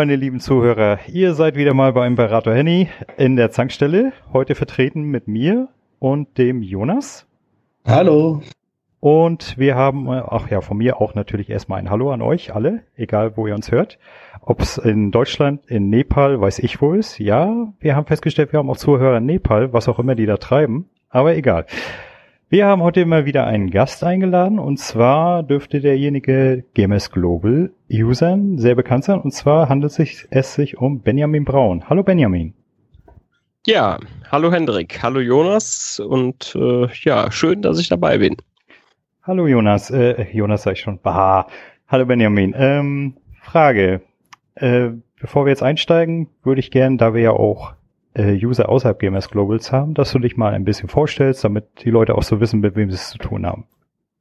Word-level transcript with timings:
meine 0.00 0.16
lieben 0.16 0.40
Zuhörer. 0.40 0.98
Ihr 1.12 1.34
seid 1.34 1.56
wieder 1.56 1.74
mal 1.74 1.92
beim 1.92 2.14
Berater 2.14 2.54
Henny 2.54 2.88
in 3.18 3.36
der 3.36 3.50
Zankstelle. 3.50 4.14
Heute 4.32 4.54
vertreten 4.54 5.02
mit 5.02 5.28
mir 5.28 5.68
und 5.98 6.38
dem 6.38 6.62
Jonas. 6.62 7.26
Hallo. 7.86 8.40
Und 9.00 9.58
wir 9.58 9.74
haben, 9.74 10.08
ach 10.08 10.50
ja, 10.50 10.62
von 10.62 10.78
mir 10.78 11.02
auch 11.02 11.14
natürlich 11.14 11.50
erstmal 11.50 11.80
ein 11.80 11.90
Hallo 11.90 12.12
an 12.12 12.22
euch 12.22 12.54
alle, 12.54 12.80
egal 12.96 13.36
wo 13.36 13.46
ihr 13.46 13.54
uns 13.54 13.70
hört. 13.70 13.98
Ob 14.40 14.62
es 14.62 14.78
in 14.78 15.10
Deutschland, 15.10 15.66
in 15.66 15.90
Nepal, 15.90 16.40
weiß 16.40 16.60
ich 16.60 16.80
wo 16.80 16.94
ist. 16.94 17.18
Ja, 17.18 17.70
wir 17.78 17.94
haben 17.94 18.06
festgestellt, 18.06 18.52
wir 18.52 18.58
haben 18.58 18.70
auch 18.70 18.78
Zuhörer 18.78 19.18
in 19.18 19.26
Nepal, 19.26 19.74
was 19.74 19.86
auch 19.86 19.98
immer 19.98 20.14
die 20.14 20.24
da 20.24 20.38
treiben. 20.38 20.88
Aber 21.10 21.36
egal. 21.36 21.66
Wir 22.52 22.66
haben 22.66 22.82
heute 22.82 23.06
mal 23.06 23.26
wieder 23.26 23.46
einen 23.46 23.70
Gast 23.70 24.02
eingeladen 24.02 24.58
und 24.58 24.76
zwar 24.78 25.44
dürfte 25.44 25.80
derjenige 25.80 26.64
GMS 26.74 27.12
Global 27.12 27.70
Usern 27.88 28.58
sehr 28.58 28.74
bekannt 28.74 29.04
sein 29.04 29.20
und 29.20 29.30
zwar 29.30 29.68
handelt 29.68 29.96
es 29.96 30.54
sich 30.54 30.76
um 30.76 31.00
Benjamin 31.00 31.44
Braun. 31.44 31.88
Hallo 31.88 32.02
Benjamin. 32.02 32.54
Ja, 33.68 34.00
hallo 34.32 34.50
Hendrik, 34.50 35.00
hallo 35.00 35.20
Jonas 35.20 36.00
und 36.00 36.56
äh, 36.56 36.88
ja, 37.04 37.30
schön, 37.30 37.62
dass 37.62 37.78
ich 37.78 37.88
dabei 37.88 38.18
bin. 38.18 38.36
Hallo 39.22 39.46
Jonas, 39.46 39.92
äh, 39.92 40.26
Jonas 40.32 40.64
sag 40.64 40.72
ich 40.72 40.80
schon. 40.80 40.98
Bah. 41.00 41.46
Hallo 41.86 42.04
Benjamin. 42.04 42.52
Ähm, 42.58 43.16
Frage. 43.42 44.00
Äh, 44.56 44.88
bevor 45.20 45.44
wir 45.44 45.50
jetzt 45.50 45.62
einsteigen, 45.62 46.26
würde 46.42 46.58
ich 46.58 46.72
gern, 46.72 46.98
da 46.98 47.14
wir 47.14 47.22
ja 47.22 47.30
auch 47.30 47.74
User 48.16 48.68
außerhalb 48.68 48.98
GMS 48.98 49.30
Globals 49.30 49.72
haben, 49.72 49.94
dass 49.94 50.12
du 50.12 50.18
dich 50.18 50.36
mal 50.36 50.52
ein 50.52 50.64
bisschen 50.64 50.88
vorstellst, 50.88 51.44
damit 51.44 51.84
die 51.84 51.90
Leute 51.90 52.16
auch 52.16 52.22
so 52.22 52.40
wissen, 52.40 52.60
mit 52.60 52.76
wem 52.76 52.90
sie 52.90 52.96
es 52.96 53.10
zu 53.10 53.18
tun 53.18 53.46
haben. 53.46 53.66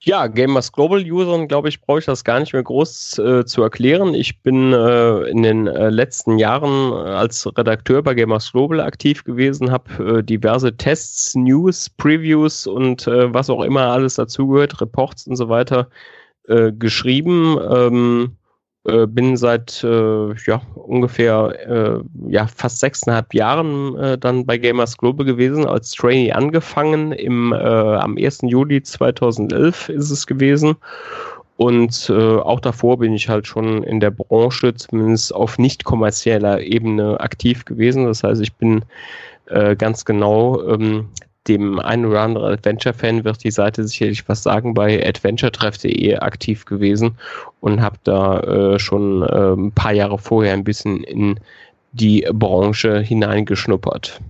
Ja, 0.01 0.27
Gamers 0.27 0.71
Global 0.71 1.01
Usern, 1.01 1.49
glaube 1.49 1.67
ich, 1.67 1.81
brauche 1.81 1.99
ich 1.99 2.05
das 2.05 2.23
gar 2.23 2.39
nicht 2.39 2.53
mehr 2.53 2.63
groß 2.63 3.19
äh, 3.19 3.45
zu 3.45 3.61
erklären. 3.63 4.13
Ich 4.13 4.41
bin 4.41 4.71
äh, 4.71 5.23
in 5.29 5.43
den 5.43 5.67
äh, 5.67 5.89
letzten 5.89 6.37
Jahren 6.37 6.93
äh, 6.93 7.09
als 7.09 7.45
Redakteur 7.57 8.01
bei 8.01 8.13
Gamers 8.13 8.53
Global 8.53 8.79
aktiv 8.79 9.25
gewesen, 9.25 9.71
habe 9.71 10.19
äh, 10.19 10.23
diverse 10.23 10.77
Tests, 10.77 11.35
News, 11.35 11.89
Previews 11.89 12.65
und 12.65 13.07
äh, 13.07 13.33
was 13.33 13.49
auch 13.49 13.61
immer 13.61 13.87
alles 13.87 14.15
dazugehört, 14.15 14.79
Reports 14.79 15.27
und 15.27 15.35
so 15.35 15.49
weiter 15.49 15.89
geschrieben. 16.79 17.59
Ähm, 17.71 18.38
äh, 18.85 19.05
bin 19.07 19.35
seit 19.35 19.83
äh, 19.83 20.33
ja, 20.47 20.61
ungefähr 20.75 21.53
äh, 21.67 21.99
ja, 22.29 22.47
fast 22.47 22.79
sechseinhalb 22.79 23.33
Jahren 23.33 23.97
äh, 23.97 24.17
dann 24.17 24.45
bei 24.45 24.57
Gamers 24.57 24.97
Global 24.97 25.25
gewesen, 25.25 25.65
als 25.65 25.91
Trainee 25.91 26.31
angefangen. 26.31 27.11
Im, 27.11 27.51
äh, 27.51 27.57
am 27.57 28.17
1. 28.17 28.39
Juli 28.43 28.81
2011 28.81 29.89
ist 29.89 30.11
es 30.11 30.25
gewesen. 30.25 30.75
Und 31.57 32.09
auch 32.09 32.61
davor 32.61 32.99
bin 32.99 33.13
ich 33.13 33.27
halt 33.27 33.45
schon 33.45 33.83
in 33.83 33.99
der 33.99 34.11
Branche, 34.11 34.73
zumindest 34.75 35.35
auf 35.35 35.57
nicht 35.57 35.83
kommerzieller 35.83 36.61
Ebene 36.61 37.19
aktiv 37.19 37.65
gewesen. 37.65 38.05
Das 38.05 38.23
heißt, 38.23 38.41
ich 38.41 38.53
bin 38.53 38.85
ganz 39.77 40.05
genau 40.05 40.65
ähm, 40.69 41.09
dem 41.49 41.79
einen 41.79 42.05
oder 42.05 42.21
anderen 42.21 42.53
Adventure-Fan 42.53 43.23
wird 43.23 43.43
die 43.43 43.51
Seite 43.51 43.85
sicherlich 43.87 44.27
was 44.29 44.43
sagen, 44.43 44.73
bei 44.73 45.05
adventuretreff.de 45.05 46.17
aktiv 46.17 46.65
gewesen 46.65 47.17
und 47.59 47.81
habe 47.81 47.97
da 48.03 48.39
äh, 48.39 48.79
schon 48.79 49.23
äh, 49.23 49.53
ein 49.53 49.71
paar 49.71 49.93
Jahre 49.93 50.17
vorher 50.19 50.53
ein 50.53 50.63
bisschen 50.63 51.03
in 51.03 51.39
die 51.91 52.25
Branche 52.31 52.99
hineingeschnuppert. 53.01 54.21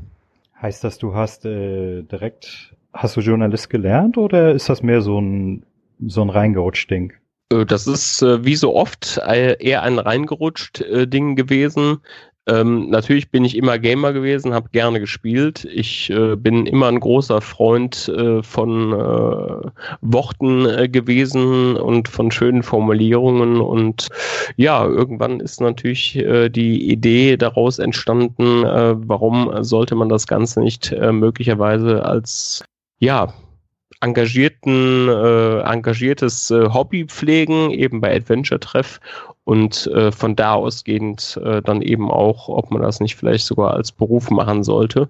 Heißt 0.61 0.83
das, 0.83 0.97
du 0.97 1.13
hast 1.13 1.45
äh, 1.45 2.03
direkt, 2.03 2.73
hast 2.93 3.17
du 3.17 3.21
Journalist 3.21 3.69
gelernt 3.69 4.17
oder 4.17 4.53
ist 4.53 4.69
das 4.69 4.81
mehr 4.81 5.01
so 5.01 5.19
ein, 5.19 5.63
so 6.05 6.21
ein 6.21 6.29
reingerutscht 6.29 6.89
Ding? 6.89 7.13
Äh, 7.51 7.65
das 7.65 7.87
ist 7.87 8.21
äh, 8.21 8.45
wie 8.45 8.55
so 8.55 8.75
oft 8.75 9.19
äh, 9.25 9.55
eher 9.59 9.83
ein 9.83 9.99
reingerutscht 9.99 10.83
Ding 10.89 11.35
gewesen. 11.35 11.99
Ähm, 12.47 12.89
natürlich 12.89 13.29
bin 13.29 13.45
ich 13.45 13.55
immer 13.55 13.77
Gamer 13.77 14.13
gewesen, 14.13 14.53
habe 14.53 14.69
gerne 14.69 14.99
gespielt. 14.99 15.65
Ich 15.65 16.09
äh, 16.09 16.35
bin 16.35 16.65
immer 16.65 16.87
ein 16.87 16.99
großer 16.99 17.41
Freund 17.41 18.07
äh, 18.09 18.41
von 18.41 18.93
äh, 18.93 19.69
Worten 20.01 20.65
äh, 20.65 20.89
gewesen 20.89 21.75
und 21.77 22.07
von 22.07 22.31
schönen 22.31 22.63
Formulierungen. 22.63 23.61
Und 23.61 24.07
ja, 24.55 24.85
irgendwann 24.85 25.39
ist 25.39 25.61
natürlich 25.61 26.15
äh, 26.15 26.49
die 26.49 26.89
Idee 26.89 27.37
daraus 27.37 27.77
entstanden, 27.77 28.63
äh, 28.63 28.95
warum 28.97 29.63
sollte 29.63 29.95
man 29.95 30.09
das 30.09 30.25
Ganze 30.25 30.61
nicht 30.61 30.95
möglicherweise 31.11 32.03
als 32.03 32.63
ja, 32.99 33.33
engagierten, 34.01 35.09
äh, 35.09 35.59
engagiertes 35.61 36.51
äh, 36.51 36.69
Hobby 36.73 37.05
pflegen, 37.05 37.71
eben 37.71 38.01
bei 38.01 38.15
Adventure 38.15 38.59
Treff 38.59 38.99
und 39.43 39.87
äh, 39.87 40.11
von 40.11 40.35
da 40.35 40.53
ausgehend 40.53 41.39
äh, 41.43 41.61
dann 41.61 41.81
eben 41.81 42.09
auch, 42.11 42.49
ob 42.49 42.71
man 42.71 42.81
das 42.81 42.99
nicht 42.99 43.15
vielleicht 43.15 43.45
sogar 43.45 43.73
als 43.73 43.91
Beruf 43.91 44.29
machen 44.29 44.63
sollte. 44.63 45.09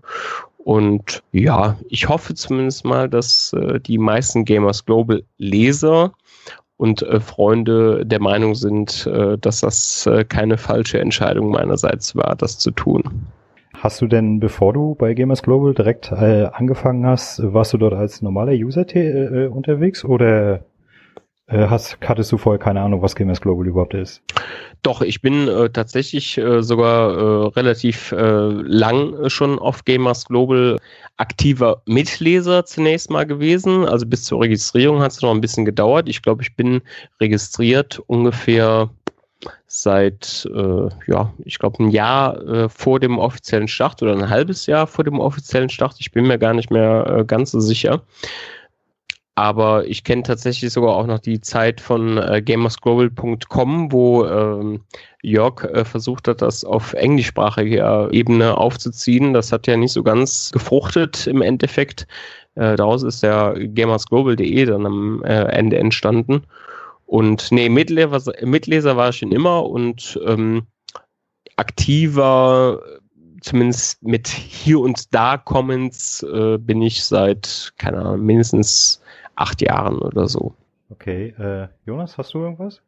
Und 0.58 1.24
ja, 1.32 1.78
ich 1.90 2.10
hoffe 2.10 2.36
zumindest 2.36 2.86
mal, 2.86 3.10
dass 3.10 3.54
äh, 3.54 3.80
die 3.80 3.98
meisten 3.98 4.46
Gamers 4.46 4.86
Global 4.86 5.24
Leser 5.38 6.14
und 6.78 7.02
äh, 7.02 7.20
Freunde 7.20 8.06
der 8.06 8.22
Meinung 8.22 8.56
sind, 8.56 9.06
äh, 9.08 9.38
dass 9.38 9.62
das 9.62 10.06
äh, 10.06 10.24
keine 10.24 10.58
falsche 10.58 11.00
Entscheidung 11.00 11.52
meinerseits 11.52 12.16
war, 12.16 12.36
das 12.36 12.58
zu 12.58 12.72
tun. 12.72 13.04
Hast 13.82 14.02
du 14.02 14.08
denn, 14.08 14.42
bevor 14.42 14.74
du 14.74 14.96
bei 14.96 15.14
Gamers 15.14 15.42
Global 15.42 15.74
direkt 15.74 16.12
äh, 16.12 16.50
angefangen 16.52 17.06
hast, 17.06 17.42
warst 17.42 17.72
du 17.72 17.78
dort 17.78 17.94
als 17.94 18.22
normaler 18.22 18.52
User 18.52 18.86
äh, 18.94 19.48
unterwegs 19.48 20.04
oder 20.04 20.66
äh, 21.48 21.68
hast, 21.68 21.98
hattest 22.06 22.30
du 22.34 22.38
vorher 22.38 22.60
keine 22.60 22.82
Ahnung, 22.82 23.02
was 23.02 23.16
Gamers 23.16 23.40
Global 23.40 23.66
überhaupt 23.66 23.94
ist? 23.94 24.22
Doch, 24.84 25.02
ich 25.02 25.22
bin 25.22 25.48
äh, 25.48 25.70
tatsächlich 25.70 26.38
äh, 26.38 26.62
sogar 26.62 27.12
äh, 27.12 27.48
relativ 27.56 28.12
äh, 28.12 28.18
lang 28.18 29.30
schon 29.30 29.58
auf 29.58 29.86
Gamers 29.86 30.26
Global 30.26 30.78
aktiver 31.16 31.82
Mitleser 31.86 32.66
zunächst 32.66 33.10
mal 33.10 33.26
gewesen. 33.26 33.86
Also 33.86 34.06
bis 34.06 34.24
zur 34.24 34.42
Registrierung 34.42 35.02
hat 35.02 35.12
es 35.12 35.22
noch 35.22 35.32
ein 35.32 35.42
bisschen 35.42 35.64
gedauert. 35.64 36.10
Ich 36.10 36.22
glaube, 36.22 36.44
ich 36.44 36.56
bin 36.58 36.82
registriert 37.22 38.02
ungefähr 38.08 38.90
seit, 39.68 40.48
äh, 40.54 40.90
ja, 41.08 41.34
ich 41.46 41.60
glaube, 41.60 41.84
ein 41.84 41.92
Jahr 41.92 42.42
äh, 42.48 42.70
vor 42.70 43.00
dem 43.00 43.20
offiziellen 43.20 43.68
Start 43.68 44.02
oder 44.02 44.14
ein 44.14 44.30
halbes 44.30 44.66
Jahr 44.66 44.88
vor 44.88 45.04
dem 45.04 45.20
offiziellen 45.20 45.70
Start. 45.70 45.96
Ich 46.00 46.12
bin 46.12 46.28
mir 46.28 46.38
gar 46.38 46.54
nicht 46.54 46.72
mehr 46.72 47.06
äh, 47.08 47.26
ganz 47.26 47.52
so 47.52 47.60
sicher. 47.60 48.02
Aber 49.36 49.88
ich 49.88 50.04
kenne 50.04 50.24
tatsächlich 50.24 50.74
sogar 50.74 50.98
auch 50.98 51.06
noch 51.08 51.20
die 51.20 51.40
Zeit 51.40 51.80
von 51.80 52.18
äh, 52.18 52.42
gamersglobal.com, 52.42 53.90
wo 53.90 54.26
ähm, 54.26 54.82
Jörg 55.22 55.64
äh, 55.64 55.86
versucht 55.86 56.28
hat, 56.28 56.42
das 56.42 56.66
auf 56.66 56.92
englischsprachiger 56.92 58.10
Ebene 58.12 58.58
aufzuziehen. 58.58 59.34
Das 59.34 59.54
hat 59.54 59.66
ja 59.66 59.78
nicht 59.78 59.94
so 59.94 60.04
ganz 60.04 60.52
gefruchtet 60.52 61.26
im 61.26 61.42
Endeffekt. 61.42 62.06
Äh, 62.56 62.76
daraus 62.76 63.04
ist 63.04 63.24
ja 63.24 63.54
gamersglobal.de 63.54 64.66
dann 64.66 64.86
am 64.86 65.24
äh, 65.24 65.44
Ende 65.44 65.78
entstanden. 65.78 66.44
Und 67.10 67.52
nee, 67.52 67.70
Mitleser, 67.70 68.34
Mitleser 68.46 68.96
war 68.96 69.10
ich 69.10 69.18
schon 69.18 69.32
immer 69.32 69.68
und 69.68 70.20
ähm, 70.28 70.68
aktiver, 71.56 72.80
zumindest 73.42 74.04
mit 74.04 74.28
hier 74.28 74.80
und 74.80 75.12
da 75.12 75.38
Comments, 75.38 76.22
äh, 76.22 76.60
bin 76.60 76.84
ich 76.84 77.04
seit, 77.04 77.74
keine 77.80 77.98
Ahnung, 77.98 78.24
mindestens 78.24 79.02
acht 79.34 79.60
Jahren 79.60 79.98
oder 79.98 80.28
so. 80.28 80.54
Okay, 80.92 81.34
äh, 81.40 81.68
Jonas, 81.88 82.16
hast 82.20 82.36
du 82.36 82.44
irgendwas? 82.44 82.80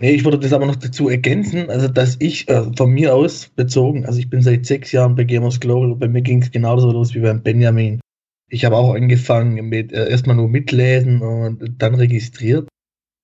Nee, 0.00 0.10
ich 0.10 0.24
würde 0.24 0.40
das 0.40 0.52
aber 0.52 0.66
noch 0.66 0.74
dazu 0.74 1.08
ergänzen, 1.08 1.70
also 1.70 1.86
dass 1.86 2.16
ich 2.18 2.48
äh, 2.48 2.64
von 2.76 2.90
mir 2.90 3.14
aus 3.14 3.46
bezogen, 3.46 4.06
also 4.06 4.18
ich 4.18 4.28
bin 4.28 4.42
seit 4.42 4.66
sechs 4.66 4.90
Jahren 4.90 5.14
bei 5.14 5.22
Gamers 5.22 5.60
Global, 5.60 5.94
bei 5.94 6.08
mir 6.08 6.22
ging 6.22 6.42
es 6.42 6.50
genauso 6.50 6.90
los 6.90 7.14
wie 7.14 7.20
beim 7.20 7.44
Benjamin. 7.44 8.00
Ich 8.50 8.64
habe 8.64 8.76
auch 8.76 8.92
angefangen 8.92 9.68
mit 9.68 9.92
äh, 9.92 10.10
erstmal 10.10 10.34
nur 10.34 10.48
mitlesen 10.48 11.22
und 11.22 11.80
dann 11.80 11.94
registriert. 11.94 12.68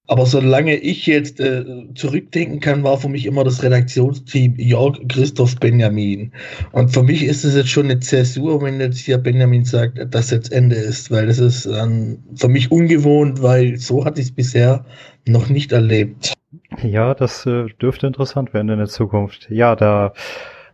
Aber 0.06 0.26
solange 0.26 0.76
ich 0.76 1.06
jetzt 1.06 1.40
äh, 1.40 1.64
zurückdenken 1.94 2.60
kann, 2.60 2.84
war 2.84 2.98
für 2.98 3.08
mich 3.08 3.24
immer 3.24 3.42
das 3.42 3.62
Redaktionsteam 3.62 4.56
Jörg, 4.56 4.98
Christoph, 5.08 5.56
Benjamin. 5.56 6.32
Und 6.72 6.90
für 6.90 7.02
mich 7.02 7.24
ist 7.24 7.44
es 7.44 7.54
jetzt 7.54 7.70
schon 7.70 7.86
eine 7.86 8.00
Zäsur, 8.00 8.60
wenn 8.60 8.80
jetzt 8.80 8.98
hier 8.98 9.16
Benjamin 9.16 9.64
sagt, 9.64 9.98
dass 10.14 10.30
jetzt 10.30 10.52
Ende 10.52 10.76
ist, 10.76 11.10
weil 11.10 11.26
das 11.26 11.38
ist 11.38 11.64
ähm, 11.64 12.18
für 12.34 12.48
mich 12.48 12.70
ungewohnt, 12.70 13.42
weil 13.42 13.78
so 13.78 14.04
hatte 14.04 14.20
ich 14.20 14.28
es 14.28 14.34
bisher 14.34 14.84
noch 15.26 15.48
nicht 15.48 15.72
erlebt. 15.72 16.34
Ja, 16.82 17.14
das 17.14 17.46
äh, 17.46 17.66
dürfte 17.80 18.06
interessant 18.06 18.52
werden 18.52 18.68
in 18.68 18.78
der 18.78 18.88
Zukunft. 18.88 19.48
Ja, 19.50 19.74
da 19.74 20.12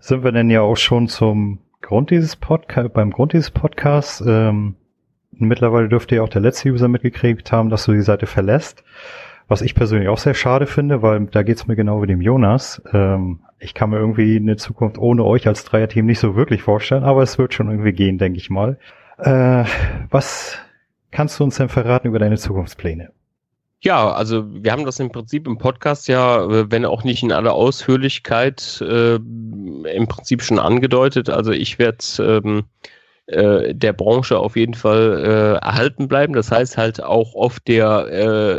sind 0.00 0.24
wir 0.24 0.32
denn 0.32 0.50
ja 0.50 0.62
auch 0.62 0.76
schon 0.76 1.06
zum 1.06 1.60
Grund 1.82 2.10
dieses 2.10 2.34
Podcast, 2.34 2.92
beim 2.94 3.12
Grund 3.12 3.32
dieses 3.32 3.52
Podcasts. 3.52 4.22
Ähm, 4.26 4.74
Mittlerweile 5.32 5.88
dürfte 5.88 6.16
ja 6.16 6.22
auch 6.22 6.28
der 6.28 6.42
letzte 6.42 6.70
User 6.70 6.88
mitgekriegt 6.88 7.52
haben, 7.52 7.70
dass 7.70 7.84
du 7.84 7.92
die 7.92 8.02
Seite 8.02 8.26
verlässt. 8.26 8.84
Was 9.48 9.62
ich 9.62 9.74
persönlich 9.74 10.08
auch 10.08 10.18
sehr 10.18 10.34
schade 10.34 10.66
finde, 10.66 11.02
weil 11.02 11.26
da 11.26 11.42
geht's 11.42 11.66
mir 11.66 11.76
genau 11.76 12.02
wie 12.02 12.06
dem 12.06 12.20
Jonas. 12.20 12.82
Ähm, 12.92 13.40
ich 13.58 13.74
kann 13.74 13.90
mir 13.90 13.98
irgendwie 13.98 14.36
eine 14.36 14.56
Zukunft 14.56 14.98
ohne 14.98 15.24
euch 15.24 15.46
als 15.46 15.64
Dreierteam 15.64 16.06
nicht 16.06 16.20
so 16.20 16.36
wirklich 16.36 16.62
vorstellen, 16.62 17.04
aber 17.04 17.22
es 17.22 17.36
wird 17.38 17.52
schon 17.54 17.68
irgendwie 17.68 17.92
gehen, 17.92 18.18
denke 18.18 18.38
ich 18.38 18.48
mal. 18.48 18.78
Äh, 19.18 19.64
was 20.08 20.56
kannst 21.10 21.38
du 21.38 21.44
uns 21.44 21.56
denn 21.56 21.68
verraten 21.68 22.08
über 22.08 22.18
deine 22.18 22.36
Zukunftspläne? 22.36 23.10
Ja, 23.82 24.12
also 24.12 24.44
wir 24.46 24.72
haben 24.72 24.84
das 24.84 25.00
im 25.00 25.10
Prinzip 25.10 25.46
im 25.46 25.56
Podcast 25.56 26.06
ja, 26.06 26.44
äh, 26.44 26.70
wenn 26.70 26.84
auch 26.84 27.02
nicht 27.02 27.22
in 27.22 27.32
aller 27.32 27.54
Ausführlichkeit, 27.54 28.80
äh, 28.82 29.14
im 29.14 30.06
Prinzip 30.06 30.42
schon 30.42 30.58
angedeutet. 30.58 31.30
Also 31.30 31.52
ich 31.52 31.78
werde 31.78 32.04
ähm, 32.18 32.64
äh, 33.30 33.74
der 33.74 33.92
Branche 33.92 34.38
auf 34.38 34.56
jeden 34.56 34.74
Fall 34.74 35.24
äh, 35.24 35.64
erhalten 35.64 36.08
bleiben. 36.08 36.32
Das 36.32 36.50
heißt 36.50 36.76
halt 36.76 37.02
auch 37.02 37.34
auf 37.34 37.60
der 37.60 38.08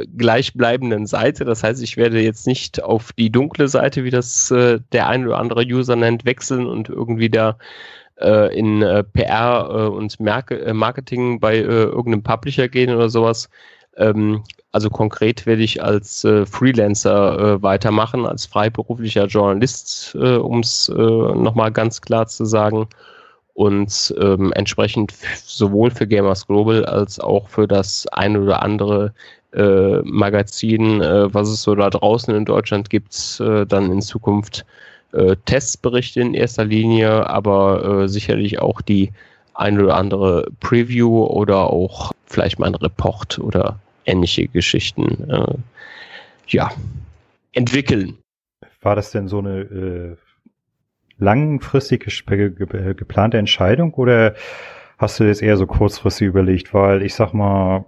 äh, 0.01 0.05
gleichbleibenden 0.17 1.07
Seite. 1.07 1.45
Das 1.45 1.63
heißt, 1.63 1.83
ich 1.83 1.97
werde 1.97 2.21
jetzt 2.21 2.47
nicht 2.47 2.81
auf 2.81 3.11
die 3.13 3.31
dunkle 3.31 3.67
Seite, 3.67 4.03
wie 4.03 4.11
das 4.11 4.49
äh, 4.51 4.79
der 4.91 5.07
ein 5.07 5.25
oder 5.27 5.39
andere 5.39 5.63
User 5.63 5.95
nennt, 5.95 6.25
wechseln 6.25 6.67
und 6.67 6.89
irgendwie 6.89 7.29
da 7.29 7.57
äh, 8.21 8.57
in 8.57 8.81
äh, 8.81 9.03
PR 9.03 9.67
äh, 9.69 9.87
und 9.89 10.19
Mark 10.19 10.51
äh, 10.51 10.73
Marketing 10.73 11.39
bei 11.39 11.57
äh, 11.57 11.61
irgendeinem 11.63 12.23
Publisher 12.23 12.69
gehen 12.69 12.95
oder 12.95 13.09
sowas. 13.09 13.49
Ähm, 13.97 14.43
also 14.71 14.89
konkret 14.89 15.45
werde 15.45 15.63
ich 15.63 15.83
als 15.83 16.23
äh, 16.23 16.45
Freelancer 16.45 17.39
äh, 17.39 17.61
weitermachen, 17.61 18.25
als 18.25 18.45
freiberuflicher 18.45 19.25
Journalist, 19.25 20.15
äh, 20.15 20.35
um 20.37 20.61
es 20.61 20.87
äh, 20.87 20.93
nochmal 20.93 21.71
ganz 21.71 21.99
klar 22.01 22.27
zu 22.27 22.45
sagen. 22.45 22.87
Und 23.53 24.13
ähm, 24.19 24.53
entsprechend 24.53 25.13
sowohl 25.43 25.91
für 25.91 26.07
Gamers 26.07 26.47
Global 26.47 26.85
als 26.85 27.19
auch 27.19 27.49
für 27.49 27.67
das 27.67 28.07
ein 28.07 28.37
oder 28.37 28.63
andere 28.63 29.13
äh, 29.53 30.01
Magazin, 30.03 31.01
äh, 31.01 31.33
was 31.33 31.49
es 31.49 31.61
so 31.63 31.75
da 31.75 31.89
draußen 31.89 32.33
in 32.33 32.45
Deutschland 32.45 32.89
gibt, 32.89 33.39
äh, 33.41 33.65
dann 33.65 33.91
in 33.91 34.01
Zukunft 34.01 34.65
äh, 35.11 35.35
Testberichte 35.45 36.21
in 36.21 36.33
erster 36.33 36.63
Linie, 36.63 37.29
aber 37.29 38.03
äh, 38.03 38.07
sicherlich 38.07 38.59
auch 38.59 38.81
die 38.81 39.11
ein 39.53 39.79
oder 39.79 39.97
andere 39.97 40.47
Preview 40.61 41.25
oder 41.25 41.69
auch 41.69 42.13
vielleicht 42.25 42.59
mal 42.59 42.67
ein 42.67 42.75
Report 42.75 43.39
oder 43.39 43.79
ähnliche 44.05 44.47
Geschichten 44.47 45.29
äh, 45.29 45.55
ja, 46.47 46.71
entwickeln. 47.51 48.17
War 48.81 48.95
das 48.95 49.11
denn 49.11 49.27
so 49.27 49.39
eine 49.39 50.17
langfristig 51.21 52.03
geplante 52.25 53.37
Entscheidung 53.37 53.93
oder 53.93 54.33
hast 54.97 55.19
du 55.19 55.23
das 55.27 55.41
eher 55.41 55.55
so 55.55 55.67
kurzfristig 55.67 56.27
überlegt? 56.27 56.73
Weil 56.73 57.03
ich 57.03 57.13
sag 57.13 57.33
mal, 57.33 57.85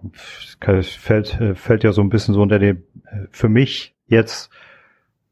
fällt, 0.59 1.39
fällt 1.55 1.83
ja 1.83 1.91
so 1.91 2.01
ein 2.01 2.09
bisschen 2.09 2.35
so 2.35 2.41
unter 2.41 2.59
dem, 2.59 2.83
für 3.31 3.49
mich 3.49 3.95
jetzt 4.05 4.51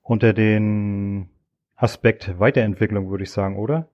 unter 0.01 0.33
den 0.33 1.29
Aspekt 1.75 2.39
Weiterentwicklung, 2.39 3.09
würde 3.09 3.23
ich 3.23 3.31
sagen, 3.31 3.57
oder? 3.57 3.87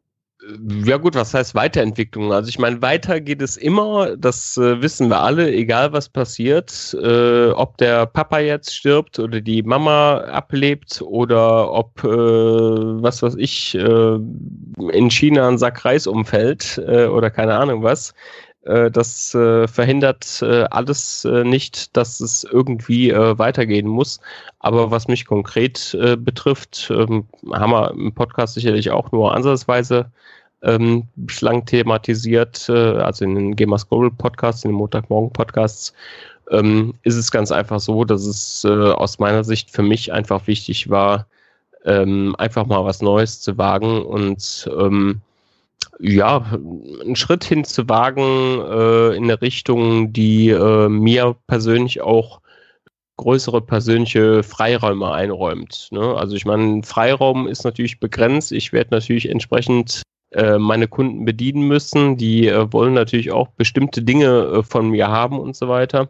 Ja 0.86 0.98
gut, 0.98 1.16
was 1.16 1.34
heißt 1.34 1.56
Weiterentwicklung? 1.56 2.32
Also 2.32 2.50
ich 2.50 2.60
meine, 2.60 2.80
weiter 2.82 3.20
geht 3.20 3.42
es 3.42 3.58
immer, 3.58 4.16
das 4.16 4.56
äh, 4.58 4.82
wissen 4.84 5.10
wir 5.10 5.20
alle, 5.20 5.52
egal 5.52 5.94
was 5.94 6.10
passiert, 6.10 6.96
äh, 7.02 7.50
ob 7.50 7.78
der 7.78 8.06
Papa 8.06 8.38
jetzt 8.40 8.76
stirbt 8.76 9.18
oder 9.18 9.42
die 9.42 9.64
Mama 9.64 10.20
ablebt 10.20 11.02
oder 11.02 11.72
ob, 11.72 12.04
äh, 12.04 12.08
was 12.08 13.24
weiß 13.24 13.36
ich, 13.36 13.74
äh, 13.76 14.20
in 14.92 15.10
China 15.10 15.48
ein 15.48 15.58
Sack 15.58 15.84
Reis 15.84 16.06
umfällt 16.06 16.78
äh, 16.88 17.08
oder 17.08 17.32
keine 17.32 17.56
Ahnung 17.56 17.82
was. 17.82 18.14
Äh, 18.64 18.92
das 18.92 19.32
verhindert 19.32 20.44
alles 20.44 21.24
nicht, 21.26 21.96
dass 21.96 22.20
es 22.20 22.44
irgendwie 22.44 23.12
weitergehen 23.12 23.88
muss. 23.88 24.20
Aber 24.60 24.92
was 24.92 25.08
mich 25.08 25.26
konkret 25.26 25.98
betrifft, 26.20 26.92
ähm, 26.92 27.26
haben 27.52 27.72
wir 27.72 27.92
im 27.92 28.14
Podcast 28.14 28.56
sicherlich 28.56 28.92
auch 28.92 29.12
nur 29.12 29.34
ansatzweise 29.34 30.12
ähm, 30.64 31.08
bislang 31.16 31.66
thematisiert, 31.66 32.68
äh, 32.70 32.74
also 32.98 33.26
in 33.26 33.36
den 33.36 33.56
Gamers 33.56 33.88
Global 33.88 34.12
Podcasts, 34.12 34.64
in 34.64 34.72
den 34.72 34.78
Montagmorgen 34.78 35.32
Podcasts, 35.32 35.94
ähm, 36.52 36.94
ist 37.04 37.16
es 37.16 37.32
ganz 37.32 37.52
einfach 37.52 37.80
so, 37.80 38.04
dass 38.06 38.26
es 38.26 38.64
äh, 38.64 38.70
aus 38.70 39.20
meiner 39.20 39.44
Sicht 39.44 39.70
für 39.72 39.84
mich 39.84 40.14
einfach 40.14 40.48
wichtig 40.48 40.90
war, 40.90 41.28
ähm, 41.86 42.36
einfach 42.38 42.66
mal 42.66 42.84
was 42.86 43.02
Neues 43.02 43.42
zu 43.42 43.58
wagen 43.58 44.04
und 44.04 44.70
ähm, 44.80 45.22
ja, 46.00 46.46
einen 47.02 47.16
Schritt 47.16 47.44
hin 47.44 47.64
zu 47.64 47.88
wagen 47.90 48.62
äh, 48.62 49.16
in 49.16 49.24
eine 49.24 49.42
Richtung, 49.42 50.14
die 50.14 50.50
äh, 50.50 50.90
mir 50.90 51.36
persönlich 51.48 52.02
auch 52.02 52.42
größere 53.18 53.62
persönliche 53.62 54.44
Freiräume 54.44 55.12
einräumt. 55.12 55.88
Ne? 55.92 56.16
Also 56.16 56.36
ich 56.36 56.46
meine, 56.46 56.84
Freiraum 56.84 57.48
ist 57.48 57.64
natürlich 57.64 58.00
begrenzt. 58.00 58.52
Ich 58.52 58.72
werde 58.74 58.92
natürlich 58.92 59.30
entsprechend 59.30 60.04
äh, 60.32 60.58
meine 60.58 60.88
Kunden 60.88 61.26
bedienen 61.26 61.68
müssen. 61.68 62.18
Die 62.18 62.48
äh, 62.48 62.72
wollen 62.72 62.94
natürlich 62.94 63.32
auch 63.32 63.50
bestimmte 63.50 64.04
Dinge 64.04 64.28
äh, 64.28 64.64
von 64.64 64.90
mir 64.90 65.08
haben 65.08 65.40
und 65.40 65.56
so 65.56 65.68
weiter. 65.68 66.10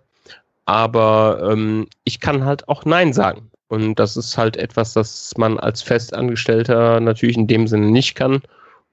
Aber 0.66 1.50
ähm, 1.50 1.88
ich 2.04 2.20
kann 2.20 2.44
halt 2.44 2.68
auch 2.68 2.84
Nein 2.84 3.14
sagen. 3.14 3.50
Und 3.70 3.96
das 3.96 4.18
ist 4.18 4.38
halt 4.38 4.58
etwas, 4.58 4.94
das 4.94 5.34
man 5.38 5.60
als 5.60 5.82
Festangestellter 5.82 7.00
natürlich 7.00 7.38
in 7.38 7.48
dem 7.48 7.68
Sinne 7.68 7.88
nicht 7.88 8.16
kann. 8.16 8.42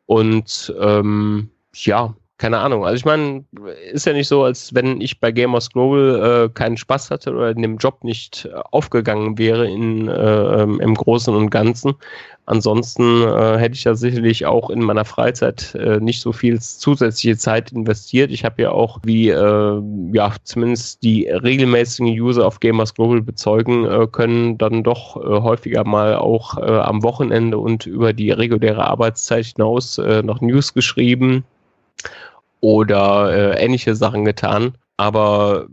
Und 0.06 0.74
ähm, 0.80 1.50
ja, 1.74 2.14
keine 2.38 2.58
Ahnung. 2.58 2.84
Also 2.84 2.96
ich 2.96 3.04
meine, 3.04 3.44
ist 3.92 4.06
ja 4.06 4.12
nicht 4.12 4.26
so, 4.26 4.42
als 4.42 4.75
wenn 4.75 5.00
ich 5.00 5.20
bei 5.20 5.31
Gamers 5.31 5.70
Global 5.70 6.46
äh, 6.46 6.48
keinen 6.52 6.76
Spaß 6.76 7.10
hatte 7.10 7.32
oder 7.32 7.50
in 7.50 7.62
dem 7.62 7.76
Job 7.76 8.02
nicht 8.02 8.48
aufgegangen 8.72 9.38
wäre 9.38 9.70
in, 9.70 10.08
äh, 10.08 10.62
im 10.62 10.94
Großen 10.94 11.34
und 11.34 11.50
Ganzen. 11.50 11.94
Ansonsten 12.46 13.22
äh, 13.22 13.56
hätte 13.56 13.75
ich 13.75 13.84
ja 13.84 13.94
sicherlich 13.94 14.44
auch 14.44 14.69
in 14.69 14.82
meiner 14.82 15.06
Freizeit 15.06 15.75
äh, 15.76 15.98
nicht 16.00 16.20
so 16.20 16.32
viel 16.32 16.60
zusätzliche 16.60 17.38
Zeit 17.38 17.72
investiert. 17.72 18.31
Ich 18.31 18.44
habe 18.44 18.60
ja 18.60 18.70
auch, 18.70 18.98
wie 19.02 19.31
äh, 19.31 19.82
ja 20.12 20.32
zumindest 20.42 21.02
die 21.02 21.26
regelmäßigen 21.26 22.08
User 22.08 22.46
auf 22.46 22.60
Gamers 22.60 22.92
Global 22.94 23.22
bezeugen 23.22 23.86
äh, 23.86 24.06
können, 24.08 24.58
dann 24.58 24.82
doch 24.82 25.16
äh, 25.16 25.40
häufiger 25.40 25.84
mal 25.84 26.16
auch 26.16 26.58
äh, 26.58 26.62
am 26.62 27.02
Wochenende 27.02 27.58
und 27.58 27.86
über 27.86 28.12
die 28.12 28.31
reguläre 28.31 28.84
Arbeitszeit 28.84 29.46
hinaus 29.46 29.96
äh, 29.98 30.22
noch 30.22 30.42
News 30.42 30.75
geschrieben 30.75 31.44
oder 32.64 33.31
äh, 33.31 33.62
ähnliche 33.62 33.94
Sachen 33.94 34.25
getan. 34.25 34.78
Aber 34.96 35.69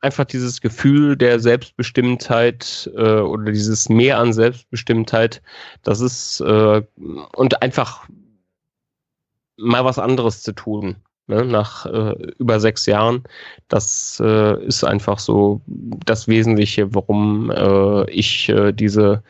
einfach 0.00 0.24
dieses 0.24 0.62
Gefühl 0.62 1.18
der 1.18 1.38
Selbstbestimmtheit 1.38 2.90
äh, 2.96 3.18
oder 3.18 3.52
dieses 3.52 3.90
Mehr 3.90 4.18
an 4.18 4.32
Selbstbestimmtheit, 4.32 5.42
das 5.82 6.00
ist 6.00 6.40
äh, 6.40 6.82
und 7.36 7.60
einfach 7.60 8.08
mal 9.58 9.84
was 9.84 9.98
anderes 9.98 10.42
zu 10.42 10.52
tun. 10.52 10.96
Ne, 11.28 11.44
nach 11.44 11.86
äh, 11.86 12.14
über 12.38 12.58
sechs 12.58 12.84
Jahren. 12.86 13.22
Das 13.68 14.20
äh, 14.24 14.64
ist 14.64 14.82
einfach 14.82 15.20
so 15.20 15.60
das 16.04 16.26
Wesentliche, 16.26 16.92
warum 16.92 17.48
äh, 17.50 18.10
ich 18.10 18.48
äh, 18.48 18.72
diese 18.72 19.22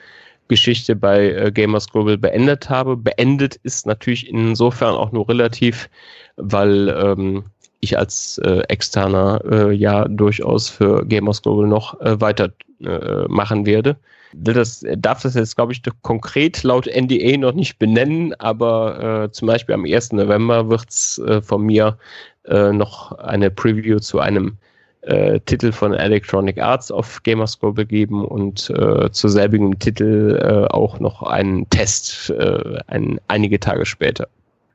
Geschichte 0.48 0.96
bei 0.96 1.30
äh, 1.30 1.52
Gamers 1.52 1.88
Global 1.88 2.18
beendet 2.18 2.68
habe. 2.68 2.96
Beendet 2.96 3.56
ist 3.62 3.86
natürlich 3.86 4.28
insofern 4.28 4.94
auch 4.94 5.12
nur 5.12 5.28
relativ, 5.28 5.88
weil 6.36 6.88
ähm, 6.88 7.44
ich 7.80 7.98
als 7.98 8.38
äh, 8.38 8.60
Externer 8.68 9.40
äh, 9.44 9.72
ja 9.72 10.06
durchaus 10.08 10.68
für 10.68 11.04
Gamers 11.06 11.42
Global 11.42 11.66
noch 11.66 12.00
äh, 12.00 12.20
weiter 12.20 12.52
äh, 12.80 13.26
machen 13.28 13.66
werde. 13.66 13.96
Das 14.34 14.84
darf 14.96 15.22
das 15.22 15.34
jetzt, 15.34 15.56
glaube 15.56 15.72
ich, 15.72 15.82
konkret 16.00 16.62
laut 16.62 16.86
NDA 16.86 17.36
noch 17.36 17.52
nicht 17.52 17.78
benennen, 17.78 18.32
aber 18.34 19.24
äh, 19.24 19.30
zum 19.30 19.48
Beispiel 19.48 19.74
am 19.74 19.84
1. 19.84 20.12
November 20.12 20.70
wird 20.70 20.88
es 20.88 21.18
äh, 21.18 21.42
von 21.42 21.64
mir 21.64 21.98
äh, 22.44 22.72
noch 22.72 23.12
eine 23.12 23.50
Preview 23.50 23.98
zu 23.98 24.20
einem 24.20 24.56
äh, 25.02 25.40
Titel 25.40 25.72
von 25.72 25.94
Electronic 25.94 26.58
Arts 26.58 26.90
auf 26.90 27.22
Gamerscore 27.22 27.86
geben 27.86 28.24
und 28.24 28.70
äh, 28.70 29.10
zu 29.10 29.28
selbigem 29.28 29.78
Titel 29.78 30.38
äh, 30.40 30.72
auch 30.72 31.00
noch 31.00 31.22
einen 31.22 31.68
Test 31.70 32.30
äh, 32.30 32.78
ein, 32.86 33.20
einige 33.28 33.60
Tage 33.60 33.86
später. 33.86 34.28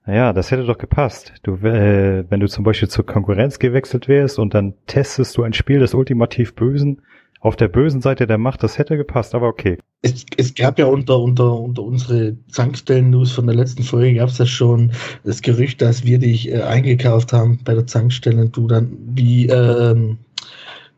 Naja, 0.05 0.31
das 0.31 0.51
hätte 0.51 0.63
doch 0.63 0.77
gepasst. 0.77 1.33
Du, 1.43 1.55
äh, 1.55 2.23
wenn 2.29 2.39
du 2.39 2.47
zum 2.47 2.63
Beispiel 2.63 2.87
zur 2.87 3.05
Konkurrenz 3.05 3.59
gewechselt 3.59 4.07
wärst 4.07 4.39
und 4.39 4.53
dann 4.53 4.73
testest 4.85 5.35
du 5.37 5.43
ein 5.43 5.53
Spiel 5.53 5.79
des 5.79 5.93
ultimativ 5.93 6.55
Bösen 6.55 7.01
auf 7.39 7.55
der 7.55 7.67
bösen 7.67 8.01
Seite 8.01 8.27
der 8.27 8.37
Macht, 8.37 8.63
das 8.63 8.77
hätte 8.77 8.97
gepasst, 8.97 9.35
aber 9.35 9.47
okay. 9.47 9.77
Es, 10.01 10.25
es 10.37 10.53
gab 10.53 10.79
ja 10.79 10.85
unter, 10.85 11.19
unter, 11.19 11.59
unter 11.59 11.83
unsere 11.83 12.37
Zankstellen-News 12.51 13.31
von 13.31 13.47
der 13.47 13.55
letzten 13.55 13.83
Folge 13.83 14.15
gab 14.15 14.29
es 14.29 14.37
ja 14.37 14.45
schon 14.45 14.91
das 15.23 15.41
Gerücht, 15.41 15.81
dass 15.81 16.03
wir 16.03 16.19
dich 16.19 16.51
äh, 16.51 16.61
eingekauft 16.61 17.33
haben 17.33 17.59
bei 17.63 17.73
der 17.73 17.87
Zankstelle 17.87 18.41
und 18.41 18.55
du 18.55 18.67
dann 18.67 18.97
wie 19.15 19.47
ähm, 19.47 20.17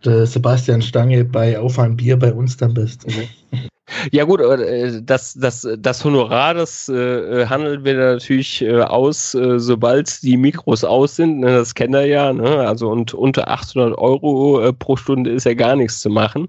der 0.04 0.26
Sebastian 0.26 0.82
Stange 0.82 1.26
bei 1.26 1.60
Auf 1.60 1.80
ein 1.80 1.98
Bier 1.98 2.18
bei 2.18 2.34
uns 2.34 2.58
dann 2.58 2.74
bist. 2.74 3.06
Mhm. 3.08 3.68
Ja 4.12 4.24
gut, 4.24 4.42
äh, 4.42 5.02
das, 5.02 5.34
das, 5.34 5.68
das 5.78 6.04
Honorar, 6.04 6.54
das 6.54 6.90
äh, 6.90 7.46
handeln 7.46 7.84
wir 7.84 7.96
natürlich 7.96 8.62
äh, 8.62 8.82
aus, 8.82 9.34
äh, 9.34 9.60
sobald 9.60 10.22
die 10.24 10.38
Mikros 10.38 10.84
aus 10.84 11.16
sind. 11.16 11.40
Ne, 11.40 11.48
das 11.58 11.76
kennt 11.76 11.96
er 11.96 12.06
ja. 12.06 12.34
Ne? 12.34 12.68
Also 12.68 12.90
und 12.90 13.14
unter 13.14 13.50
800 13.50 13.98
Euro 13.98 14.62
äh, 14.62 14.74
pro 14.74 14.96
Stunde 14.96 15.32
ist 15.32 15.46
ja 15.46 15.54
gar 15.54 15.76
nichts 15.76 16.02
zu 16.02 16.10
machen. 16.10 16.48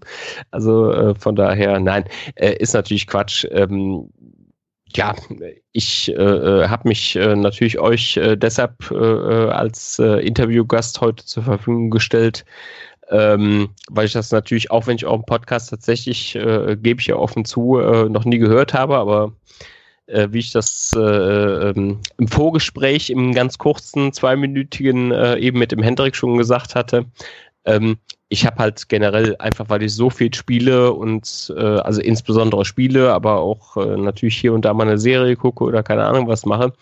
Also 0.50 0.92
äh, 0.92 1.14
von 1.14 1.36
daher, 1.36 1.80
nein, 1.80 2.04
äh, 2.36 2.54
ist 2.56 2.74
natürlich 2.74 3.06
Quatsch. 3.06 3.46
Ähm, 3.50 4.10
ja, 4.96 5.14
ich 5.72 6.08
äh, 6.08 6.68
habe 6.68 6.88
mich 6.88 7.14
äh, 7.14 7.36
natürlich 7.36 7.78
euch 7.78 8.16
äh, 8.16 8.36
deshalb 8.36 8.90
äh, 8.90 8.96
als 8.96 9.98
äh, 10.00 10.26
Interviewgast 10.26 11.00
heute 11.00 11.24
zur 11.24 11.44
Verfügung 11.44 11.90
gestellt, 11.90 12.44
ähm, 13.10 13.70
weil 13.90 14.06
ich 14.06 14.12
das 14.12 14.30
natürlich, 14.30 14.70
auch 14.70 14.86
wenn 14.86 14.96
ich 14.96 15.04
auch 15.04 15.16
im 15.16 15.24
Podcast 15.24 15.70
tatsächlich, 15.70 16.36
äh, 16.36 16.76
gebe 16.80 17.00
ich 17.00 17.08
ja 17.08 17.16
offen 17.16 17.44
zu, 17.44 17.78
äh, 17.78 18.08
noch 18.08 18.24
nie 18.24 18.38
gehört 18.38 18.72
habe, 18.72 18.96
aber 18.96 19.32
äh, 20.06 20.28
wie 20.30 20.38
ich 20.38 20.52
das 20.52 20.92
äh, 20.96 21.00
ähm, 21.00 21.98
im 22.18 22.28
Vorgespräch 22.28 23.10
im 23.10 23.34
ganz 23.34 23.58
kurzen, 23.58 24.12
zweiminütigen 24.12 25.10
äh, 25.10 25.36
eben 25.38 25.58
mit 25.58 25.72
dem 25.72 25.82
Hendrik 25.82 26.14
schon 26.14 26.38
gesagt 26.38 26.74
hatte, 26.74 27.06
ähm, 27.64 27.98
ich 28.28 28.46
habe 28.46 28.58
halt 28.58 28.88
generell 28.88 29.34
einfach, 29.40 29.68
weil 29.68 29.82
ich 29.82 29.92
so 29.92 30.08
viel 30.08 30.32
spiele 30.32 30.92
und 30.92 31.52
äh, 31.56 31.60
also 31.60 32.00
insbesondere 32.00 32.64
spiele, 32.64 33.12
aber 33.12 33.40
auch 33.40 33.74
natürlich 33.74 34.36
hier 34.36 34.52
und 34.52 34.64
da 34.64 34.72
mal 34.72 34.86
eine 34.86 34.98
Serie 34.98 35.34
gucke 35.34 35.64
oder 35.64 35.82
keine 35.82 36.04
Ahnung 36.04 36.28
was 36.28 36.46
mache, 36.46 36.72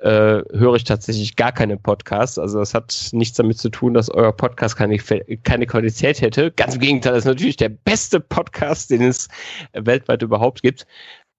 äh, 0.00 0.42
höre 0.52 0.76
ich 0.76 0.84
tatsächlich 0.84 1.36
gar 1.36 1.52
keine 1.52 1.76
Podcasts. 1.76 2.38
Also 2.38 2.58
das 2.58 2.74
hat 2.74 3.10
nichts 3.12 3.36
damit 3.36 3.58
zu 3.58 3.68
tun, 3.68 3.94
dass 3.94 4.10
euer 4.10 4.32
Podcast 4.32 4.76
keine, 4.76 4.98
keine 4.98 5.66
Qualität 5.66 6.20
hätte. 6.20 6.50
Ganz 6.52 6.74
im 6.74 6.80
Gegenteil, 6.80 7.12
das 7.12 7.20
ist 7.20 7.28
natürlich 7.28 7.56
der 7.56 7.68
beste 7.68 8.20
Podcast, 8.20 8.90
den 8.90 9.02
es 9.02 9.28
weltweit 9.72 10.22
überhaupt 10.22 10.62
gibt. 10.62 10.86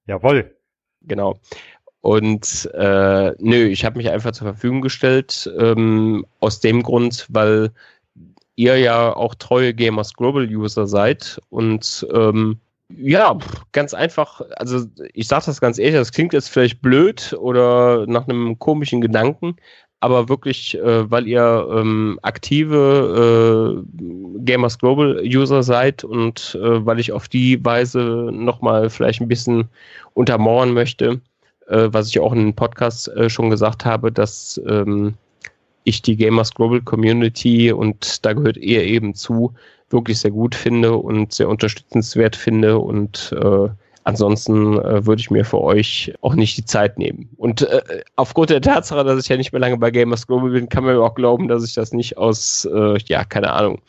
Jawohl. 0.06 0.56
Genau. 1.02 1.40
Und 2.02 2.70
äh, 2.74 3.32
nö, 3.40 3.68
ich 3.68 3.86
habe 3.86 3.98
mich 3.98 4.10
einfach 4.10 4.32
zur 4.32 4.48
Verfügung 4.48 4.82
gestellt, 4.82 5.52
ähm, 5.60 6.26
aus 6.40 6.60
dem 6.60 6.84
Grund, 6.84 7.28
weil 7.30 7.72
ihr 8.56 8.78
ja 8.78 9.16
auch 9.16 9.36
treue 9.36 9.74
Gamers 9.74 10.14
Global 10.14 10.46
User 10.46 10.88
seid 10.88 11.40
und 11.50 12.06
ähm, 12.14 12.60
ja, 12.98 13.38
ganz 13.72 13.94
einfach, 13.94 14.42
also 14.58 14.86
ich 15.14 15.28
sage 15.28 15.46
das 15.46 15.62
ganz 15.62 15.78
ehrlich, 15.78 15.96
das 15.96 16.12
klingt 16.12 16.34
jetzt 16.34 16.50
vielleicht 16.50 16.82
blöd 16.82 17.36
oder 17.40 18.06
nach 18.08 18.28
einem 18.28 18.58
komischen 18.60 19.02
Gedanken, 19.02 19.56
aber 20.00 20.30
wirklich, 20.30 20.78
äh, 20.78 21.10
weil 21.10 21.28
ihr 21.28 21.68
ähm, 21.72 22.20
aktive 22.24 23.84
äh, 23.86 24.40
Gamers 24.44 24.80
Global 24.80 25.22
User 25.24 25.64
seid 25.64 26.04
und 26.04 26.58
äh, 26.62 26.86
weil 26.86 27.00
ich 27.00 27.12
auf 27.12 27.28
die 27.28 27.64
Weise 27.64 28.30
nochmal 28.32 28.90
vielleicht 28.90 29.22
ein 29.22 29.28
bisschen 29.28 29.70
untermauern 30.14 30.74
möchte, 30.74 31.22
äh, 31.68 31.90
was 31.92 32.10
ich 32.10 32.20
auch 32.20 32.34
in 32.34 32.40
den 32.40 32.56
Podcast 32.56 33.10
äh, 33.10 33.30
schon 33.30 33.52
gesagt 33.52 33.86
habe, 33.86 34.12
dass 34.12 34.60
ähm, 34.68 35.14
ich 35.84 36.02
die 36.02 36.16
Gamers 36.16 36.54
Global 36.54 36.82
Community 36.82 37.72
und 37.72 38.26
da 38.26 38.34
gehört 38.34 38.58
ihr 38.58 38.84
eben 38.84 39.14
zu, 39.14 39.54
wirklich 39.92 40.20
sehr 40.20 40.32
gut 40.32 40.56
finde 40.56 40.96
und 40.96 41.34
sehr 41.34 41.50
unterstützenswert 41.50 42.36
finde 42.36 42.80
und 42.80 43.36
äh, 43.42 43.70
ansonsten 44.04 44.80
äh, 44.80 45.06
würde 45.06 45.20
ich 45.20 45.32
mir 45.32 45.46
für 45.46 45.62
euch 45.62 46.14
auch 46.22 46.36
nicht 46.36 46.58
die 46.58 46.66
Zeit 46.66 46.98
nehmen. 46.98 47.30
Und 47.38 47.62
äh, 47.62 47.82
aufgrund 48.16 48.50
der 48.50 48.62
Tatsache, 48.62 49.04
dass 49.04 49.24
ich 49.24 49.30
ja 49.30 49.38
nicht 49.38 49.52
mehr 49.52 49.62
lange 49.62 49.78
bei 49.78 49.92
Gamers 49.92 50.28
Global 50.28 50.52
bin, 50.52 50.70
kann 50.70 50.84
man 50.84 50.96
mir 50.96 51.04
auch 51.04 51.16
glauben, 51.16 51.48
dass 51.48 51.64
ich 51.64 51.74
das 51.74 51.94
nicht 51.94 52.18
aus, 52.18 52.68
äh, 52.74 52.98
ja, 53.06 53.24
keine 53.24 53.52
Ahnung, 53.52 53.80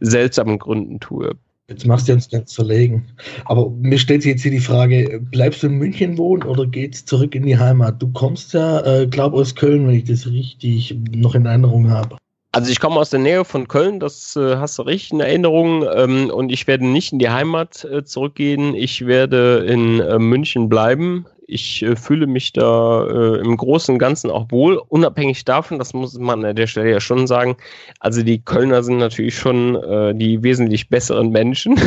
seltsamen 0.00 0.58
Gründen 0.58 1.00
tue. 1.00 1.32
Jetzt 1.68 1.86
machst 1.86 2.08
du 2.08 2.12
uns 2.14 2.28
ganz 2.28 2.52
verlegen. 2.52 3.06
Aber 3.44 3.70
mir 3.70 3.96
stellt 3.96 4.22
sich 4.22 4.32
jetzt 4.32 4.42
hier 4.42 4.50
die 4.50 4.58
Frage, 4.58 5.20
bleibst 5.30 5.62
du 5.62 5.68
in 5.68 5.74
München 5.74 6.18
wohnen 6.18 6.42
oder 6.42 6.66
geht's 6.66 7.04
zurück 7.04 7.36
in 7.36 7.46
die 7.46 7.56
Heimat? 7.56 8.02
Du 8.02 8.08
kommst 8.12 8.54
ja, 8.54 8.80
äh, 8.84 9.06
glaube 9.06 9.36
aus 9.36 9.54
Köln, 9.54 9.86
wenn 9.86 9.94
ich 9.94 10.04
das 10.04 10.26
richtig 10.26 10.96
noch 11.12 11.36
in 11.36 11.46
Erinnerung 11.46 11.88
habe. 11.88 12.16
Also 12.52 12.72
ich 12.72 12.80
komme 12.80 12.96
aus 12.96 13.10
der 13.10 13.20
Nähe 13.20 13.44
von 13.44 13.68
Köln, 13.68 14.00
das 14.00 14.34
äh, 14.34 14.56
hast 14.56 14.76
du 14.78 14.82
richtig 14.82 15.12
in 15.12 15.20
Erinnerung. 15.20 15.86
Ähm, 15.94 16.30
und 16.30 16.50
ich 16.50 16.66
werde 16.66 16.84
nicht 16.84 17.12
in 17.12 17.20
die 17.20 17.30
Heimat 17.30 17.84
äh, 17.84 18.04
zurückgehen. 18.04 18.74
Ich 18.74 19.06
werde 19.06 19.64
in 19.68 20.00
äh, 20.00 20.18
München 20.18 20.68
bleiben. 20.68 21.26
Ich 21.46 21.82
äh, 21.82 21.94
fühle 21.94 22.26
mich 22.26 22.52
da 22.52 23.06
äh, 23.06 23.40
im 23.40 23.56
Großen 23.56 23.92
und 23.92 23.98
Ganzen 24.00 24.30
auch 24.30 24.46
wohl, 24.50 24.82
unabhängig 24.88 25.44
davon, 25.44 25.78
das 25.78 25.92
muss 25.92 26.18
man 26.18 26.44
an 26.44 26.56
der 26.56 26.66
Stelle 26.66 26.90
ja 26.90 27.00
schon 27.00 27.28
sagen. 27.28 27.56
Also 28.00 28.22
die 28.22 28.40
Kölner 28.40 28.82
sind 28.82 28.98
natürlich 28.98 29.36
schon 29.36 29.76
äh, 29.76 30.14
die 30.14 30.42
wesentlich 30.42 30.88
besseren 30.88 31.30
Menschen. 31.30 31.78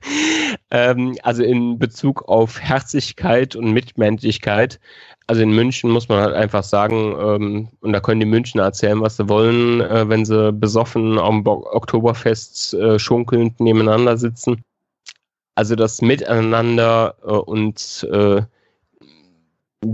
ähm, 0.72 1.16
also 1.22 1.44
in 1.44 1.78
Bezug 1.78 2.28
auf 2.28 2.60
Herzlichkeit 2.60 3.54
und 3.54 3.72
Mitmenschlichkeit. 3.72 4.80
Also 5.32 5.44
in 5.44 5.54
München 5.54 5.88
muss 5.88 6.10
man 6.10 6.20
halt 6.20 6.34
einfach 6.34 6.62
sagen, 6.62 7.16
ähm, 7.18 7.68
und 7.80 7.94
da 7.94 8.00
können 8.00 8.20
die 8.20 8.26
Münchner 8.26 8.64
erzählen, 8.64 9.00
was 9.00 9.16
sie 9.16 9.30
wollen, 9.30 9.80
äh, 9.80 10.06
wenn 10.06 10.26
sie 10.26 10.52
besoffen 10.52 11.18
am 11.18 11.46
Oktoberfest 11.46 12.74
äh, 12.74 12.98
schunkelnd 12.98 13.58
nebeneinander 13.58 14.18
sitzen. 14.18 14.62
Also 15.54 15.74
das 15.74 16.02
Miteinander 16.02 17.14
äh, 17.22 17.30
und 17.30 18.06
äh, 18.12 18.42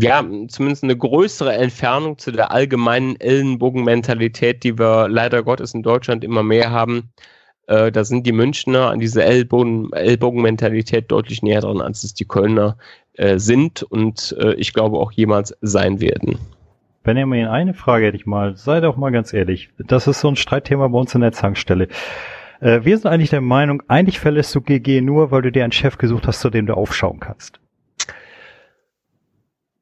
ja, 0.01 0.25
zumindest 0.49 0.83
eine 0.83 0.97
größere 0.97 1.53
Entfernung 1.53 2.19
zu 2.19 2.33
der 2.33 2.51
allgemeinen 2.51 3.15
Ellenbogenmentalität, 3.21 4.65
die 4.65 4.77
wir 4.77 5.07
leider 5.09 5.45
Gottes 5.45 5.73
in 5.73 5.85
Deutschland 5.85 6.25
immer 6.25 6.43
mehr 6.43 6.73
haben. 6.73 7.13
Äh, 7.69 7.93
da 7.93 8.03
sind 8.03 8.27
die 8.27 8.33
Münchner 8.33 8.91
an 8.91 8.99
diese 8.99 9.23
Ellbogen, 9.23 9.93
Ellbogenmentalität 9.93 11.11
deutlich 11.13 11.43
näher 11.43 11.61
dran, 11.61 11.81
als 11.81 12.03
es 12.03 12.15
die 12.15 12.25
Kölner 12.25 12.79
äh, 13.13 13.39
sind 13.39 13.83
und 13.83 14.35
äh, 14.41 14.55
ich 14.55 14.73
glaube 14.73 14.99
auch 14.99 15.13
jemals 15.13 15.55
sein 15.61 16.01
werden. 16.01 16.39
Benjamin, 17.03 17.47
eine 17.47 17.75
Frage 17.75 18.07
hätte 18.07 18.17
ich 18.17 18.27
mal. 18.27 18.57
Sei 18.57 18.81
doch 18.81 18.97
mal 18.97 19.11
ganz 19.11 19.33
ehrlich. 19.33 19.71
Das 19.79 20.07
ist 20.07 20.21
so 20.21 20.29
ein 20.29 20.37
Streitthema 20.37 20.89
bei 20.89 20.99
uns 20.99 21.15
in 21.15 21.21
der 21.21 21.33
Zankstelle. 21.33 21.89
Äh, 22.61 22.81
wir 22.85 22.97
sind 22.97 23.11
eigentlich 23.11 23.31
der 23.31 23.43
Meinung, 23.43 23.83
eigentlich 23.87 24.19
verlässt 24.19 24.55
du 24.55 24.63
GG 24.63 25.03
nur, 25.03 25.31
weil 25.31 25.43
du 25.43 25.53
dir 25.53 25.65
einen 25.65 25.73
Chef 25.73 25.99
gesucht 25.99 26.27
hast, 26.27 26.41
zu 26.41 26.51
dem 26.51 26.67
du 26.67 26.75
aufschauen 26.75 27.21
kannst. 27.21 27.61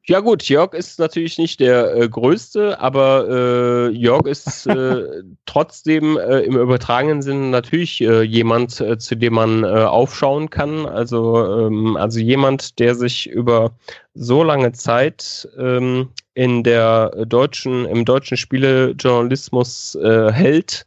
Ja 0.09 0.21
gut, 0.21 0.43
Jörg 0.47 0.73
ist 0.73 0.99
natürlich 0.99 1.37
nicht 1.37 1.59
der 1.59 1.93
äh, 1.97 2.07
größte, 2.07 2.79
aber 2.79 3.27
äh, 3.29 3.89
Jörg 3.89 4.25
ist 4.25 4.65
äh, 4.67 5.03
trotzdem 5.45 6.17
äh, 6.17 6.39
im 6.39 6.57
übertragenen 6.57 7.21
Sinne 7.21 7.49
natürlich 7.49 7.99
äh, 7.99 8.21
jemand, 8.21 8.79
äh, 8.79 8.97
zu 8.97 9.15
dem 9.15 9.33
man 9.33 9.65
äh, 9.65 9.67
aufschauen 9.67 10.49
kann. 10.49 10.85
Also, 10.85 11.67
ähm, 11.67 11.97
also 11.97 12.19
jemand, 12.21 12.79
der 12.79 12.95
sich 12.95 13.29
über 13.29 13.75
so 14.13 14.43
lange 14.43 14.71
Zeit 14.71 15.49
ähm, 15.57 16.09
in 16.35 16.63
der 16.63 17.09
deutschen, 17.25 17.85
im 17.85 18.05
deutschen 18.05 18.37
Spielejournalismus 18.37 19.95
äh, 19.95 20.31
hält 20.31 20.85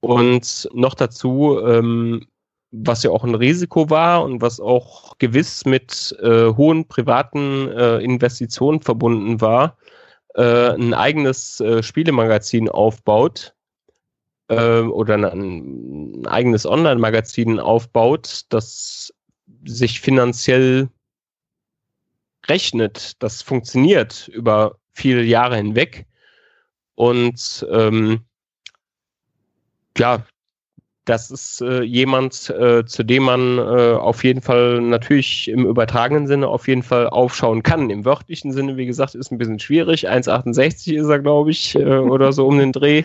und 0.00 0.68
noch 0.74 0.94
dazu 0.94 1.60
ähm, 1.64 2.26
was 2.70 3.02
ja 3.02 3.10
auch 3.10 3.24
ein 3.24 3.34
Risiko 3.34 3.90
war 3.90 4.24
und 4.24 4.40
was 4.40 4.60
auch 4.60 5.16
gewiss 5.18 5.64
mit 5.64 6.16
äh, 6.20 6.46
hohen 6.54 6.86
privaten 6.86 7.68
äh, 7.70 7.98
Investitionen 7.98 8.80
verbunden 8.80 9.40
war, 9.40 9.76
äh, 10.34 10.74
ein 10.74 10.94
eigenes 10.94 11.60
äh, 11.60 11.82
Spielemagazin 11.82 12.68
aufbaut 12.68 13.54
äh, 14.48 14.80
oder 14.80 15.14
ein, 15.14 15.24
ein 15.24 16.26
eigenes 16.26 16.66
Online-Magazin 16.66 17.58
aufbaut, 17.58 18.42
das 18.50 19.12
sich 19.64 20.00
finanziell 20.00 20.88
rechnet, 22.48 23.22
das 23.22 23.42
funktioniert 23.42 24.28
über 24.28 24.78
viele 24.92 25.22
Jahre 25.22 25.56
hinweg. 25.56 26.06
Und 26.94 27.66
ähm, 27.70 28.20
ja, 29.98 30.24
das 31.06 31.30
ist 31.30 31.60
äh, 31.60 31.82
jemand, 31.82 32.50
äh, 32.50 32.84
zu 32.84 33.04
dem 33.04 33.22
man 33.22 33.58
äh, 33.58 33.94
auf 33.94 34.24
jeden 34.24 34.42
Fall 34.42 34.80
natürlich 34.80 35.48
im 35.48 35.64
übertragenen 35.64 36.26
Sinne 36.26 36.48
auf 36.48 36.66
jeden 36.66 36.82
Fall 36.82 37.08
aufschauen 37.08 37.62
kann. 37.62 37.90
Im 37.90 38.04
wörtlichen 38.04 38.52
Sinne, 38.52 38.76
wie 38.76 38.86
gesagt, 38.86 39.14
ist 39.14 39.30
ein 39.30 39.38
bisschen 39.38 39.60
schwierig. 39.60 40.10
1,68 40.10 40.94
ist 40.94 41.08
er, 41.08 41.20
glaube 41.20 41.52
ich, 41.52 41.76
äh, 41.76 41.84
oder 41.84 42.32
so 42.32 42.46
um 42.46 42.58
den 42.58 42.72
Dreh. 42.72 43.04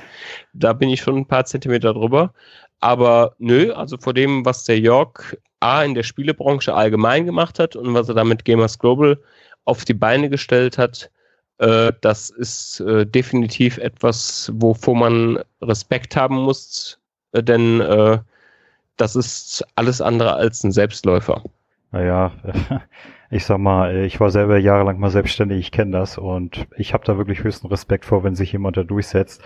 Da 0.53 0.74
bin 0.74 0.89
ich 0.89 1.01
schon 1.01 1.15
ein 1.15 1.27
paar 1.27 1.46
Zentimeter 1.46 1.93
drüber. 1.93 2.34
Aber 2.79 3.36
nö, 3.38 3.72
also 3.72 3.98
vor 3.98 4.15
dem, 4.15 4.43
was 4.46 4.65
der 4.65 4.79
Jörg 4.79 5.38
A 5.60 5.84
in 5.84 5.93
der 5.93 6.03
Spielebranche 6.03 6.74
allgemein 6.74 7.27
gemacht 7.27 7.60
hat 7.60 7.75
und 7.75 7.93
was 7.93 8.10
er 8.10 8.15
damit 8.15 8.46
Gamers 8.46 8.79
Global 8.79 9.20
auf 9.65 9.86
die 9.86 9.93
Beine 9.93 10.27
gestellt 10.29 10.79
hat, 10.79 11.12
äh, 11.60 11.93
das 12.01 12.31
ist 12.31 12.79
äh, 12.79 13.05
definitiv 13.05 13.77
etwas, 13.77 14.51
wovor 14.55 14.96
man 14.96 15.39
Respekt 15.62 16.15
haben 16.15 16.38
muss 16.38 17.00
denn 17.33 17.81
äh, 17.81 18.19
das 18.97 19.15
ist 19.15 19.65
alles 19.75 20.01
andere 20.01 20.33
als 20.33 20.63
ein 20.63 20.71
Selbstläufer. 20.71 21.43
Naja, 21.91 22.31
ich 23.29 23.45
sag 23.45 23.57
mal, 23.57 23.95
ich 23.97 24.19
war 24.19 24.29
selber 24.29 24.57
jahrelang 24.57 25.00
mal 25.00 25.09
selbstständig, 25.09 25.59
ich 25.59 25.71
kenne 25.71 25.91
das 25.91 26.17
und 26.17 26.67
ich 26.77 26.93
habe 26.93 27.05
da 27.05 27.17
wirklich 27.17 27.43
höchsten 27.43 27.67
Respekt 27.67 28.05
vor, 28.05 28.23
wenn 28.23 28.35
sich 28.35 28.51
jemand 28.51 28.77
da 28.77 28.83
durchsetzt. 28.83 29.41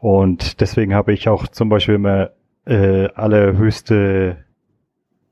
Und 0.00 0.60
deswegen 0.60 0.94
habe 0.94 1.12
ich 1.12 1.28
auch 1.28 1.48
zum 1.48 1.68
Beispiel 1.68 1.96
immer 1.96 2.30
äh, 2.66 3.08
allerhöchste 3.14 4.44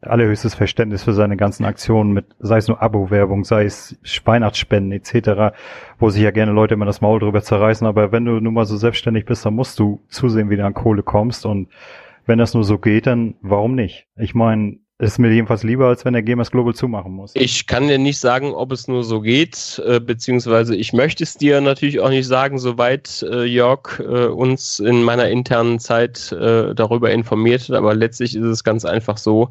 allerhöchstes 0.06 0.54
Verständnis 0.54 1.04
für 1.04 1.12
seine 1.12 1.36
ganzen 1.36 1.64
Aktionen 1.64 2.12
mit, 2.12 2.26
sei 2.38 2.58
es 2.58 2.68
nur 2.68 2.82
Abo-Werbung, 2.82 3.44
sei 3.44 3.64
es 3.64 3.98
Weihnachtsspenden 4.24 4.92
etc., 4.92 5.56
wo 5.98 6.10
sich 6.10 6.22
ja 6.22 6.30
gerne 6.30 6.52
Leute 6.52 6.74
immer 6.74 6.86
das 6.86 7.00
Maul 7.00 7.20
drüber 7.20 7.42
zerreißen, 7.42 7.86
aber 7.86 8.12
wenn 8.12 8.24
du 8.24 8.40
nun 8.40 8.54
mal 8.54 8.66
so 8.66 8.76
selbstständig 8.76 9.24
bist, 9.24 9.44
dann 9.46 9.54
musst 9.54 9.78
du 9.78 10.00
zusehen, 10.08 10.50
wie 10.50 10.56
du 10.56 10.64
an 10.64 10.74
Kohle 10.74 11.02
kommst 11.02 11.46
und 11.46 11.68
wenn 12.26 12.38
das 12.38 12.54
nur 12.54 12.64
so 12.64 12.78
geht, 12.78 13.06
dann 13.06 13.34
warum 13.40 13.74
nicht? 13.74 14.06
Ich 14.16 14.34
meine, 14.34 14.78
ist 14.98 15.18
mir 15.18 15.30
jedenfalls 15.30 15.62
lieber, 15.62 15.88
als 15.88 16.06
wenn 16.06 16.14
der 16.14 16.22
Gamers 16.22 16.50
Global 16.50 16.74
zumachen 16.74 17.12
muss. 17.12 17.32
Ich 17.34 17.66
kann 17.66 17.86
dir 17.86 17.98
nicht 17.98 18.18
sagen, 18.18 18.54
ob 18.54 18.72
es 18.72 18.88
nur 18.88 19.04
so 19.04 19.20
geht, 19.20 19.82
äh, 19.86 20.00
beziehungsweise 20.00 20.74
ich 20.74 20.94
möchte 20.94 21.22
es 21.22 21.34
dir 21.34 21.60
natürlich 21.60 22.00
auch 22.00 22.08
nicht 22.08 22.26
sagen, 22.26 22.58
soweit 22.58 23.22
äh, 23.30 23.44
Jörg 23.44 24.00
äh, 24.00 24.26
uns 24.26 24.78
in 24.78 25.02
meiner 25.02 25.28
internen 25.28 25.80
Zeit 25.80 26.32
äh, 26.32 26.74
darüber 26.74 27.10
informiert 27.10 27.68
hat, 27.68 27.76
aber 27.76 27.94
letztlich 27.94 28.34
ist 28.34 28.44
es 28.44 28.64
ganz 28.64 28.86
einfach 28.86 29.18
so, 29.18 29.50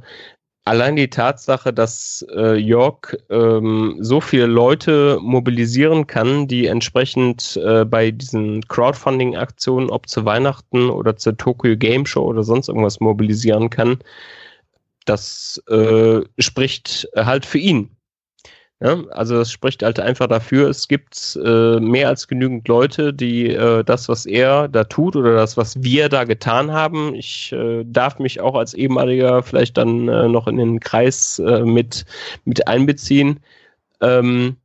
allein 0.66 0.96
die 0.96 1.10
Tatsache, 1.10 1.72
dass 1.72 2.26
äh, 2.36 2.58
York 2.58 3.18
ähm, 3.30 3.98
so 4.00 4.20
viele 4.20 4.48
Leute 4.48 5.20
mobilisieren 5.22 6.08
kann, 6.08 6.48
die 6.48 6.66
entsprechend 6.66 7.58
äh, 7.64 7.86
bei 7.86 8.12
diesen 8.12 8.68
Crowdfunding-Aktionen, 8.68 9.90
ob 9.90 10.10
zu 10.10 10.26
Weihnachten 10.26 10.90
oder 10.90 11.16
zur 11.16 11.38
Tokyo 11.38 11.78
Game 11.78 12.06
Show 12.06 12.26
oder 12.26 12.44
sonst 12.44 12.68
irgendwas 12.68 13.00
mobilisieren 13.00 13.70
kann, 13.70 14.00
das 15.06 15.62
äh, 15.70 16.22
spricht 16.40 17.08
halt 17.16 17.46
für 17.46 17.60
ihn. 17.60 17.95
Ja, 18.82 19.06
also 19.12 19.40
es 19.40 19.52
spricht 19.52 19.84
halt 19.84 20.02
einfach 20.02 20.28
dafür, 20.28 20.70
es 20.70 20.90
gibt 20.90 21.40
äh, 21.42 21.80
mehr 21.80 22.10
als 22.10 22.28
genügend 22.28 22.68
Leute, 22.68 23.14
die 23.14 23.48
äh, 23.50 23.86
das, 23.86 24.10
was 24.10 24.26
er 24.26 24.68
da 24.68 24.84
tut 24.84 25.16
oder 25.16 25.34
das, 25.34 25.56
was 25.56 25.82
wir 25.82 26.10
da 26.10 26.26
getan 26.26 26.72
haben, 26.74 27.16
ich 27.16 27.54
äh, 27.54 27.86
darf 27.86 28.20
mich 28.20 28.42
auch 28.42 28.56
als 28.56 28.74
ehemaliger 28.74 29.44
vielleicht 29.44 29.78
dann 29.78 30.10
äh, 30.10 30.28
noch 30.28 30.48
in 30.48 30.58
den 30.58 30.82
Kreis 30.82 31.40
äh, 31.40 31.64
mit, 31.64 32.06
mit 32.44 32.68
einbeziehen. 32.68 33.40
Ähm, 34.02 34.58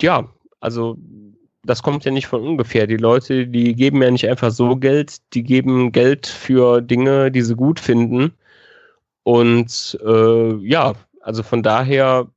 ja, 0.00 0.28
also 0.60 0.98
das 1.64 1.82
kommt 1.82 2.04
ja 2.04 2.10
nicht 2.12 2.26
von 2.26 2.42
ungefähr. 2.42 2.86
Die 2.86 2.96
Leute, 2.98 3.46
die 3.46 3.74
geben 3.74 4.02
ja 4.02 4.10
nicht 4.10 4.28
einfach 4.28 4.50
so 4.50 4.76
Geld, 4.76 5.18
die 5.34 5.42
geben 5.44 5.92
Geld 5.92 6.26
für 6.26 6.82
Dinge, 6.82 7.30
die 7.30 7.42
sie 7.42 7.56
gut 7.56 7.80
finden. 7.80 8.34
Und 9.22 9.98
äh, 10.04 10.54
ja, 10.66 10.94
also 11.20 11.42
von 11.42 11.62
daher 11.62 12.28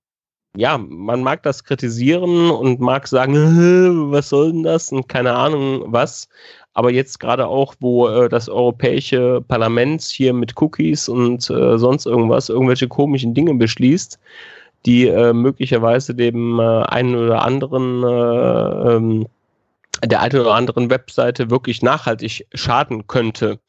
ja, 0.55 0.77
man 0.77 1.21
mag 1.23 1.43
das 1.43 1.63
kritisieren 1.63 2.49
und 2.49 2.79
mag 2.79 3.07
sagen, 3.07 3.35
was 4.11 4.29
soll 4.29 4.51
denn 4.51 4.63
das 4.63 4.91
und 4.91 5.07
keine 5.07 5.33
Ahnung 5.33 5.83
was. 5.87 6.27
Aber 6.73 6.91
jetzt 6.91 7.19
gerade 7.19 7.47
auch, 7.47 7.73
wo 7.79 8.07
äh, 8.07 8.29
das 8.29 8.49
Europäische 8.49 9.43
Parlament 9.47 10.03
hier 10.03 10.31
mit 10.33 10.61
Cookies 10.61 11.09
und 11.09 11.49
äh, 11.49 11.77
sonst 11.77 12.05
irgendwas, 12.05 12.49
irgendwelche 12.49 12.87
komischen 12.87 13.33
Dinge 13.33 13.55
beschließt, 13.55 14.19
die 14.85 15.07
äh, 15.07 15.33
möglicherweise 15.33 16.13
dem 16.13 16.59
äh, 16.59 16.83
einen 16.83 17.15
oder 17.15 17.41
anderen, 17.41 18.03
äh, 18.03 18.95
ähm, 18.95 19.27
der 20.05 20.21
einen 20.21 20.39
oder 20.39 20.53
anderen 20.53 20.91
Webseite 20.91 21.49
wirklich 21.49 21.81
nachhaltig 21.81 22.45
schaden 22.53 23.07
könnte. 23.07 23.59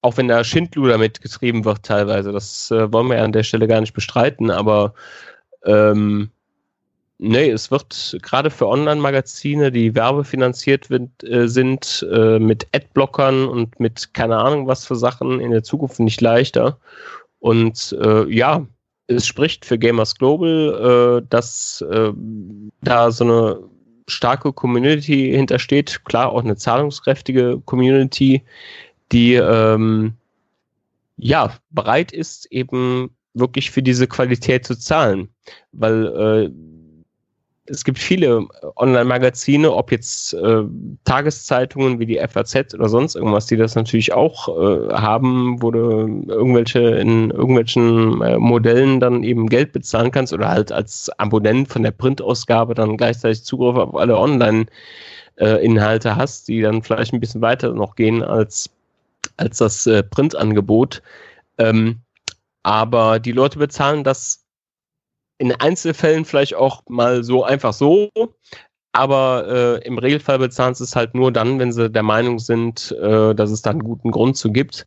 Auch 0.00 0.16
wenn 0.16 0.28
da 0.28 0.44
Schindluder 0.44 0.98
mitgetrieben 0.98 1.64
wird 1.64 1.82
teilweise. 1.82 2.30
Das 2.30 2.70
äh, 2.70 2.92
wollen 2.92 3.08
wir 3.08 3.16
ja 3.16 3.24
an 3.24 3.32
der 3.32 3.42
Stelle 3.42 3.66
gar 3.66 3.80
nicht 3.80 3.94
bestreiten, 3.94 4.50
aber 4.50 4.94
ähm, 5.64 6.30
nee, 7.18 7.50
es 7.50 7.70
wird 7.70 8.18
gerade 8.22 8.50
für 8.50 8.68
Online-Magazine, 8.68 9.70
die 9.72 9.94
werbefinanziert 9.94 10.88
äh, 10.90 11.48
sind, 11.48 12.06
äh, 12.12 12.38
mit 12.38 12.66
Adblockern 12.74 13.46
und 13.46 13.78
mit 13.80 14.14
keine 14.14 14.38
Ahnung 14.38 14.66
was 14.66 14.86
für 14.86 14.96
Sachen 14.96 15.40
in 15.40 15.50
der 15.50 15.62
Zukunft 15.62 16.00
nicht 16.00 16.20
leichter. 16.20 16.78
Und 17.40 17.96
äh, 18.00 18.24
ja, 18.32 18.66
es 19.06 19.26
spricht 19.26 19.64
für 19.64 19.78
Gamers 19.78 20.14
Global, 20.14 21.20
äh, 21.22 21.26
dass 21.28 21.82
äh, 21.82 22.12
da 22.82 23.10
so 23.10 23.24
eine 23.24 23.58
starke 24.08 24.52
Community 24.52 25.30
hintersteht. 25.30 26.04
Klar, 26.04 26.32
auch 26.32 26.42
eine 26.42 26.56
zahlungskräftige 26.56 27.60
Community, 27.64 28.42
die 29.12 29.34
ähm, 29.34 30.14
ja 31.16 31.54
bereit 31.70 32.12
ist, 32.12 32.46
eben 32.46 33.14
wirklich 33.34 33.70
für 33.70 33.82
diese 33.82 34.06
Qualität 34.06 34.64
zu 34.64 34.78
zahlen. 34.78 35.28
Weil 35.72 36.06
äh, 36.06 36.50
es 37.66 37.84
gibt 37.84 37.98
viele 37.98 38.46
Online-Magazine, 38.76 39.72
ob 39.72 39.90
jetzt 39.90 40.34
äh, 40.34 40.62
Tageszeitungen 41.04 41.98
wie 41.98 42.06
die 42.06 42.18
FAZ 42.18 42.74
oder 42.74 42.88
sonst 42.88 43.14
irgendwas, 43.14 43.46
die 43.46 43.56
das 43.56 43.74
natürlich 43.74 44.12
auch 44.12 44.48
äh, 44.48 44.92
haben, 44.92 45.62
wo 45.62 45.70
du 45.70 46.24
irgendwelche 46.28 46.80
in 46.80 47.30
irgendwelchen 47.30 48.20
äh, 48.20 48.38
Modellen 48.38 49.00
dann 49.00 49.24
eben 49.24 49.48
Geld 49.48 49.72
bezahlen 49.72 50.10
kannst 50.10 50.34
oder 50.34 50.50
halt 50.50 50.72
als 50.72 51.10
Abonnent 51.18 51.68
von 51.68 51.82
der 51.82 51.92
Printausgabe 51.92 52.74
dann 52.74 52.98
gleichzeitig 52.98 53.44
Zugriff 53.44 53.76
auf 53.76 53.96
alle 53.96 54.18
Online-Inhalte 54.18 56.16
hast, 56.16 56.48
die 56.48 56.60
dann 56.60 56.82
vielleicht 56.82 57.14
ein 57.14 57.20
bisschen 57.20 57.40
weiter 57.40 57.72
noch 57.72 57.96
gehen 57.96 58.22
als, 58.22 58.68
als 59.38 59.56
das 59.58 59.86
äh, 59.86 60.02
Printangebot. 60.02 61.00
Ähm, 61.56 62.00
aber 62.64 63.20
die 63.20 63.32
Leute 63.32 63.60
bezahlen 63.60 64.02
das 64.02 64.44
in 65.38 65.52
Einzelfällen 65.52 66.24
vielleicht 66.24 66.54
auch 66.56 66.82
mal 66.88 67.22
so 67.22 67.44
einfach 67.44 67.72
so, 67.72 68.10
aber 68.92 69.46
äh, 69.82 69.86
im 69.86 69.98
Regelfall 69.98 70.38
bezahlen 70.38 70.74
sie 70.74 70.84
es 70.84 70.96
halt 70.96 71.14
nur 71.14 71.30
dann, 71.30 71.58
wenn 71.58 71.72
sie 71.72 71.90
der 71.90 72.02
Meinung 72.02 72.38
sind, 72.38 72.92
äh, 72.92 73.34
dass 73.34 73.50
es 73.50 73.62
da 73.62 73.70
einen 73.70 73.84
guten 73.84 74.10
Grund 74.10 74.36
zu 74.36 74.52
gibt. 74.52 74.86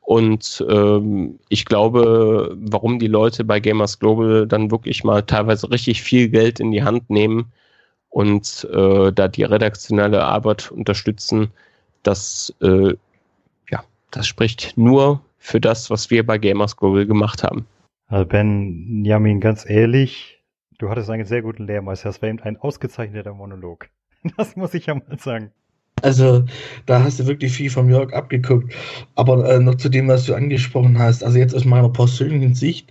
Und 0.00 0.64
ähm, 0.68 1.38
ich 1.48 1.64
glaube, 1.64 2.54
warum 2.60 2.98
die 2.98 3.06
Leute 3.06 3.44
bei 3.44 3.58
Gamers 3.60 3.98
Global 3.98 4.46
dann 4.46 4.70
wirklich 4.70 5.02
mal 5.02 5.22
teilweise 5.22 5.70
richtig 5.70 6.02
viel 6.02 6.28
Geld 6.28 6.60
in 6.60 6.72
die 6.72 6.82
Hand 6.82 7.08
nehmen 7.08 7.52
und 8.10 8.68
äh, 8.70 9.12
da 9.12 9.28
die 9.28 9.44
redaktionelle 9.44 10.24
Arbeit 10.24 10.70
unterstützen, 10.70 11.52
das, 12.02 12.52
äh, 12.60 12.94
ja, 13.70 13.84
das 14.10 14.26
spricht 14.26 14.76
nur 14.76 15.22
für 15.44 15.60
das, 15.60 15.90
was 15.90 16.10
wir 16.10 16.24
bei 16.24 16.38
Gamers 16.38 16.76
Global 16.76 17.04
gemacht 17.06 17.44
haben. 17.44 17.66
Also 18.06 18.24
Ben 18.24 19.04
Jamin, 19.04 19.40
ganz 19.40 19.68
ehrlich, 19.68 20.42
du 20.78 20.88
hattest 20.88 21.10
einen 21.10 21.26
sehr 21.26 21.42
guten 21.42 21.66
Lehrmeister. 21.66 22.08
Das 22.08 22.22
war 22.22 22.30
eben 22.30 22.40
ein 22.40 22.56
ausgezeichneter 22.56 23.34
Monolog. 23.34 23.88
Das 24.38 24.56
muss 24.56 24.72
ich 24.72 24.86
ja 24.86 24.94
mal 24.94 25.18
sagen. 25.18 25.50
Also, 26.00 26.44
da 26.86 27.04
hast 27.04 27.20
du 27.20 27.26
wirklich 27.26 27.52
viel 27.52 27.68
vom 27.68 27.90
Jörg 27.90 28.14
abgeguckt. 28.14 28.74
Aber 29.16 29.46
äh, 29.46 29.60
noch 29.60 29.74
zu 29.74 29.90
dem, 29.90 30.08
was 30.08 30.24
du 30.24 30.34
angesprochen 30.34 30.98
hast, 30.98 31.22
also 31.22 31.38
jetzt 31.38 31.54
aus 31.54 31.66
meiner 31.66 31.90
persönlichen 31.90 32.54
Sicht, 32.54 32.90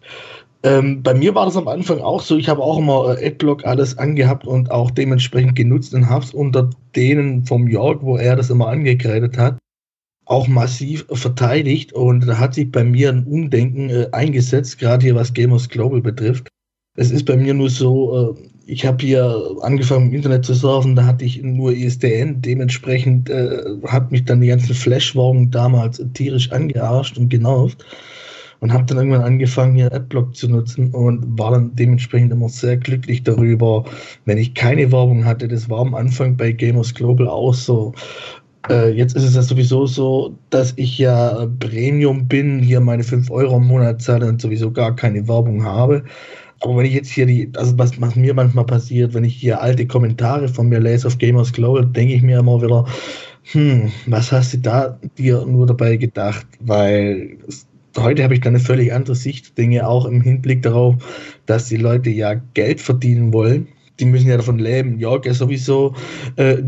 ähm, 0.62 1.02
bei 1.02 1.16
mir 1.16 1.34
war 1.34 1.46
das 1.46 1.58
am 1.58 1.68
Anfang 1.68 2.02
auch 2.02 2.22
so, 2.22 2.38
ich 2.38 2.50
habe 2.50 2.62
auch 2.62 2.78
immer 2.78 3.18
äh, 3.18 3.28
Adblock 3.28 3.66
alles 3.66 3.98
angehabt 3.98 4.46
und 4.46 4.70
auch 4.70 4.92
dementsprechend 4.92 5.56
genutzt 5.56 5.96
und 5.96 6.08
habe 6.08 6.24
es 6.24 6.36
unter 6.36 6.70
denen 6.96 7.46
vom 7.46 7.68
Jörg, 7.68 8.04
wo 8.04 8.16
er 8.18 8.36
das 8.36 8.52
immer 8.52 8.68
angekreidet 8.68 9.40
hat, 9.40 9.58
auch 10.26 10.48
massiv 10.48 11.06
verteidigt 11.12 11.94
und 11.94 12.28
da 12.28 12.40
hat 12.40 12.54
sich 12.54 12.72
bei 12.72 12.84
mir 12.84 13.10
ein 13.10 13.26
Umdenken 13.26 13.90
äh, 13.90 14.08
eingesetzt, 14.12 14.80
gerade 14.80 15.04
hier 15.04 15.16
was 15.16 15.34
Gamers 15.34 15.70
Global 15.70 16.02
betrifft. 16.02 16.48
Es 16.96 17.12
ist 17.12 17.26
bei 17.26 17.36
mir 17.36 17.54
nur 17.54 17.70
so, 17.70 18.36
äh, 18.38 18.50
ich 18.66 18.86
habe 18.86 19.04
hier 19.04 19.58
angefangen 19.62 20.10
im 20.10 20.16
Internet 20.16 20.46
zu 20.46 20.54
surfen, 20.54 20.96
da 20.96 21.06
hatte 21.06 21.26
ich 21.26 21.42
nur 21.42 21.74
ISDN, 21.74 22.42
dementsprechend 22.42 23.30
äh, 23.30 23.64
hat 23.88 24.12
mich 24.12 24.24
dann 24.26 24.42
die 24.42 24.48
ganzen 24.48 24.74
Flash-Werbung 24.74 25.52
damals 25.52 26.02
tierisch 26.14 26.52
angearscht 26.52 27.18
und 27.18 27.30
genervt 27.30 27.86
und 28.64 28.72
habe 28.72 28.86
dann 28.86 28.98
irgendwann 28.98 29.24
angefangen, 29.24 29.76
hier 29.76 29.92
Adblock 29.92 30.38
zu 30.38 30.48
nutzen 30.48 30.92
und 30.92 31.38
war 31.38 31.52
dann 31.52 31.76
dementsprechend 31.76 32.32
immer 32.32 32.48
sehr 32.48 32.78
glücklich 32.78 33.22
darüber, 33.24 33.84
wenn 34.24 34.38
ich 34.38 34.54
keine 34.54 34.90
Werbung 34.90 35.26
hatte. 35.26 35.50
Das 35.50 35.70
war 35.70 35.80
am 35.80 35.94
Anfang 35.94 36.38
bei 36.38 36.54
Gamers 36.54 36.94
Global 36.94 37.28
auch 37.28 37.54
so. 37.54 37.94
Äh, 38.70 38.92
jetzt 38.92 39.16
ist 39.16 39.24
es 39.24 39.36
ja 39.36 39.42
sowieso 39.42 39.86
so, 39.86 40.38
dass 40.50 40.74
ich 40.78 40.98
ja 40.98 41.48
Premium 41.60 42.28
bin, 42.28 42.60
hier 42.60 42.80
meine 42.80 43.04
5 43.04 43.30
Euro 43.30 43.58
im 43.58 43.68
Monat 43.68 44.02
zahle 44.02 44.28
und 44.28 44.42
sowieso 44.42 44.72
gar 44.72 44.96
keine 44.96 45.28
Werbung 45.28 45.64
habe. 45.64 46.04
Aber 46.62 46.78
wenn 46.78 46.86
ich 46.86 46.94
jetzt 46.94 47.10
hier 47.10 47.26
die, 47.26 47.52
also 47.58 47.78
was, 47.78 48.00
was 48.00 48.16
mir 48.16 48.34
manchmal 48.34 48.66
passiert, 48.66 49.14
wenn 49.14 49.26
ich 49.26 49.36
hier 49.36 49.62
alte 49.62 49.86
Kommentare 49.86 50.48
von 50.48 50.70
mir 50.70 50.80
lese 50.80 51.08
auf 51.08 51.18
Gamers 51.18 51.52
Global, 51.52 51.86
denke 51.86 52.14
ich 52.14 52.22
mir 52.22 52.40
immer 52.40 52.62
wieder, 52.62 52.86
hm, 53.52 53.92
was 54.06 54.32
hast 54.32 54.54
du 54.54 54.58
da 54.60 54.98
dir 55.18 55.46
nur 55.46 55.68
dabei 55.68 55.98
gedacht? 55.98 56.48
Weil 56.62 57.38
heute 57.98 58.24
habe 58.24 58.34
ich 58.34 58.40
da 58.40 58.50
eine 58.50 58.62
völlig 58.62 58.94
andere 58.94 59.16
Sicht, 59.16 59.58
Dinge 59.58 59.86
auch 59.86 60.06
im 60.06 60.22
Hinblick 60.22 60.62
darauf, 60.62 60.96
dass 61.48 61.68
die 61.68 61.78
Leute 61.78 62.10
ja 62.10 62.36
Geld 62.54 62.80
verdienen 62.80 63.34
wollen. 63.34 63.68
Die 64.00 64.06
müssen 64.06 64.30
ja 64.30 64.38
davon 64.38 64.58
leben. 64.58 64.98
Jörg 65.00 65.26
ja 65.26 65.34
sowieso. 65.34 65.94
Äh, 66.38 66.64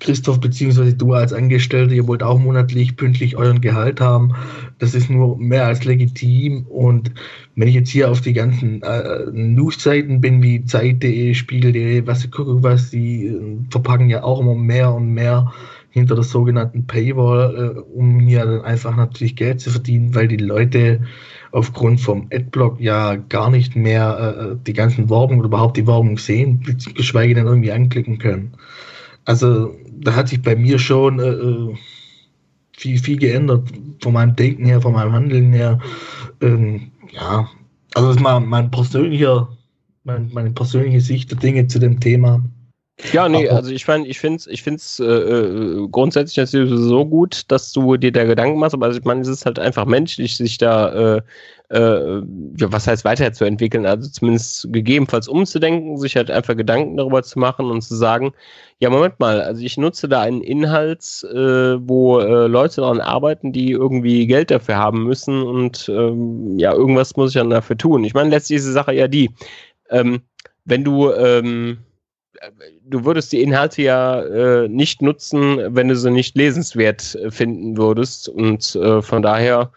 Christoph 0.00 0.40
beziehungsweise 0.40 0.94
du 0.94 1.12
als 1.12 1.32
Angestellter, 1.32 1.92
ihr 1.92 2.06
wollt 2.06 2.22
auch 2.22 2.38
monatlich 2.38 2.96
pünktlich 2.96 3.36
euren 3.36 3.60
Gehalt 3.60 4.00
haben. 4.00 4.34
Das 4.78 4.94
ist 4.94 5.10
nur 5.10 5.38
mehr 5.38 5.66
als 5.66 5.84
legitim. 5.84 6.66
Und 6.66 7.12
wenn 7.54 7.68
ich 7.68 7.74
jetzt 7.74 7.90
hier 7.90 8.10
auf 8.10 8.20
die 8.20 8.32
ganzen 8.32 8.82
äh, 8.82 9.26
Newsseiten 9.32 10.20
bin, 10.20 10.42
wie 10.42 10.64
Zeit.de, 10.64 11.34
Spiegel.de, 11.34 12.06
was 12.06 12.24
ich 12.24 12.30
gucke, 12.30 12.62
was 12.62 12.90
die 12.90 13.26
äh, 13.26 13.58
verpacken 13.70 14.08
ja 14.08 14.22
auch 14.22 14.40
immer 14.40 14.54
mehr 14.54 14.92
und 14.94 15.12
mehr 15.12 15.52
hinter 15.90 16.14
der 16.14 16.24
sogenannten 16.24 16.86
Paywall, 16.86 17.74
äh, 17.76 17.80
um 17.80 18.20
hier 18.20 18.44
dann 18.44 18.60
einfach 18.62 18.94
natürlich 18.94 19.34
Geld 19.34 19.60
zu 19.60 19.70
verdienen, 19.70 20.14
weil 20.14 20.28
die 20.28 20.36
Leute 20.36 21.00
aufgrund 21.52 22.02
vom 22.02 22.26
Adblock 22.30 22.78
ja 22.80 23.16
gar 23.16 23.50
nicht 23.50 23.76
mehr 23.76 24.52
äh, 24.52 24.56
die 24.66 24.74
ganzen 24.74 25.08
Werbung 25.08 25.38
oder 25.38 25.46
überhaupt 25.46 25.78
die 25.78 25.86
Werbung 25.86 26.18
sehen, 26.18 26.60
geschweige 26.94 27.34
denn 27.34 27.46
irgendwie 27.46 27.72
anklicken 27.72 28.18
können. 28.18 28.52
Also 29.26 29.74
da 30.00 30.14
hat 30.14 30.28
sich 30.28 30.40
bei 30.40 30.56
mir 30.56 30.78
schon 30.78 31.18
äh, 31.18 31.28
äh, 31.28 31.74
viel, 32.76 32.98
viel 32.98 33.18
geändert 33.18 33.68
von 34.00 34.12
meinem 34.12 34.36
Denken 34.36 34.64
her, 34.64 34.80
von 34.80 34.92
meinem 34.92 35.12
Handeln 35.12 35.52
her. 35.52 35.78
Ähm, 36.40 36.92
ja, 37.12 37.48
Also 37.94 38.08
das 38.08 38.16
ist 38.16 38.22
mein, 38.22 38.46
mein 38.46 38.70
persönlicher, 38.70 39.48
mein, 40.04 40.30
meine 40.32 40.50
persönliche 40.52 41.00
Sicht 41.00 41.30
der 41.30 41.38
Dinge 41.38 41.66
zu 41.66 41.78
dem 41.78 42.00
Thema. 42.00 42.42
Ja, 43.12 43.28
nee, 43.28 43.46
also 43.48 43.70
ich 43.70 43.86
meine, 43.86 44.06
ich 44.06 44.18
finde 44.18 44.36
es 44.36 44.46
ich 44.46 44.62
find's, 44.62 45.00
äh, 45.00 45.04
äh, 45.04 45.88
grundsätzlich 45.90 46.38
natürlich 46.38 46.70
so 46.70 47.04
gut, 47.04 47.42
dass 47.48 47.72
du 47.72 47.96
dir 47.98 48.10
da 48.10 48.24
Gedanken 48.24 48.58
machst, 48.58 48.74
aber 48.74 48.86
also 48.86 48.98
ich 48.98 49.04
meine, 49.04 49.20
es 49.20 49.28
ist 49.28 49.44
halt 49.44 49.58
einfach 49.58 49.84
menschlich, 49.84 50.36
sich 50.36 50.56
da, 50.56 51.16
äh, 51.16 51.22
äh, 51.70 52.18
ja, 52.58 52.72
was 52.72 52.86
heißt 52.86 53.04
weiterzuentwickeln, 53.04 53.86
also 53.86 54.08
zumindest 54.08 54.68
gegebenenfalls 54.72 55.28
umzudenken, 55.28 55.96
sich 55.98 56.16
halt 56.16 56.30
einfach 56.30 56.56
Gedanken 56.56 56.96
darüber 56.96 57.22
zu 57.22 57.38
machen 57.38 57.70
und 57.70 57.82
zu 57.82 57.96
sagen, 57.96 58.32
ja, 58.78 58.90
Moment 58.90 59.18
mal, 59.18 59.40
also 59.40 59.62
ich 59.62 59.76
nutze 59.76 60.08
da 60.08 60.20
einen 60.20 60.42
Inhalt, 60.42 61.24
äh, 61.32 61.88
wo 61.88 62.20
äh, 62.20 62.46
Leute 62.46 62.82
daran 62.82 63.00
arbeiten, 63.00 63.52
die 63.52 63.70
irgendwie 63.72 64.26
Geld 64.26 64.50
dafür 64.50 64.76
haben 64.76 65.04
müssen 65.04 65.42
und 65.42 65.88
ähm, 65.88 66.58
ja, 66.58 66.72
irgendwas 66.72 67.16
muss 67.16 67.30
ich 67.30 67.40
dann 67.40 67.50
dafür 67.50 67.76
tun. 67.76 68.04
Ich 68.04 68.14
meine, 68.14 68.30
letztlich 68.30 68.58
ist 68.58 68.66
die 68.66 68.72
Sache 68.72 68.92
ja 68.92 69.08
die, 69.08 69.30
ähm, 69.90 70.22
wenn 70.64 70.84
du 70.84 71.10
ähm, 71.12 71.78
du 72.84 73.04
würdest 73.04 73.32
die 73.32 73.42
Inhalte 73.42 73.82
ja 73.82 74.22
äh, 74.22 74.68
nicht 74.68 75.02
nutzen, 75.02 75.74
wenn 75.74 75.88
du 75.88 75.96
sie 75.96 76.10
nicht 76.10 76.36
lesenswert 76.36 77.14
äh, 77.14 77.30
finden 77.30 77.76
würdest. 77.76 78.28
Und 78.28 78.74
äh, 78.76 79.02
von 79.02 79.22
daher, 79.22 79.70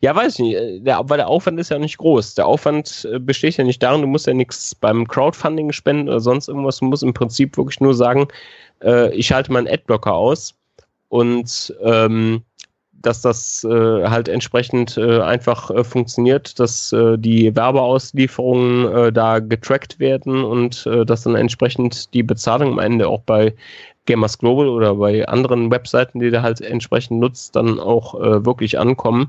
ja, 0.00 0.14
weiß 0.14 0.34
ich 0.34 0.38
nicht, 0.40 0.54
äh, 0.56 0.80
der, 0.80 1.00
weil 1.04 1.18
der 1.18 1.28
Aufwand 1.28 1.60
ist 1.60 1.70
ja 1.70 1.78
nicht 1.78 1.98
groß. 1.98 2.34
Der 2.34 2.46
Aufwand 2.46 3.08
äh, 3.10 3.18
besteht 3.18 3.56
ja 3.56 3.64
nicht 3.64 3.82
darin, 3.82 4.02
du 4.02 4.06
musst 4.06 4.26
ja 4.26 4.34
nichts 4.34 4.74
beim 4.74 5.06
Crowdfunding 5.06 5.72
spenden 5.72 6.08
oder 6.08 6.20
sonst 6.20 6.48
irgendwas. 6.48 6.78
Du 6.78 6.86
musst 6.86 7.02
im 7.02 7.14
Prinzip 7.14 7.56
wirklich 7.56 7.80
nur 7.80 7.94
sagen, 7.94 8.28
äh, 8.82 9.14
ich 9.14 9.26
schalte 9.26 9.52
meinen 9.52 9.68
Adblocker 9.68 10.14
aus 10.14 10.54
und 11.08 11.74
ähm, 11.82 12.42
dass 13.00 13.22
das 13.22 13.64
äh, 13.64 13.68
halt 14.08 14.28
entsprechend 14.28 14.96
äh, 14.98 15.20
einfach 15.20 15.70
äh, 15.70 15.84
funktioniert, 15.84 16.58
dass 16.60 16.92
äh, 16.92 17.16
die 17.16 17.54
Werbeauslieferungen 17.56 18.92
äh, 18.92 19.12
da 19.12 19.38
getrackt 19.38 19.98
werden 19.98 20.44
und 20.44 20.86
äh, 20.86 21.06
dass 21.06 21.22
dann 21.22 21.34
entsprechend 21.34 22.12
die 22.12 22.22
Bezahlung 22.22 22.72
am 22.72 22.78
Ende 22.78 23.08
auch 23.08 23.22
bei 23.22 23.54
Gamers 24.04 24.38
Global 24.38 24.68
oder 24.68 24.94
bei 24.96 25.26
anderen 25.26 25.70
Webseiten, 25.70 26.20
die 26.20 26.30
du 26.30 26.42
halt 26.42 26.60
entsprechend 26.60 27.20
nutzt, 27.20 27.54
dann 27.54 27.78
auch 27.78 28.14
wirklich 28.14 28.78
ankommen. 28.78 29.28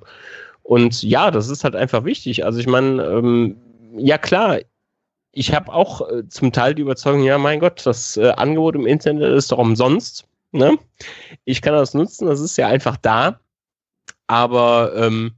Und 0.63 1.03
ja, 1.03 1.29
das 1.29 1.49
ist 1.49 1.63
halt 1.65 1.75
einfach 1.75 2.05
wichtig. 2.05 2.45
Also 2.45 2.60
ich 2.60 2.67
meine, 2.67 3.03
ähm, 3.03 3.57
ja 3.97 4.17
klar, 4.17 4.60
ich 5.34 5.53
habe 5.53 5.71
auch 5.73 6.01
zum 6.29 6.51
Teil 6.51 6.73
die 6.73 6.81
Überzeugung, 6.84 7.23
ja 7.23 7.38
mein 7.38 7.60
Gott, 7.60 7.86
das 7.86 8.17
Angebot 8.17 8.75
im 8.75 8.88
Internet 8.88 9.23
ist 9.34 9.51
doch 9.51 9.60
umsonst. 9.60 10.25
Ne? 10.51 10.77
Ich 11.45 11.62
kann 11.62 11.73
das 11.73 11.93
nutzen, 11.93 12.27
das 12.27 12.39
ist 12.39 12.57
ja 12.57 12.67
einfach 12.67 12.97
da. 12.97 13.39
Aber 14.31 14.93
ähm, 14.95 15.33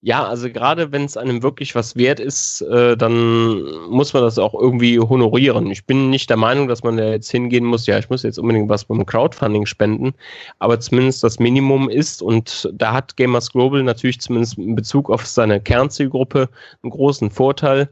ja, 0.00 0.24
also 0.26 0.50
gerade 0.50 0.90
wenn 0.90 1.04
es 1.04 1.16
einem 1.16 1.44
wirklich 1.44 1.76
was 1.76 1.94
wert 1.94 2.18
ist, 2.18 2.62
äh, 2.62 2.96
dann 2.96 3.62
muss 3.88 4.12
man 4.12 4.24
das 4.24 4.40
auch 4.40 4.54
irgendwie 4.54 4.98
honorieren. 4.98 5.70
Ich 5.70 5.86
bin 5.86 6.10
nicht 6.10 6.28
der 6.30 6.36
Meinung, 6.36 6.66
dass 6.66 6.82
man 6.82 6.96
da 6.96 7.10
jetzt 7.10 7.30
hingehen 7.30 7.64
muss, 7.64 7.86
ja, 7.86 7.96
ich 7.96 8.10
muss 8.10 8.24
jetzt 8.24 8.40
unbedingt 8.40 8.68
was 8.68 8.86
beim 8.86 9.06
Crowdfunding 9.06 9.66
spenden, 9.66 10.14
aber 10.58 10.80
zumindest 10.80 11.22
das 11.22 11.38
Minimum 11.38 11.88
ist 11.88 12.22
und 12.22 12.68
da 12.74 12.92
hat 12.92 13.16
Gamers 13.16 13.52
Global 13.52 13.84
natürlich 13.84 14.20
zumindest 14.20 14.58
in 14.58 14.74
Bezug 14.74 15.10
auf 15.10 15.24
seine 15.26 15.60
Kernzielgruppe 15.60 16.48
einen 16.82 16.90
großen 16.90 17.30
Vorteil, 17.30 17.88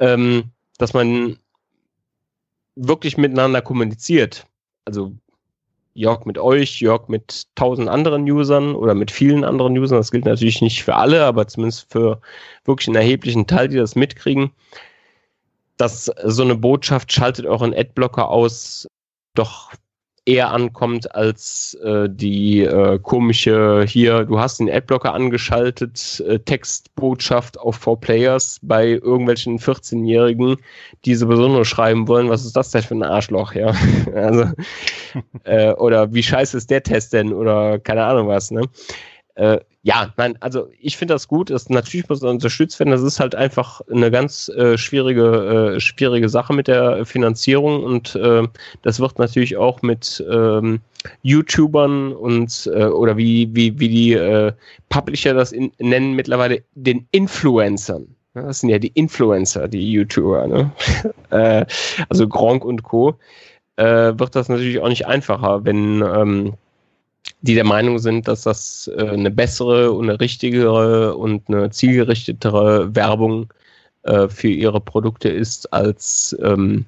ähm, 0.00 0.50
dass 0.78 0.94
man 0.94 1.38
wirklich 2.74 3.16
miteinander 3.18 3.62
kommuniziert. 3.62 4.46
Also 4.84 5.12
Jörg 5.96 6.24
mit 6.24 6.38
euch, 6.38 6.80
Jörg 6.80 7.08
mit 7.08 7.46
tausend 7.54 7.88
anderen 7.88 8.30
Usern 8.30 8.74
oder 8.74 8.94
mit 8.94 9.10
vielen 9.10 9.44
anderen 9.44 9.76
Usern. 9.78 9.98
Das 9.98 10.10
gilt 10.10 10.24
natürlich 10.24 10.60
nicht 10.60 10.84
für 10.84 10.94
alle, 10.94 11.24
aber 11.24 11.48
zumindest 11.48 11.90
für 11.90 12.20
wirklich 12.64 12.88
einen 12.88 12.96
erheblichen 12.96 13.46
Teil, 13.46 13.68
die 13.68 13.76
das 13.76 13.96
mitkriegen. 13.96 14.50
Dass 15.76 16.10
so 16.24 16.42
eine 16.42 16.56
Botschaft 16.56 17.12
schaltet 17.12 17.46
euren 17.46 17.74
Adblocker 17.74 18.28
aus, 18.28 18.86
doch 19.34 19.72
eher 20.26 20.50
ankommt 20.50 21.14
als 21.14 21.74
äh, 21.84 22.08
die 22.10 22.62
äh, 22.62 22.98
komische 22.98 23.84
hier, 23.86 24.24
du 24.24 24.40
hast 24.40 24.58
den 24.58 24.68
Adblocker 24.68 25.14
angeschaltet, 25.14 26.22
äh, 26.26 26.40
Textbotschaft 26.40 27.58
auf 27.60 27.76
Four 27.76 28.00
Players 28.00 28.58
bei 28.60 28.88
irgendwelchen 28.88 29.60
14-Jährigen, 29.60 30.56
die 31.04 31.14
sowieso 31.14 31.48
nur 31.48 31.64
schreiben 31.64 32.08
wollen, 32.08 32.28
was 32.28 32.44
ist 32.44 32.56
das 32.56 32.72
denn 32.72 32.82
für 32.82 32.96
ein 32.96 33.04
Arschloch, 33.04 33.54
ja. 33.54 33.72
also, 34.14 34.46
äh, 35.44 35.72
oder 35.72 36.12
wie 36.12 36.22
scheiße 36.22 36.56
ist 36.56 36.70
der 36.70 36.82
Test 36.82 37.12
denn 37.12 37.32
oder 37.32 37.78
keine 37.78 38.04
Ahnung 38.04 38.28
was, 38.28 38.50
ne? 38.50 38.62
Äh, 39.36 39.60
ja, 39.82 40.12
nein, 40.16 40.36
also 40.40 40.68
ich 40.80 40.96
finde 40.96 41.14
das 41.14 41.28
gut. 41.28 41.50
Das, 41.50 41.68
natürlich 41.68 42.08
muss 42.08 42.20
das 42.20 42.30
unterstützt 42.30 42.80
werden. 42.80 42.90
Das 42.90 43.02
ist 43.02 43.20
halt 43.20 43.36
einfach 43.36 43.82
eine 43.88 44.10
ganz 44.10 44.48
äh, 44.48 44.76
schwierige, 44.76 45.76
äh, 45.76 45.80
schwierige 45.80 46.28
Sache 46.28 46.52
mit 46.54 46.66
der 46.66 47.04
Finanzierung 47.06 47.84
und 47.84 48.16
äh, 48.16 48.42
das 48.82 48.98
wird 48.98 49.18
natürlich 49.20 49.56
auch 49.56 49.82
mit 49.82 50.24
ähm, 50.28 50.80
YouTubern 51.22 52.12
und 52.14 52.68
äh, 52.74 52.86
oder 52.86 53.16
wie, 53.16 53.54
wie, 53.54 53.78
wie 53.78 53.88
die 53.88 54.12
äh, 54.14 54.52
Publisher 54.88 55.34
das 55.34 55.52
in, 55.52 55.70
nennen 55.78 56.14
mittlerweile 56.14 56.64
den 56.74 57.06
Influencern. 57.12 58.08
Das 58.34 58.60
sind 58.60 58.70
ja 58.70 58.78
die 58.78 58.88
Influencer, 58.88 59.68
die 59.68 59.92
YouTuber, 59.92 60.46
ne? 60.46 60.70
äh, 61.30 61.64
also 62.08 62.26
Gronk 62.26 62.64
und 62.64 62.82
Co. 62.82 63.14
Äh, 63.76 64.18
wird 64.18 64.34
das 64.34 64.48
natürlich 64.48 64.80
auch 64.80 64.88
nicht 64.88 65.06
einfacher, 65.06 65.64
wenn 65.64 66.02
ähm, 66.02 66.54
die 67.42 67.54
der 67.54 67.64
Meinung 67.64 67.98
sind, 67.98 68.28
dass 68.28 68.42
das 68.42 68.90
äh, 68.96 69.08
eine 69.08 69.30
bessere 69.30 69.92
und 69.92 70.08
eine 70.08 70.20
richtigere 70.20 71.16
und 71.16 71.48
eine 71.48 71.70
zielgerichtetere 71.70 72.94
Werbung 72.94 73.52
äh, 74.02 74.28
für 74.28 74.48
ihre 74.48 74.80
Produkte 74.80 75.28
ist, 75.28 75.72
als 75.72 76.36
ähm, 76.42 76.86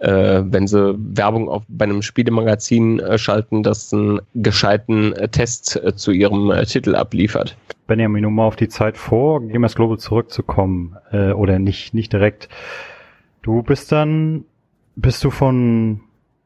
äh, 0.00 0.42
wenn 0.44 0.66
sie 0.66 0.94
Werbung 0.96 1.48
auf, 1.48 1.64
bei 1.68 1.84
einem 1.84 2.02
Spielemagazin 2.02 3.00
äh, 3.00 3.18
schalten, 3.18 3.62
das 3.62 3.92
einen 3.92 4.20
gescheiten 4.34 5.12
äh, 5.14 5.28
Test 5.28 5.80
zu 5.96 6.12
ihrem 6.12 6.52
Titel 6.66 6.94
abliefert. 6.94 7.56
Benjamin, 7.86 8.26
um 8.26 8.34
mal 8.34 8.46
auf 8.46 8.56
die 8.56 8.68
Zeit 8.68 8.96
vor 8.96 9.40
Gamers 9.40 9.74
Global 9.74 9.98
zurückzukommen, 9.98 10.96
oder 11.10 11.58
nicht, 11.58 11.94
nicht 11.94 12.12
direkt. 12.12 12.50
Du 13.40 13.62
bist 13.62 13.90
dann, 13.90 14.44
bist 14.94 15.24
du 15.24 15.30
von 15.30 16.02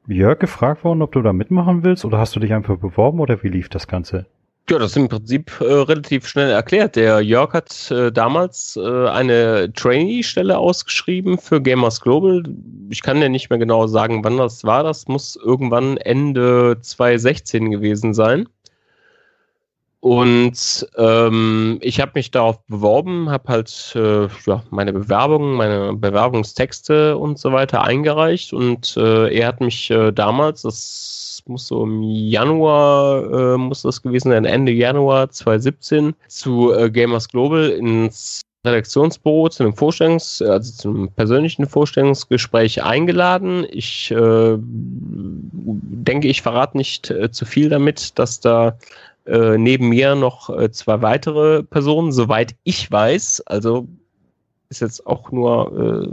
Jörg 0.09 0.39
gefragt 0.39 0.85
worden, 0.85 1.03
ob 1.03 1.13
du 1.13 1.23
da 1.23 1.33
mitmachen 1.33 1.85
willst 1.85 2.05
oder 2.05 2.19
hast 2.19 2.35
du 2.35 2.41
dich 2.41 2.53
einfach 2.53 2.77
beworben 2.77 3.21
oder 3.21 3.43
wie 3.43 3.49
lief 3.49 3.69
das 3.69 3.87
Ganze? 3.87 4.27
Ja, 4.71 4.79
das 4.79 4.93
ist 4.93 4.97
im 4.97 5.09
Prinzip 5.09 5.61
äh, 5.61 5.65
relativ 5.65 6.27
schnell 6.27 6.51
erklärt. 6.51 6.95
Der 6.95 7.21
Jörg 7.21 7.53
hat 7.53 7.91
äh, 7.91 8.13
damals 8.13 8.79
äh, 8.81 9.09
eine 9.09 9.73
Trainee-Stelle 9.73 10.57
ausgeschrieben 10.57 11.37
für 11.37 11.61
Gamers 11.61 12.01
Global. 12.01 12.45
Ich 12.89 13.03
kann 13.03 13.21
ja 13.21 13.29
nicht 13.29 13.51
mehr 13.51 13.59
genau 13.59 13.89
sagen, 13.89 14.23
wann 14.23 14.37
das 14.37 14.63
war. 14.63 14.85
Das 14.85 15.09
muss 15.09 15.37
irgendwann 15.37 15.97
Ende 15.97 16.79
2016 16.81 17.73
gewesen 17.73 18.15
sein. 18.15 18.49
Und 20.03 20.85
ähm, 20.97 21.79
ich 21.81 22.01
habe 22.01 22.11
mich 22.17 22.33
darauf 22.33 22.61
beworben, 22.67 23.31
habe 23.31 23.49
halt 23.49 23.93
äh, 23.95 24.27
ja, 24.47 24.65
meine 24.71 24.93
Bewerbung, 24.93 25.53
meine 25.55 25.93
Bewerbungstexte 25.95 27.17
und 27.17 27.39
so 27.39 27.53
weiter 27.53 27.85
eingereicht. 27.85 28.53
Und 28.53 28.97
äh, 28.97 29.33
er 29.33 29.47
hat 29.47 29.61
mich 29.61 29.93
äh, 29.93 30.11
damals, 30.11 30.63
das 30.63 31.45
muss 31.47 31.69
so 31.69 31.85
im 31.85 32.03
Januar, 32.03 33.55
äh, 33.55 33.57
muss 33.57 33.83
das 33.83 34.03
gewesen 34.03 34.31
sein, 34.31 34.45
Ende 34.45 34.73
Januar 34.73 35.31
2017, 35.31 36.15
zu 36.27 36.75
äh, 36.75 36.91
Gamers 36.91 37.29
Global 37.29 37.71
ins 37.71 38.41
Redaktionsbüro 38.67 39.51
zu 39.51 39.63
einem 39.63 39.75
Vorstellungs-, 39.75 40.45
also 40.45 40.73
zum 40.73 41.13
persönlichen 41.13 41.67
Vorstellungsgespräch 41.67 42.83
eingeladen. 42.83 43.67
Ich 43.71 44.11
äh, 44.11 44.57
denke, 44.59 46.27
ich 46.27 46.43
verrate 46.43 46.77
nicht 46.77 47.09
äh, 47.11 47.31
zu 47.31 47.45
viel 47.45 47.69
damit, 47.69 48.19
dass 48.19 48.41
da 48.41 48.77
äh, 49.27 49.57
neben 49.59 49.89
mir 49.89 50.15
noch 50.15 50.51
äh, 50.51 50.71
zwei 50.71 51.03
weitere 51.03 51.63
Personen, 51.63 52.13
soweit 52.13 52.55
ich 52.65 52.91
weiß. 52.91 53.43
Also 53.47 53.87
ist 54.69 54.81
jetzt 54.81 55.07
auch 55.07 55.31
nur 55.31 56.11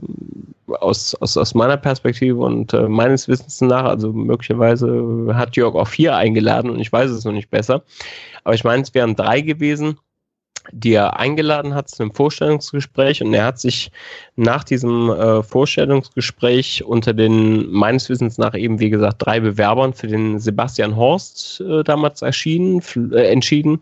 äh, 0.69 0.73
aus, 0.75 1.15
aus, 1.15 1.37
aus 1.37 1.55
meiner 1.55 1.77
Perspektive 1.77 2.39
und 2.39 2.73
äh, 2.73 2.87
meines 2.87 3.27
Wissens 3.27 3.61
nach, 3.61 3.85
also 3.85 4.11
möglicherweise 4.11 5.27
hat 5.33 5.55
Jörg 5.55 5.75
auch 5.75 5.87
vier 5.87 6.15
eingeladen 6.15 6.69
und 6.69 6.79
ich 6.79 6.91
weiß 6.91 7.09
es 7.09 7.25
noch 7.25 7.31
nicht 7.31 7.49
besser. 7.49 7.83
Aber 8.43 8.53
ich 8.53 8.63
meine, 8.63 8.83
es 8.83 8.93
wären 8.93 9.15
drei 9.15 9.41
gewesen 9.41 9.97
die 10.71 10.93
er 10.93 11.19
eingeladen 11.19 11.73
hat 11.73 11.89
zu 11.89 12.03
einem 12.03 12.13
Vorstellungsgespräch 12.13 13.21
und 13.23 13.33
er 13.33 13.45
hat 13.45 13.59
sich 13.59 13.91
nach 14.35 14.63
diesem 14.63 15.09
äh, 15.09 15.43
Vorstellungsgespräch 15.43 16.83
unter 16.85 17.13
den 17.13 17.69
meines 17.71 18.09
Wissens 18.09 18.37
nach 18.37 18.55
eben 18.55 18.79
wie 18.79 18.89
gesagt 18.89 19.17
drei 19.19 19.39
Bewerbern 19.39 19.93
für 19.93 20.07
den 20.07 20.39
Sebastian 20.39 20.95
Horst 20.95 21.61
äh, 21.61 21.83
damals 21.83 22.21
erschienen 22.21 22.81
äh, 23.11 23.31
entschieden. 23.31 23.81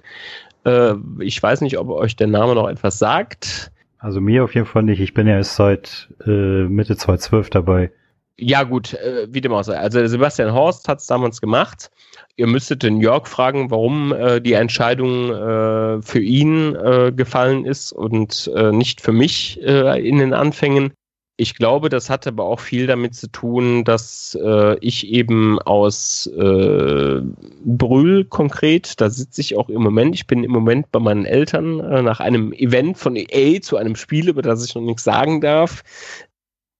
Äh, 0.65 0.93
ich 1.19 1.41
weiß 1.41 1.61
nicht, 1.61 1.77
ob 1.77 1.89
euch 1.89 2.15
der 2.15 2.27
Name 2.27 2.55
noch 2.55 2.67
etwas 2.67 2.99
sagt. 2.99 3.71
Also 3.99 4.21
mir 4.21 4.43
auf 4.43 4.53
jeden 4.53 4.67
Fall 4.67 4.83
nicht. 4.83 4.99
Ich 4.99 5.13
bin 5.13 5.27
ja 5.27 5.37
erst 5.37 5.55
seit 5.55 6.09
äh, 6.25 6.63
Mitte 6.63 6.95
2012 6.95 7.49
dabei. 7.49 7.91
Ja, 8.39 8.63
gut, 8.63 8.93
äh, 8.93 9.27
wie 9.31 9.41
dem 9.41 9.51
auch 9.51 9.63
sei. 9.63 9.77
Also 9.77 10.05
Sebastian 10.05 10.53
Horst 10.53 10.87
hat 10.87 10.99
es 10.99 11.07
damals 11.07 11.41
gemacht. 11.41 11.89
Ihr 12.35 12.45
müsstet 12.45 12.83
den 12.83 13.01
Jörg 13.01 13.25
fragen, 13.27 13.71
warum 13.71 14.13
äh, 14.13 14.39
die 14.39 14.53
Entscheidung 14.53 15.31
äh, 15.31 16.01
für 16.03 16.19
ihn 16.19 16.75
äh, 16.75 17.11
gefallen 17.11 17.65
ist 17.65 17.91
und 17.93 18.51
äh, 18.55 18.71
nicht 18.71 19.01
für 19.01 19.11
mich 19.11 19.59
äh, 19.63 20.07
in 20.07 20.19
den 20.19 20.33
Anfängen. 20.33 20.93
Ich 21.39 21.55
glaube, 21.55 21.89
das 21.89 22.11
hat 22.11 22.27
aber 22.27 22.45
auch 22.45 22.59
viel 22.59 22.85
damit 22.85 23.13
zu 23.13 23.31
tun, 23.31 23.83
dass 23.83 24.35
ich 24.81 25.07
eben 25.07 25.59
aus 25.59 26.27
Brühl 26.33 28.25
konkret, 28.25 28.99
da 28.99 29.11
sitze 29.11 29.41
ich 29.41 29.55
auch 29.55 29.69
im 29.69 29.83
Moment, 29.83 30.15
ich 30.15 30.25
bin 30.25 30.43
im 30.43 30.49
Moment 30.49 30.91
bei 30.91 30.97
meinen 30.97 31.25
Eltern 31.25 31.77
nach 32.03 32.21
einem 32.21 32.53
Event 32.53 32.97
von 32.97 33.15
EA 33.15 33.61
zu 33.61 33.77
einem 33.77 33.95
Spiel, 33.95 34.29
über 34.29 34.41
das 34.41 34.65
ich 34.65 34.73
noch 34.73 34.81
nichts 34.81 35.03
sagen 35.03 35.39
darf, 35.39 35.83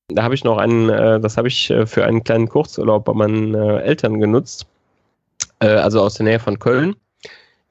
da 0.10 0.24
habe 0.24 0.36
ich 0.36 0.44
noch 0.44 0.58
einen, 0.58 0.90
äh, 0.90 1.20
das 1.20 1.38
habe 1.38 1.48
ich 1.48 1.70
äh, 1.70 1.86
für 1.86 2.06
einen 2.06 2.24
kleinen 2.24 2.48
Kurzurlaub 2.48 3.06
bei 3.06 3.14
meinen 3.14 3.54
äh, 3.54 3.80
Eltern 3.80 4.20
genutzt, 4.20 4.66
äh, 5.60 5.68
also 5.68 6.02
aus 6.02 6.16
der 6.16 6.26
Nähe 6.26 6.40
von 6.40 6.60
Köln, 6.60 6.96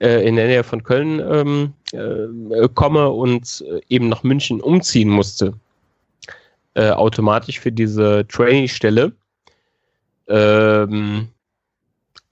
äh, 0.00 0.26
in 0.26 0.36
der 0.36 0.46
Nähe 0.46 0.62
von 0.64 0.82
Köln 0.82 1.20
ähm, 1.20 1.72
äh, 1.92 2.68
komme 2.74 3.08
und 3.10 3.64
eben 3.88 4.08
nach 4.08 4.22
München 4.22 4.60
umziehen 4.60 5.08
musste, 5.08 5.54
automatisch 6.74 7.58
für 7.58 7.72
diese 7.72 8.26
Trainee-Stelle. 8.28 9.12
Ähm, 10.28 11.28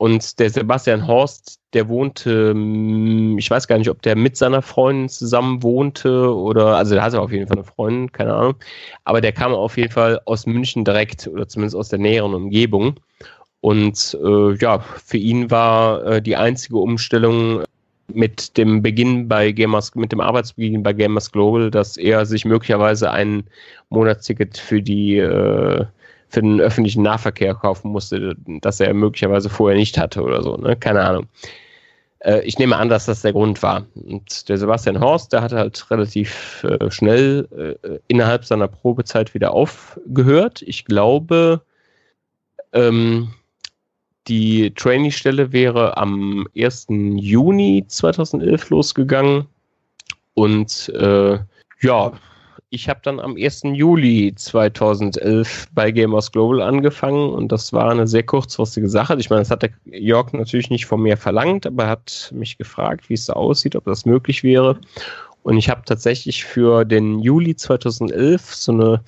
und 0.04 0.38
der 0.38 0.50
Sebastian 0.50 1.06
Horst, 1.06 1.60
der 1.72 1.88
wohnte, 1.88 2.50
hm, 2.50 3.38
ich 3.38 3.50
weiß 3.50 3.66
gar 3.66 3.78
nicht, 3.78 3.88
ob 3.88 4.02
der 4.02 4.16
mit 4.16 4.36
seiner 4.36 4.60
Freundin 4.60 5.08
zusammen 5.08 5.62
wohnte 5.62 6.30
oder, 6.30 6.76
also 6.76 6.94
der 6.94 7.02
hatte 7.02 7.22
auf 7.22 7.32
jeden 7.32 7.46
Fall 7.46 7.56
eine 7.56 7.64
Freundin, 7.64 8.12
keine 8.12 8.34
Ahnung. 8.34 8.56
Aber 9.04 9.22
der 9.22 9.32
kam 9.32 9.54
auf 9.54 9.78
jeden 9.78 9.90
Fall 9.90 10.20
aus 10.26 10.44
München 10.44 10.84
direkt 10.84 11.26
oder 11.26 11.48
zumindest 11.48 11.74
aus 11.74 11.88
der 11.88 12.00
näheren 12.00 12.34
Umgebung. 12.34 13.00
Und 13.62 14.14
äh, 14.22 14.54
ja, 14.56 14.80
für 14.80 15.16
ihn 15.16 15.50
war 15.50 16.04
äh, 16.04 16.20
die 16.20 16.36
einzige 16.36 16.76
Umstellung 16.76 17.62
mit 18.08 18.58
dem 18.58 18.82
Beginn 18.82 19.26
bei 19.26 19.52
Gamers, 19.52 19.94
mit 19.94 20.12
dem 20.12 20.20
Arbeitsbeginn 20.20 20.82
bei 20.82 20.92
Gamers 20.92 21.32
Global, 21.32 21.70
dass 21.70 21.96
er 21.96 22.26
sich 22.26 22.44
möglicherweise 22.44 23.10
ein 23.10 23.44
Monatsticket 23.88 24.58
für 24.58 24.82
die 24.82 25.16
äh, 25.16 25.86
für 26.34 26.42
den 26.42 26.60
öffentlichen 26.60 27.02
Nahverkehr 27.02 27.54
kaufen 27.54 27.90
musste, 27.90 28.36
das 28.60 28.80
er 28.80 28.92
möglicherweise 28.92 29.48
vorher 29.48 29.78
nicht 29.78 29.96
hatte 29.96 30.22
oder 30.22 30.42
so, 30.42 30.56
ne? 30.56 30.76
Keine 30.76 31.02
Ahnung. 31.02 31.28
Äh, 32.24 32.40
ich 32.40 32.58
nehme 32.58 32.76
an, 32.76 32.88
dass 32.88 33.06
das 33.06 33.22
der 33.22 33.32
Grund 33.32 33.62
war. 33.62 33.86
Und 33.94 34.48
der 34.48 34.58
Sebastian 34.58 35.00
Horst, 35.00 35.32
der 35.32 35.42
hat 35.42 35.52
halt 35.52 35.90
relativ 35.90 36.64
äh, 36.64 36.90
schnell 36.90 37.76
äh, 37.82 37.98
innerhalb 38.08 38.44
seiner 38.44 38.68
Probezeit 38.68 39.34
wieder 39.34 39.52
aufgehört. 39.52 40.62
Ich 40.62 40.84
glaube, 40.84 41.62
ähm, 42.72 43.32
die 44.26 44.72
Trainee-Stelle 44.74 45.52
wäre 45.52 45.96
am 45.98 46.48
1. 46.56 46.86
Juni 46.88 47.84
2011 47.86 48.70
losgegangen. 48.70 49.46
Und 50.32 50.92
ja, 51.80 52.12
ich 52.74 52.88
habe 52.88 53.00
dann 53.04 53.20
am 53.20 53.36
1. 53.36 53.62
Juli 53.72 54.34
2011 54.34 55.68
bei 55.74 55.92
Gamers 55.92 56.32
Global 56.32 56.60
angefangen 56.60 57.30
und 57.30 57.52
das 57.52 57.72
war 57.72 57.90
eine 57.90 58.08
sehr 58.08 58.24
kurzfristige 58.24 58.88
Sache. 58.88 59.16
Ich 59.18 59.30
meine, 59.30 59.42
das 59.42 59.50
hat 59.50 59.62
der 59.62 59.70
Jörg 59.84 60.32
natürlich 60.32 60.70
nicht 60.70 60.86
von 60.86 61.00
mir 61.00 61.16
verlangt, 61.16 61.66
aber 61.66 61.84
er 61.84 61.90
hat 61.90 62.32
mich 62.34 62.58
gefragt, 62.58 63.08
wie 63.08 63.14
es 63.14 63.26
da 63.26 63.34
aussieht, 63.34 63.76
ob 63.76 63.84
das 63.84 64.04
möglich 64.04 64.42
wäre. 64.42 64.78
Und 65.44 65.56
ich 65.56 65.70
habe 65.70 65.82
tatsächlich 65.84 66.44
für 66.44 66.84
den 66.84 67.20
Juli 67.20 67.54
2011 67.54 68.54
so 68.54 68.72
eine 68.72 69.04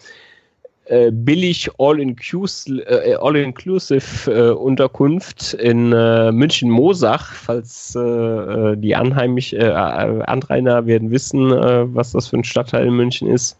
äh, 0.87 1.11
billig 1.11 1.69
All-Inclusive 1.79 2.83
äh, 2.87 3.15
All 3.15 3.37
äh, 3.37 4.51
Unterkunft 4.53 5.55
in 5.55 5.93
äh, 5.93 6.31
München-Mosach, 6.31 7.33
falls 7.33 7.97
äh, 7.97 8.77
die 8.77 8.95
Anheimisch, 8.95 9.53
Anrainer 9.55 10.87
werden 10.87 11.11
wissen, 11.11 11.51
was 11.51 12.13
das 12.13 12.29
für 12.29 12.37
ein 12.37 12.45
Stadtteil 12.45 12.87
in 12.87 12.95
München 12.95 13.29
ist. 13.29 13.59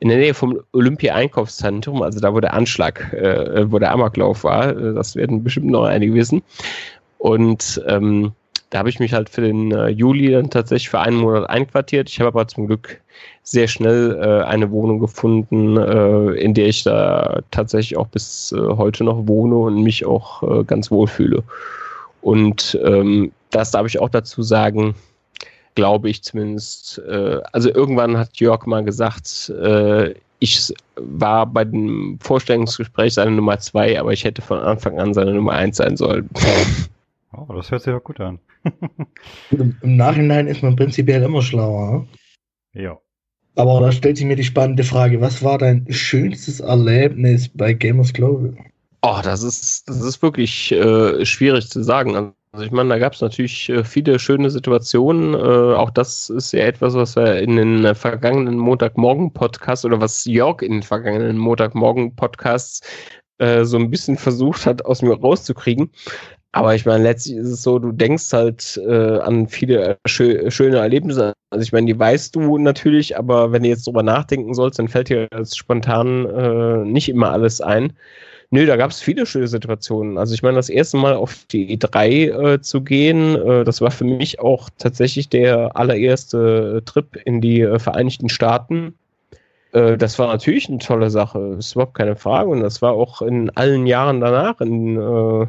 In 0.00 0.08
der 0.08 0.18
Nähe 0.18 0.34
vom 0.34 0.60
Olympia-Einkaufszentrum, 0.72 2.02
also 2.02 2.20
da, 2.20 2.34
wo 2.34 2.40
der 2.40 2.52
Anschlag, 2.52 3.10
wo 3.70 3.78
der 3.78 3.92
Amoklauf 3.92 4.44
war, 4.44 4.74
das 4.74 5.16
werden 5.16 5.42
bestimmt 5.42 5.68
noch 5.68 5.84
einige 5.84 6.12
wissen. 6.12 6.42
Und 7.18 7.82
ähm, 7.86 8.32
da 8.70 8.78
habe 8.78 8.88
ich 8.88 8.98
mich 8.98 9.12
halt 9.12 9.30
für 9.30 9.42
den 9.42 9.70
äh, 9.72 9.88
Juli 9.88 10.30
dann 10.32 10.50
tatsächlich 10.50 10.90
für 10.90 11.00
einen 11.00 11.18
Monat 11.18 11.48
einquartiert. 11.48 12.08
Ich 12.08 12.18
habe 12.18 12.28
aber 12.28 12.48
zum 12.48 12.66
Glück 12.66 13.00
sehr 13.42 13.68
schnell 13.68 14.18
äh, 14.20 14.44
eine 14.44 14.70
Wohnung 14.70 14.98
gefunden, 14.98 15.76
äh, 15.76 16.32
in 16.32 16.52
der 16.52 16.66
ich 16.66 16.82
da 16.82 17.40
tatsächlich 17.50 17.96
auch 17.96 18.08
bis 18.08 18.52
äh, 18.52 18.58
heute 18.58 19.04
noch 19.04 19.28
wohne 19.28 19.56
und 19.56 19.82
mich 19.82 20.04
auch 20.04 20.42
äh, 20.42 20.64
ganz 20.64 20.90
wohl 20.90 21.06
fühle. 21.06 21.44
Und 22.22 22.78
ähm, 22.82 23.30
das 23.50 23.70
darf 23.70 23.86
ich 23.86 24.00
auch 24.00 24.08
dazu 24.08 24.42
sagen, 24.42 24.96
glaube 25.76 26.10
ich 26.10 26.24
zumindest. 26.24 26.98
Äh, 27.08 27.40
also 27.52 27.72
irgendwann 27.72 28.18
hat 28.18 28.36
Jörg 28.38 28.66
mal 28.66 28.84
gesagt, 28.84 29.52
ich 30.38 30.74
war 30.96 31.46
bei 31.46 31.64
dem 31.64 32.18
Vorstellungsgespräch 32.20 33.14
seine 33.14 33.30
Nummer 33.30 33.58
zwei, 33.58 33.98
aber 33.98 34.12
ich 34.12 34.24
hätte 34.24 34.42
von 34.42 34.58
Anfang 34.58 34.98
an 34.98 35.14
seine 35.14 35.32
Nummer 35.32 35.52
eins 35.52 35.78
sein 35.78 35.96
sollen. 35.96 36.28
Oh, 37.32 37.52
das 37.54 37.70
hört 37.70 37.82
sich 37.82 37.92
ja 37.92 37.98
gut 37.98 38.20
an. 38.20 38.38
Im 39.50 39.96
Nachhinein 39.96 40.46
ist 40.46 40.62
man 40.62 40.76
prinzipiell 40.76 41.22
immer 41.22 41.42
schlauer. 41.42 42.06
Ja. 42.74 42.98
Aber 43.56 43.80
da 43.80 43.90
stellt 43.90 44.18
sich 44.18 44.26
mir 44.26 44.36
die 44.36 44.44
spannende 44.44 44.84
Frage, 44.84 45.20
was 45.20 45.42
war 45.42 45.56
dein 45.58 45.86
schönstes 45.90 46.60
Erlebnis 46.60 47.48
bei 47.48 47.72
Gamers 47.72 48.12
Global? 48.12 48.54
Oh, 49.02 49.20
das 49.22 49.42
ist, 49.42 49.88
das 49.88 50.02
ist 50.02 50.20
wirklich 50.20 50.72
äh, 50.72 51.24
schwierig 51.24 51.70
zu 51.70 51.82
sagen. 51.82 52.34
Also 52.52 52.64
ich 52.64 52.72
meine, 52.72 52.90
da 52.90 52.98
gab 52.98 53.14
es 53.14 53.20
natürlich 53.20 53.68
äh, 53.68 53.84
viele 53.84 54.18
schöne 54.18 54.50
Situationen. 54.50 55.34
Äh, 55.34 55.74
auch 55.74 55.90
das 55.90 56.28
ist 56.28 56.52
ja 56.52 56.60
etwas, 56.60 56.94
was 56.94 57.16
wir 57.16 57.38
in 57.38 57.56
den 57.56 57.94
vergangenen 57.94 58.58
Montagmorgen-Podcasts 58.58 59.84
oder 59.84 60.00
was 60.00 60.24
Jörg 60.24 60.60
in 60.60 60.72
den 60.72 60.82
vergangenen 60.82 61.38
Montagmorgen-Podcasts 61.38 62.80
äh, 63.38 63.64
so 63.64 63.76
ein 63.78 63.90
bisschen 63.90 64.16
versucht 64.16 64.66
hat, 64.66 64.84
aus 64.84 65.02
mir 65.02 65.18
rauszukriegen. 65.18 65.90
Aber 66.52 66.74
ich 66.74 66.86
meine, 66.86 67.02
letztlich 67.02 67.36
ist 67.36 67.48
es 67.48 67.62
so, 67.62 67.78
du 67.78 67.92
denkst 67.92 68.32
halt 68.32 68.80
äh, 68.88 69.18
an 69.18 69.46
viele 69.46 69.98
schö 70.06 70.50
schöne 70.50 70.78
Erlebnisse. 70.78 71.34
Also 71.50 71.62
ich 71.62 71.72
meine, 71.72 71.86
die 71.86 71.98
weißt 71.98 72.34
du 72.34 72.56
natürlich, 72.56 73.18
aber 73.18 73.52
wenn 73.52 73.62
du 73.62 73.68
jetzt 73.68 73.86
drüber 73.86 74.02
nachdenken 74.02 74.54
sollst, 74.54 74.78
dann 74.78 74.88
fällt 74.88 75.10
dir 75.10 75.28
das 75.30 75.54
spontan 75.54 76.24
äh, 76.24 76.78
nicht 76.84 77.10
immer 77.10 77.30
alles 77.30 77.60
ein. 77.60 77.92
Nö, 78.50 78.64
da 78.64 78.76
gab 78.76 78.90
es 78.90 79.00
viele 79.00 79.26
schöne 79.26 79.48
Situationen. 79.48 80.18
Also 80.18 80.32
ich 80.32 80.42
meine, 80.42 80.56
das 80.56 80.68
erste 80.68 80.96
Mal 80.96 81.14
auf 81.14 81.44
die 81.50 81.76
E3 81.76 82.54
äh, 82.54 82.60
zu 82.62 82.80
gehen, 82.82 83.34
äh, 83.36 83.64
das 83.64 83.80
war 83.80 83.90
für 83.90 84.04
mich 84.04 84.40
auch 84.40 84.70
tatsächlich 84.78 85.28
der 85.28 85.76
allererste 85.76 86.82
Trip 86.86 87.16
in 87.24 87.40
die 87.40 87.60
äh, 87.60 87.78
Vereinigten 87.78 88.28
Staaten. 88.28 88.94
Äh, 89.76 89.98
das 89.98 90.18
war 90.18 90.28
natürlich 90.28 90.68
eine 90.68 90.78
tolle 90.78 91.10
Sache, 91.10 91.56
ist 91.58 91.74
überhaupt 91.74 91.94
keine 91.94 92.16
Frage. 92.16 92.48
Und 92.48 92.60
das 92.60 92.80
war 92.82 92.92
auch 92.92 93.22
in 93.22 93.50
allen 93.50 93.86
Jahren 93.86 94.20
danach, 94.20 94.60
in 94.60 94.96
äh, 94.96 95.46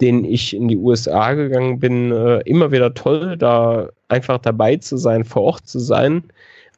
denen 0.00 0.24
ich 0.24 0.54
in 0.54 0.68
die 0.68 0.76
USA 0.76 1.34
gegangen 1.34 1.78
bin, 1.78 2.12
äh, 2.12 2.40
immer 2.40 2.72
wieder 2.72 2.94
toll, 2.94 3.36
da 3.36 3.88
einfach 4.08 4.38
dabei 4.38 4.76
zu 4.76 4.96
sein, 4.96 5.24
vor 5.24 5.42
Ort 5.42 5.66
zu 5.68 5.78
sein, 5.78 6.24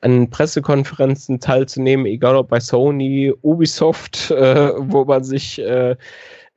an 0.02 0.30
Pressekonferenzen 0.30 1.40
teilzunehmen, 1.40 2.06
egal 2.06 2.36
ob 2.36 2.48
bei 2.48 2.60
Sony, 2.60 3.32
Ubisoft, 3.42 4.30
äh, 4.30 4.72
wo 4.76 5.04
man 5.04 5.24
sich 5.24 5.60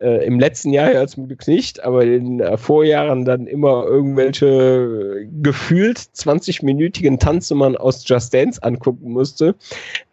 äh, 0.04 0.14
äh, 0.14 0.26
im 0.26 0.40
letzten 0.40 0.74
Jahr 0.74 0.92
ja 0.92 1.08
zum 1.08 1.28
Glück 1.28 1.48
nicht, 1.48 1.84
aber 1.84 2.04
in 2.04 2.38
den 2.38 2.58
Vorjahren 2.58 3.26
dann 3.26 3.48
immer 3.48 3.86
irgendwelche 3.86 5.28
gefühlt 5.42 5.98
20-minütigen 5.98 7.20
Tanznummern 7.20 7.78
aus 7.78 8.08
Just 8.08 8.34
Dance 8.34 8.62
angucken 8.62 9.12
musste 9.12 9.56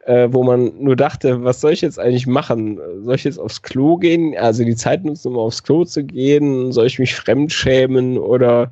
äh, 0.06 0.28
wo 0.32 0.42
man 0.42 0.72
nur 0.78 0.96
dachte, 0.96 1.44
was 1.44 1.60
soll 1.60 1.72
ich 1.72 1.82
jetzt 1.82 1.98
eigentlich 1.98 2.26
machen? 2.26 2.80
Soll 3.04 3.14
ich 3.14 3.24
jetzt 3.24 3.38
aufs 3.38 3.62
Klo 3.62 3.96
gehen? 3.96 4.36
Also 4.36 4.64
die 4.64 4.74
Zeit 4.74 5.04
nutzen, 5.04 5.28
um 5.28 5.38
aufs 5.38 5.62
Klo 5.62 5.84
zu 5.84 6.04
gehen? 6.04 6.72
Soll 6.72 6.86
ich 6.86 6.98
mich 6.98 7.14
fremdschämen 7.14 8.18
oder 8.18 8.70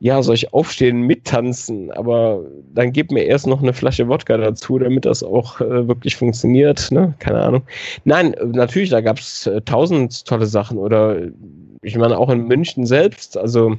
ja, 0.00 0.22
soll 0.22 0.34
ich 0.34 0.52
aufstehen, 0.54 1.02
mittanzen? 1.02 1.90
Aber 1.92 2.44
dann 2.72 2.92
gib 2.92 3.12
mir 3.12 3.24
erst 3.24 3.46
noch 3.46 3.62
eine 3.62 3.74
Flasche 3.74 4.08
Wodka 4.08 4.38
dazu, 4.38 4.78
damit 4.78 5.04
das 5.04 5.22
auch 5.22 5.60
äh, 5.60 5.86
wirklich 5.86 6.16
funktioniert. 6.16 6.90
Ne? 6.90 7.14
Keine 7.18 7.40
Ahnung. 7.42 7.62
Nein, 8.04 8.34
natürlich, 8.42 8.88
da 8.88 9.02
gab 9.02 9.18
es 9.18 9.46
äh, 9.46 9.60
tausend 9.60 10.24
tolle 10.24 10.46
Sachen. 10.46 10.78
Oder 10.78 11.28
ich 11.82 11.96
meine, 11.96 12.16
auch 12.16 12.30
in 12.30 12.48
München 12.48 12.86
selbst, 12.86 13.36
also 13.36 13.76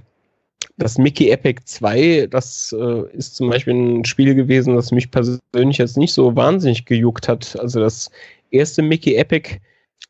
das 0.78 1.00
Mickey 1.00 1.32
Epic 1.32 1.62
2, 1.66 2.28
das 2.30 2.76
äh, 2.80 3.04
ist 3.14 3.36
zum 3.36 3.50
Beispiel 3.50 3.74
ein 3.74 4.06
Spiel 4.06 4.36
gewesen, 4.36 4.76
das 4.76 4.92
mich 4.92 5.10
persönlich 5.10 5.80
jetzt 5.80 5.98
nicht 5.98 6.14
so 6.14 6.36
wahnsinnig 6.36 6.86
gejuckt 6.86 7.28
hat. 7.28 7.60
Also 7.60 7.80
das 7.80 8.12
erste 8.52 8.84
Mickey 8.84 9.16
Epic 9.16 9.58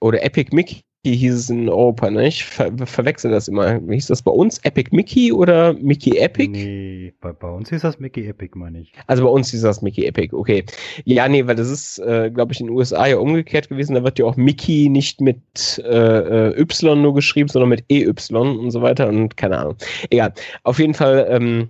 oder 0.01 0.21
Epic 0.23 0.53
Mickey 0.53 0.81
hieß 1.03 1.33
es 1.33 1.49
in 1.49 1.67
Europa, 1.67 2.11
ne? 2.11 2.27
Ich 2.27 2.45
ver 2.45 2.71
verwechsel 2.85 3.31
das 3.31 3.47
immer. 3.47 3.81
Wie 3.87 3.95
hieß 3.95 4.07
das 4.07 4.21
bei 4.21 4.31
uns? 4.31 4.59
Epic 4.59 4.89
Mickey 4.95 5.31
oder 5.31 5.73
Mickey 5.73 6.17
Epic? 6.17 6.49
Nee, 6.49 7.13
bei, 7.21 7.33
bei 7.33 7.49
uns 7.49 7.69
hieß 7.69 7.81
das 7.81 7.99
Mickey 7.99 8.27
Epic, 8.27 8.57
meine 8.57 8.81
ich. 8.81 8.93
Also 9.07 9.23
bei 9.23 9.29
uns 9.29 9.49
hieß 9.49 9.61
das 9.61 9.81
Mickey 9.81 10.05
Epic, 10.05 10.35
okay. 10.35 10.63
Ja, 11.05 11.27
nee, 11.27 11.47
weil 11.47 11.55
das 11.55 11.69
ist, 11.69 11.97
äh, 11.99 12.29
glaube 12.29 12.53
ich, 12.53 12.59
in 12.59 12.67
den 12.67 12.75
USA 12.75 13.07
ja 13.07 13.17
umgekehrt 13.17 13.69
gewesen. 13.69 13.95
Da 13.95 14.03
wird 14.03 14.19
ja 14.19 14.25
auch 14.25 14.37
Mickey 14.37 14.89
nicht 14.89 15.21
mit 15.21 15.81
äh, 15.83 16.49
äh 16.49 16.61
Y 16.61 17.01
nur 17.01 17.15
geschrieben, 17.15 17.49
sondern 17.49 17.69
mit 17.69 17.83
EY 17.89 18.07
und 18.07 18.71
so 18.71 18.81
weiter 18.83 19.07
und 19.07 19.37
keine 19.37 19.57
Ahnung. 19.57 19.75
Egal. 20.11 20.33
Auf 20.63 20.77
jeden 20.77 20.93
Fall, 20.93 21.27
ähm, 21.29 21.69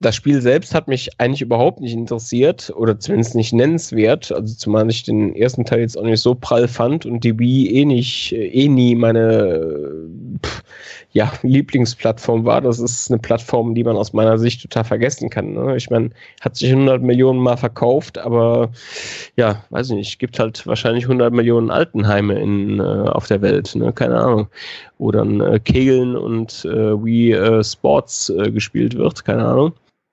das 0.00 0.14
Spiel 0.14 0.42
selbst 0.42 0.74
hat 0.74 0.88
mich 0.88 1.18
eigentlich 1.18 1.40
überhaupt 1.40 1.80
nicht 1.80 1.94
interessiert 1.94 2.70
oder 2.76 2.98
zumindest 2.98 3.34
nicht 3.34 3.54
nennenswert. 3.54 4.30
Also 4.30 4.54
zumal 4.54 4.88
ich 4.90 5.04
den 5.04 5.34
ersten 5.34 5.64
Teil 5.64 5.80
jetzt 5.80 5.96
auch 5.96 6.04
nicht 6.04 6.20
so 6.20 6.34
prall 6.34 6.68
fand 6.68 7.06
und 7.06 7.24
die 7.24 7.38
Wii 7.38 7.80
eh 7.80 7.84
nicht, 7.86 8.32
eh 8.32 8.68
nie 8.68 8.94
meine 8.94 9.80
pff, 10.44 10.62
ja, 11.12 11.32
Lieblingsplattform 11.42 12.44
war. 12.44 12.60
Das 12.60 12.78
ist 12.78 13.10
eine 13.10 13.18
Plattform, 13.18 13.74
die 13.74 13.84
man 13.84 13.96
aus 13.96 14.12
meiner 14.12 14.36
Sicht 14.36 14.60
total 14.60 14.84
vergessen 14.84 15.30
kann. 15.30 15.54
Ne? 15.54 15.74
Ich 15.76 15.88
meine, 15.88 16.10
hat 16.42 16.56
sich 16.56 16.70
100 16.70 17.02
Millionen 17.02 17.40
Mal 17.40 17.56
verkauft, 17.56 18.18
aber 18.18 18.70
ja, 19.36 19.64
weiß 19.70 19.90
ich 19.90 19.96
nicht, 19.96 20.18
gibt 20.18 20.38
halt 20.38 20.66
wahrscheinlich 20.66 21.04
100 21.04 21.32
Millionen 21.32 21.70
Altenheime 21.70 22.38
in, 22.38 22.80
äh, 22.80 22.82
auf 22.82 23.28
der 23.28 23.40
Welt, 23.40 23.74
ne? 23.74 23.94
keine 23.94 24.18
Ahnung. 24.18 24.48
Wo 24.98 25.10
dann 25.10 25.40
äh, 25.40 25.60
Kegeln 25.60 26.16
und 26.16 26.64
äh, 26.64 27.04
Wii 27.04 27.32
äh, 27.32 27.64
Sports 27.64 28.30
äh, 28.30 28.50
gespielt 28.50 28.96
wird, 28.96 29.24
keine 29.24 29.46
Ahnung. 29.46 29.72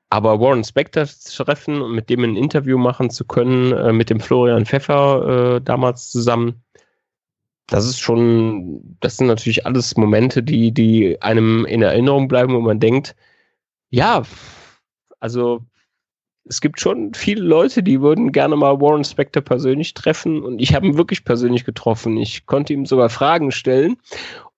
Aber 0.09 0.39
Warren 0.39 0.63
Spector 0.63 1.05
zu 1.05 1.43
treffen 1.43 1.81
und 1.81 1.93
mit 1.93 2.09
dem 2.09 2.23
ein 2.23 2.35
Interview 2.35 2.77
machen 2.77 3.09
zu 3.09 3.25
können, 3.25 3.71
äh, 3.71 3.93
mit 3.93 4.09
dem 4.09 4.19
Florian 4.19 4.65
Pfeffer 4.65 5.55
äh, 5.55 5.61
damals 5.61 6.11
zusammen, 6.11 6.61
das 7.67 7.85
ist 7.85 7.99
schon, 7.99 8.97
das 8.99 9.17
sind 9.17 9.27
natürlich 9.27 9.65
alles 9.65 9.95
Momente, 9.95 10.43
die, 10.43 10.71
die 10.71 11.21
einem 11.21 11.65
in 11.65 11.81
Erinnerung 11.81 12.27
bleiben, 12.27 12.53
wo 12.53 12.59
man 12.59 12.79
denkt, 12.79 13.15
ja, 13.89 14.23
also 15.19 15.61
es 16.45 16.59
gibt 16.59 16.81
schon 16.81 17.13
viele 17.13 17.41
Leute, 17.41 17.81
die 17.83 18.01
würden 18.01 18.33
gerne 18.33 18.55
mal 18.55 18.81
Warren 18.81 19.05
Spector 19.05 19.41
persönlich 19.41 19.93
treffen 19.93 20.43
und 20.43 20.59
ich 20.59 20.75
habe 20.75 20.85
ihn 20.85 20.97
wirklich 20.97 21.23
persönlich 21.23 21.63
getroffen. 21.63 22.17
Ich 22.17 22.45
konnte 22.45 22.73
ihm 22.73 22.85
sogar 22.85 23.09
Fragen 23.09 23.51
stellen 23.51 23.97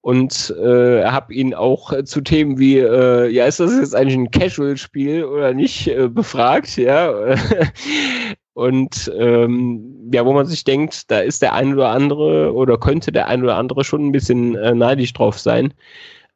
und 0.05 0.53
äh, 0.61 1.03
habe 1.03 1.33
ihn 1.33 1.55
auch 1.55 1.91
äh, 1.91 2.03
zu 2.03 2.21
Themen 2.21 2.59
wie, 2.59 2.77
äh, 2.77 3.27
ja, 3.27 3.47
ist 3.47 3.59
das 3.59 3.75
jetzt 3.75 3.95
eigentlich 3.95 4.15
ein 4.15 4.29
Casual-Spiel 4.29 5.23
oder 5.23 5.51
nicht, 5.51 5.87
äh, 5.87 6.07
befragt, 6.07 6.77
ja. 6.77 7.11
und 8.53 9.11
ähm, 9.17 10.11
ja, 10.13 10.23
wo 10.23 10.33
man 10.33 10.45
sich 10.45 10.63
denkt, 10.63 11.09
da 11.09 11.21
ist 11.21 11.41
der 11.41 11.55
ein 11.55 11.73
oder 11.73 11.89
andere 11.89 12.53
oder 12.53 12.77
könnte 12.77 13.11
der 13.11 13.27
ein 13.27 13.41
oder 13.41 13.55
andere 13.55 13.83
schon 13.83 14.05
ein 14.05 14.11
bisschen 14.11 14.53
äh, 14.53 14.75
neidisch 14.75 15.11
drauf 15.13 15.39
sein. 15.39 15.73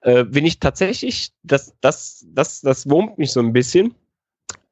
Äh, 0.02 0.26
wenn 0.30 0.48
ich 0.48 0.60
tatsächlich, 0.60 1.30
das, 1.44 1.72
das, 1.80 2.26
das, 2.34 2.62
das 2.62 2.90
wurmt 2.90 3.20
mich 3.20 3.32
so 3.32 3.40
ein 3.40 3.54
bisschen, 3.54 3.94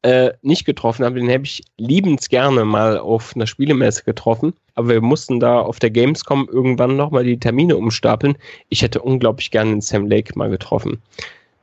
äh, 0.02 0.32
nicht 0.42 0.66
getroffen 0.66 1.06
habe, 1.06 1.20
den 1.20 1.32
habe 1.32 1.44
ich 1.44 1.62
liebend 1.78 2.28
gerne 2.30 2.66
mal 2.66 2.98
auf 2.98 3.36
einer 3.36 3.46
Spielemesse 3.46 4.04
getroffen. 4.06 4.56
Aber 4.78 4.90
wir 4.90 5.02
mussten 5.02 5.40
da 5.40 5.60
auf 5.60 5.80
der 5.80 5.90
Gamescom 5.90 6.48
irgendwann 6.52 6.96
nochmal 6.96 7.24
die 7.24 7.40
Termine 7.40 7.76
umstapeln. 7.76 8.38
Ich 8.70 8.84
hätte 8.84 9.02
unglaublich 9.02 9.50
gerne 9.50 9.72
den 9.72 9.82
Sam 9.82 10.06
Lake 10.06 10.38
mal 10.38 10.52
getroffen 10.52 11.02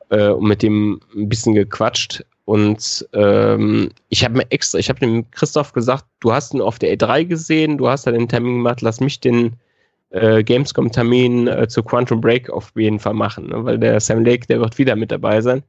äh, 0.09 0.31
und 0.31 0.49
mit 0.49 0.65
dem 0.65 1.01
ein 1.15 1.29
bisschen 1.29 1.55
gequatscht. 1.55 2.25
Und 2.45 3.09
ähm, 3.13 3.91
ich 4.09 4.25
habe 4.25 4.39
mir 4.39 4.51
extra, 4.51 4.81
ich 4.81 4.89
habe 4.89 4.99
dem 4.99 5.31
Christoph 5.31 5.73
gesagt, 5.73 6.07
du 6.19 6.33
hast 6.33 6.55
ihn 6.55 6.61
auf 6.61 6.81
der 6.81 6.99
E3 6.99 7.25
gesehen, 7.25 7.79
du 7.79 7.89
hast 7.89 8.05
da 8.05 8.11
den 8.11 8.29
Termin 8.29 8.57
gemacht, 8.57 8.81
lass 8.81 8.99
mich 8.99 9.21
den 9.21 9.53
äh, 10.11 10.43
Gamescom-Termin 10.43 11.47
äh, 11.47 11.69
zu 11.69 11.85
Quantum 11.85 12.21
Break 12.21 12.51
auf 12.51 12.73
jeden 12.75 12.99
Fall 12.99 13.15
machen, 13.15 13.47
ne? 13.47 13.65
weil 13.65 13.79
der 13.79 14.01
Sam 14.01 14.25
Lake, 14.25 14.49
der 14.49 14.59
wird 14.59 14.77
wieder 14.77 14.97
mit 14.97 15.13
dabei 15.13 15.41
sein. 15.41 15.63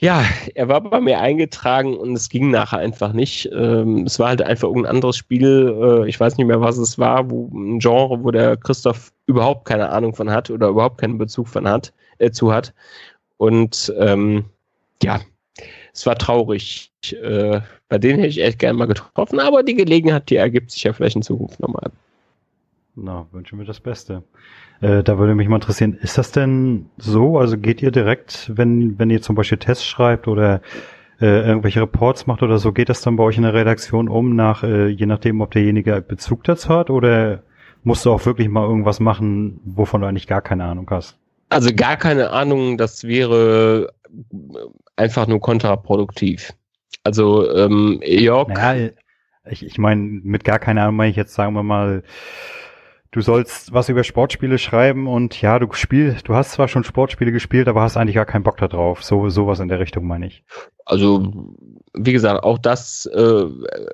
Ja, 0.00 0.24
er 0.54 0.68
war 0.68 0.80
bei 0.80 0.98
mir 0.98 1.20
eingetragen 1.20 1.94
und 1.94 2.14
es 2.14 2.30
ging 2.30 2.50
nachher 2.50 2.78
einfach 2.78 3.12
nicht. 3.12 3.50
Ähm, 3.52 4.06
es 4.06 4.18
war 4.18 4.28
halt 4.28 4.40
einfach 4.40 4.68
irgendein 4.68 4.94
anderes 4.94 5.18
Spiel. 5.18 5.76
Äh, 5.78 6.08
ich 6.08 6.18
weiß 6.18 6.38
nicht 6.38 6.46
mehr, 6.46 6.62
was 6.62 6.78
es 6.78 6.98
war, 6.98 7.30
wo 7.30 7.50
ein 7.52 7.80
Genre, 7.80 8.24
wo 8.24 8.30
der 8.30 8.56
Christoph 8.56 9.12
überhaupt 9.26 9.66
keine 9.66 9.90
Ahnung 9.90 10.14
von 10.14 10.30
hat 10.30 10.48
oder 10.48 10.68
überhaupt 10.68 10.96
keinen 10.96 11.18
Bezug 11.18 11.48
von 11.48 11.68
hat, 11.68 11.92
äh, 12.16 12.30
zu 12.30 12.50
hat. 12.50 12.72
Und 13.36 13.92
ähm, 13.98 14.46
ja, 15.02 15.20
es 15.92 16.06
war 16.06 16.16
traurig. 16.16 16.90
Äh, 17.22 17.60
bei 17.90 17.98
denen 17.98 18.20
hätte 18.20 18.30
ich 18.30 18.42
echt 18.42 18.58
gerne 18.58 18.78
mal 18.78 18.86
getroffen, 18.86 19.38
aber 19.38 19.62
die 19.62 19.74
Gelegenheit, 19.74 20.30
die 20.30 20.36
ergibt 20.36 20.70
sich 20.70 20.82
ja 20.84 20.94
vielleicht 20.94 21.16
in 21.16 21.22
Zukunft 21.22 21.60
nochmal. 21.60 21.90
Na, 22.94 23.26
wünschen 23.32 23.58
wir 23.58 23.66
das 23.66 23.80
Beste. 23.80 24.22
Äh, 24.80 25.02
da 25.02 25.18
würde 25.18 25.34
mich 25.34 25.48
mal 25.48 25.56
interessieren, 25.56 25.98
ist 26.00 26.18
das 26.18 26.32
denn 26.32 26.86
so? 26.96 27.38
Also 27.38 27.58
geht 27.58 27.82
ihr 27.82 27.90
direkt, 27.90 28.50
wenn, 28.54 28.98
wenn 28.98 29.10
ihr 29.10 29.22
zum 29.22 29.36
Beispiel 29.36 29.58
Tests 29.58 29.84
schreibt 29.84 30.26
oder 30.26 30.62
äh, 31.20 31.46
irgendwelche 31.46 31.82
Reports 31.82 32.26
macht 32.26 32.42
oder 32.42 32.58
so, 32.58 32.72
geht 32.72 32.88
das 32.88 33.02
dann 33.02 33.16
bei 33.16 33.24
euch 33.24 33.36
in 33.36 33.42
der 33.42 33.54
Redaktion 33.54 34.08
um, 34.08 34.34
nach, 34.34 34.62
äh, 34.62 34.88
je 34.88 35.06
nachdem, 35.06 35.40
ob 35.42 35.50
derjenige 35.50 36.00
Bezug 36.00 36.44
dazu 36.44 36.70
hat 36.70 36.88
oder 36.88 37.42
musst 37.82 38.06
du 38.06 38.12
auch 38.12 38.24
wirklich 38.24 38.48
mal 38.48 38.66
irgendwas 38.66 39.00
machen, 39.00 39.60
wovon 39.64 40.00
du 40.00 40.06
eigentlich 40.06 40.26
gar 40.26 40.40
keine 40.40 40.64
Ahnung 40.64 40.88
hast? 40.90 41.18
Also 41.50 41.70
gar 41.74 41.96
keine 41.96 42.30
Ahnung, 42.30 42.78
das 42.78 43.04
wäre 43.04 43.92
einfach 44.96 45.26
nur 45.26 45.40
kontraproduktiv. 45.40 46.52
Also 47.04 47.50
ähm, 47.54 48.00
Jörg. 48.02 48.48
Naja, 48.48 48.90
ich, 49.48 49.64
ich 49.64 49.78
meine, 49.78 50.02
mit 50.02 50.44
gar 50.44 50.58
keine 50.58 50.82
Ahnung 50.82 50.96
meine 50.96 51.10
ich 51.10 51.16
jetzt, 51.16 51.34
sagen 51.34 51.54
wir 51.54 51.62
mal, 51.62 52.02
du 53.12 53.20
sollst 53.20 53.72
was 53.72 53.88
über 53.88 54.04
Sportspiele 54.04 54.58
schreiben 54.58 55.08
und 55.08 55.40
ja, 55.40 55.58
du 55.58 55.72
spielst, 55.72 56.28
du 56.28 56.34
hast 56.34 56.52
zwar 56.52 56.68
schon 56.68 56.84
Sportspiele 56.84 57.32
gespielt, 57.32 57.66
aber 57.68 57.82
hast 57.82 57.96
eigentlich 57.96 58.14
gar 58.14 58.26
keinen 58.26 58.44
Bock 58.44 58.56
da 58.58 58.68
drauf. 58.68 59.02
So 59.02 59.28
sowas 59.28 59.60
in 59.60 59.68
der 59.68 59.80
Richtung 59.80 60.06
meine 60.06 60.26
ich. 60.26 60.44
Also 60.84 61.32
wie 61.92 62.12
gesagt, 62.12 62.44
auch 62.44 62.58
das 62.58 63.06
äh, 63.06 63.44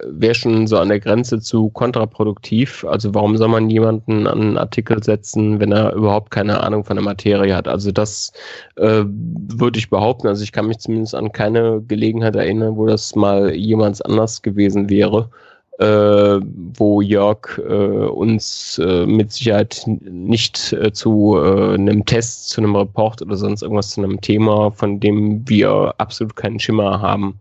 wäre 0.07 0.35
schon 0.35 0.67
so 0.67 0.79
an 0.79 0.89
der 0.89 1.01
Grenze 1.01 1.41
zu 1.41 1.71
kontraproduktiv. 1.71 2.85
Also 2.85 3.15
warum 3.15 3.39
soll 3.39 3.49
man 3.49 3.71
jemanden 3.71 4.27
an 4.27 4.41
einen 4.41 4.59
Artikel 4.59 5.03
setzen, 5.03 5.61
wenn 5.61 5.73
er 5.73 5.95
überhaupt 5.95 6.31
keine 6.31 6.63
Ahnung 6.63 6.85
von 6.85 6.97
der 6.97 7.05
Materie 7.05 7.57
hat? 7.57 7.69
Also 7.69 7.93
das 7.93 8.33
äh, 8.77 9.05
würde 9.07 9.79
ich 9.79 9.89
behaupten. 9.89 10.29
Also 10.29 10.43
ich 10.43 10.53
kann 10.53 10.67
mich 10.67 10.79
zumindest 10.79 11.15
an 11.15 11.33
keine 11.33 11.83
Gelegenheit 11.87 12.37
erinnern, 12.37 12.77
wo 12.77 12.87
das 12.87 13.15
mal 13.15 13.55
jemand 13.55 14.05
anders 14.05 14.43
gewesen 14.43 14.91
wäre 14.91 15.31
wo 15.79 17.01
Jörg 17.03 17.59
äh, 17.59 17.63
uns 17.63 18.79
äh, 18.79 19.05
mit 19.05 19.33
Sicherheit 19.33 19.83
nicht 19.87 20.73
äh, 20.73 20.93
zu 20.93 21.37
äh, 21.37 21.75
einem 21.75 22.05
Test, 22.05 22.49
zu 22.49 22.63
einem 22.63 22.77
Report 22.77 23.21
oder 23.21 23.37
sonst 23.37 23.63
irgendwas 23.63 23.91
zu 23.91 24.03
einem 24.03 24.21
Thema, 24.21 24.71
von 24.71 25.01
dem 25.01 25.47
wir 25.47 25.95
absolut 25.99 26.35
keinen 26.35 26.59
Schimmer 26.59 27.01
haben, 27.03 27.39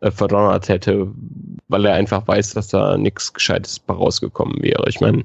äh, 0.00 0.10
verdonnert 0.10 0.68
hätte, 0.68 1.08
weil 1.68 1.86
er 1.86 1.94
einfach 1.94 2.26
weiß, 2.26 2.54
dass 2.54 2.68
da 2.68 2.96
nichts 2.96 3.32
Gescheites 3.32 3.80
rausgekommen 3.88 4.62
wäre. 4.62 4.84
Ich 4.88 5.00
meine, 5.00 5.24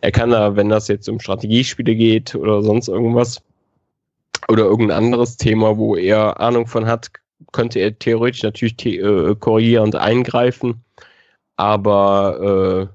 er 0.00 0.12
kann 0.12 0.30
da, 0.30 0.54
wenn 0.54 0.68
das 0.68 0.88
jetzt 0.88 1.08
um 1.08 1.18
Strategiespiele 1.18 1.94
geht 1.94 2.34
oder 2.36 2.62
sonst 2.62 2.88
irgendwas 2.88 3.42
oder 4.48 4.64
irgendein 4.64 5.04
anderes 5.06 5.36
Thema, 5.36 5.76
wo 5.76 5.96
er 5.96 6.38
Ahnung 6.40 6.66
von 6.66 6.86
hat, 6.86 7.10
könnte 7.52 7.80
er 7.80 7.98
theoretisch 7.98 8.42
natürlich 8.42 8.76
the 8.80 8.98
äh, 8.98 9.34
korrigierend 9.34 9.96
eingreifen 9.96 10.82
aber 11.56 12.88
äh, 12.90 12.94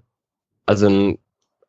also 0.66 0.88
ein 0.88 1.18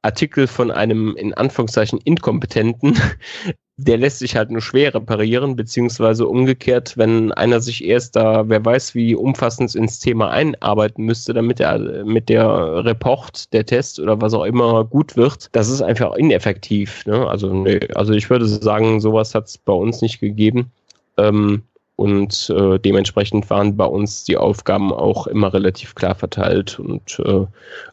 Artikel 0.02 0.46
von 0.46 0.70
einem 0.70 1.16
in 1.16 1.32
Anführungszeichen 1.34 2.00
Inkompetenten, 2.04 2.98
der 3.76 3.96
lässt 3.96 4.18
sich 4.18 4.36
halt 4.36 4.50
nur 4.50 4.60
schwer 4.60 4.94
reparieren, 4.94 5.56
beziehungsweise 5.56 6.26
umgekehrt, 6.26 6.96
wenn 6.98 7.32
einer 7.32 7.60
sich 7.60 7.84
erst 7.84 8.16
da, 8.16 8.48
wer 8.48 8.64
weiß, 8.64 8.94
wie 8.94 9.14
umfassend 9.14 9.74
ins 9.74 9.98
Thema 9.98 10.30
einarbeiten 10.30 11.04
müsste, 11.04 11.32
damit 11.32 11.58
er 11.58 12.04
mit 12.04 12.28
der 12.28 12.84
Report, 12.84 13.52
der 13.52 13.64
Test 13.64 13.98
oder 13.98 14.20
was 14.20 14.34
auch 14.34 14.44
immer 14.44 14.84
gut 14.84 15.16
wird, 15.16 15.48
das 15.52 15.68
ist 15.68 15.82
einfach 15.82 16.14
ineffektiv. 16.14 17.06
Ne? 17.06 17.26
Also, 17.26 17.52
nee, 17.52 17.80
also 17.94 18.12
ich 18.12 18.28
würde 18.28 18.46
sagen, 18.46 19.00
sowas 19.00 19.34
hat 19.34 19.46
es 19.46 19.58
bei 19.58 19.72
uns 19.72 20.02
nicht 20.02 20.20
gegeben. 20.20 20.70
Ähm, 21.16 21.62
und 21.96 22.50
äh, 22.50 22.78
dementsprechend 22.78 23.48
waren 23.50 23.76
bei 23.76 23.84
uns 23.84 24.24
die 24.24 24.36
Aufgaben 24.36 24.92
auch 24.92 25.26
immer 25.26 25.52
relativ 25.52 25.94
klar 25.94 26.14
verteilt. 26.14 26.78
Und 26.78 27.20
äh, 27.24 27.46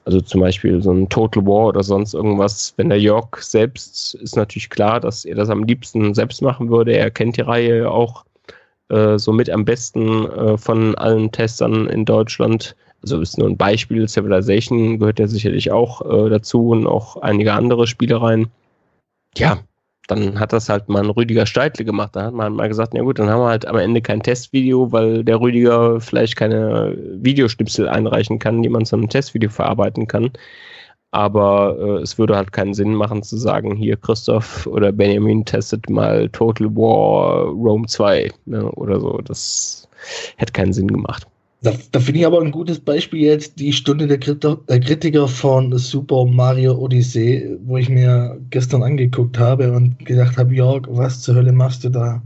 also 0.05 0.21
zum 0.21 0.41
Beispiel 0.41 0.81
so 0.81 0.91
ein 0.91 1.09
Total 1.09 1.45
War 1.45 1.67
oder 1.67 1.83
sonst 1.83 2.13
irgendwas, 2.13 2.73
wenn 2.77 2.89
der 2.89 2.99
Jörg 2.99 3.37
selbst 3.39 4.15
ist 4.15 4.35
natürlich 4.35 4.69
klar, 4.69 4.99
dass 4.99 5.25
er 5.25 5.35
das 5.35 5.49
am 5.49 5.63
liebsten 5.63 6.13
selbst 6.13 6.41
machen 6.41 6.69
würde. 6.69 6.93
Er 6.93 7.11
kennt 7.11 7.37
die 7.37 7.41
Reihe 7.41 7.91
auch 7.91 8.23
äh, 8.89 9.19
somit 9.19 9.49
am 9.49 9.65
besten 9.65 10.25
äh, 10.31 10.57
von 10.57 10.95
allen 10.95 11.31
Testern 11.31 11.87
in 11.87 12.05
Deutschland. 12.05 12.75
Also 13.01 13.21
ist 13.21 13.37
nur 13.37 13.47
ein 13.47 13.57
Beispiel, 13.57 14.07
Civilization 14.07 14.99
gehört 14.99 15.19
ja 15.19 15.27
sicherlich 15.27 15.71
auch 15.71 16.01
äh, 16.01 16.29
dazu 16.29 16.69
und 16.69 16.87
auch 16.87 17.17
einige 17.17 17.53
andere 17.53 17.85
Spielereien. 17.85 18.47
Ja, 19.37 19.59
dann 20.09 20.39
hat 20.39 20.53
das 20.53 20.69
halt 20.69 20.89
mal 20.89 21.03
ein 21.03 21.09
Rüdiger 21.09 21.45
Steitle 21.45 21.85
gemacht. 21.85 22.15
Da 22.15 22.23
hat 22.25 22.33
man 22.33 22.53
mal 22.55 22.67
gesagt, 22.67 22.93
na 22.93 23.01
gut, 23.01 23.19
dann 23.19 23.29
haben 23.29 23.41
wir 23.41 23.49
halt 23.49 23.67
am 23.67 23.77
Ende 23.77 24.01
kein 24.01 24.23
Testvideo, 24.23 24.91
weil 24.91 25.23
der 25.23 25.39
Rüdiger 25.39 26.01
vielleicht 26.01 26.35
keine 26.35 26.97
Videoschnipsel 26.97 27.87
einreichen 27.87 28.39
kann, 28.39 28.63
die 28.63 28.69
man 28.69 28.85
zu 28.85 28.95
einem 28.95 29.09
Testvideo 29.09 29.49
verarbeiten 29.49 30.07
kann. 30.07 30.31
Aber 31.11 31.77
äh, 31.79 32.01
es 32.01 32.17
würde 32.17 32.35
halt 32.35 32.51
keinen 32.51 32.73
Sinn 32.73 32.93
machen 32.93 33.23
zu 33.23 33.37
sagen, 33.37 33.75
hier 33.75 33.97
Christoph 33.97 34.67
oder 34.67 34.91
Benjamin 34.91 35.45
testet 35.45 35.89
mal 35.89 36.29
Total 36.29 36.67
War 36.75 37.45
Rome 37.45 37.87
2 37.87 38.31
ne, 38.45 38.71
oder 38.71 38.99
so. 38.99 39.19
Das 39.19 39.87
hätte 40.37 40.53
keinen 40.53 40.73
Sinn 40.73 40.87
gemacht. 40.87 41.27
Da, 41.61 41.73
da 41.91 41.99
finde 41.99 42.21
ich 42.21 42.25
aber 42.25 42.41
ein 42.41 42.51
gutes 42.51 42.79
Beispiel 42.79 43.19
jetzt 43.19 43.59
die 43.59 43.73
Stunde 43.73 44.07
der, 44.07 44.17
Kritiker 44.17 45.27
von 45.27 45.77
Super 45.77 46.25
Mario 46.25 46.77
Odyssey, 46.77 47.57
wo 47.65 47.75
ich 47.75 47.89
mir 47.89 48.39
gestern 48.49 48.81
angeguckt 48.81 49.37
habe 49.37 49.73
und 49.73 50.05
gedacht 50.05 50.37
habe, 50.37 50.55
Jörg, 50.55 50.83
was 50.87 51.21
zur 51.21 51.35
Hölle 51.35 51.51
machst 51.51 51.83
du 51.83 51.89
da? 51.89 52.21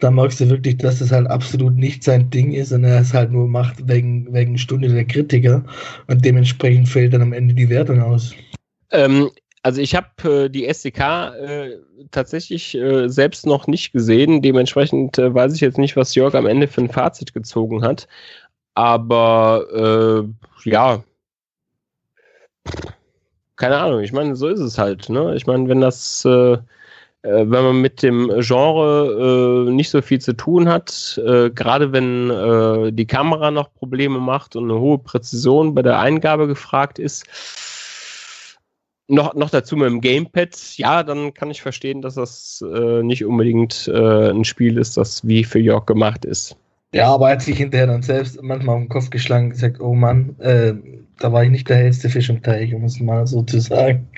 Da 0.00 0.10
merkst 0.10 0.40
du 0.40 0.50
wirklich, 0.50 0.78
dass 0.78 0.98
das 0.98 1.12
halt 1.12 1.26
absolut 1.28 1.76
nicht 1.76 2.04
sein 2.04 2.28
Ding 2.28 2.52
ist 2.52 2.72
und 2.72 2.84
er 2.84 3.00
es 3.00 3.14
halt 3.14 3.32
nur 3.32 3.48
macht 3.48 3.88
wegen, 3.88 4.30
wegen 4.32 4.58
Stunde 4.58 4.88
der 4.88 5.04
Kritiker 5.04 5.64
und 6.06 6.24
dementsprechend 6.24 6.88
fällt 6.88 7.14
dann 7.14 7.22
am 7.22 7.32
Ende 7.32 7.54
die 7.54 7.68
Wertung 7.68 8.02
aus. 8.02 8.34
Ähm, 8.90 9.30
also 9.62 9.80
ich 9.80 9.94
habe 9.94 10.44
äh, 10.44 10.50
die 10.50 10.66
SDK 10.66 11.34
äh, 11.36 11.70
tatsächlich 12.10 12.74
äh, 12.74 13.08
selbst 13.08 13.46
noch 13.46 13.66
nicht 13.66 13.92
gesehen. 13.92 14.42
Dementsprechend 14.42 15.18
äh, 15.18 15.34
weiß 15.34 15.54
ich 15.54 15.62
jetzt 15.62 15.78
nicht, 15.78 15.96
was 15.96 16.14
Jörg 16.14 16.34
am 16.34 16.46
Ende 16.46 16.68
für 16.68 16.82
ein 16.82 16.90
Fazit 16.90 17.32
gezogen 17.32 17.82
hat. 17.82 18.06
Aber 18.74 20.26
äh, 20.64 20.68
ja, 20.68 21.02
keine 23.56 23.78
Ahnung. 23.78 24.00
Ich 24.00 24.12
meine, 24.12 24.36
so 24.36 24.48
ist 24.48 24.60
es 24.60 24.78
halt. 24.78 25.08
Ne? 25.08 25.34
Ich 25.36 25.46
meine, 25.46 25.68
wenn 25.68 25.80
das, 25.80 26.24
äh, 26.24 26.54
äh, 26.54 26.58
wenn 27.22 27.48
man 27.48 27.80
mit 27.80 28.02
dem 28.02 28.30
Genre 28.40 29.66
äh, 29.68 29.70
nicht 29.70 29.90
so 29.90 30.02
viel 30.02 30.20
zu 30.20 30.36
tun 30.36 30.68
hat, 30.68 31.20
äh, 31.24 31.50
gerade 31.50 31.92
wenn 31.92 32.30
äh, 32.30 32.92
die 32.92 33.06
Kamera 33.06 33.50
noch 33.50 33.72
Probleme 33.74 34.18
macht 34.18 34.56
und 34.56 34.64
eine 34.64 34.80
hohe 34.80 34.98
Präzision 34.98 35.74
bei 35.74 35.82
der 35.82 36.00
Eingabe 36.00 36.46
gefragt 36.46 36.98
ist, 36.98 37.26
noch, 39.06 39.34
noch 39.34 39.50
dazu 39.50 39.76
mit 39.76 39.86
dem 39.86 40.00
Gamepad, 40.00 40.56
ja, 40.76 41.02
dann 41.02 41.34
kann 41.34 41.50
ich 41.50 41.62
verstehen, 41.62 42.02
dass 42.02 42.14
das 42.14 42.64
äh, 42.74 43.02
nicht 43.02 43.24
unbedingt 43.24 43.86
äh, 43.88 44.30
ein 44.30 44.44
Spiel 44.44 44.78
ist, 44.78 44.96
das 44.96 45.26
wie 45.26 45.44
für 45.44 45.58
York 45.58 45.86
gemacht 45.86 46.24
ist. 46.24 46.56
Ja, 46.94 47.12
aber 47.12 47.26
er 47.26 47.32
hat 47.32 47.42
sich 47.42 47.58
hinterher 47.58 47.88
dann 47.88 48.02
selbst 48.02 48.40
manchmal 48.40 48.76
auf 48.76 48.82
den 48.82 48.88
Kopf 48.88 49.10
geschlagen 49.10 49.46
und 49.46 49.50
gesagt, 49.50 49.80
oh 49.80 49.94
Mann, 49.94 50.36
äh, 50.38 50.74
da 51.18 51.32
war 51.32 51.42
ich 51.42 51.50
nicht 51.50 51.68
der 51.68 51.76
hellste 51.76 52.08
Fisch 52.08 52.30
im 52.30 52.40
Teich, 52.40 52.72
um 52.72 52.84
es 52.84 53.00
mal 53.00 53.26
so 53.26 53.42
zu 53.42 53.58
sagen. 53.58 54.08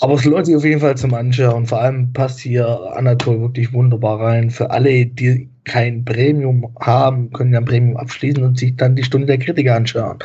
Aber 0.00 0.14
es 0.14 0.24
lohnt 0.24 0.46
sich 0.46 0.56
auf 0.56 0.64
jeden 0.64 0.80
Fall 0.80 0.96
zum 0.96 1.14
Anschauen. 1.14 1.66
Vor 1.66 1.80
allem 1.80 2.12
passt 2.12 2.40
hier 2.40 2.66
Anatol 2.94 3.40
wirklich 3.40 3.72
wunderbar 3.72 4.20
rein. 4.20 4.50
Für 4.50 4.70
alle, 4.70 5.06
die 5.06 5.48
kein 5.64 6.04
Premium 6.04 6.74
haben, 6.80 7.32
können 7.32 7.52
ja 7.52 7.60
ein 7.60 7.64
Premium 7.64 7.96
abschließen 7.96 8.42
und 8.42 8.58
sich 8.58 8.76
dann 8.76 8.96
die 8.96 9.04
Stunde 9.04 9.28
der 9.28 9.38
Kritiker 9.38 9.76
anschauen. 9.76 10.18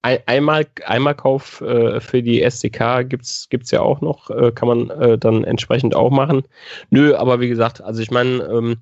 Ein, 0.00 0.18
einmal, 0.26 0.66
einmal 0.86 1.14
Kauf 1.14 1.60
äh, 1.60 2.00
für 2.00 2.22
die 2.22 2.42
SDK 2.42 3.02
gibt's 3.08 3.48
gibt's 3.50 3.70
ja 3.70 3.80
auch 3.80 4.00
noch, 4.00 4.30
äh, 4.30 4.50
kann 4.52 4.68
man 4.68 4.90
äh, 4.90 5.18
dann 5.18 5.44
entsprechend 5.44 5.94
auch 5.94 6.10
machen. 6.10 6.42
Nö, 6.88 7.14
aber 7.14 7.40
wie 7.40 7.48
gesagt, 7.48 7.82
also 7.82 8.00
ich 8.00 8.10
meine, 8.10 8.44
ähm, 8.44 8.76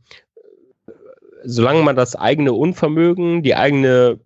solange 1.45 1.83
man 1.83 1.97
das 1.97 2.17
eigene 2.17 2.53
Unvermögen, 2.53 3.43
die 3.43 3.55
eigene 3.55 4.21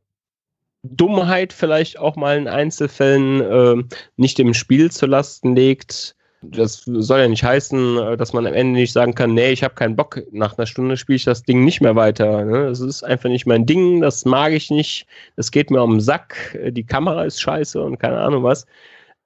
Dummheit 0.82 1.52
vielleicht 1.52 1.98
auch 1.98 2.16
mal 2.16 2.38
in 2.38 2.48
Einzelfällen 2.48 3.40
äh, 3.40 3.96
nicht 4.16 4.38
dem 4.38 4.54
Spiel 4.54 4.90
zu 4.90 5.06
Lasten 5.06 5.56
legt, 5.56 6.16
das 6.42 6.82
soll 6.84 7.20
ja 7.20 7.28
nicht 7.28 7.42
heißen, 7.42 7.98
äh, 7.98 8.16
dass 8.16 8.32
man 8.32 8.46
am 8.46 8.54
Ende 8.54 8.78
nicht 8.78 8.92
sagen 8.92 9.14
kann, 9.14 9.34
nee, 9.34 9.50
ich 9.50 9.64
habe 9.64 9.74
keinen 9.74 9.96
Bock, 9.96 10.22
nach 10.32 10.56
einer 10.56 10.66
Stunde 10.66 10.96
spiele 10.96 11.16
ich 11.16 11.24
das 11.24 11.42
Ding 11.42 11.64
nicht 11.64 11.80
mehr 11.80 11.96
weiter. 11.96 12.44
Ne? 12.44 12.66
Das 12.66 12.80
ist 12.80 13.02
einfach 13.02 13.28
nicht 13.28 13.46
mein 13.46 13.66
Ding, 13.66 14.00
das 14.00 14.24
mag 14.24 14.52
ich 14.52 14.70
nicht, 14.70 15.06
das 15.36 15.50
geht 15.50 15.70
mir 15.70 15.82
um 15.82 15.94
den 15.94 16.00
Sack, 16.00 16.58
die 16.70 16.86
Kamera 16.86 17.24
ist 17.24 17.40
scheiße 17.40 17.82
und 17.82 17.98
keine 17.98 18.18
Ahnung 18.18 18.42
was. 18.42 18.66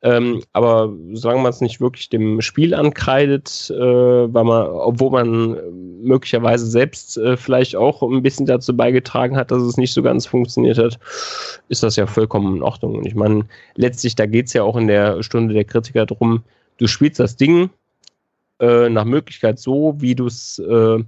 Ähm, 0.03 0.42
aber 0.55 0.94
solange 1.12 1.42
man 1.42 1.51
es 1.51 1.61
nicht 1.61 1.80
wirklich 1.80 2.09
dem 2.09 2.40
Spiel 2.40 2.74
ankreidet, 2.74 3.70
äh, 3.70 3.78
weil 3.78 4.44
man, 4.44 4.66
obwohl 4.68 5.11
man 5.11 5.59
möglicherweise 6.03 6.66
selbst 6.66 7.18
äh, 7.18 7.36
vielleicht 7.36 7.76
auch 7.76 8.03
ein 8.03 8.22
bisschen 8.22 8.46
dazu 8.46 8.74
beigetragen 8.74 9.36
hat, 9.36 9.51
dass 9.51 9.62
es 9.62 9.76
nicht 9.76 9.92
so 9.92 10.03
ganz 10.03 10.24
funktioniert 10.24 10.78
hat, 10.78 10.98
ist 11.68 11.82
das 11.82 11.96
ja 11.96 12.07
vollkommen 12.07 12.57
in 12.57 12.62
Ordnung. 12.62 12.96
Und 12.96 13.07
ich 13.07 13.14
meine, 13.14 13.44
letztlich, 13.74 14.14
da 14.14 14.24
geht 14.24 14.46
es 14.46 14.55
ja 14.55 14.62
auch 14.62 14.76
in 14.76 14.86
der 14.86 15.22
Stunde 15.22 15.53
der 15.53 15.64
Kritiker 15.64 16.07
drum, 16.07 16.44
du 16.78 16.86
spielst 16.86 17.20
das 17.20 17.36
Ding 17.36 17.68
äh, 18.59 18.88
nach 18.88 19.05
Möglichkeit 19.05 19.59
so, 19.59 19.96
wie 19.98 20.14
du 20.14 20.26
es 20.26 20.59
äh, 20.59 21.05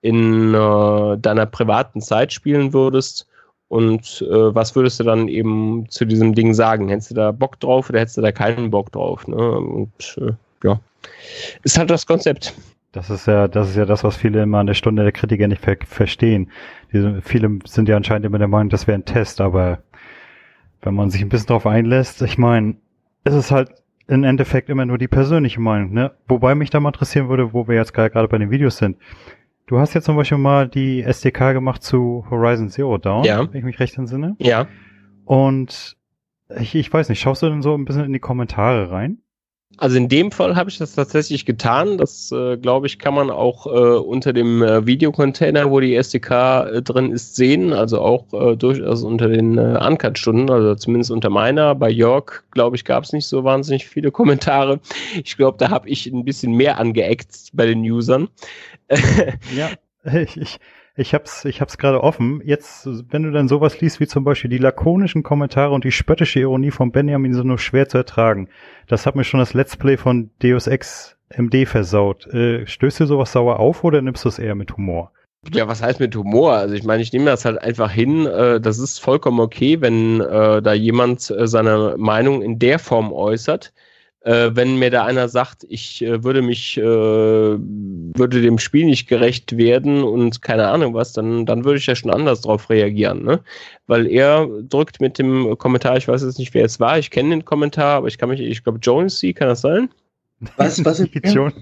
in 0.00 0.54
äh, 0.54 1.18
deiner 1.18 1.44
privaten 1.44 2.00
Zeit 2.00 2.32
spielen 2.32 2.72
würdest 2.72 3.26
und 3.70 4.26
äh, 4.28 4.52
was 4.52 4.74
würdest 4.74 4.98
du 4.98 5.04
dann 5.04 5.28
eben 5.28 5.88
zu 5.88 6.04
diesem 6.04 6.34
Ding 6.34 6.54
sagen? 6.54 6.88
Hättest 6.88 7.12
du 7.12 7.14
da 7.14 7.30
Bock 7.30 7.60
drauf 7.60 7.88
oder 7.88 8.00
hättest 8.00 8.16
du 8.16 8.20
da 8.20 8.32
keinen 8.32 8.72
Bock 8.72 8.90
drauf? 8.90 9.28
Ne? 9.28 9.36
Und 9.36 10.18
äh, 10.20 10.32
ja, 10.64 10.80
ist 11.62 11.78
halt 11.78 11.88
das 11.88 12.04
Konzept. 12.04 12.52
Das 12.90 13.10
ist 13.10 13.28
ja, 13.28 13.46
das 13.46 13.70
ist 13.70 13.76
ja 13.76 13.84
das, 13.84 14.02
was 14.02 14.16
viele 14.16 14.42
immer 14.42 14.64
der 14.64 14.74
Stunde 14.74 15.04
der 15.04 15.12
Kritiker 15.12 15.46
nicht 15.46 15.62
ver 15.62 15.76
verstehen. 15.84 16.50
Diese, 16.92 17.22
viele 17.22 17.60
sind 17.64 17.88
ja 17.88 17.96
anscheinend 17.96 18.26
immer 18.26 18.38
der 18.38 18.48
Meinung, 18.48 18.70
das 18.70 18.88
wäre 18.88 18.98
ein 18.98 19.04
Test, 19.04 19.40
aber 19.40 19.78
wenn 20.82 20.94
man 20.94 21.10
sich 21.10 21.22
ein 21.22 21.28
bisschen 21.28 21.46
drauf 21.46 21.64
einlässt, 21.64 22.22
ich 22.22 22.38
meine, 22.38 22.74
es 23.22 23.34
ist 23.34 23.52
halt 23.52 23.70
im 24.08 24.24
Endeffekt 24.24 24.68
immer 24.68 24.84
nur 24.84 24.98
die 24.98 25.06
persönliche 25.06 25.60
Meinung, 25.60 25.92
ne? 25.92 26.10
Wobei 26.26 26.56
mich 26.56 26.70
da 26.70 26.80
mal 26.80 26.88
interessieren 26.88 27.28
würde, 27.28 27.52
wo 27.52 27.68
wir 27.68 27.76
jetzt 27.76 27.94
gerade 27.94 28.26
bei 28.26 28.38
den 28.38 28.50
Videos 28.50 28.78
sind. 28.78 28.96
Du 29.70 29.78
hast 29.78 29.94
ja 29.94 30.00
zum 30.00 30.16
Beispiel 30.16 30.36
mal 30.36 30.66
die 30.68 31.00
SDK 31.00 31.52
gemacht 31.52 31.84
zu 31.84 32.26
Horizon 32.28 32.70
Zero 32.70 32.98
Dawn, 32.98 33.22
ja. 33.22 33.38
wenn 33.38 33.56
ich 33.56 33.64
mich 33.64 33.78
recht 33.78 33.96
entsinne. 33.96 34.34
Ja. 34.40 34.66
Und 35.24 35.96
ich, 36.58 36.74
ich 36.74 36.92
weiß 36.92 37.08
nicht, 37.08 37.20
schaust 37.20 37.42
du 37.42 37.48
denn 37.48 37.62
so 37.62 37.76
ein 37.76 37.84
bisschen 37.84 38.04
in 38.04 38.12
die 38.12 38.18
Kommentare 38.18 38.90
rein? 38.90 39.18
Also 39.80 39.96
in 39.96 40.10
dem 40.10 40.30
Fall 40.30 40.56
habe 40.56 40.68
ich 40.68 40.76
das 40.76 40.94
tatsächlich 40.94 41.46
getan. 41.46 41.96
Das, 41.96 42.30
äh, 42.32 42.58
glaube 42.58 42.86
ich, 42.86 42.98
kann 42.98 43.14
man 43.14 43.30
auch 43.30 43.66
äh, 43.66 43.70
unter 43.70 44.34
dem 44.34 44.62
äh, 44.62 44.86
Videocontainer, 44.86 45.70
wo 45.70 45.80
die 45.80 45.94
SDK 45.94 46.66
äh, 46.66 46.82
drin 46.82 47.10
ist, 47.12 47.34
sehen. 47.34 47.72
Also 47.72 48.02
auch 48.02 48.26
äh, 48.34 48.56
durchaus 48.56 49.02
unter 49.02 49.28
den 49.28 49.56
äh, 49.56 49.80
Uncut-Stunden, 49.82 50.50
also 50.50 50.74
zumindest 50.74 51.10
unter 51.10 51.30
meiner. 51.30 51.74
Bei 51.74 51.88
Jörg, 51.88 52.42
glaube 52.50 52.76
ich, 52.76 52.84
gab 52.84 53.04
es 53.04 53.14
nicht 53.14 53.26
so 53.26 53.42
wahnsinnig 53.42 53.88
viele 53.88 54.10
Kommentare. 54.12 54.80
Ich 55.24 55.38
glaube, 55.38 55.56
da 55.56 55.70
habe 55.70 55.88
ich 55.88 56.06
ein 56.06 56.26
bisschen 56.26 56.52
mehr 56.52 56.78
angeeckt 56.78 57.48
bei 57.54 57.64
den 57.64 57.80
Usern. 57.80 58.28
ja, 59.56 59.70
ich, 60.12 60.36
ich, 60.36 60.58
ich 61.00 61.14
hab's, 61.14 61.44
ich 61.46 61.60
hab's 61.60 61.78
gerade 61.78 62.02
offen. 62.02 62.42
Jetzt, 62.44 62.86
wenn 63.10 63.22
du 63.22 63.30
dann 63.30 63.48
sowas 63.48 63.80
liest 63.80 64.00
wie 64.00 64.06
zum 64.06 64.22
Beispiel 64.22 64.50
die 64.50 64.58
lakonischen 64.58 65.22
Kommentare 65.22 65.72
und 65.72 65.84
die 65.84 65.92
spöttische 65.92 66.40
Ironie 66.40 66.70
von 66.70 66.92
Benjamin 66.92 67.32
sind 67.32 67.46
nur 67.46 67.58
schwer 67.58 67.88
zu 67.88 67.98
ertragen. 67.98 68.48
Das 68.86 69.06
hat 69.06 69.16
mir 69.16 69.24
schon 69.24 69.40
das 69.40 69.54
Let's 69.54 69.76
Play 69.76 69.96
von 69.96 70.30
Deus 70.42 70.66
Ex 70.66 71.16
MD 71.34 71.66
versaut. 71.66 72.26
Äh, 72.26 72.66
stößt 72.66 73.00
dir 73.00 73.06
sowas 73.06 73.32
sauer 73.32 73.58
auf 73.58 73.82
oder 73.82 74.02
nimmst 74.02 74.24
du 74.24 74.28
es 74.28 74.38
eher 74.38 74.54
mit 74.54 74.76
Humor? 74.76 75.12
Ja, 75.54 75.66
was 75.68 75.82
heißt 75.82 76.00
mit 76.00 76.14
Humor? 76.14 76.52
Also 76.52 76.74
ich 76.74 76.84
meine, 76.84 77.02
ich 77.02 77.12
nehme 77.12 77.26
das 77.26 77.46
halt 77.46 77.58
einfach 77.58 77.90
hin. 77.90 78.26
Äh, 78.26 78.60
das 78.60 78.78
ist 78.78 78.98
vollkommen 78.98 79.40
okay, 79.40 79.80
wenn 79.80 80.20
äh, 80.20 80.60
da 80.60 80.74
jemand 80.74 81.30
äh, 81.30 81.46
seine 81.46 81.94
Meinung 81.96 82.42
in 82.42 82.58
der 82.58 82.78
Form 82.78 83.10
äußert 83.10 83.72
äh, 84.22 84.50
wenn 84.52 84.78
mir 84.78 84.90
da 84.90 85.04
einer 85.04 85.28
sagt, 85.28 85.64
ich 85.68 86.02
äh, 86.02 86.22
würde 86.22 86.42
mich, 86.42 86.76
äh, 86.76 86.82
würde 86.82 88.42
dem 88.42 88.58
Spiel 88.58 88.84
nicht 88.84 89.08
gerecht 89.08 89.56
werden 89.56 90.02
und 90.02 90.42
keine 90.42 90.68
Ahnung 90.68 90.94
was, 90.94 91.12
dann, 91.12 91.46
dann 91.46 91.64
würde 91.64 91.78
ich 91.78 91.86
ja 91.86 91.94
schon 91.94 92.12
anders 92.12 92.42
drauf 92.42 92.68
reagieren, 92.68 93.24
ne? 93.24 93.40
Weil 93.86 94.06
er 94.06 94.46
drückt 94.68 95.00
mit 95.00 95.18
dem 95.18 95.56
Kommentar, 95.56 95.96
ich 95.96 96.06
weiß 96.06 96.22
jetzt 96.22 96.38
nicht, 96.38 96.52
wer 96.54 96.64
es 96.64 96.78
war, 96.80 96.98
ich 96.98 97.10
kenne 97.10 97.30
den 97.30 97.44
Kommentar, 97.44 97.96
aber 97.96 98.08
ich 98.08 98.18
kann 98.18 98.28
mich, 98.28 98.40
ich 98.40 98.62
glaube, 98.62 98.78
Jonesy, 98.82 99.32
kann 99.32 99.48
das 99.48 99.62
sein? 99.62 99.88
Was, 100.56 100.84
was 100.84 101.00
ist 101.00 101.10
Jones? 101.24 101.54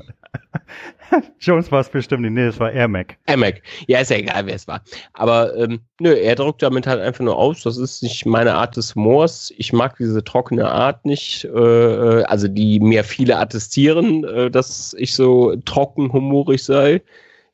Jones 1.40 1.70
war 1.72 1.80
es 1.80 1.88
bestimmt 1.88 2.22
nicht. 2.22 2.32
Nee, 2.32 2.46
das 2.46 2.61
war 2.61 2.72
Air 2.72 2.88
Mac. 2.88 3.16
Air 3.26 3.36
Mac. 3.36 3.62
Ja, 3.86 4.00
ist 4.00 4.11
ja 4.11 4.18
egal, 4.18 4.46
wer 4.46 4.54
es 4.54 4.68
war. 4.68 4.82
Aber 5.14 5.56
ähm, 5.56 5.80
nö, 6.00 6.12
er 6.12 6.34
drückt 6.34 6.62
damit 6.62 6.86
halt 6.86 7.00
einfach 7.00 7.24
nur 7.24 7.36
aus. 7.36 7.62
Das 7.62 7.76
ist 7.76 8.02
nicht 8.02 8.26
meine 8.26 8.54
Art 8.54 8.76
des 8.76 8.94
Humors. 8.94 9.52
Ich 9.56 9.72
mag 9.72 9.96
diese 9.96 10.22
trockene 10.22 10.70
Art 10.70 11.04
nicht. 11.04 11.44
Äh, 11.44 11.48
äh 11.48 12.24
also 12.24 12.48
die 12.48 12.80
mir 12.80 13.04
viele 13.04 13.38
attestieren, 13.38 14.24
äh, 14.24 14.50
dass 14.50 14.94
ich 14.98 15.14
so 15.14 15.56
trocken 15.64 16.12
humorig 16.12 16.62
sei. 16.62 17.02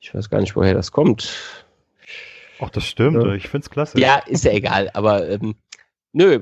Ich 0.00 0.14
weiß 0.14 0.28
gar 0.28 0.40
nicht, 0.40 0.56
woher 0.56 0.74
das 0.74 0.92
kommt. 0.92 1.32
Ach, 2.60 2.70
das 2.70 2.84
stimmt. 2.84 3.22
Ja. 3.22 3.34
Ich 3.34 3.48
find's 3.48 3.70
klasse. 3.70 3.98
Ja, 3.98 4.22
ist 4.26 4.44
ja 4.44 4.52
egal. 4.52 4.90
Aber 4.94 5.28
ähm, 5.28 5.54
nö, 6.12 6.40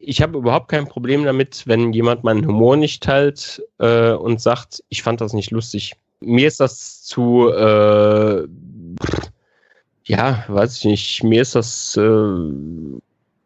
ich 0.00 0.22
habe 0.22 0.38
überhaupt 0.38 0.68
kein 0.68 0.86
Problem 0.86 1.24
damit, 1.24 1.66
wenn 1.66 1.92
jemand 1.92 2.24
meinen 2.24 2.46
Humor 2.46 2.76
nicht 2.76 3.02
teilt 3.02 3.62
äh, 3.78 4.12
und 4.12 4.40
sagt, 4.40 4.82
ich 4.88 5.02
fand 5.02 5.20
das 5.20 5.34
nicht 5.34 5.50
lustig. 5.50 5.94
Mir 6.20 6.48
ist 6.48 6.60
das 6.60 7.02
zu, 7.04 7.48
äh, 7.48 8.46
ja, 10.04 10.44
weiß 10.48 10.78
ich 10.78 10.84
nicht, 10.84 11.24
mir 11.24 11.42
ist 11.42 11.54
das, 11.54 11.96
äh, 11.96 13.00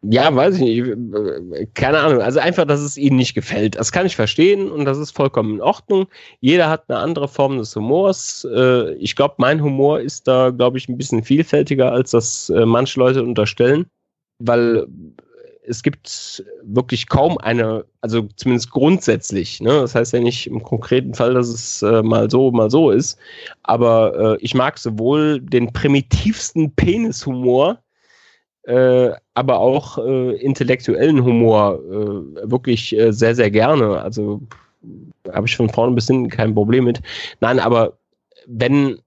ja, 0.07 0.35
weiß 0.35 0.59
ich 0.59 0.61
nicht, 0.61 1.75
keine 1.75 1.99
Ahnung. 1.99 2.21
Also 2.21 2.39
einfach, 2.39 2.65
dass 2.65 2.79
es 2.81 2.97
ihnen 2.97 3.15
nicht 3.17 3.33
gefällt. 3.33 3.75
Das 3.75 3.91
kann 3.91 4.05
ich 4.05 4.15
verstehen 4.15 4.71
und 4.71 4.85
das 4.85 4.97
ist 4.97 5.11
vollkommen 5.11 5.55
in 5.55 5.61
Ordnung. 5.61 6.07
Jeder 6.41 6.69
hat 6.69 6.83
eine 6.87 6.99
andere 6.99 7.27
Form 7.27 7.57
des 7.57 7.75
Humors. 7.75 8.47
Äh, 8.53 8.93
ich 8.95 9.15
glaube, 9.15 9.35
mein 9.37 9.61
Humor 9.63 9.99
ist 9.99 10.27
da, 10.27 10.51
glaube 10.51 10.77
ich, 10.77 10.89
ein 10.89 10.97
bisschen 10.97 11.23
vielfältiger, 11.23 11.91
als 11.91 12.11
das 12.11 12.49
äh, 12.49 12.65
manche 12.65 12.99
Leute 12.99 13.23
unterstellen, 13.23 13.85
weil 14.39 14.87
es 15.67 15.83
gibt 15.83 16.43
wirklich 16.63 17.07
kaum 17.07 17.37
eine, 17.37 17.85
also 18.01 18.27
zumindest 18.35 18.71
grundsätzlich, 18.71 19.61
ne? 19.61 19.81
das 19.81 19.95
heißt 19.95 20.13
ja 20.13 20.19
nicht 20.19 20.47
im 20.47 20.63
konkreten 20.63 21.13
Fall, 21.13 21.33
dass 21.33 21.47
es 21.47 21.81
äh, 21.81 22.03
mal 22.03 22.29
so, 22.29 22.51
mal 22.51 22.69
so 22.69 22.91
ist, 22.91 23.17
aber 23.63 24.35
äh, 24.35 24.43
ich 24.43 24.53
mag 24.53 24.77
sowohl 24.77 25.41
den 25.41 25.71
primitivsten 25.73 26.71
Penishumor, 26.75 27.79
äh, 28.63 29.11
aber 29.33 29.59
auch 29.59 29.97
äh, 29.97 30.35
intellektuellen 30.37 31.23
Humor 31.23 31.79
äh, 31.79 32.49
wirklich 32.49 32.97
äh, 32.97 33.11
sehr, 33.11 33.35
sehr 33.35 33.51
gerne. 33.51 34.01
Also 34.01 34.41
habe 35.31 35.47
ich 35.47 35.55
von 35.55 35.69
vorne 35.69 35.95
bis 35.95 36.07
hinten 36.07 36.29
kein 36.29 36.53
Problem 36.53 36.85
mit. 36.85 37.01
Nein, 37.41 37.59
aber 37.59 37.97
wenn 38.47 38.99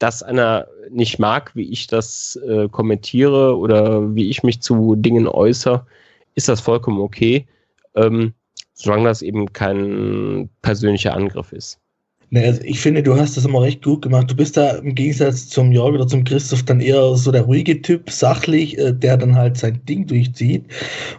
das 0.00 0.22
einer 0.22 0.66
nicht 0.90 1.18
mag, 1.18 1.54
wie 1.54 1.70
ich 1.70 1.86
das 1.86 2.36
äh, 2.48 2.68
kommentiere 2.68 3.56
oder 3.56 4.14
wie 4.14 4.28
ich 4.28 4.42
mich 4.42 4.60
zu 4.60 4.96
Dingen 4.96 5.28
äußere, 5.28 5.86
ist 6.34 6.48
das 6.48 6.60
vollkommen 6.60 7.00
okay, 7.00 7.46
ähm, 7.94 8.32
solange 8.74 9.04
das 9.04 9.22
eben 9.22 9.52
kein 9.52 10.48
persönlicher 10.62 11.14
Angriff 11.14 11.52
ist. 11.52 11.78
Also 12.32 12.62
ich 12.62 12.80
finde, 12.80 13.02
du 13.02 13.16
hast 13.16 13.36
das 13.36 13.44
immer 13.44 13.62
recht 13.62 13.82
gut 13.82 14.02
gemacht. 14.02 14.30
Du 14.30 14.36
bist 14.36 14.56
da 14.56 14.76
im 14.76 14.94
Gegensatz 14.94 15.48
zum 15.48 15.72
Jörg 15.72 15.94
oder 15.94 16.06
zum 16.06 16.22
Christoph 16.24 16.62
dann 16.62 16.80
eher 16.80 17.16
so 17.16 17.32
der 17.32 17.42
ruhige 17.42 17.82
Typ, 17.82 18.08
sachlich, 18.08 18.78
äh, 18.78 18.92
der 18.92 19.16
dann 19.16 19.34
halt 19.34 19.56
sein 19.58 19.84
Ding 19.86 20.06
durchzieht. 20.06 20.64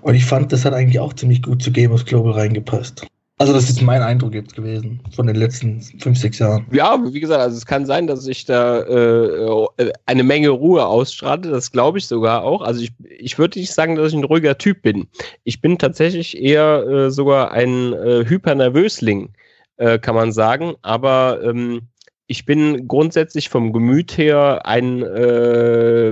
Und 0.02 0.16
ich 0.16 0.26
fand, 0.26 0.52
das 0.52 0.64
hat 0.66 0.74
eigentlich 0.74 1.00
auch 1.00 1.14
ziemlich 1.14 1.42
gut 1.42 1.62
zu 1.62 1.72
Game 1.72 1.92
of 1.92 2.06
Global 2.06 2.32
reingepasst. 2.32 3.06
Also 3.42 3.54
das 3.54 3.72
ist 3.72 3.82
mein 3.82 4.04
Eindruck 4.04 4.36
jetzt 4.36 4.56
gewesen 4.56 5.00
von 5.16 5.26
den 5.26 5.36
letzten 5.36 5.82
fünf, 5.82 6.20
sechs 6.20 6.38
Jahren. 6.38 6.64
Ja, 6.72 7.00
wie 7.12 7.20
gesagt, 7.20 7.42
also 7.42 7.58
es 7.58 7.66
kann 7.66 7.88
sein, 7.88 8.06
dass 8.06 8.28
ich 8.28 8.46
da 8.46 8.82
äh, 8.82 9.92
eine 10.06 10.24
Menge 10.24 10.50
Ruhe 10.50 10.86
ausstrahle. 10.86 11.50
Das 11.50 11.72
glaube 11.72 11.98
ich 11.98 12.06
sogar 12.06 12.44
auch. 12.44 12.62
Also 12.62 12.82
ich, 12.82 12.92
ich 13.18 13.40
würde 13.40 13.58
nicht 13.58 13.74
sagen, 13.74 13.96
dass 13.96 14.10
ich 14.10 14.14
ein 14.20 14.26
ruhiger 14.26 14.60
Typ 14.60 14.84
bin. 14.84 15.08
Ich 15.44 15.60
bin 15.60 15.80
tatsächlich 15.80 16.40
eher 16.40 16.86
äh, 16.88 17.10
sogar 17.10 17.52
ein 17.52 17.94
äh, 17.94 18.26
Hypernervösling, 18.28 19.30
äh, 19.78 19.98
kann 19.98 20.14
man 20.14 20.32
sagen. 20.32 20.76
Aber 20.84 21.40
ähm, 21.44 21.82
ich 22.28 22.46
bin 22.46 22.88
grundsätzlich 22.88 23.50
vom 23.50 23.74
Gemüt 23.74 24.20
her 24.20 24.68
ein, 24.68 25.02
äh, 25.02 26.10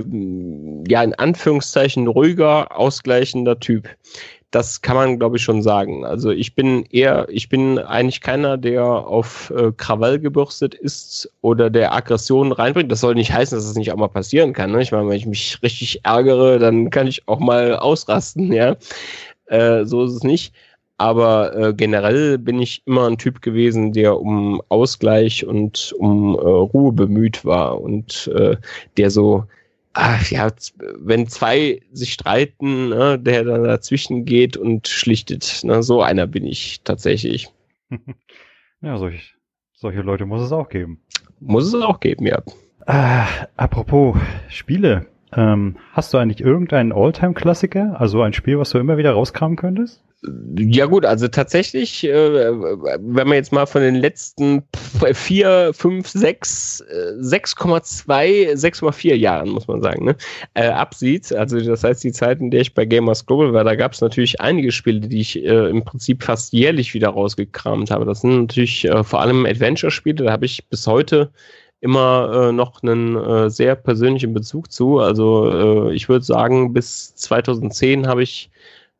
ja, 0.88 1.04
in 1.04 1.14
Anführungszeichen 1.14 2.08
ruhiger, 2.08 2.76
ausgleichender 2.76 3.60
Typ 3.60 3.88
das 4.50 4.82
kann 4.82 4.96
man, 4.96 5.18
glaube 5.18 5.36
ich, 5.36 5.42
schon 5.42 5.62
sagen. 5.62 6.04
Also 6.04 6.30
ich 6.30 6.54
bin 6.54 6.84
eher, 6.90 7.28
ich 7.30 7.48
bin 7.48 7.78
eigentlich 7.78 8.20
keiner, 8.20 8.56
der 8.56 8.84
auf 8.84 9.50
äh, 9.56 9.70
Krawall 9.76 10.18
gebürstet 10.18 10.74
ist 10.74 11.30
oder 11.40 11.70
der 11.70 11.94
Aggressionen 11.94 12.52
reinbringt. 12.52 12.90
Das 12.90 13.00
soll 13.00 13.14
nicht 13.14 13.32
heißen, 13.32 13.56
dass 13.56 13.64
es 13.64 13.70
das 13.70 13.78
nicht 13.78 13.92
auch 13.92 13.96
mal 13.96 14.08
passieren 14.08 14.52
kann. 14.52 14.72
Ne? 14.72 14.82
Ich 14.82 14.90
meine, 14.90 15.08
wenn 15.08 15.16
ich 15.16 15.26
mich 15.26 15.58
richtig 15.62 16.04
ärgere, 16.04 16.58
dann 16.58 16.90
kann 16.90 17.06
ich 17.06 17.28
auch 17.28 17.38
mal 17.38 17.76
ausrasten, 17.76 18.52
ja. 18.52 18.76
Äh, 19.46 19.84
so 19.84 20.04
ist 20.04 20.14
es 20.14 20.22
nicht. 20.24 20.52
Aber 20.98 21.56
äh, 21.56 21.72
generell 21.72 22.36
bin 22.36 22.60
ich 22.60 22.82
immer 22.86 23.06
ein 23.06 23.18
Typ 23.18 23.40
gewesen, 23.40 23.92
der 23.92 24.20
um 24.20 24.60
Ausgleich 24.68 25.46
und 25.46 25.94
um 25.98 26.34
äh, 26.34 26.38
Ruhe 26.38 26.92
bemüht 26.92 27.44
war 27.44 27.80
und 27.80 28.30
äh, 28.34 28.56
der 28.96 29.10
so 29.10 29.44
ach 29.92 30.30
ja, 30.30 30.50
wenn 30.98 31.26
zwei 31.26 31.80
sich 31.92 32.12
streiten, 32.12 32.90
ne, 32.90 33.18
der 33.18 33.44
dann 33.44 33.64
dazwischen 33.64 34.24
geht 34.24 34.56
und 34.56 34.88
schlichtet. 34.88 35.60
Ne, 35.64 35.82
so 35.82 36.02
einer 36.02 36.26
bin 36.26 36.46
ich 36.46 36.82
tatsächlich. 36.82 37.48
Ja, 38.82 38.96
solch, 38.96 39.34
solche 39.74 40.00
Leute 40.00 40.24
muss 40.24 40.40
es 40.40 40.52
auch 40.52 40.70
geben. 40.70 41.02
Muss 41.38 41.66
es 41.66 41.74
auch 41.74 42.00
geben, 42.00 42.26
ja. 42.26 42.42
Ah, 42.86 43.26
apropos 43.56 44.16
Spiele. 44.48 45.06
Ähm, 45.36 45.76
hast 45.92 46.12
du 46.12 46.18
eigentlich 46.18 46.40
irgendeinen 46.40 46.92
Alltime-Klassiker? 46.92 48.00
Also 48.00 48.22
ein 48.22 48.32
Spiel, 48.32 48.58
was 48.58 48.70
du 48.70 48.78
immer 48.78 48.96
wieder 48.96 49.12
rauskramen 49.12 49.56
könntest? 49.56 50.02
Ja 50.58 50.84
gut, 50.84 51.06
also 51.06 51.28
tatsächlich, 51.28 52.04
äh, 52.04 52.12
wenn 52.12 53.26
man 53.26 53.32
jetzt 53.36 53.52
mal 53.52 53.64
von 53.64 53.80
den 53.80 53.94
letzten 53.94 54.64
vier, 55.14 55.70
fünf, 55.72 56.08
sechs, 56.08 56.84
6,2, 57.20 58.52
6,4 58.52 59.14
Jahren, 59.14 59.48
muss 59.48 59.66
man 59.66 59.80
sagen, 59.80 60.04
ne, 60.04 60.16
äh, 60.52 60.68
absieht, 60.68 61.32
also 61.32 61.58
das 61.58 61.84
heißt 61.84 62.04
die 62.04 62.12
Zeit, 62.12 62.40
in 62.40 62.50
der 62.50 62.60
ich 62.60 62.74
bei 62.74 62.84
Gamers 62.84 63.24
Global 63.24 63.54
war, 63.54 63.64
da 63.64 63.76
gab 63.76 63.92
es 63.92 64.02
natürlich 64.02 64.42
einige 64.42 64.72
Spiele, 64.72 65.00
die 65.00 65.20
ich 65.22 65.42
äh, 65.42 65.70
im 65.70 65.84
Prinzip 65.84 66.22
fast 66.22 66.52
jährlich 66.52 66.92
wieder 66.92 67.08
rausgekramt 67.08 67.90
habe. 67.90 68.04
Das 68.04 68.20
sind 68.20 68.42
natürlich 68.42 68.84
äh, 68.84 69.02
vor 69.02 69.22
allem 69.22 69.46
Adventure-Spiele, 69.46 70.24
da 70.24 70.32
habe 70.32 70.44
ich 70.44 70.68
bis 70.68 70.86
heute 70.86 71.30
immer 71.80 72.48
äh, 72.48 72.52
noch 72.52 72.82
einen 72.82 73.16
äh, 73.16 73.50
sehr 73.50 73.74
persönlichen 73.74 74.34
Bezug 74.34 74.70
zu. 74.70 74.98
Also 74.98 75.88
äh, 75.88 75.94
ich 75.94 76.08
würde 76.08 76.24
sagen, 76.24 76.72
bis 76.72 77.14
2010 77.14 78.06
habe 78.06 78.22
ich 78.22 78.50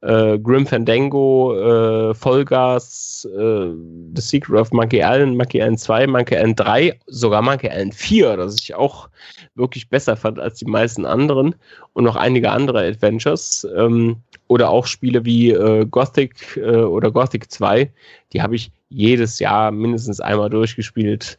äh, 0.02 0.38
Grim 0.38 0.66
Fandango, 0.66 1.54
äh, 1.54 2.14
Vollgas, 2.14 3.28
äh, 3.36 3.66
The 4.14 4.22
Secret 4.22 4.58
of 4.58 4.72
Monkey 4.72 5.00
Island, 5.00 5.36
Monkey 5.36 5.58
Island 5.58 5.78
2, 5.80 6.06
Monkey 6.06 6.36
Island 6.36 6.58
3, 6.58 6.98
sogar 7.06 7.42
Monkey 7.42 7.68
Island 7.68 7.94
4, 7.94 8.36
das 8.38 8.56
ich 8.60 8.74
auch 8.74 9.10
wirklich 9.54 9.88
besser 9.90 10.16
fand 10.16 10.38
als 10.38 10.58
die 10.58 10.64
meisten 10.64 11.04
anderen 11.04 11.54
und 11.92 12.04
noch 12.04 12.16
einige 12.16 12.50
andere 12.50 12.86
Adventures 12.86 13.66
ähm, 13.76 14.16
oder 14.48 14.70
auch 14.70 14.86
Spiele 14.86 15.24
wie 15.24 15.50
äh, 15.50 15.84
Gothic 15.84 16.56
äh, 16.56 16.76
oder 16.76 17.10
Gothic 17.10 17.50
2, 17.50 17.90
die 18.32 18.40
habe 18.40 18.56
ich 18.56 18.72
jedes 18.88 19.38
Jahr 19.38 19.70
mindestens 19.70 20.20
einmal 20.20 20.48
durchgespielt. 20.48 21.38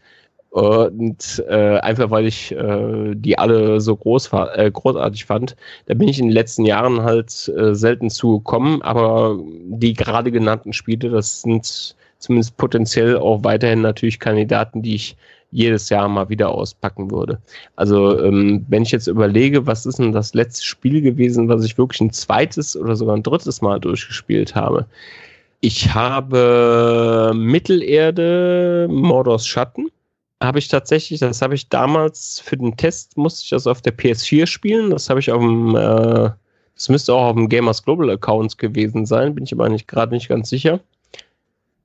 Und 0.51 1.41
äh, 1.47 1.77
einfach 1.77 2.11
weil 2.11 2.27
ich 2.27 2.51
äh, 2.51 3.15
die 3.15 3.37
alle 3.39 3.79
so 3.79 3.95
groß, 3.95 4.29
äh, 4.53 4.69
großartig 4.69 5.23
fand, 5.23 5.55
da 5.85 5.93
bin 5.93 6.09
ich 6.09 6.19
in 6.19 6.27
den 6.27 6.33
letzten 6.33 6.65
Jahren 6.65 7.03
halt 7.03 7.49
äh, 7.57 7.73
selten 7.73 8.09
zugekommen. 8.09 8.81
Aber 8.81 9.39
die 9.69 9.93
gerade 9.93 10.29
genannten 10.29 10.73
Spiele, 10.73 11.09
das 11.09 11.43
sind 11.43 11.95
zumindest 12.19 12.57
potenziell 12.57 13.17
auch 13.17 13.45
weiterhin 13.45 13.81
natürlich 13.81 14.19
Kandidaten, 14.19 14.81
die 14.81 14.95
ich 14.95 15.15
jedes 15.51 15.87
Jahr 15.87 16.09
mal 16.09 16.27
wieder 16.27 16.49
auspacken 16.49 17.11
würde. 17.11 17.39
Also 17.77 18.21
ähm, 18.21 18.65
wenn 18.67 18.83
ich 18.83 18.91
jetzt 18.91 19.07
überlege, 19.07 19.67
was 19.67 19.85
ist 19.85 19.99
denn 19.99 20.11
das 20.11 20.33
letzte 20.33 20.65
Spiel 20.65 21.01
gewesen, 21.01 21.47
was 21.47 21.63
ich 21.63 21.77
wirklich 21.77 22.01
ein 22.01 22.11
zweites 22.11 22.75
oder 22.75 22.97
sogar 22.97 23.15
ein 23.15 23.23
drittes 23.23 23.61
Mal 23.61 23.79
durchgespielt 23.79 24.53
habe. 24.53 24.85
Ich 25.61 25.93
habe 25.93 27.31
Mittelerde, 27.35 28.87
Mordors 28.89 29.47
Schatten 29.47 29.89
habe 30.41 30.59
ich 30.59 30.67
tatsächlich, 30.67 31.19
das 31.19 31.41
habe 31.41 31.53
ich 31.53 31.69
damals 31.69 32.39
für 32.39 32.57
den 32.57 32.75
Test, 32.75 33.15
musste 33.15 33.43
ich 33.43 33.49
das 33.51 33.67
auf 33.67 33.81
der 33.81 33.95
PS4 33.95 34.47
spielen. 34.47 34.89
Das 34.89 35.09
habe 35.09 35.19
ich 35.19 35.31
auf 35.31 35.41
dem, 35.41 35.75
äh, 35.75 36.31
das 36.75 36.89
müsste 36.89 37.13
auch 37.13 37.27
auf 37.27 37.35
dem 37.35 37.47
Gamers 37.47 37.83
Global 37.83 38.09
Account 38.09 38.57
gewesen 38.57 39.05
sein, 39.05 39.35
bin 39.35 39.43
ich 39.43 39.53
aber 39.53 39.69
nicht 39.69 39.87
gerade 39.87 40.13
nicht 40.13 40.29
ganz 40.29 40.49
sicher. 40.49 40.79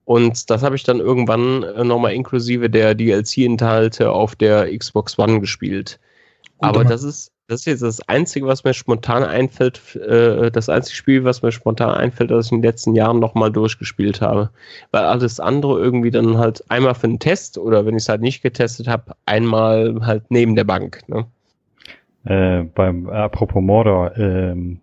Und 0.07 0.49
das 0.51 0.63
habe 0.63 0.77
ich 0.77 0.85
dann 0.85 1.01
irgendwann 1.01 1.65
äh, 1.65 1.85
nochmal 1.85 2.15
inklusive 2.15 2.71
der 2.71 2.95
DLC-Inhalte 2.95 4.11
auf 4.11 4.35
der 4.37 4.77
Xbox 4.77 5.19
One 5.19 5.41
gespielt. 5.41 5.99
Aber 6.61 6.85
das 6.85 7.03
ist, 7.03 7.33
das 7.49 7.61
ist 7.61 7.67
jetzt 7.67 7.83
das 7.83 8.09
Einzige, 8.09 8.47
was 8.47 8.65
mir 8.65 8.75
spontan 8.75 9.23
einfällt, 9.23 9.95
äh, 9.97 10.51
das 10.51 10.69
einzige 10.69 10.97
Spiel, 10.97 11.25
was 11.25 11.43
mir 11.43 11.53
spontan 11.53 11.91
einfällt, 11.91 12.31
das 12.31 12.47
ich 12.47 12.53
in 12.53 12.59
den 12.59 12.69
letzten 12.69 12.95
Jahren 12.95 13.21
nochmal 13.21 13.53
durchgespielt 13.53 14.21
habe. 14.21 14.51
Weil 14.91 15.05
alles 15.05 15.39
andere 15.39 15.79
irgendwie 15.79 16.11
dann 16.11 16.39
halt 16.39 16.65
einmal 16.69 16.95
für 16.95 17.07
einen 17.07 17.21
Test 17.21 17.57
oder 17.57 17.87
wenn 17.87 17.95
ich 17.95 18.03
es 18.03 18.09
halt 18.09 18.21
nicht 18.21 18.43
getestet 18.43 18.89
habe, 18.89 19.15
einmal 19.27 20.01
halt 20.05 20.25
neben 20.29 20.57
der 20.57 20.65
Bank. 20.65 21.03
Ne? 21.07 21.27
Äh, 22.25 22.65
beim 22.65 23.09
apropos 23.09 23.63
Mordor, 23.63 24.17
ähm, 24.17 24.81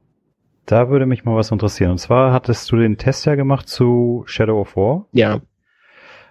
da 0.65 0.89
würde 0.89 1.05
mich 1.05 1.25
mal 1.25 1.35
was 1.35 1.51
interessieren. 1.51 1.91
Und 1.91 1.97
zwar 1.97 2.31
hattest 2.31 2.71
du 2.71 2.77
den 2.77 2.97
Test 2.97 3.25
ja 3.25 3.35
gemacht 3.35 3.67
zu 3.67 4.23
Shadow 4.25 4.61
of 4.61 4.77
War. 4.77 5.05
Ja. 5.11 5.41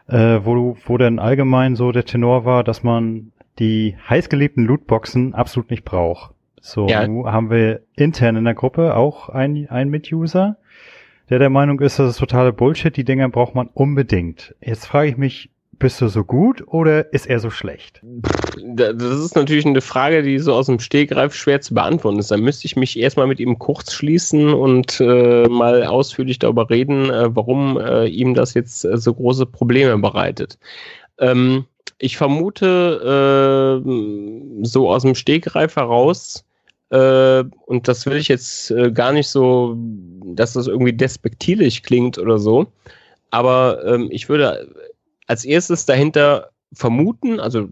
Äh, 0.09 0.41
wo, 0.45 0.55
du, 0.55 0.77
wo 0.87 0.97
dann 0.97 1.19
allgemein 1.19 1.77
so 1.77 1.93
der 1.93 2.07
Tenor 2.07 2.47
war, 2.47 2.65
dass 2.65 2.83
man 2.83 3.32
die 3.59 3.97
heißgeliebten 4.09 4.65
Lootboxen 4.65 5.35
absolut 5.35 5.71
nicht 5.71 5.85
braucht. 5.85 6.33
So 6.61 6.87
ja. 6.87 7.01
haben 7.01 7.51
wir 7.51 7.81
intern 7.97 8.37
in 8.37 8.45
der 8.45 8.55
Gruppe 8.55 8.97
auch 8.97 9.29
einen, 9.29 9.69
einen 9.69 9.91
Mituser, 9.91 10.57
der 11.29 11.39
der 11.39 11.51
Meinung 11.51 11.81
ist, 11.81 11.99
das 11.99 12.11
ist 12.11 12.19
totale 12.19 12.53
Bullshit, 12.53 12.97
die 12.97 13.05
Dinger 13.05 13.29
braucht 13.29 13.55
man 13.55 13.69
unbedingt. 13.69 14.55
Jetzt 14.61 14.87
frage 14.87 15.09
ich 15.09 15.17
mich, 15.17 15.51
bist 15.83 16.01
du 16.01 16.07
so 16.07 16.23
gut 16.23 16.63
oder 16.69 17.13
ist 17.13 17.27
er 17.27 17.41
so 17.41 17.51
schlecht? 17.51 18.01
Das 18.65 19.03
ist 19.03 19.35
natürlich 19.35 19.67
eine 19.67 19.81
Frage, 19.81 20.23
die 20.23 20.39
so 20.39 20.55
aus 20.55 20.67
dem 20.67 20.79
Stegreif 20.79 21.35
schwer 21.35 21.61
zu 21.61 21.75
beantworten 21.75 22.21
ist. 22.21 22.31
Da 22.31 22.37
müsste 22.37 22.67
ich 22.67 22.77
mich 22.77 22.97
erstmal 22.97 23.27
mit 23.27 23.41
ihm 23.41 23.59
kurz 23.59 23.93
schließen 23.93 24.55
und 24.55 25.01
äh, 25.01 25.49
mal 25.49 25.85
ausführlich 25.85 26.39
darüber 26.39 26.71
reden, 26.71 27.11
äh, 27.11 27.35
warum 27.35 27.81
äh, 27.81 28.07
ihm 28.07 28.35
das 28.35 28.55
jetzt 28.55 28.85
äh, 28.85 28.97
so 28.97 29.13
große 29.13 29.47
Probleme 29.47 29.99
bereitet. 29.99 30.57
Ähm, 31.19 31.65
ich 32.03 32.17
vermute 32.17 33.81
äh, 33.87 34.65
so 34.65 34.91
aus 34.91 35.03
dem 35.03 35.15
Stegreif 35.15 35.77
heraus, 35.77 36.45
äh, 36.91 37.45
und 37.67 37.87
das 37.87 38.07
will 38.07 38.17
ich 38.17 38.27
jetzt 38.27 38.73
äh, 38.73 38.91
gar 38.91 39.13
nicht 39.13 39.29
so, 39.29 39.77
dass 40.25 40.55
das 40.55 40.67
irgendwie 40.67 40.93
despektierlich 40.93 41.85
klingt 41.85 42.19
oder 42.19 42.41
so, 42.41 42.67
aber 43.31 43.85
ähm, 43.87 44.09
ich 44.11 44.29
würde 44.29 44.75
als 45.29 45.45
erstes 45.45 45.87
dahinter 45.87 46.51
vermuten, 46.73 47.39
also 47.39 47.69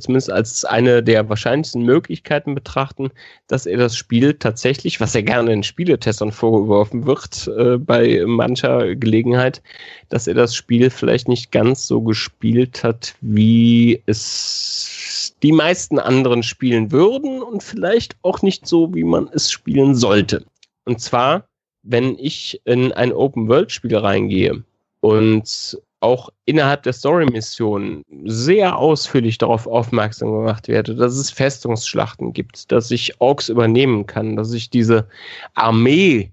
zumindest 0.00 0.30
als 0.30 0.64
eine 0.64 1.02
der 1.02 1.28
wahrscheinlichsten 1.28 1.82
Möglichkeiten 1.82 2.54
betrachten, 2.54 3.10
dass 3.46 3.66
er 3.66 3.78
das 3.78 3.96
Spiel 3.96 4.34
tatsächlich, 4.34 5.00
was 5.00 5.14
er 5.14 5.22
gerne 5.22 5.52
in 5.52 5.62
Spieletestern 5.62 6.32
vorgeworfen 6.32 7.06
wird, 7.06 7.48
äh, 7.48 7.76
bei 7.78 8.22
mancher 8.26 8.96
Gelegenheit, 8.96 9.62
dass 10.08 10.26
er 10.26 10.34
das 10.34 10.54
Spiel 10.54 10.90
vielleicht 10.90 11.28
nicht 11.28 11.52
ganz 11.52 11.86
so 11.86 12.00
gespielt 12.00 12.82
hat, 12.82 13.14
wie 13.20 14.02
es 14.06 15.36
die 15.42 15.52
meisten 15.52 15.98
anderen 15.98 16.42
spielen 16.42 16.92
würden 16.92 17.42
und 17.42 17.62
vielleicht 17.62 18.16
auch 18.22 18.42
nicht 18.42 18.66
so, 18.66 18.94
wie 18.94 19.04
man 19.04 19.28
es 19.32 19.50
spielen 19.50 19.94
sollte. 19.94 20.44
Und 20.84 21.00
zwar, 21.00 21.44
wenn 21.82 22.18
ich 22.18 22.60
in 22.64 22.92
ein 22.92 23.12
Open-World-Spiel 23.12 23.96
reingehe 23.96 24.62
und 25.00 25.78
auch 26.00 26.30
innerhalb 26.46 26.82
der 26.82 26.94
Story-Mission 26.94 28.02
sehr 28.24 28.76
ausführlich 28.76 29.38
darauf 29.38 29.66
aufmerksam 29.66 30.32
gemacht 30.32 30.68
werde, 30.68 30.94
dass 30.94 31.14
es 31.14 31.30
Festungsschlachten 31.30 32.32
gibt, 32.32 32.72
dass 32.72 32.90
ich 32.90 33.20
Orks 33.20 33.48
übernehmen 33.48 34.06
kann, 34.06 34.36
dass 34.36 34.52
ich 34.52 34.70
diese 34.70 35.06
Armee 35.54 36.32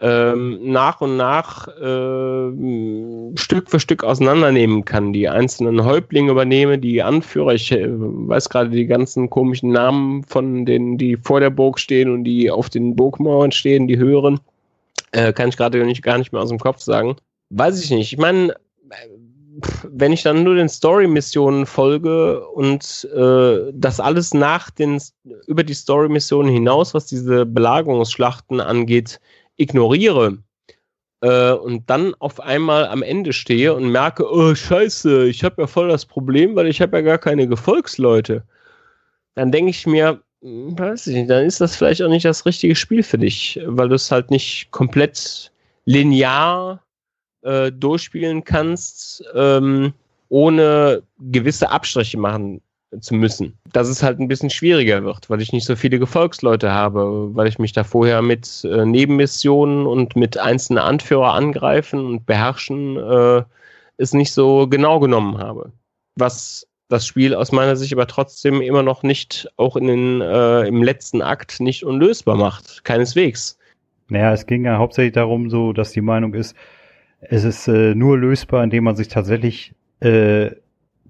ähm, 0.00 0.60
nach 0.62 1.00
und 1.00 1.16
nach 1.16 1.66
äh, 1.68 3.36
Stück 3.36 3.68
für 3.68 3.80
Stück 3.80 4.04
auseinandernehmen 4.04 4.84
kann, 4.84 5.12
die 5.12 5.28
einzelnen 5.28 5.84
Häuptlinge 5.84 6.30
übernehme, 6.30 6.78
die 6.78 7.02
Anführer, 7.02 7.54
ich 7.54 7.72
äh, 7.72 7.88
weiß 7.90 8.48
gerade 8.48 8.70
die 8.70 8.86
ganzen 8.86 9.28
komischen 9.28 9.72
Namen 9.72 10.22
von 10.22 10.64
denen, 10.64 10.98
die 10.98 11.16
vor 11.16 11.40
der 11.40 11.50
Burg 11.50 11.80
stehen 11.80 12.12
und 12.12 12.22
die 12.22 12.50
auf 12.50 12.70
den 12.70 12.94
Burgmauern 12.94 13.50
stehen, 13.50 13.88
die 13.88 13.98
höheren, 13.98 14.38
äh, 15.10 15.32
kann 15.32 15.48
ich 15.48 15.56
gerade 15.56 15.84
nicht, 15.84 16.02
gar 16.02 16.18
nicht 16.18 16.32
mehr 16.32 16.42
aus 16.42 16.50
dem 16.50 16.60
Kopf 16.60 16.80
sagen. 16.80 17.16
Weiß 17.50 17.82
ich 17.82 17.90
nicht. 17.90 18.12
Ich 18.12 18.18
meine, 18.18 18.54
wenn 19.90 20.12
ich 20.12 20.22
dann 20.22 20.44
nur 20.44 20.54
den 20.54 20.68
Story-Missionen 20.68 21.66
folge 21.66 22.46
und 22.48 23.08
äh, 23.14 23.72
das 23.72 24.00
alles 24.00 24.34
nach 24.34 24.70
den 24.70 25.00
über 25.46 25.64
die 25.64 25.74
Story-Missionen 25.74 26.52
hinaus, 26.52 26.94
was 26.94 27.06
diese 27.06 27.44
Belagerungsschlachten 27.44 28.60
angeht, 28.60 29.20
ignoriere 29.56 30.38
äh, 31.22 31.52
und 31.52 31.88
dann 31.90 32.14
auf 32.18 32.40
einmal 32.40 32.86
am 32.86 33.02
Ende 33.02 33.32
stehe 33.32 33.74
und 33.74 33.90
merke, 33.90 34.30
oh 34.30 34.54
Scheiße, 34.54 35.26
ich 35.26 35.42
habe 35.44 35.62
ja 35.62 35.66
voll 35.66 35.88
das 35.88 36.06
Problem, 36.06 36.54
weil 36.54 36.68
ich 36.68 36.80
habe 36.80 36.98
ja 36.98 37.02
gar 37.02 37.18
keine 37.18 37.48
Gefolgsleute, 37.48 38.44
dann 39.34 39.52
denke 39.52 39.70
ich 39.70 39.86
mir, 39.86 40.20
hm, 40.42 40.78
weiß 40.78 41.08
ich 41.08 41.16
nicht, 41.16 41.30
dann 41.30 41.44
ist 41.44 41.60
das 41.60 41.76
vielleicht 41.76 42.02
auch 42.02 42.08
nicht 42.08 42.24
das 42.24 42.46
richtige 42.46 42.76
Spiel 42.76 43.02
für 43.02 43.18
dich, 43.18 43.60
weil 43.66 43.88
du 43.88 43.96
es 43.96 44.10
halt 44.10 44.30
nicht 44.30 44.70
komplett 44.70 45.52
linear 45.84 46.82
äh, 47.42 47.72
durchspielen 47.72 48.44
kannst, 48.44 49.24
ähm, 49.34 49.92
ohne 50.28 51.02
gewisse 51.18 51.70
Abstriche 51.70 52.18
machen 52.18 52.60
zu 53.00 53.14
müssen. 53.14 53.58
Dass 53.72 53.88
es 53.88 54.02
halt 54.02 54.18
ein 54.18 54.28
bisschen 54.28 54.50
schwieriger 54.50 55.04
wird, 55.04 55.28
weil 55.28 55.42
ich 55.42 55.52
nicht 55.52 55.66
so 55.66 55.76
viele 55.76 55.98
Gefolgsleute 55.98 56.72
habe, 56.72 57.34
weil 57.34 57.46
ich 57.46 57.58
mich 57.58 57.72
da 57.72 57.84
vorher 57.84 58.22
mit 58.22 58.64
äh, 58.64 58.84
Nebenmissionen 58.84 59.86
und 59.86 60.16
mit 60.16 60.38
einzelnen 60.38 60.82
Anführer 60.82 61.34
angreifen 61.34 62.04
und 62.04 62.26
beherrschen 62.26 62.96
äh, 62.96 63.42
es 63.98 64.14
nicht 64.14 64.32
so 64.32 64.66
genau 64.68 65.00
genommen 65.00 65.38
habe. 65.38 65.72
Was 66.16 66.66
das 66.88 67.06
Spiel 67.06 67.34
aus 67.34 67.52
meiner 67.52 67.76
Sicht 67.76 67.92
aber 67.92 68.06
trotzdem 68.06 68.62
immer 68.62 68.82
noch 68.82 69.02
nicht, 69.02 69.48
auch 69.56 69.76
in 69.76 69.86
den, 69.86 70.20
äh, 70.22 70.66
im 70.66 70.82
letzten 70.82 71.20
Akt, 71.20 71.60
nicht 71.60 71.84
unlösbar 71.84 72.36
macht. 72.36 72.82
Keineswegs. 72.84 73.58
Naja, 74.08 74.32
es 74.32 74.46
ging 74.46 74.64
ja 74.64 74.78
hauptsächlich 74.78 75.12
darum, 75.12 75.50
so, 75.50 75.74
dass 75.74 75.92
die 75.92 76.00
Meinung 76.00 76.32
ist, 76.32 76.56
es 77.20 77.44
ist 77.44 77.68
äh, 77.68 77.94
nur 77.94 78.18
lösbar, 78.18 78.64
indem 78.64 78.84
man 78.84 78.96
sich 78.96 79.08
tatsächlich 79.08 79.74
äh, 80.00 80.50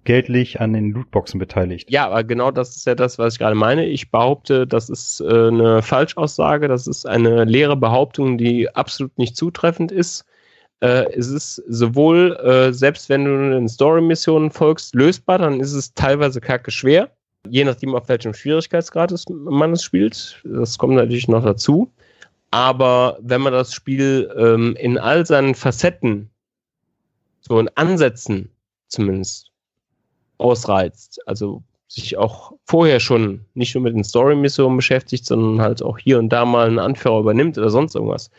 geldlich 0.05 0.61
an 0.61 0.73
den 0.73 0.93
Lootboxen 0.93 1.39
beteiligt. 1.39 1.91
Ja, 1.91 2.07
aber 2.07 2.25
genau 2.25 2.51
das 2.51 2.77
ist 2.77 2.87
ja 2.87 2.95
das, 2.95 3.19
was 3.19 3.35
ich 3.35 3.39
gerade 3.39 3.55
meine. 3.55 3.85
Ich 3.85 4.11
behaupte, 4.11 4.67
das 4.67 4.89
ist 4.89 5.21
äh, 5.21 5.49
eine 5.49 5.83
Falschaussage, 5.83 6.67
das 6.69 6.87
ist 6.87 7.07
eine 7.07 7.45
leere 7.45 7.77
Behauptung, 7.77 8.39
die 8.39 8.75
absolut 8.75 9.17
nicht 9.19 9.37
zutreffend 9.37 9.93
ist. 9.93 10.25
Äh, 10.81 11.13
es 11.13 11.29
ist 11.29 11.63
sowohl, 11.69 12.37
äh, 12.37 12.73
selbst 12.73 13.09
wenn 13.09 13.25
du 13.25 13.51
den 13.51 13.69
Story-Missionen 13.69 14.51
folgst, 14.51 14.95
lösbar, 14.95 15.39
dann 15.39 15.61
ist 15.61 15.75
es 15.75 15.93
teilweise 15.93 16.41
kacke 16.41 16.71
schwer, 16.71 17.11
je 17.47 17.65
nachdem, 17.65 17.95
auf 17.95 18.09
welchem 18.09 18.33
Schwierigkeitsgrad 18.33 19.13
man 19.29 19.73
es 19.73 19.83
spielt. 19.83 20.41
Das 20.45 20.79
kommt 20.79 20.95
natürlich 20.95 21.29
noch 21.29 21.45
dazu. 21.45 21.93
Aber 22.51 23.19
wenn 23.21 23.43
man 23.43 23.53
das 23.53 23.75
Spiel 23.75 24.33
ähm, 24.37 24.75
in 24.77 24.99
all 24.99 25.27
seinen 25.27 25.55
Facetten, 25.55 26.31
so 27.41 27.59
in 27.59 27.69
Ansätzen 27.75 28.51
zumindest, 28.89 29.51
ausreizt, 30.39 31.21
also 31.27 31.63
sich 31.89 32.17
auch 32.17 32.53
vorher 32.65 33.01
schon 33.01 33.45
nicht 33.55 33.75
nur 33.75 33.83
mit 33.83 33.95
den 33.95 34.05
Story-Missionen 34.05 34.77
beschäftigt, 34.77 35.25
sondern 35.25 35.61
halt 35.61 35.83
auch 35.83 35.99
hier 35.99 36.19
und 36.19 36.29
da 36.29 36.45
mal 36.45 36.67
einen 36.67 36.79
Anführer 36.79 37.21
übernimmt 37.21 37.57
oder 37.59 37.71
sonst 37.71 37.95
irgendwas, 37.95 38.31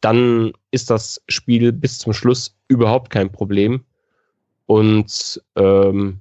dann 0.00 0.52
ist 0.70 0.90
das 0.90 1.22
Spiel 1.28 1.72
bis 1.72 1.98
zum 1.98 2.12
Schluss 2.12 2.56
überhaupt 2.68 3.10
kein 3.10 3.32
Problem. 3.32 3.84
Und 4.66 5.42
ähm, 5.56 6.20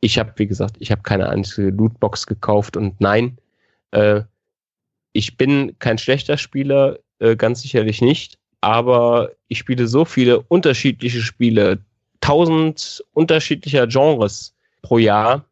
ich 0.00 0.18
habe, 0.18 0.32
wie 0.36 0.46
gesagt, 0.46 0.76
ich 0.80 0.90
habe 0.90 1.02
keine 1.02 1.28
einzige 1.28 1.70
Lootbox 1.70 2.26
gekauft 2.26 2.76
und 2.76 3.00
nein, 3.00 3.38
äh, 3.92 4.22
ich 5.12 5.36
bin 5.36 5.76
kein 5.78 5.98
schlechter 5.98 6.36
Spieler, 6.36 6.98
äh, 7.18 7.36
ganz 7.36 7.62
sicherlich 7.62 8.00
nicht, 8.00 8.38
aber 8.60 9.30
ich 9.48 9.58
spiele 9.58 9.86
so 9.86 10.04
viele 10.04 10.40
unterschiedliche 10.40 11.20
Spiele, 11.20 11.78
tausend 12.20 13.04
unterschiedlicher 13.12 13.86
Genres 13.86 14.54
pro 14.82 14.98
Jahr. 14.98 15.44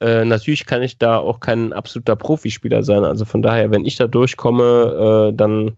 Äh, 0.00 0.24
natürlich 0.24 0.66
kann 0.66 0.82
ich 0.82 0.98
da 0.98 1.18
auch 1.18 1.40
kein 1.40 1.72
absoluter 1.72 2.16
Profispieler 2.16 2.82
sein. 2.82 3.04
Also 3.04 3.24
von 3.24 3.42
daher, 3.42 3.70
wenn 3.70 3.84
ich 3.84 3.96
da 3.96 4.06
durchkomme, 4.06 5.30
äh, 5.30 5.36
dann 5.36 5.76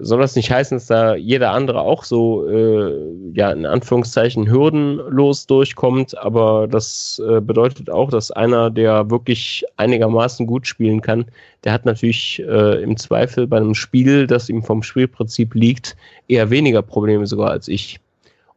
soll 0.00 0.20
das 0.20 0.36
nicht 0.36 0.50
heißen, 0.50 0.76
dass 0.76 0.86
da 0.86 1.14
jeder 1.14 1.52
andere 1.52 1.80
auch 1.80 2.04
so, 2.04 2.48
äh, 2.48 3.12
ja, 3.34 3.50
in 3.50 3.66
Anführungszeichen 3.66 4.50
hürdenlos 4.50 5.46
durchkommt, 5.46 6.16
aber 6.16 6.68
das 6.68 7.20
äh, 7.26 7.40
bedeutet 7.40 7.90
auch, 7.90 8.10
dass 8.10 8.30
einer, 8.30 8.70
der 8.70 9.10
wirklich 9.10 9.64
einigermaßen 9.76 10.46
gut 10.46 10.66
spielen 10.66 11.00
kann, 11.00 11.26
der 11.64 11.72
hat 11.72 11.84
natürlich 11.84 12.42
äh, 12.46 12.82
im 12.82 12.96
Zweifel 12.96 13.46
bei 13.46 13.58
einem 13.58 13.74
Spiel, 13.74 14.26
das 14.26 14.48
ihm 14.48 14.62
vom 14.62 14.82
Spielprinzip 14.82 15.54
liegt, 15.54 15.96
eher 16.28 16.50
weniger 16.50 16.82
Probleme 16.82 17.26
sogar 17.26 17.50
als 17.50 17.68
ich. 17.68 18.00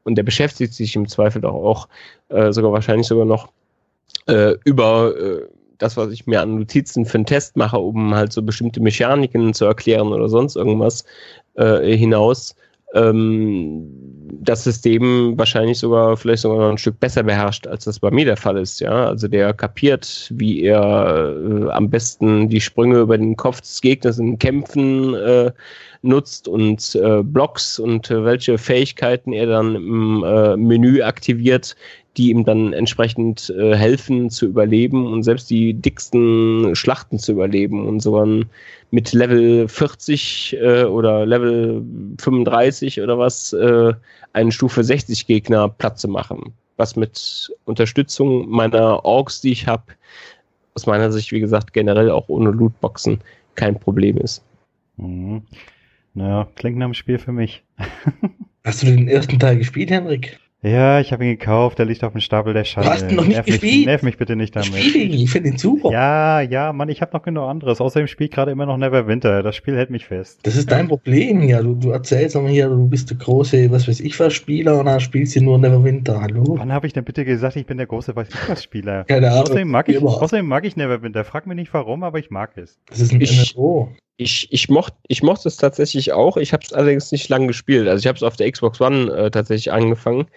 Und 0.03 0.15
der 0.15 0.23
beschäftigt 0.23 0.73
sich 0.73 0.95
im 0.95 1.07
Zweifel 1.07 1.45
auch, 1.45 1.63
auch 1.63 1.87
äh, 2.29 2.51
sogar 2.51 2.71
wahrscheinlich 2.71 3.07
sogar 3.07 3.25
noch 3.25 3.49
äh, 4.27 4.55
über 4.63 5.13
äh, 5.17 5.41
das, 5.79 5.97
was 5.97 6.11
ich 6.11 6.27
mir 6.27 6.41
an 6.41 6.59
Notizen 6.59 7.05
für 7.05 7.15
einen 7.15 7.25
Test 7.25 7.57
mache, 7.57 7.79
um 7.79 8.13
halt 8.13 8.31
so 8.31 8.41
bestimmte 8.41 8.81
Mechaniken 8.81 9.53
zu 9.53 9.65
erklären 9.65 10.09
oder 10.09 10.29
sonst 10.29 10.55
irgendwas 10.55 11.03
äh, 11.55 11.97
hinaus, 11.97 12.55
ähm, 12.93 13.87
das 14.41 14.63
System 14.63 15.37
wahrscheinlich 15.37 15.79
sogar 15.79 16.15
vielleicht 16.17 16.43
sogar 16.43 16.59
noch 16.59 16.71
ein 16.71 16.77
Stück 16.77 16.99
besser 16.99 17.23
beherrscht, 17.23 17.67
als 17.67 17.85
das 17.85 17.99
bei 17.99 18.09
mir 18.11 18.25
der 18.25 18.37
Fall 18.37 18.57
ist. 18.57 18.79
Ja, 18.79 19.07
also 19.07 19.27
der 19.27 19.53
kapiert, 19.53 20.31
wie 20.33 20.63
er 20.63 21.35
äh, 21.35 21.69
am 21.71 21.89
besten 21.89 22.49
die 22.49 22.61
Sprünge 22.61 22.99
über 22.99 23.17
den 23.17 23.35
Kopf 23.35 23.61
des 23.61 23.81
Gegners 23.81 24.17
in 24.17 24.39
Kämpfen 24.39 25.13
äh, 25.13 25.51
nutzt 26.01 26.47
und 26.47 26.95
äh, 26.95 27.21
Blocks 27.23 27.79
und 27.79 28.09
äh, 28.09 28.23
welche 28.23 28.57
Fähigkeiten 28.57 29.33
er 29.33 29.47
dann 29.47 29.75
im 29.75 30.23
äh, 30.23 30.55
Menü 30.55 31.01
aktiviert, 31.01 31.75
die 32.19 32.31
ihm 32.31 32.43
dann 32.43 32.73
entsprechend 32.73 33.49
äh, 33.57 33.77
helfen 33.77 34.29
zu 34.29 34.45
überleben 34.45 35.07
und 35.07 35.23
selbst 35.23 35.49
die 35.49 35.73
dicksten 35.73 36.75
Schlachten 36.75 37.17
zu 37.17 37.31
überleben 37.31 37.87
und 37.87 38.01
sogar 38.01 38.27
mit 38.91 39.13
Level 39.13 39.69
40 39.69 40.57
äh, 40.59 40.83
oder 40.83 41.25
Level 41.25 41.81
35 42.19 43.01
oder 43.01 43.17
was 43.17 43.53
äh, 43.53 43.93
einen 44.33 44.51
Stufe 44.51 44.83
60 44.83 45.27
Gegner 45.27 45.69
platt 45.69 45.97
zu 45.97 46.09
machen. 46.09 46.51
Was 46.75 46.97
mit 46.97 47.49
Unterstützung 47.63 48.49
meiner 48.49 49.05
Orks, 49.05 49.39
die 49.39 49.53
ich 49.53 49.65
habe, 49.65 49.83
aus 50.75 50.85
meiner 50.85 51.13
Sicht, 51.13 51.31
wie 51.31 51.39
gesagt, 51.39 51.71
generell 51.71 52.11
auch 52.11 52.27
ohne 52.27 52.51
Lootboxen 52.51 53.19
kein 53.55 53.79
Problem 53.79 54.17
ist. 54.17 54.43
Mhm. 54.97 55.43
Naja, 56.15 56.49
klingt 56.55 56.77
nach 56.77 56.85
einem 56.85 56.93
Spiel 56.95 57.17
für 57.17 57.31
mich. 57.31 57.63
Hast 58.65 58.83
du 58.83 58.87
den 58.87 59.07
ersten 59.07 59.39
Teil 59.39 59.57
gespielt, 59.57 59.89
Henrik? 59.89 60.37
Ja, 60.61 60.99
ich 60.99 61.13
habe 61.13 61.23
ihn 61.23 61.37
gekauft, 61.37 61.79
der 61.79 61.85
liegt 61.85 62.03
auf 62.03 62.11
dem 62.11 62.19
Stapel 62.19 62.53
der 62.53 62.65
Schande. 62.65 62.89
Du 62.89 62.93
hast 62.93 63.09
ihn 63.09 63.15
noch 63.15 63.23
nicht 63.23 63.35
nerv 63.35 63.45
gespielt? 63.45 63.73
Mich, 63.77 63.85
nerv 63.85 64.03
mich 64.03 64.17
bitte 64.17 64.35
nicht 64.35 64.53
damit. 64.57 64.67
Spiel 64.75 65.09
ihn, 65.13 65.19
ich 65.23 65.31
finde 65.31 65.49
ihn 65.51 65.57
super. 65.57 65.89
Ja, 65.89 66.41
ja, 66.41 66.73
Mann, 66.73 66.89
ich 66.89 67.01
habe 67.01 67.13
noch 67.15 67.23
genug 67.23 67.45
anderes. 67.47 67.79
Außerdem 67.79 68.07
spielt 68.07 68.33
gerade 68.33 68.51
immer 68.51 68.65
noch 68.65 68.75
Neverwinter. 68.75 69.41
Das 69.41 69.55
Spiel 69.55 69.77
hält 69.77 69.89
mich 69.89 70.05
fest. 70.07 70.41
Das 70.43 70.57
ist 70.57 70.69
dein 70.69 70.89
Problem 70.89 71.39
hier. 71.39 71.63
Du, 71.63 71.75
du 71.75 71.91
erzählst 71.91 72.35
immer 72.35 72.49
hier, 72.49 72.67
du 72.67 72.87
bist 72.89 73.09
der 73.09 73.15
große, 73.17 73.71
was 73.71 73.87
weiß 73.87 74.01
ich 74.01 74.19
was, 74.19 74.33
Spieler 74.33 74.77
und 74.81 74.87
dann 74.87 74.99
spielst 74.99 75.37
du 75.37 75.41
nur 75.41 75.57
Neverwinter. 75.57 76.19
Hallo? 76.19 76.55
Wann 76.59 76.73
habe 76.73 76.87
ich 76.87 76.91
denn 76.93 77.05
bitte 77.05 77.23
gesagt, 77.23 77.55
ich 77.55 77.65
bin 77.65 77.77
der 77.77 77.87
große 77.87 78.13
weiß 78.13 78.27
ich 78.27 78.49
was 78.49 78.61
Spieler? 78.61 79.05
Keine 79.05 79.29
Ahnung. 79.31 79.43
Außerdem 79.43 79.67
mag, 79.69 79.87
ich, 79.87 80.01
außerdem 80.03 80.45
mag 80.45 80.65
ich 80.65 80.75
Neverwinter. 80.75 81.23
Frag 81.23 81.47
mich 81.47 81.55
nicht 81.55 81.73
warum, 81.73 82.03
aber 82.03 82.19
ich 82.19 82.31
mag 82.31 82.57
es. 82.57 82.77
Das 82.89 82.99
ist 82.99 83.13
ein 83.13 83.21
Ich- 83.21 83.55
MMO. 83.55 83.93
Ich, 84.21 84.51
ich, 84.51 84.67
mocht, 84.67 84.93
ich 85.07 85.23
mochte 85.23 85.47
es 85.47 85.55
tatsächlich 85.55 86.11
auch. 86.11 86.35
Ich 86.35 86.51
habe 86.51 86.61
es 86.65 86.73
allerdings 86.73 87.09
nicht 87.13 87.29
lange 87.29 87.47
gespielt. 87.47 87.87
Also 87.87 88.01
ich 88.01 88.07
habe 88.07 88.17
es 88.17 88.23
auf 88.23 88.35
der 88.35 88.51
Xbox 88.51 88.81
One 88.81 89.09
äh, 89.13 89.31
tatsächlich 89.31 89.71
angefangen. 89.71 90.27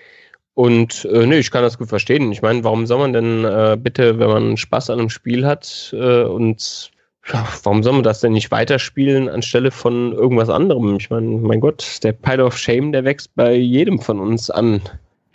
Und 0.55 1.05
äh, 1.07 1.27
nee, 1.27 1.39
ich 1.39 1.51
kann 1.51 1.63
das 1.63 1.79
gut 1.79 1.89
verstehen. 1.89 2.31
Ich 2.31 2.43
meine, 2.43 2.63
warum 2.63 2.87
soll 2.87 2.99
man 2.99 3.13
denn 3.13 3.45
äh, 3.45 3.77
bitte, 3.77 4.21
wenn 4.21 4.29
man 4.29 4.57
Spaß 4.57 4.91
an 4.91 5.01
einem 5.01 5.11
Spiel 5.11 5.45
hat 5.45 5.93
äh, 5.99 6.23
und 6.23 6.93
ja, 7.33 7.45
warum 7.65 7.83
soll 7.83 7.95
man 7.95 8.03
das 8.05 8.21
denn 8.21 8.33
nicht 8.33 8.53
weiterspielen 8.53 9.29
anstelle 9.29 9.73
von 9.73 10.13
irgendwas 10.13 10.49
anderem? 10.49 10.97
Ich 10.97 11.11
meine, 11.11 11.39
mein 11.39 11.61
Gott, 11.61 11.99
der 12.05 12.13
Pile 12.13 12.45
of 12.45 12.57
Shame, 12.57 12.93
der 12.93 13.05
wächst 13.05 13.35
bei 13.35 13.55
jedem 13.55 13.99
von 13.99 14.21
uns 14.21 14.49
an. 14.49 14.81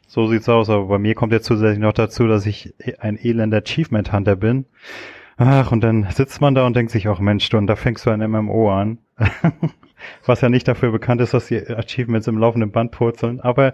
So 0.08 0.28
sieht's 0.28 0.48
aus, 0.48 0.70
aber 0.70 0.86
bei 0.86 1.00
mir 1.00 1.16
kommt 1.16 1.34
jetzt 1.34 1.48
zusätzlich 1.48 1.80
noch 1.80 1.94
dazu, 1.94 2.28
dass 2.28 2.46
ich 2.46 2.74
ein 3.00 3.18
elender 3.18 3.58
Achievement 3.58 4.14
Hunter 4.14 4.38
bin. 4.38 4.66
Ach, 5.38 5.72
und 5.72 5.82
dann 5.82 6.08
sitzt 6.12 6.42
man 6.42 6.56
da 6.56 6.66
und 6.66 6.76
denkt 6.76 6.92
sich 6.92 7.08
auch, 7.08 7.20
Mensch, 7.20 7.48
du, 7.50 7.58
und 7.58 7.68
da 7.68 7.76
fängst 7.76 8.06
du 8.06 8.10
ein 8.10 8.20
MMO 8.20 8.72
an. 8.72 8.98
Was 10.26 10.42
ja 10.42 10.50
nicht 10.50 10.68
dafür 10.68 10.92
bekannt 10.92 11.22
ist, 11.22 11.34
dass 11.34 11.48
die 11.48 11.60
Achievements 11.70 12.28
im 12.28 12.38
laufenden 12.38 12.72
Band 12.72 12.92
purzeln. 12.92 13.40
Aber 13.40 13.74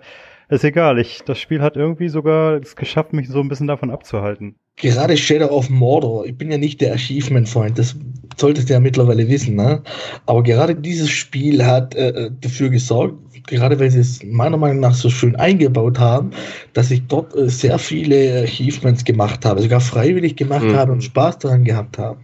ist 0.50 0.64
egal, 0.64 1.00
ich, 1.00 1.22
das 1.26 1.40
Spiel 1.40 1.62
hat 1.62 1.78
irgendwie 1.78 2.10
sogar 2.10 2.56
es 2.56 2.76
geschafft, 2.76 3.14
mich 3.14 3.30
so 3.30 3.40
ein 3.40 3.48
bisschen 3.48 3.68
davon 3.68 3.92
abzuhalten. 3.92 4.56
Gerade 4.76 5.18
Shadow 5.18 5.48
of 5.48 5.70
Mordor, 5.70 6.26
ich 6.26 6.38
bin 6.38 6.52
ja 6.52 6.58
nicht 6.58 6.82
der 6.82 6.94
Achievement-Freund, 6.94 7.78
das 7.80 7.96
solltest 8.38 8.70
du 8.70 8.74
ja 8.74 8.80
mittlerweile 8.80 9.28
wissen, 9.30 9.56
ne? 9.56 9.84
Aber 10.26 10.44
gerade 10.44 10.76
dieses 10.76 11.10
Spiel 11.10 11.66
hat 11.66 11.96
äh, 11.96 12.10
äh, 12.10 12.32
dafür 12.42 12.70
gesorgt, 12.70 13.16
gerade 13.48 13.80
weil 13.80 13.92
sie 13.92 14.00
es 14.00 14.24
meiner 14.24 14.58
Meinung 14.58 14.80
nach 14.80 14.94
so 14.94 15.10
schön 15.10 15.36
eingebaut 15.36 16.00
haben, 16.00 16.32
dass 16.74 16.92
ich 16.92 17.06
dort 17.08 17.36
äh, 17.36 17.50
sehr 17.50 17.78
viele 17.80 18.44
Achievements 18.44 19.04
gemacht 19.04 19.46
habe, 19.46 19.62
sogar 19.62 19.82
freiwillig 19.82 20.36
gemacht 20.36 20.66
mhm. 20.66 20.76
habe 20.76 20.92
und 20.92 21.04
Spaß 21.04 21.40
daran 21.40 21.64
gehabt 21.64 21.98
habe. 21.98 22.20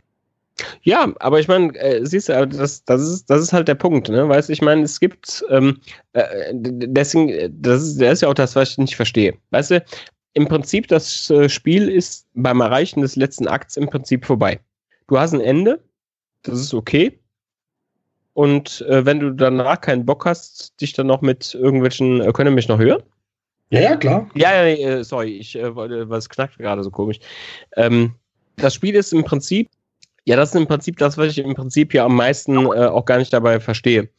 Ja, 0.81 1.13
aber 1.19 1.39
ich 1.39 1.47
meine, 1.47 1.73
äh, 1.75 2.05
siehst 2.05 2.29
du, 2.29 2.47
das, 2.47 2.83
das, 2.83 3.01
ist, 3.01 3.29
das 3.29 3.41
ist 3.41 3.53
halt 3.53 3.67
der 3.67 3.75
Punkt, 3.75 4.09
ne? 4.09 4.27
Weißt 4.27 4.49
du, 4.49 4.53
ich 4.53 4.61
meine, 4.61 4.83
es 4.83 4.99
gibt, 4.99 5.43
ähm, 5.49 5.79
äh, 6.13 6.23
deswegen, 6.53 7.61
das 7.61 7.83
ist, 7.83 8.01
das 8.01 8.13
ist 8.13 8.21
ja 8.21 8.27
auch 8.27 8.33
das, 8.33 8.55
was 8.55 8.71
ich 8.71 8.77
nicht 8.77 8.95
verstehe. 8.95 9.35
Weißt 9.51 9.71
du, 9.71 9.83
im 10.33 10.47
Prinzip, 10.47 10.87
das 10.87 11.29
äh, 11.29 11.49
Spiel 11.49 11.89
ist 11.89 12.27
beim 12.33 12.61
Erreichen 12.61 13.01
des 13.01 13.15
letzten 13.15 13.47
Akts 13.47 13.77
im 13.77 13.87
Prinzip 13.87 14.25
vorbei. 14.25 14.59
Du 15.07 15.17
hast 15.17 15.33
ein 15.33 15.41
Ende, 15.41 15.83
das 16.43 16.59
ist 16.59 16.73
okay. 16.73 17.18
Und 18.39 18.85
äh, 18.87 19.05
wenn 19.05 19.19
du 19.19 19.31
danach 19.31 19.81
keinen 19.81 20.05
Bock 20.05 20.25
hast, 20.25 20.79
dich 20.79 20.93
dann 20.93 21.07
noch 21.07 21.19
mit 21.19 21.55
irgendwelchen, 21.55 22.21
äh, 22.21 22.31
können 22.31 22.55
mich 22.55 22.69
noch 22.69 22.79
hören? 22.79 23.03
Ja, 23.69 23.81
ja, 23.81 23.97
klar. 23.97 24.29
Ja, 24.33 24.65
ja, 24.65 24.99
äh, 24.99 25.03
sorry, 25.03 25.35
ich 25.35 25.57
äh, 25.57 25.75
wollte, 25.75 26.09
was 26.09 26.29
knackt 26.29 26.57
gerade 26.57 26.81
so 26.81 26.89
komisch. 26.89 27.19
Ähm, 27.75 28.15
das 28.55 28.75
Spiel 28.75 28.95
ist 28.95 29.11
im 29.11 29.25
Prinzip 29.25 29.67
ja, 30.25 30.35
das 30.35 30.49
ist 30.49 30.55
im 30.55 30.67
Prinzip 30.67 30.97
das, 30.97 31.17
was 31.17 31.29
ich 31.29 31.39
im 31.39 31.55
Prinzip 31.55 31.93
ja 31.93 32.05
am 32.05 32.15
meisten 32.15 32.55
äh, 32.67 32.85
auch 32.85 33.05
gar 33.05 33.17
nicht 33.17 33.33
dabei 33.33 33.59
verstehe. 33.59 34.09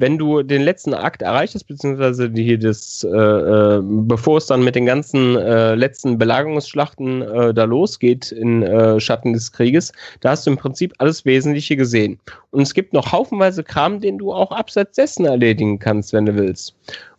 Wenn 0.00 0.16
du 0.16 0.42
den 0.42 0.62
letzten 0.62 0.94
Akt 0.94 1.20
erreicht 1.20 1.54
hast, 1.54 1.64
beziehungsweise 1.64 2.30
die, 2.30 2.58
das, 2.58 3.04
äh, 3.04 3.08
äh, 3.10 3.80
bevor 3.82 4.38
es 4.38 4.46
dann 4.46 4.64
mit 4.64 4.74
den 4.74 4.86
ganzen 4.86 5.36
äh, 5.36 5.74
letzten 5.74 6.16
Belagerungsschlachten 6.16 7.20
äh, 7.20 7.52
da 7.52 7.64
losgeht 7.64 8.32
in 8.32 8.62
äh, 8.62 8.98
Schatten 8.98 9.34
des 9.34 9.52
Krieges, 9.52 9.92
da 10.20 10.30
hast 10.30 10.46
du 10.46 10.52
im 10.52 10.56
Prinzip 10.56 10.94
alles 10.96 11.26
Wesentliche 11.26 11.76
gesehen. 11.76 12.18
Und 12.50 12.62
es 12.62 12.72
gibt 12.72 12.94
noch 12.94 13.12
haufenweise 13.12 13.62
Kram, 13.62 14.00
den 14.00 14.16
du 14.16 14.32
auch 14.32 14.52
abseits 14.52 14.96
dessen 14.96 15.26
erledigen 15.26 15.78
kannst, 15.78 16.14
wenn 16.14 16.24
du 16.24 16.34
willst. 16.34 16.74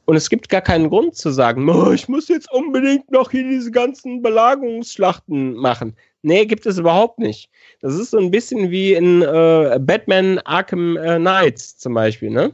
Und 0.06 0.16
es 0.16 0.32
gibt 0.32 0.50
gar 0.50 0.62
keinen 0.62 0.90
Grund 0.90 1.16
zu 1.16 1.30
sagen, 1.30 1.70
oh, 1.70 1.92
ich 1.92 2.10
muss 2.10 2.30
jetzt 2.30 2.52
unbedingt 2.52 3.12
noch 3.12 3.30
hier 3.30 3.48
diese 3.48 3.70
ganzen 3.70 4.24
Belagerungsschlachten 4.24 5.54
machen. 5.54 5.96
Nee, 6.24 6.46
gibt 6.46 6.66
es 6.66 6.78
überhaupt 6.78 7.20
nicht. 7.20 7.50
Das 7.82 7.96
ist 7.96 8.12
so 8.12 8.20
ein 8.20 8.32
bisschen 8.32 8.70
wie 8.70 8.94
in 8.94 9.22
äh, 9.22 9.80
Batman 9.80 10.40
Arkham 10.40 10.98
äh, 10.98 11.18
Knight 11.18 11.60
zum 11.60 11.94
Beispiel. 11.96 12.30
Ne? 12.30 12.54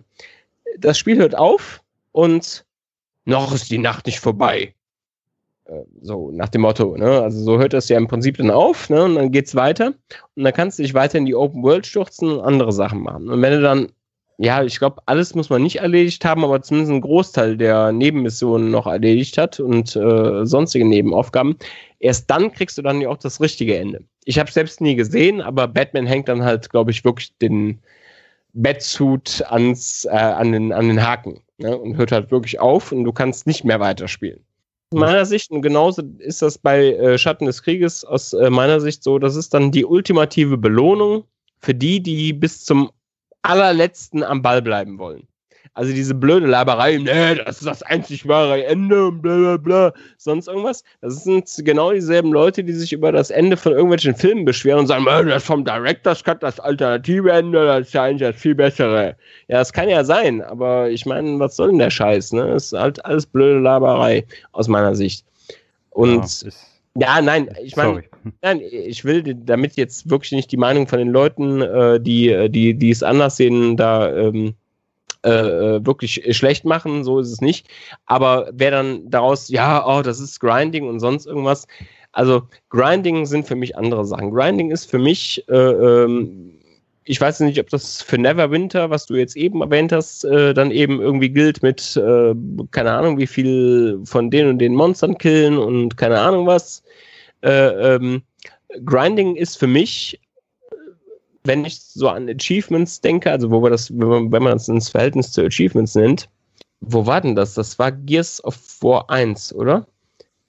Das 0.77 0.97
Spiel 0.97 1.17
hört 1.17 1.35
auf 1.37 1.81
und 2.13 2.65
noch 3.25 3.53
ist 3.53 3.69
die 3.69 3.77
Nacht 3.77 4.05
nicht 4.05 4.19
vorbei. 4.19 4.73
Äh, 5.65 5.81
so 6.01 6.31
nach 6.31 6.49
dem 6.49 6.61
Motto. 6.61 6.95
Ne? 6.95 7.21
Also 7.21 7.43
so 7.43 7.59
hört 7.59 7.73
das 7.73 7.89
ja 7.89 7.97
im 7.97 8.07
Prinzip 8.07 8.37
dann 8.37 8.51
auf 8.51 8.89
ne? 8.89 9.03
und 9.03 9.15
dann 9.15 9.31
geht's 9.31 9.53
weiter. 9.53 9.93
Und 10.35 10.43
dann 10.43 10.53
kannst 10.53 10.79
du 10.79 10.83
dich 10.83 10.93
weiter 10.93 11.17
in 11.17 11.25
die 11.25 11.35
Open 11.35 11.61
World 11.61 11.85
stürzen 11.85 12.31
und 12.31 12.39
andere 12.41 12.71
Sachen 12.71 13.01
machen. 13.01 13.29
Und 13.29 13.41
wenn 13.41 13.53
du 13.53 13.61
dann 13.61 13.89
ja, 14.39 14.63
ich 14.63 14.77
glaube, 14.77 15.01
alles 15.07 15.33
muss 15.33 15.49
man 15.49 15.63
nicht 15.63 15.77
erledigt 15.77 16.23
haben, 16.23 16.43
aber 16.43 16.61
zumindest 16.61 16.91
einen 16.91 17.01
Großteil 17.01 17.57
der 17.57 17.91
Nebenmissionen 17.91 18.69
noch 18.69 18.85
erledigt 18.85 19.37
hat 19.37 19.59
und 19.59 19.95
äh, 19.95 20.45
sonstige 20.45 20.85
Nebenaufgaben, 20.85 21.55
Erst 21.99 22.29
dann 22.29 22.51
kriegst 22.51 22.77
du 22.77 22.81
dann 22.81 23.01
ja 23.01 23.09
auch 23.09 23.17
das 23.17 23.41
richtige 23.41 23.77
Ende. 23.77 24.03
Ich 24.25 24.37
habe 24.37 24.51
selbst 24.51 24.81
nie 24.81 24.95
gesehen, 24.95 25.41
aber 25.41 25.67
Batman 25.67 26.05
hängt 26.05 26.29
dann 26.29 26.43
halt, 26.43 26.69
glaube 26.69 26.91
ich, 26.91 27.03
wirklich 27.03 27.35
den 27.37 27.79
Batsuit 28.53 29.43
ans, 29.49 30.05
äh, 30.05 30.09
an, 30.09 30.51
den, 30.51 30.73
an 30.73 30.87
den 30.87 31.01
Haken 31.01 31.41
ne? 31.57 31.77
und 31.77 31.97
hört 31.97 32.11
halt 32.11 32.31
wirklich 32.31 32.59
auf 32.59 32.91
und 32.91 33.03
du 33.03 33.11
kannst 33.11 33.47
nicht 33.47 33.63
mehr 33.63 33.79
weiterspielen. 33.79 34.39
Aus 34.93 34.99
meiner 34.99 35.25
Sicht, 35.25 35.51
und 35.51 35.61
genauso 35.61 36.01
ist 36.19 36.41
das 36.41 36.57
bei 36.57 36.93
äh, 36.93 37.17
Schatten 37.17 37.45
des 37.45 37.61
Krieges 37.61 38.05
aus 38.05 38.33
äh, 38.33 38.49
meiner 38.49 38.79
Sicht 38.79 39.03
so, 39.03 39.19
das 39.19 39.35
ist 39.35 39.53
dann 39.53 39.71
die 39.71 39.85
ultimative 39.85 40.57
Belohnung 40.57 41.25
für 41.59 41.75
die, 41.75 41.99
die 41.99 42.31
bis 42.31 42.63
zum 42.63 42.91
allerletzten 43.41 44.23
am 44.23 44.41
Ball 44.41 44.61
bleiben 44.61 44.97
wollen. 44.97 45.27
Also 45.77 45.93
diese 45.93 46.15
blöde 46.15 46.47
Laberei, 46.47 46.97
nee, 46.97 47.35
das 47.35 47.59
ist 47.59 47.67
das 47.67 47.83
einzig 47.83 48.27
wahre 48.27 48.65
Ende 48.65 49.09
und 49.09 49.21
bla 49.21 49.37
bla 49.37 49.57
bla, 49.57 49.93
sonst 50.17 50.47
irgendwas. 50.47 50.83
Das 51.01 51.23
sind 51.23 51.47
genau 51.59 51.91
dieselben 51.91 52.33
Leute, 52.33 52.63
die 52.63 52.73
sich 52.73 52.93
über 52.93 53.11
das 53.11 53.29
Ende 53.29 53.55
von 53.55 53.73
irgendwelchen 53.73 54.15
Filmen 54.15 54.43
beschweren 54.43 54.79
und 54.79 54.87
sagen, 54.87 55.05
das 55.05 55.43
vom 55.43 55.63
Director's 55.63 56.23
Cut, 56.23 56.41
das 56.41 56.59
alternative 56.59 57.31
Ende, 57.31 57.63
das 57.63 57.89
ist 57.89 57.93
ja 57.93 58.05
eigentlich 58.05 58.27
das 58.27 58.41
viel 58.41 58.55
bessere. 58.55 59.15
Ja, 59.49 59.59
das 59.59 59.71
kann 59.71 59.87
ja 59.87 60.03
sein, 60.03 60.41
aber 60.41 60.89
ich 60.89 61.05
meine, 61.05 61.37
was 61.39 61.55
soll 61.55 61.69
denn 61.69 61.77
der 61.77 61.91
Scheiß, 61.91 62.33
ne? 62.33 62.47
Das 62.47 62.65
ist 62.65 62.73
halt 62.73 63.05
alles 63.05 63.27
blöde 63.27 63.59
Laberei 63.59 64.25
aus 64.53 64.67
meiner 64.67 64.95
Sicht. 64.95 65.27
Und 65.91 66.41
ja, 66.95 67.17
ja, 67.17 67.21
nein, 67.21 67.55
ich 67.63 67.75
meine, 67.75 68.03
nein, 68.41 68.61
ich 68.61 69.05
will 69.05 69.21
damit 69.21 69.75
jetzt 69.75 70.09
wirklich 70.09 70.31
nicht 70.31 70.51
die 70.51 70.57
Meinung 70.57 70.87
von 70.87 70.97
den 70.97 71.09
Leuten, 71.09 71.61
äh, 71.61 71.99
die, 71.99 72.49
die, 72.49 72.73
die 72.73 72.89
es 72.89 73.03
anders 73.03 73.37
sehen, 73.37 73.77
da 73.77 74.11
ähm, 74.11 74.55
äh, 75.23 75.29
äh, 75.29 75.85
wirklich 75.85 76.35
schlecht 76.35 76.65
machen, 76.65 77.03
so 77.03 77.19
ist 77.19 77.31
es 77.31 77.41
nicht. 77.41 77.67
Aber 78.05 78.49
wer 78.53 78.71
dann 78.71 79.09
daraus, 79.09 79.49
ja, 79.49 79.85
oh, 79.85 80.01
das 80.01 80.19
ist 80.19 80.39
Grinding 80.39 80.87
und 80.87 80.99
sonst 80.99 81.25
irgendwas. 81.25 81.67
Also 82.11 82.43
Grinding 82.69 83.25
sind 83.25 83.47
für 83.47 83.55
mich 83.55 83.77
andere 83.77 84.05
Sachen. 84.05 84.31
Grinding 84.31 84.71
ist 84.71 84.89
für 84.89 84.99
mich, 84.99 85.43
äh, 85.49 85.53
ähm, 85.53 86.53
ich 87.03 87.21
weiß 87.21 87.39
nicht, 87.41 87.59
ob 87.59 87.69
das 87.69 88.01
für 88.01 88.17
Neverwinter, 88.17 88.89
was 88.89 89.05
du 89.05 89.15
jetzt 89.15 89.37
eben 89.37 89.61
erwähnt 89.61 89.91
hast, 89.91 90.25
äh, 90.25 90.53
dann 90.53 90.71
eben 90.71 90.99
irgendwie 90.99 91.29
gilt 91.29 91.63
mit, 91.63 91.95
äh, 91.95 92.33
keine 92.71 92.91
Ahnung, 92.91 93.17
wie 93.17 93.27
viel 93.27 94.01
von 94.03 94.29
den 94.29 94.47
und 94.49 94.59
den 94.59 94.75
Monstern 94.75 95.17
killen 95.17 95.57
und 95.57 95.95
keine 95.97 96.19
Ahnung 96.19 96.47
was. 96.47 96.83
Äh, 97.41 97.95
ähm, 97.95 98.23
Grinding 98.83 99.35
ist 99.35 99.57
für 99.57 99.67
mich 99.67 100.19
wenn 101.47 101.65
ich 101.65 101.81
so 101.81 102.09
an 102.09 102.29
Achievements 102.29 103.01
denke, 103.01 103.31
also 103.31 103.49
wo 103.49 103.63
wir 103.63 103.69
das, 103.69 103.89
wenn 103.91 104.07
man, 104.07 104.31
wenn 104.31 104.43
man 104.43 104.53
das 104.53 104.67
ins 104.67 104.89
Verhältnis 104.89 105.31
zu 105.31 105.41
Achievements 105.41 105.95
nennt, 105.95 106.29
wo 106.81 107.05
war 107.05 107.21
denn 107.21 107.35
das? 107.35 107.55
Das 107.55 107.79
war 107.79 107.91
Gears 107.91 108.43
of 108.43 108.55
War 108.81 109.09
1, 109.09 109.55
oder? 109.55 109.87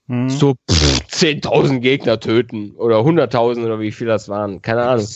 Hm. 0.09 0.29
So 0.29 0.55
10.000 0.69 1.79
Gegner 1.79 2.21
töten 2.21 2.73
oder 2.73 2.99
100.000 2.99 3.65
oder 3.65 3.81
wie 3.81 3.93
viel 3.93 4.07
das 4.07 4.29
waren. 4.29 4.61
Keine 4.61 4.83
Ahnung. 4.83 5.07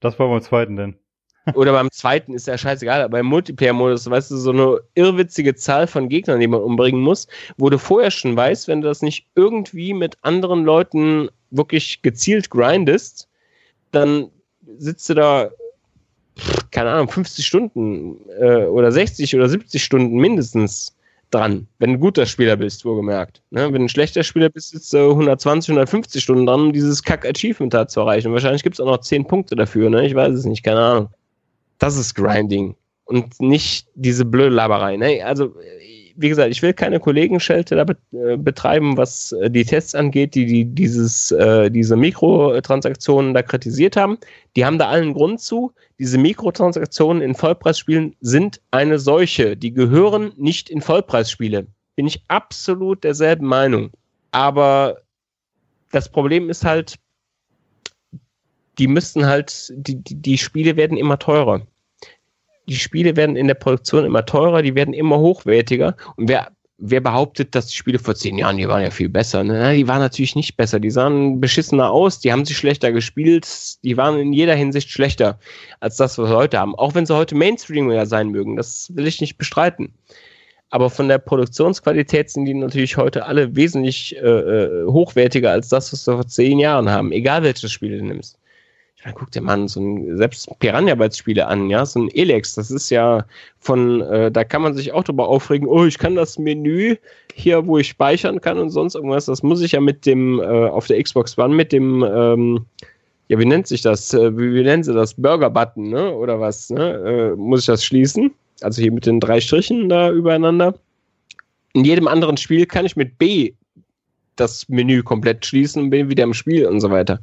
Das 0.00 0.18
war 0.18 0.28
beim 0.28 0.42
zweiten 0.42 0.76
denn. 0.76 0.96
oder 1.54 1.72
beim 1.72 1.90
zweiten 1.90 2.34
ist 2.34 2.46
ja 2.46 2.56
scheißegal, 2.56 3.02
aber 3.02 3.18
im 3.18 3.26
Multiplayer-Modus, 3.26 4.08
weißt 4.08 4.30
du, 4.30 4.36
so 4.36 4.50
eine 4.50 4.80
irrwitzige 4.94 5.56
Zahl 5.56 5.88
von 5.88 6.08
Gegnern, 6.08 6.38
die 6.38 6.46
man 6.46 6.60
umbringen 6.60 7.00
muss, 7.00 7.26
wo 7.56 7.68
du 7.68 7.78
vorher 7.78 8.12
schon 8.12 8.36
weißt, 8.36 8.68
wenn 8.68 8.80
du 8.80 8.86
das 8.86 9.02
nicht 9.02 9.26
irgendwie 9.34 9.92
mit 9.92 10.16
anderen 10.22 10.64
Leuten 10.64 11.28
wirklich 11.50 12.02
gezielt 12.02 12.50
grindest, 12.50 13.28
dann 13.90 14.30
sitzt 14.78 15.08
du 15.08 15.14
da, 15.14 15.50
keine 16.70 16.90
Ahnung, 16.90 17.08
50 17.08 17.46
Stunden 17.46 18.16
äh, 18.40 18.64
oder 18.64 18.92
60 18.92 19.34
oder 19.36 19.48
70 19.48 19.82
Stunden 19.82 20.16
mindestens 20.16 20.96
dran, 21.30 21.66
wenn 21.78 21.90
du 21.90 21.96
ein 21.96 22.00
guter 22.00 22.26
Spieler 22.26 22.56
bist, 22.56 22.84
wohlgemerkt. 22.84 23.42
Ne? 23.50 23.64
Wenn 23.64 23.72
du 23.72 23.84
ein 23.84 23.88
schlechter 23.88 24.22
Spieler 24.22 24.48
bist, 24.48 24.70
sitzt 24.70 24.92
du 24.92 25.10
120, 25.10 25.70
150 25.70 26.22
Stunden 26.22 26.46
dran, 26.46 26.60
um 26.60 26.72
dieses 26.72 27.02
Kack-Achievement 27.02 27.74
da 27.74 27.88
zu 27.88 28.00
erreichen. 28.00 28.28
Und 28.28 28.34
wahrscheinlich 28.34 28.62
gibt 28.62 28.76
es 28.76 28.80
auch 28.80 28.86
noch 28.86 28.98
10 28.98 29.26
Punkte 29.26 29.56
dafür, 29.56 29.90
ne? 29.90 30.06
Ich 30.06 30.14
weiß 30.14 30.34
es 30.34 30.44
nicht, 30.44 30.62
keine 30.62 30.80
Ahnung. 30.80 31.08
Das 31.78 31.96
ist 31.96 32.14
Grinding. 32.14 32.76
Und 33.04 33.40
nicht 33.40 33.88
diese 33.94 34.24
blöde 34.24 34.54
Laberei. 34.54 34.96
Ne? 34.96 35.22
Also, 35.24 35.54
wie 36.16 36.28
gesagt, 36.28 36.50
ich 36.50 36.62
will 36.62 36.72
keine 36.72 37.00
Kollegenschelte 37.00 37.76
da 37.76 37.84
äh, 38.18 38.36
betreiben, 38.36 38.96
was 38.96 39.32
äh, 39.32 39.50
die 39.50 39.64
Tests 39.64 39.94
angeht, 39.94 40.34
die, 40.34 40.46
die 40.46 40.64
dieses, 40.64 41.30
äh, 41.32 41.70
diese 41.70 41.96
Mikrotransaktionen 41.96 43.34
da 43.34 43.42
kritisiert 43.42 43.96
haben. 43.96 44.18
Die 44.56 44.64
haben 44.64 44.78
da 44.78 44.88
allen 44.88 45.14
Grund 45.14 45.40
zu. 45.40 45.72
Diese 45.98 46.18
Mikrotransaktionen 46.18 47.22
in 47.22 47.34
Vollpreisspielen 47.34 48.16
sind 48.20 48.60
eine 48.70 48.98
Seuche. 48.98 49.56
Die 49.56 49.72
gehören 49.72 50.32
nicht 50.36 50.70
in 50.70 50.80
Vollpreisspiele. 50.80 51.66
Bin 51.96 52.06
ich 52.06 52.22
absolut 52.28 53.04
derselben 53.04 53.46
Meinung. 53.46 53.90
Aber 54.30 54.98
das 55.90 56.08
Problem 56.08 56.50
ist 56.50 56.64
halt, 56.64 56.96
die 58.78 58.88
müssten 58.88 59.26
halt, 59.26 59.72
die, 59.76 59.96
die, 59.96 60.14
die 60.14 60.38
Spiele 60.38 60.76
werden 60.76 60.96
immer 60.96 61.18
teurer 61.18 61.66
die 62.68 62.76
Spiele 62.76 63.16
werden 63.16 63.36
in 63.36 63.48
der 63.48 63.54
Produktion 63.54 64.04
immer 64.04 64.24
teurer, 64.24 64.62
die 64.62 64.74
werden 64.74 64.94
immer 64.94 65.18
hochwertiger. 65.18 65.96
Und 66.16 66.28
wer 66.28 66.48
wer 66.84 67.00
behauptet, 67.00 67.54
dass 67.54 67.68
die 67.68 67.76
Spiele 67.76 67.98
vor 67.98 68.16
zehn 68.16 68.38
Jahren, 68.38 68.56
die 68.56 68.66
waren 68.66 68.82
ja 68.82 68.90
viel 68.90 69.08
besser? 69.08 69.44
Ne? 69.44 69.58
Na, 69.58 69.72
die 69.72 69.86
waren 69.86 70.00
natürlich 70.00 70.34
nicht 70.34 70.56
besser. 70.56 70.80
Die 70.80 70.90
sahen 70.90 71.40
beschissener 71.40 71.90
aus, 71.90 72.18
die 72.18 72.32
haben 72.32 72.44
sich 72.44 72.56
schlechter 72.56 72.90
gespielt, 72.90 73.46
die 73.84 73.96
waren 73.96 74.18
in 74.18 74.32
jeder 74.32 74.56
Hinsicht 74.56 74.90
schlechter 74.90 75.38
als 75.78 75.96
das, 75.96 76.18
was 76.18 76.28
wir 76.28 76.36
heute 76.36 76.58
haben. 76.58 76.74
Auch 76.74 76.94
wenn 76.94 77.06
sie 77.06 77.14
heute 77.14 77.36
Mainstreamiger 77.36 78.04
sein 78.06 78.30
mögen, 78.30 78.56
das 78.56 78.90
will 78.94 79.06
ich 79.06 79.20
nicht 79.20 79.38
bestreiten. 79.38 79.94
Aber 80.70 80.90
von 80.90 81.06
der 81.06 81.18
Produktionsqualität 81.18 82.30
sind 82.30 82.46
die 82.46 82.54
natürlich 82.54 82.96
heute 82.96 83.26
alle 83.26 83.54
wesentlich 83.54 84.16
äh, 84.16 84.20
äh 84.20 84.86
hochwertiger 84.86 85.50
als 85.52 85.68
das, 85.68 85.92
was 85.92 86.06
wir 86.06 86.14
vor 86.14 86.26
zehn 86.26 86.58
Jahren 86.58 86.90
haben, 86.90 87.12
egal 87.12 87.44
welches 87.44 87.70
Spiel 87.70 87.98
du 87.98 88.04
nimmst 88.04 88.38
ich 89.02 89.06
meine, 89.06 89.18
guck 89.18 89.32
dir 89.32 89.40
mal 89.40 89.68
so 89.68 89.80
ein, 89.80 90.16
selbst 90.16 90.48
Piranha-Spiele 90.60 91.44
an, 91.44 91.68
ja, 91.68 91.84
so 91.84 92.02
ein 92.02 92.08
Elex, 92.14 92.54
das 92.54 92.70
ist 92.70 92.88
ja 92.88 93.24
von, 93.58 94.00
äh, 94.02 94.30
da 94.30 94.44
kann 94.44 94.62
man 94.62 94.74
sich 94.74 94.92
auch 94.92 95.02
drüber 95.02 95.26
aufregen, 95.26 95.66
oh, 95.66 95.84
ich 95.84 95.98
kann 95.98 96.14
das 96.14 96.38
Menü 96.38 96.94
hier, 97.34 97.66
wo 97.66 97.78
ich 97.78 97.88
speichern 97.88 98.40
kann 98.40 98.58
und 98.60 98.70
sonst 98.70 98.94
irgendwas, 98.94 99.24
das 99.24 99.42
muss 99.42 99.60
ich 99.60 99.72
ja 99.72 99.80
mit 99.80 100.06
dem, 100.06 100.38
äh, 100.38 100.44
auf 100.44 100.86
der 100.86 101.02
Xbox 101.02 101.36
One 101.36 101.52
mit 101.52 101.72
dem, 101.72 102.04
ähm, 102.04 102.64
ja, 103.26 103.40
wie 103.40 103.44
nennt 103.44 103.66
sich 103.66 103.82
das, 103.82 104.14
äh, 104.14 104.38
wie, 104.38 104.54
wie 104.54 104.62
nennen 104.62 104.84
sie 104.84 104.94
das, 104.94 105.14
Burger-Button, 105.14 105.88
ne, 105.88 106.12
oder 106.14 106.38
was, 106.38 106.70
ne, 106.70 107.32
äh, 107.32 107.36
muss 107.36 107.60
ich 107.60 107.66
das 107.66 107.84
schließen? 107.84 108.32
Also 108.60 108.82
hier 108.82 108.92
mit 108.92 109.06
den 109.06 109.18
drei 109.18 109.40
Strichen 109.40 109.88
da 109.88 110.12
übereinander. 110.12 110.74
In 111.72 111.84
jedem 111.84 112.06
anderen 112.06 112.36
Spiel 112.36 112.66
kann 112.66 112.86
ich 112.86 112.94
mit 112.94 113.18
B 113.18 113.52
das 114.36 114.68
Menü 114.68 115.02
komplett 115.02 115.44
schließen 115.46 115.82
und 115.82 115.90
bin 115.90 116.08
wieder 116.08 116.24
im 116.24 116.34
Spiel 116.34 116.66
und 116.66 116.80
so 116.80 116.90
weiter. 116.90 117.20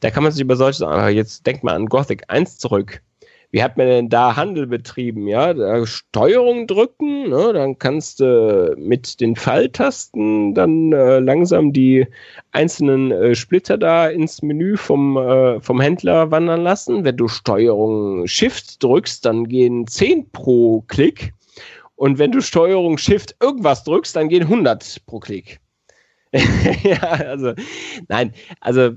Da 0.00 0.10
kann 0.10 0.22
man 0.22 0.32
sich 0.32 0.42
über 0.42 0.56
solche 0.56 0.78
Sachen, 0.78 1.14
jetzt 1.14 1.46
denkt 1.46 1.64
mal 1.64 1.74
an 1.74 1.86
Gothic 1.86 2.24
1 2.28 2.58
zurück. 2.58 3.02
Wie 3.52 3.62
hat 3.62 3.76
man 3.76 3.86
denn 3.86 4.08
da 4.08 4.36
Handel 4.36 4.66
betrieben? 4.66 5.28
Ja, 5.28 5.54
da 5.54 5.86
Steuerung 5.86 6.66
drücken, 6.66 7.30
ne? 7.30 7.52
dann 7.52 7.78
kannst 7.78 8.20
du 8.20 8.74
mit 8.76 9.20
den 9.20 9.36
Pfeiltasten 9.36 10.52
dann 10.52 10.92
äh, 10.92 11.20
langsam 11.20 11.72
die 11.72 12.06
einzelnen 12.52 13.12
äh, 13.12 13.34
Splitter 13.34 13.78
da 13.78 14.08
ins 14.08 14.42
Menü 14.42 14.76
vom, 14.76 15.16
äh, 15.16 15.60
vom 15.60 15.80
Händler 15.80 16.30
wandern 16.30 16.62
lassen. 16.62 17.04
Wenn 17.04 17.16
du 17.16 17.28
Steuerung 17.28 18.26
Shift 18.26 18.82
drückst, 18.82 19.24
dann 19.24 19.46
gehen 19.46 19.86
10 19.86 20.30
pro 20.32 20.82
Klick. 20.88 21.32
Und 21.94 22.18
wenn 22.18 22.32
du 22.32 22.42
Steuerung 22.42 22.98
Shift 22.98 23.36
irgendwas 23.40 23.84
drückst, 23.84 24.16
dann 24.16 24.28
gehen 24.28 24.42
100 24.42 25.00
pro 25.06 25.20
Klick. 25.20 25.60
ja, 26.82 27.02
also, 27.02 27.52
nein, 28.08 28.32
also 28.60 28.90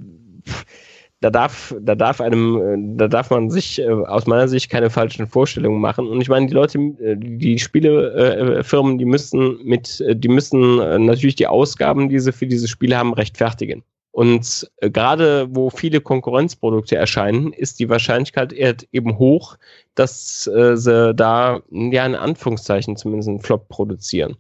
da 1.22 1.30
darf, 1.30 1.76
da 1.82 1.96
darf 1.96 2.22
einem, 2.22 2.98
da 2.98 3.08
darf 3.08 3.30
man 3.30 3.50
sich 3.50 3.80
äh, 3.80 3.90
aus 3.90 4.26
meiner 4.26 4.48
Sicht 4.48 4.70
keine 4.70 4.90
falschen 4.90 5.28
Vorstellungen 5.28 5.82
machen. 5.82 6.08
Und 6.08 6.22
ich 6.22 6.30
meine, 6.30 6.48
die 6.48 6.54
Leute, 6.54 6.80
äh, 6.80 7.18
die 7.18 7.60
Spielefirmen, 7.60 8.98
die 8.98 9.06
müssen 9.06 9.60
mit, 9.64 10.00
äh, 10.02 10.16
die 10.16 10.30
müssen 10.30 10.78
natürlich 11.06 11.36
die 11.36 11.48
Ausgaben, 11.48 12.08
die 12.10 12.20
sie 12.20 12.32
für 12.32 12.48
diese 12.48 12.68
Spiele 12.68 12.98
haben, 12.98 13.14
rechtfertigen. 13.14 13.84
Und 14.12 14.70
gerade 14.82 15.48
wo 15.52 15.70
viele 15.70 16.02
Konkurrenzprodukte 16.02 16.96
erscheinen, 16.96 17.54
ist 17.54 17.80
die 17.80 17.90
Wahrscheinlichkeit 17.90 18.52
eben 18.92 19.18
hoch, 19.18 19.56
dass 19.94 20.44
sie 20.44 21.14
da 21.14 21.62
ja 21.70 22.06
in 22.06 22.16
Anführungszeichen 22.16 22.98
zumindest 22.98 23.30
einen 23.30 23.40
Flop 23.40 23.70
produzieren. 23.70 24.36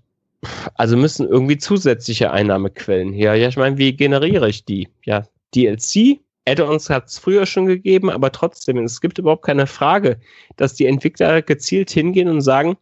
Also 0.75 0.95
müssen 0.95 1.27
irgendwie 1.27 1.57
zusätzliche 1.57 2.31
Einnahmequellen 2.31 3.13
her. 3.13 3.35
Ja, 3.35 3.47
ich 3.47 3.57
meine, 3.57 3.77
wie 3.77 3.95
generiere 3.95 4.49
ich 4.49 4.65
die? 4.65 4.87
Ja, 5.03 5.27
DLC, 5.53 6.19
Add-ons 6.47 6.89
hat 6.89 7.07
es 7.07 7.19
früher 7.19 7.45
schon 7.45 7.65
gegeben, 7.65 8.09
aber 8.09 8.31
trotzdem, 8.31 8.77
es 8.77 9.01
gibt 9.01 9.19
überhaupt 9.19 9.45
keine 9.45 9.67
Frage, 9.67 10.19
dass 10.55 10.73
die 10.73 10.85
Entwickler 10.85 11.41
gezielt 11.41 11.91
hingehen 11.91 12.29
und 12.29 12.41
sagen, 12.41 12.77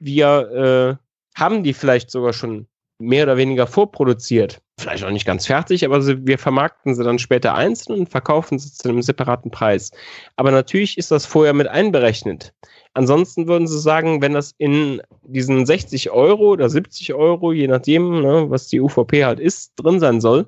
wir 0.00 0.98
äh, 0.98 1.40
haben 1.40 1.62
die 1.62 1.74
vielleicht 1.74 2.10
sogar 2.10 2.32
schon 2.32 2.66
mehr 2.98 3.24
oder 3.24 3.36
weniger 3.36 3.66
vorproduziert. 3.66 4.60
Vielleicht 4.78 5.04
auch 5.04 5.10
nicht 5.10 5.26
ganz 5.26 5.46
fertig, 5.46 5.84
aber 5.84 6.04
wir 6.26 6.38
vermarkten 6.38 6.94
sie 6.94 7.04
dann 7.04 7.18
später 7.18 7.54
einzeln 7.54 8.00
und 8.00 8.08
verkaufen 8.08 8.58
sie 8.58 8.72
zu 8.72 8.88
einem 8.88 9.02
separaten 9.02 9.50
Preis. 9.50 9.92
Aber 10.36 10.50
natürlich 10.50 10.98
ist 10.98 11.10
das 11.10 11.26
vorher 11.26 11.52
mit 11.52 11.68
einberechnet. 11.68 12.52
Ansonsten 12.94 13.48
würden 13.48 13.66
sie 13.66 13.80
sagen, 13.80 14.22
wenn 14.22 14.34
das 14.34 14.54
in 14.56 15.02
diesen 15.22 15.66
60 15.66 16.10
Euro 16.10 16.52
oder 16.52 16.70
70 16.70 17.12
Euro, 17.14 17.52
je 17.52 17.66
nachdem, 17.66 18.22
ne, 18.22 18.46
was 18.48 18.68
die 18.68 18.80
UVP 18.80 19.24
halt 19.24 19.40
ist, 19.40 19.72
drin 19.76 19.98
sein 19.98 20.20
soll, 20.20 20.46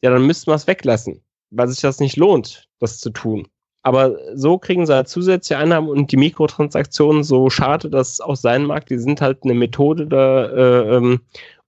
ja, 0.00 0.10
dann 0.10 0.26
müssten 0.26 0.50
wir 0.50 0.54
es 0.54 0.68
weglassen, 0.68 1.22
weil 1.50 1.68
sich 1.68 1.80
das 1.80 1.98
nicht 1.98 2.16
lohnt, 2.16 2.68
das 2.78 3.00
zu 3.00 3.10
tun. 3.10 3.48
Aber 3.82 4.16
so 4.34 4.58
kriegen 4.58 4.86
sie 4.86 4.94
halt 4.94 5.08
zusätzliche 5.08 5.58
Einnahmen 5.58 5.88
und 5.88 6.12
die 6.12 6.16
Mikrotransaktionen, 6.16 7.24
so 7.24 7.50
schade 7.50 7.90
das 7.90 8.20
auch 8.20 8.36
sein 8.36 8.64
mag, 8.64 8.86
die 8.86 8.98
sind 8.98 9.20
halt 9.20 9.42
eine 9.42 9.54
Methode 9.54 10.06
da, 10.06 10.46
äh, 10.46 10.96
ähm, 10.96 11.20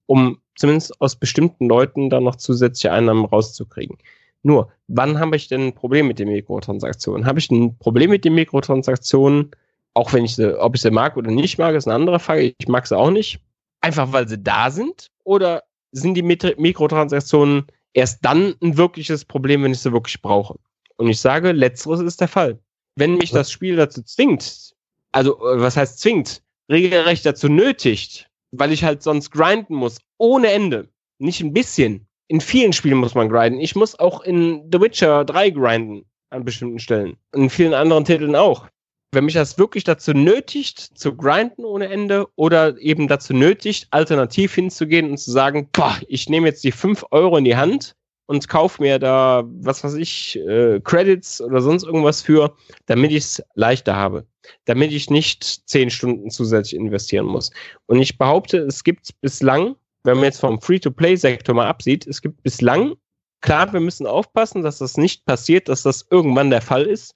um 0.06 0.38
zumindest 0.54 1.00
aus 1.00 1.16
bestimmten 1.16 1.68
Leuten 1.68 2.08
da 2.08 2.20
noch 2.20 2.36
zusätzliche 2.36 2.92
Einnahmen 2.92 3.24
rauszukriegen. 3.24 3.98
Nur, 4.44 4.68
wann 4.86 5.18
habe 5.18 5.34
ich 5.34 5.48
denn 5.48 5.68
ein 5.68 5.72
Problem 5.72 6.06
mit 6.06 6.20
den 6.20 6.28
Mikrotransaktionen? 6.28 7.26
Habe 7.26 7.40
ich 7.40 7.50
ein 7.50 7.76
Problem 7.78 8.10
mit 8.10 8.24
den 8.24 8.34
Mikrotransaktionen, 8.34 9.50
auch 9.94 10.12
wenn 10.12 10.24
ich 10.24 10.34
sie, 10.34 10.58
ob 10.60 10.74
ich 10.74 10.82
sie 10.82 10.90
mag 10.90 11.16
oder 11.16 11.30
nicht 11.30 11.58
mag, 11.58 11.74
ist 11.74 11.86
eine 11.86 11.94
andere 11.94 12.18
Frage. 12.18 12.54
Ich 12.58 12.68
mag 12.68 12.86
sie 12.86 12.98
auch 12.98 13.10
nicht. 13.10 13.40
Einfach 13.80 14.12
weil 14.12 14.28
sie 14.28 14.42
da 14.42 14.70
sind? 14.70 15.10
Oder 15.22 15.62
sind 15.92 16.14
die 16.14 16.22
Mikrotransaktionen 16.22 17.66
erst 17.92 18.24
dann 18.24 18.54
ein 18.60 18.76
wirkliches 18.76 19.24
Problem, 19.24 19.62
wenn 19.62 19.72
ich 19.72 19.80
sie 19.80 19.92
wirklich 19.92 20.20
brauche? 20.20 20.58
Und 20.96 21.08
ich 21.08 21.20
sage, 21.20 21.52
letzteres 21.52 22.00
ist 22.00 22.20
der 22.20 22.28
Fall. 22.28 22.58
Wenn 22.96 23.16
mich 23.16 23.30
das 23.30 23.50
Spiel 23.50 23.76
dazu 23.76 24.02
zwingt, 24.02 24.74
also 25.12 25.34
äh, 25.38 25.60
was 25.60 25.76
heißt 25.76 26.00
zwingt, 26.00 26.42
regelrecht 26.70 27.24
dazu 27.24 27.48
nötigt, 27.48 28.28
weil 28.52 28.72
ich 28.72 28.84
halt 28.84 29.02
sonst 29.02 29.30
grinden 29.30 29.74
muss, 29.74 29.98
ohne 30.18 30.50
Ende, 30.50 30.88
nicht 31.18 31.40
ein 31.40 31.52
bisschen. 31.52 32.06
In 32.28 32.40
vielen 32.40 32.72
Spielen 32.72 32.98
muss 32.98 33.14
man 33.14 33.28
grinden. 33.28 33.60
Ich 33.60 33.76
muss 33.76 33.98
auch 33.98 34.22
in 34.22 34.68
The 34.72 34.80
Witcher 34.80 35.24
3 35.24 35.50
grinden 35.50 36.04
an 36.30 36.44
bestimmten 36.44 36.78
Stellen. 36.78 37.16
In 37.32 37.50
vielen 37.50 37.74
anderen 37.74 38.04
Titeln 38.04 38.34
auch 38.34 38.68
wenn 39.14 39.24
mich 39.24 39.34
das 39.34 39.58
wirklich 39.58 39.84
dazu 39.84 40.12
nötigt, 40.12 40.78
zu 40.98 41.16
grinden 41.16 41.64
ohne 41.64 41.88
Ende 41.88 42.26
oder 42.36 42.78
eben 42.78 43.08
dazu 43.08 43.32
nötigt, 43.32 43.86
alternativ 43.90 44.54
hinzugehen 44.54 45.10
und 45.10 45.18
zu 45.18 45.30
sagen, 45.30 45.68
boah, 45.72 45.96
ich 46.08 46.28
nehme 46.28 46.48
jetzt 46.48 46.64
die 46.64 46.72
5 46.72 47.04
Euro 47.10 47.36
in 47.36 47.44
die 47.44 47.56
Hand 47.56 47.94
und 48.26 48.48
kaufe 48.48 48.82
mir 48.82 48.98
da, 48.98 49.44
was 49.46 49.84
weiß 49.84 49.94
ich, 49.94 50.38
äh, 50.38 50.80
Credits 50.80 51.40
oder 51.40 51.60
sonst 51.60 51.84
irgendwas 51.84 52.22
für, 52.22 52.56
damit 52.86 53.10
ich 53.10 53.24
es 53.24 53.42
leichter 53.54 53.94
habe. 53.94 54.26
Damit 54.64 54.92
ich 54.92 55.10
nicht 55.10 55.68
10 55.68 55.90
Stunden 55.90 56.30
zusätzlich 56.30 56.78
investieren 56.78 57.26
muss. 57.26 57.50
Und 57.86 58.00
ich 58.00 58.18
behaupte, 58.18 58.58
es 58.58 58.84
gibt 58.84 59.20
bislang, 59.20 59.76
wenn 60.04 60.16
man 60.16 60.24
jetzt 60.24 60.40
vom 60.40 60.60
Free-to-Play-Sektor 60.60 61.54
mal 61.54 61.66
absieht, 61.66 62.06
es 62.06 62.20
gibt 62.22 62.42
bislang, 62.42 62.94
klar, 63.40 63.72
wir 63.72 63.80
müssen 63.80 64.06
aufpassen, 64.06 64.62
dass 64.62 64.78
das 64.78 64.96
nicht 64.96 65.24
passiert, 65.26 65.68
dass 65.68 65.82
das 65.82 66.06
irgendwann 66.10 66.50
der 66.50 66.62
Fall 66.62 66.84
ist. 66.84 67.14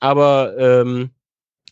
Aber 0.00 0.56
ähm, 0.58 1.10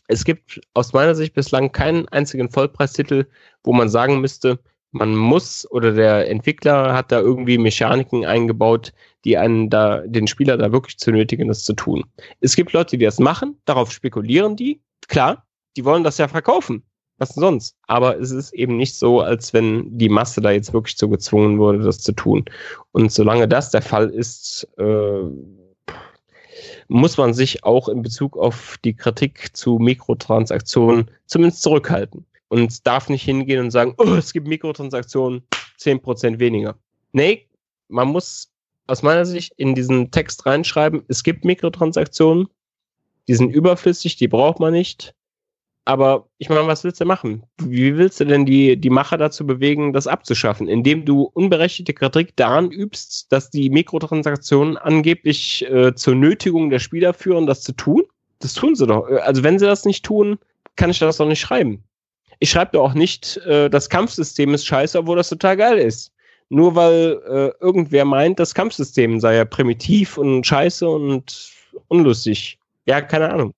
es 0.09 0.25
gibt 0.25 0.59
aus 0.73 0.91
meiner 0.91 1.13
Sicht 1.13 1.35
bislang 1.35 1.71
keinen 1.71 2.07
einzigen 2.09 2.49
Vollpreistitel, 2.49 3.27
wo 3.63 3.73
man 3.73 3.89
sagen 3.89 4.19
müsste, 4.19 4.59
man 4.91 5.15
muss 5.15 5.69
oder 5.69 5.91
der 5.91 6.27
Entwickler 6.27 6.95
hat 6.95 7.11
da 7.11 7.19
irgendwie 7.19 7.59
Mechaniken 7.59 8.25
eingebaut, 8.25 8.91
die 9.23 9.37
einen 9.37 9.69
da, 9.69 9.99
den 10.07 10.25
Spieler 10.25 10.57
da 10.57 10.71
wirklich 10.71 10.97
zu 10.97 11.11
nötigen, 11.11 11.47
das 11.47 11.63
zu 11.63 11.73
tun. 11.73 12.03
Es 12.41 12.55
gibt 12.55 12.73
Leute, 12.73 12.97
die 12.97 13.05
das 13.05 13.19
machen, 13.19 13.55
darauf 13.65 13.91
spekulieren 13.91 14.55
die, 14.55 14.81
klar, 15.07 15.45
die 15.77 15.85
wollen 15.85 16.03
das 16.03 16.17
ja 16.17 16.27
verkaufen. 16.27 16.83
Was 17.19 17.35
denn 17.35 17.41
sonst? 17.41 17.75
Aber 17.85 18.19
es 18.19 18.31
ist 18.31 18.51
eben 18.53 18.77
nicht 18.77 18.95
so, 18.95 19.19
als 19.19 19.53
wenn 19.53 19.95
die 19.95 20.09
Masse 20.09 20.41
da 20.41 20.49
jetzt 20.49 20.73
wirklich 20.73 20.97
zu 20.97 21.07
gezwungen 21.09 21.59
wurde, 21.59 21.79
das 21.79 21.99
zu 21.99 22.13
tun. 22.13 22.45
Und 22.93 23.11
solange 23.11 23.47
das 23.47 23.69
der 23.69 23.81
Fall 23.83 24.09
ist, 24.09 24.67
äh, 24.77 25.21
muss 26.89 27.17
man 27.17 27.33
sich 27.33 27.63
auch 27.63 27.87
in 27.87 28.01
Bezug 28.01 28.35
auf 28.35 28.77
die 28.83 28.95
Kritik 28.95 29.55
zu 29.55 29.77
Mikrotransaktionen 29.77 31.09
zumindest 31.27 31.61
zurückhalten 31.61 32.25
und 32.49 32.85
darf 32.85 33.09
nicht 33.09 33.23
hingehen 33.23 33.61
und 33.61 33.71
sagen, 33.71 33.93
oh, 33.97 34.15
es 34.15 34.33
gibt 34.33 34.47
Mikrotransaktionen, 34.47 35.43
10% 35.79 36.39
weniger. 36.39 36.77
Nee, 37.13 37.47
man 37.87 38.07
muss 38.09 38.51
aus 38.87 39.03
meiner 39.03 39.25
Sicht 39.25 39.53
in 39.55 39.75
diesen 39.75 40.09
Text 40.09 40.47
reinschreiben, 40.47 41.03
es 41.07 41.23
gibt 41.23 41.45
Mikrotransaktionen, 41.45 42.47
die 43.27 43.35
sind 43.35 43.51
überflüssig, 43.51 44.15
die 44.15 44.27
braucht 44.27 44.59
man 44.59 44.73
nicht. 44.73 45.13
Aber 45.89 46.27
ich 46.37 46.49
meine, 46.49 46.67
was 46.67 46.83
willst 46.83 47.01
du 47.01 47.05
machen? 47.05 47.41
Wie 47.57 47.97
willst 47.97 48.19
du 48.19 48.25
denn 48.25 48.45
die, 48.45 48.77
die 48.77 48.91
Macher 48.91 49.17
dazu 49.17 49.47
bewegen, 49.47 49.91
das 49.91 50.05
abzuschaffen? 50.05 50.67
Indem 50.67 51.03
du 51.03 51.23
unberechtigte 51.33 51.95
Kritik 51.95 52.35
daran 52.35 52.69
übst, 52.69 53.31
dass 53.31 53.49
die 53.49 53.71
Mikrotransaktionen 53.71 54.77
angeblich 54.77 55.65
äh, 55.67 55.95
zur 55.95 56.13
Nötigung 56.13 56.69
der 56.69 56.77
Spieler 56.77 57.15
führen, 57.15 57.47
das 57.47 57.61
zu 57.61 57.71
tun? 57.71 58.03
Das 58.37 58.53
tun 58.53 58.75
sie 58.75 58.85
doch. 58.85 59.07
Also 59.23 59.41
wenn 59.41 59.57
sie 59.57 59.65
das 59.65 59.83
nicht 59.83 60.05
tun, 60.05 60.37
kann 60.75 60.91
ich 60.91 60.99
das 60.99 61.17
doch 61.17 61.25
nicht 61.25 61.39
schreiben. 61.39 61.83
Ich 62.37 62.51
schreibe 62.51 62.73
doch 62.73 62.83
auch 62.83 62.93
nicht, 62.93 63.37
äh, 63.47 63.67
das 63.67 63.89
Kampfsystem 63.89 64.53
ist 64.53 64.67
scheiße, 64.67 64.99
obwohl 64.99 65.17
das 65.17 65.29
total 65.29 65.57
geil 65.57 65.79
ist. 65.79 66.13
Nur 66.49 66.75
weil 66.75 67.19
äh, 67.27 67.63
irgendwer 67.65 68.05
meint, 68.05 68.37
das 68.39 68.53
Kampfsystem 68.53 69.19
sei 69.19 69.37
ja 69.37 69.45
primitiv 69.45 70.19
und 70.19 70.45
scheiße 70.45 70.87
und 70.87 71.51
unlustig. 71.87 72.59
Ja, 72.85 73.01
keine 73.01 73.33
Ahnung. 73.33 73.55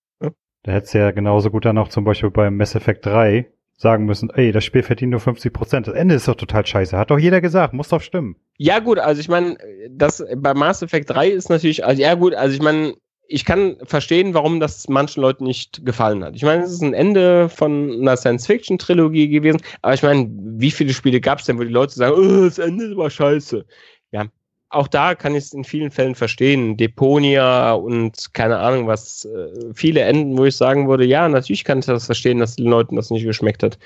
Da 0.63 0.73
hättest 0.73 0.93
du 0.93 0.99
ja 0.99 1.11
genauso 1.11 1.49
gut 1.49 1.65
dann 1.65 1.77
auch 1.77 1.87
zum 1.87 2.03
Beispiel 2.03 2.29
beim 2.29 2.57
Mass 2.57 2.75
Effect 2.75 3.05
3 3.05 3.47
sagen 3.77 4.05
müssen, 4.05 4.29
ey, 4.29 4.51
das 4.51 4.63
Spiel 4.63 4.83
verdient 4.83 5.11
nur 5.11 5.19
50 5.19 5.51
Prozent. 5.51 5.87
Das 5.87 5.95
Ende 5.95 6.13
ist 6.13 6.27
doch 6.27 6.35
total 6.35 6.65
scheiße. 6.65 6.95
Hat 6.95 7.09
doch 7.09 7.17
jeder 7.17 7.41
gesagt, 7.41 7.73
muss 7.73 7.89
doch 7.89 8.01
stimmen. 8.01 8.35
Ja, 8.57 8.77
gut, 8.77 8.99
also 8.99 9.19
ich 9.19 9.27
meine, 9.27 9.57
das 9.89 10.23
bei 10.37 10.53
Mass 10.53 10.83
Effect 10.83 11.09
3 11.09 11.29
ist 11.29 11.49
natürlich, 11.49 11.83
also 11.83 11.99
ja 11.99 12.13
gut, 12.13 12.35
also 12.35 12.55
ich 12.55 12.61
meine, 12.61 12.93
ich 13.27 13.45
kann 13.45 13.77
verstehen, 13.83 14.33
warum 14.33 14.59
das 14.59 14.87
manchen 14.87 15.21
Leuten 15.21 15.45
nicht 15.45 15.83
gefallen 15.85 16.23
hat. 16.23 16.35
Ich 16.35 16.43
meine, 16.43 16.63
es 16.63 16.71
ist 16.71 16.83
ein 16.83 16.93
Ende 16.93 17.49
von 17.49 17.91
einer 18.01 18.17
Science-Fiction-Trilogie 18.17 19.29
gewesen, 19.29 19.61
aber 19.81 19.93
ich 19.93 20.03
meine, 20.03 20.29
wie 20.29 20.71
viele 20.71 20.93
Spiele 20.93 21.21
gab 21.21 21.39
es 21.39 21.45
denn, 21.45 21.57
wo 21.57 21.63
die 21.63 21.69
Leute 21.69 21.93
sagen, 21.93 22.13
oh, 22.15 22.45
das 22.45 22.59
Ende 22.59 22.95
war 22.97 23.09
scheiße. 23.09 23.65
Ja, 24.11 24.25
auch 24.71 24.87
da 24.87 25.15
kann 25.15 25.35
ich 25.35 25.45
es 25.45 25.53
in 25.53 25.63
vielen 25.63 25.91
Fällen 25.91 26.15
verstehen. 26.15 26.77
Deponia 26.77 27.73
und 27.73 28.33
keine 28.33 28.57
Ahnung 28.57 28.87
was, 28.87 29.25
äh, 29.25 29.73
viele 29.73 30.01
Enden, 30.01 30.37
wo 30.37 30.45
ich 30.45 30.55
sagen 30.55 30.87
würde, 30.87 31.05
ja, 31.05 31.27
natürlich 31.27 31.65
kann 31.65 31.79
ich 31.79 31.85
das 31.85 32.05
verstehen, 32.05 32.39
dass 32.39 32.55
den 32.55 32.67
Leuten 32.67 32.95
das 32.95 33.09
nicht 33.09 33.25
geschmeckt 33.25 33.63
hat. 33.63 33.77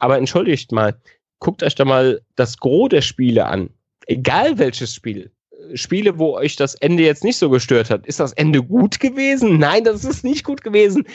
Aber 0.00 0.18
entschuldigt 0.18 0.72
mal, 0.72 0.96
guckt 1.38 1.62
euch 1.62 1.76
da 1.76 1.84
mal 1.84 2.20
das 2.34 2.58
Gros 2.58 2.88
der 2.88 3.02
Spiele 3.02 3.46
an. 3.46 3.70
Egal 4.06 4.58
welches 4.58 4.94
Spiel. 4.94 5.30
Spiele, 5.74 6.18
wo 6.18 6.34
euch 6.34 6.56
das 6.56 6.74
Ende 6.76 7.04
jetzt 7.04 7.22
nicht 7.22 7.36
so 7.36 7.48
gestört 7.48 7.88
hat. 7.88 8.04
Ist 8.06 8.18
das 8.18 8.32
Ende 8.32 8.62
gut 8.62 8.98
gewesen? 8.98 9.58
Nein, 9.58 9.84
das 9.84 10.04
ist 10.04 10.24
nicht 10.24 10.44
gut 10.44 10.62
gewesen. 10.62 11.06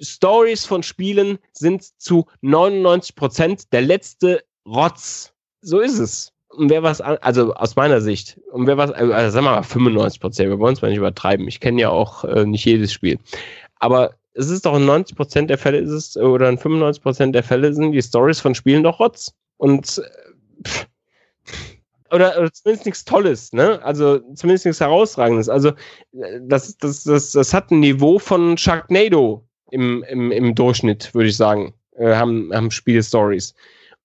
Stories 0.00 0.64
von 0.64 0.82
Spielen 0.82 1.38
sind 1.52 1.84
zu 2.00 2.26
99 2.40 3.14
Prozent 3.14 3.72
der 3.72 3.82
letzte 3.82 4.42
Rotz. 4.66 5.34
So 5.60 5.80
ist 5.80 5.98
es 5.98 6.32
und 6.58 6.70
wer 6.70 6.82
was, 6.82 7.00
also 7.00 7.54
aus 7.54 7.76
meiner 7.76 8.00
Sicht, 8.00 8.40
und 8.52 8.66
wer 8.66 8.76
was, 8.76 8.90
also 8.90 9.30
sagen 9.30 9.46
wir 9.46 9.52
mal 9.52 9.62
95 9.62 10.20
Prozent, 10.20 10.50
wir 10.50 10.58
wollen 10.58 10.74
es 10.74 10.82
mal 10.82 10.88
nicht 10.88 10.98
übertreiben. 10.98 11.46
Ich 11.46 11.60
kenne 11.60 11.80
ja 11.80 11.90
auch 11.90 12.24
äh, 12.24 12.44
nicht 12.44 12.64
jedes 12.64 12.92
Spiel. 12.92 13.18
Aber 13.76 14.14
es 14.34 14.50
ist 14.50 14.66
doch 14.66 14.76
in 14.76 14.84
90 14.84 15.16
Prozent 15.16 15.50
der 15.50 15.58
Fälle 15.58 15.78
ist 15.78 15.90
es, 15.90 16.16
oder 16.16 16.48
in 16.48 16.58
95 16.58 17.02
Prozent 17.02 17.34
der 17.34 17.44
Fälle 17.44 17.72
sind 17.72 17.92
die 17.92 18.02
Stories 18.02 18.40
von 18.40 18.54
Spielen 18.54 18.82
doch 18.82 18.98
Rotz. 18.98 19.32
Und, 19.56 19.98
äh, 19.98 20.66
pff, 20.66 20.86
oder, 22.10 22.38
oder 22.38 22.52
zumindest 22.52 22.86
nichts 22.86 23.04
Tolles, 23.04 23.52
ne? 23.52 23.80
Also 23.82 24.18
zumindest 24.34 24.64
nichts 24.64 24.80
Herausragendes. 24.80 25.48
Also 25.48 25.72
das, 26.40 26.76
das, 26.78 27.04
das, 27.04 27.32
das 27.32 27.54
hat 27.54 27.70
ein 27.70 27.80
Niveau 27.80 28.18
von 28.18 28.56
Sharknado 28.56 29.46
im, 29.70 30.02
im, 30.08 30.32
im 30.32 30.54
Durchschnitt, 30.54 31.14
würde 31.14 31.28
ich 31.28 31.36
sagen, 31.36 31.74
äh, 31.96 32.14
haben, 32.14 32.50
haben 32.52 32.70
Spiele-Stories. 32.70 33.54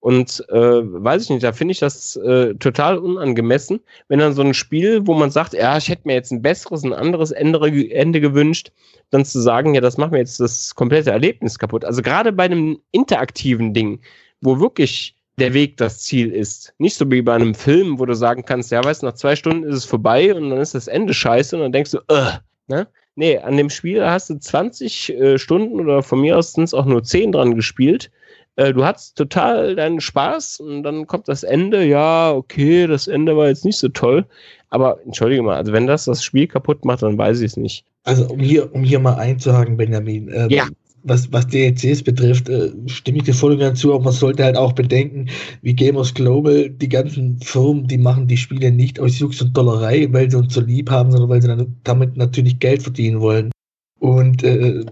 Und 0.03 0.43
äh, 0.49 0.81
weiß 0.83 1.23
ich 1.23 1.29
nicht, 1.29 1.43
da 1.43 1.53
finde 1.53 1.71
ich 1.71 1.79
das 1.79 2.17
äh, 2.17 2.55
total 2.55 2.97
unangemessen, 2.97 3.79
wenn 4.09 4.19
dann 4.19 4.33
so 4.33 4.41
ein 4.41 4.53
Spiel, 4.53 5.07
wo 5.07 5.13
man 5.13 5.31
sagt, 5.31 5.53
ja, 5.53 5.77
ich 5.77 5.87
hätte 5.87 6.01
mir 6.03 6.13
jetzt 6.13 6.29
ein 6.29 6.41
besseres, 6.41 6.83
ein 6.83 6.91
anderes 6.91 7.31
Ende, 7.31 7.89
Ende 7.89 8.19
gewünscht, 8.19 8.73
dann 9.11 9.23
zu 9.23 9.39
sagen, 9.39 9.75
ja, 9.75 9.79
das 9.79 9.97
macht 9.97 10.11
mir 10.11 10.17
jetzt 10.17 10.41
das 10.41 10.75
komplette 10.75 11.11
Erlebnis 11.11 11.57
kaputt. 11.57 11.85
Also 11.85 12.01
gerade 12.01 12.33
bei 12.33 12.43
einem 12.43 12.79
interaktiven 12.91 13.73
Ding, 13.73 14.01
wo 14.41 14.59
wirklich 14.59 15.15
der 15.39 15.53
Weg 15.53 15.77
das 15.77 15.99
Ziel 15.99 16.33
ist. 16.33 16.73
Nicht 16.79 16.97
so 16.97 17.09
wie 17.09 17.21
bei 17.21 17.35
einem 17.35 17.55
Film, 17.55 17.97
wo 17.97 18.05
du 18.05 18.13
sagen 18.13 18.43
kannst, 18.43 18.73
ja, 18.73 18.83
weißt 18.83 19.03
du, 19.03 19.05
nach 19.05 19.15
zwei 19.15 19.37
Stunden 19.37 19.63
ist 19.63 19.77
es 19.77 19.85
vorbei 19.85 20.35
und 20.35 20.49
dann 20.49 20.59
ist 20.59 20.75
das 20.75 20.89
Ende 20.89 21.13
scheiße 21.13 21.55
und 21.55 21.61
dann 21.61 21.71
denkst 21.71 21.91
du, 21.91 21.99
äh, 22.09 22.39
ne? 22.67 22.89
Nee, 23.15 23.37
an 23.37 23.55
dem 23.55 23.69
Spiel 23.69 24.03
hast 24.03 24.31
du 24.31 24.37
20 24.37 25.09
äh, 25.11 25.37
Stunden 25.37 25.79
oder 25.79 26.03
von 26.03 26.19
mir 26.19 26.37
aus 26.37 26.51
sind 26.51 26.65
es 26.65 26.73
auch 26.73 26.85
nur 26.85 27.03
10 27.03 27.31
dran 27.31 27.55
gespielt 27.55 28.11
äh, 28.55 28.73
du 28.73 28.85
hattest 28.85 29.17
total 29.17 29.75
deinen 29.75 29.99
Spaß 29.99 30.59
und 30.59 30.83
dann 30.83 31.07
kommt 31.07 31.27
das 31.27 31.43
Ende, 31.43 31.85
ja, 31.85 32.31
okay, 32.31 32.87
das 32.87 33.07
Ende 33.07 33.35
war 33.35 33.47
jetzt 33.47 33.65
nicht 33.65 33.77
so 33.77 33.89
toll. 33.89 34.25
Aber 34.69 34.99
entschuldige 35.05 35.41
mal, 35.41 35.57
also 35.57 35.71
wenn 35.71 35.87
das 35.87 36.05
das 36.05 36.23
Spiel 36.23 36.47
kaputt 36.47 36.83
macht, 36.85 37.03
dann 37.03 37.17
weiß 37.17 37.41
ich 37.41 37.51
es 37.51 37.57
nicht. 37.57 37.85
Also 38.03 38.27
um 38.27 38.39
hier, 38.39 38.73
um 38.73 38.83
hier 38.83 38.99
mal 38.99 39.15
einzuhaken, 39.15 39.77
Benjamin, 39.77 40.29
äh, 40.29 40.47
ja. 40.49 40.67
was, 41.03 41.31
was 41.31 41.47
DLCs 41.47 42.03
betrifft, 42.03 42.49
äh, 42.49 42.71
stimme 42.87 43.19
ich 43.19 43.23
dir 43.23 43.33
voll 43.33 43.53
und 43.53 43.59
ganz 43.59 43.79
zu, 43.79 43.93
aber 43.93 44.05
man 44.05 44.13
sollte 44.13 44.43
halt 44.43 44.57
auch 44.57 44.73
bedenken, 44.73 45.29
wie 45.61 45.75
Gamers 45.75 46.13
Global, 46.13 46.69
die 46.69 46.89
ganzen 46.89 47.39
Firmen, 47.39 47.87
die 47.87 47.97
machen 47.97 48.27
die 48.27 48.37
Spiele 48.37 48.71
nicht 48.71 48.99
aus 48.99 49.19
Jux 49.19 49.41
und 49.41 49.55
Dollerei, 49.55 50.07
weil 50.11 50.29
sie 50.29 50.37
uns 50.37 50.53
so 50.53 50.61
lieb 50.61 50.89
haben, 50.89 51.11
sondern 51.11 51.29
weil 51.29 51.41
sie 51.41 51.47
dann 51.47 51.75
damit 51.83 52.17
natürlich 52.17 52.59
Geld 52.59 52.81
verdienen 52.83 53.21
wollen. 53.21 53.51
Und 53.99 54.43
äh, 54.43 54.83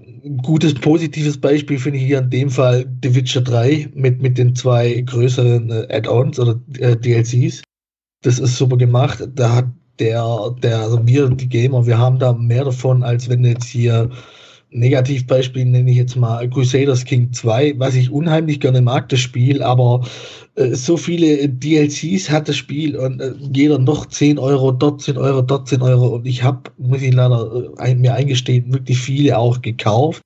gutes, 0.44 0.74
positives 0.74 1.40
Beispiel 1.40 1.80
finde 1.80 2.00
ich 2.00 2.06
hier 2.06 2.20
in 2.20 2.30
dem 2.30 2.50
Fall 2.50 2.86
The 3.04 3.16
Witcher 3.16 3.42
3 3.42 3.90
mit, 3.94 4.22
mit 4.22 4.38
den 4.38 4.56
zwei 4.56 5.02
größeren 5.02 5.70
äh, 5.70 5.88
Add-ons 5.90 6.40
oder 6.40 6.60
äh, 6.80 6.96
DLCs. 6.96 7.62
Das 8.24 8.40
ist 8.40 8.58
super 8.58 8.78
gemacht. 8.78 9.28
Da 9.36 9.56
hat 9.56 9.68
der, 10.00 10.56
der, 10.62 10.80
also 10.80 11.06
wir, 11.06 11.30
die 11.30 11.50
Gamer, 11.50 11.86
wir 11.86 11.98
haben 11.98 12.20
da 12.20 12.34
mehr 12.34 12.66
davon, 12.66 13.04
als 13.04 13.30
wenn 13.30 13.44
jetzt 13.44 13.66
hier 13.66 14.10
Negativbeispiel 14.72 15.66
nenne 15.66 15.92
ich 15.92 15.98
jetzt 15.98 16.16
mal 16.16 16.50
Crusaders 16.50 17.04
King 17.04 17.32
2, 17.34 17.76
was 17.78 17.96
ich 17.96 18.10
unheimlich 18.10 18.60
gerne 18.60 18.82
mag, 18.82 19.10
das 19.10 19.20
Spiel, 19.20 19.62
aber 19.62 20.06
äh, 20.56 20.74
so 20.74 20.96
viele 20.98 21.50
DLCs 21.50 22.30
hat 22.30 22.48
das 22.48 22.56
Spiel 22.56 22.96
und 22.96 23.22
äh, 23.22 23.34
jeder 23.54 23.78
noch 23.80 24.06
10 24.06 24.40
Euro, 24.40 24.72
dort 24.72 25.02
10 25.02 25.18
Euro, 25.18 25.42
dort 25.42 25.68
10 25.68 25.82
Euro 25.82 26.08
und 26.08 26.26
ich 26.26 26.44
habe, 26.44 26.72
muss 26.78 27.02
ich 27.02 27.14
leider 27.14 27.74
äh, 27.80 27.96
mir 27.96 28.14
eingestehen, 28.14 28.74
wirklich 28.74 28.98
viele 28.98 29.38
auch 29.38 29.62
gekauft. 29.62 30.22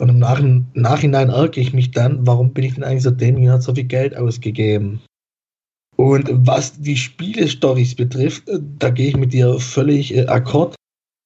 Und 0.00 0.10
im 0.10 0.18
Nach 0.20 0.40
Nachhinein 0.74 1.30
ärgere 1.30 1.60
ich 1.60 1.72
mich 1.72 1.90
dann, 1.90 2.24
warum 2.24 2.52
bin 2.52 2.64
ich 2.64 2.74
denn 2.74 2.84
eigentlich 2.84 3.02
so 3.02 3.10
dämlich 3.10 3.46
und 3.46 3.52
hat 3.52 3.62
so 3.64 3.74
viel 3.74 3.84
Geld 3.84 4.16
ausgegeben? 4.16 5.00
Und 5.96 6.30
was 6.46 6.80
die 6.80 6.96
Spiele-Stories 6.96 7.96
betrifft, 7.96 8.48
äh, 8.48 8.60
da 8.78 8.90
gehe 8.90 9.08
ich 9.08 9.16
mit 9.16 9.32
dir 9.32 9.58
völlig 9.58 10.16
äh, 10.16 10.26
akkord. 10.26 10.76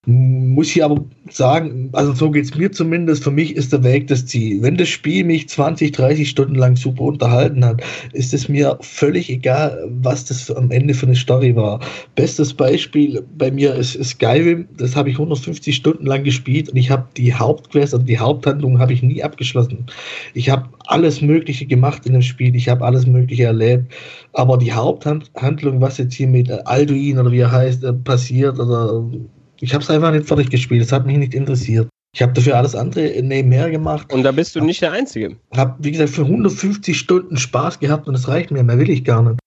Muss 0.04 0.74
ich 0.74 0.82
aber 0.82 1.04
sagen, 1.30 1.90
also 1.92 2.12
so 2.12 2.32
geht 2.32 2.46
es 2.46 2.56
mir 2.56 2.72
zumindest, 2.72 3.22
für 3.22 3.30
mich 3.30 3.54
ist 3.54 3.72
der 3.72 3.84
Weg 3.84 4.08
das 4.08 4.26
Ziel. 4.26 4.60
Wenn 4.60 4.76
das 4.76 4.88
Spiel 4.88 5.22
mich 5.22 5.48
20, 5.48 5.92
30 5.92 6.28
Stunden 6.28 6.56
lang 6.56 6.74
super 6.74 7.04
unterhalten 7.04 7.64
hat, 7.64 7.84
ist 8.12 8.34
es 8.34 8.48
mir 8.48 8.76
völlig 8.80 9.30
egal, 9.30 9.88
was 10.02 10.24
das 10.24 10.50
am 10.50 10.72
Ende 10.72 10.94
für 10.94 11.06
eine 11.06 11.14
Story 11.14 11.54
war. 11.54 11.78
Bestes 12.16 12.52
Beispiel 12.52 13.24
bei 13.38 13.52
mir 13.52 13.76
ist, 13.76 13.94
ist 13.94 14.10
Skyrim, 14.10 14.66
das 14.76 14.96
habe 14.96 15.08
ich 15.08 15.14
150 15.14 15.76
Stunden 15.76 16.06
lang 16.06 16.24
gespielt 16.24 16.68
und 16.70 16.76
ich 16.76 16.90
habe 16.90 17.06
die 17.16 17.32
Hauptquest 17.32 17.94
und 17.94 18.08
die 18.08 18.18
Haupthandlung 18.18 18.80
habe 18.80 18.94
ich 18.94 19.04
nie 19.04 19.22
abgeschlossen. 19.22 19.86
Ich 20.34 20.50
habe 20.50 20.68
alles 20.88 21.22
Mögliche 21.22 21.66
gemacht 21.66 22.06
in 22.06 22.14
dem 22.14 22.22
Spiel, 22.22 22.56
ich 22.56 22.68
habe 22.68 22.84
alles 22.84 23.06
Mögliche 23.06 23.44
erlebt, 23.44 23.92
aber 24.32 24.58
die 24.58 24.72
Haupthandlung, 24.72 25.80
was 25.80 25.98
jetzt 25.98 26.14
hier 26.14 26.26
mit 26.26 26.50
Alduin 26.50 27.20
oder 27.20 27.30
wie 27.30 27.38
er 27.38 27.52
heißt, 27.52 27.84
äh, 27.84 27.92
passiert 27.92 28.58
oder 28.58 29.04
ich 29.62 29.72
habe 29.74 29.84
es 29.84 29.90
einfach 29.90 30.10
nicht 30.10 30.26
fertig 30.26 30.50
gespielt. 30.50 30.82
Es 30.82 30.90
hat 30.90 31.06
mich 31.06 31.16
nicht 31.16 31.34
interessiert. 31.34 31.88
Ich 32.14 32.20
habe 32.20 32.32
dafür 32.32 32.56
alles 32.56 32.74
andere 32.74 33.22
nebenher 33.22 33.70
gemacht. 33.70 34.12
Und 34.12 34.24
da 34.24 34.32
bist 34.32 34.56
du 34.56 34.60
nicht 34.60 34.82
der 34.82 34.90
Einzige. 34.90 35.36
Habe, 35.54 35.76
wie 35.78 35.92
gesagt, 35.92 36.10
für 36.10 36.24
150 36.24 36.98
Stunden 36.98 37.36
Spaß 37.36 37.78
gehabt 37.78 38.08
und 38.08 38.14
das 38.14 38.26
reicht 38.26 38.50
mir. 38.50 38.64
Mehr 38.64 38.78
will 38.78 38.90
ich 38.90 39.04
gar 39.04 39.22
nicht. 39.22 39.38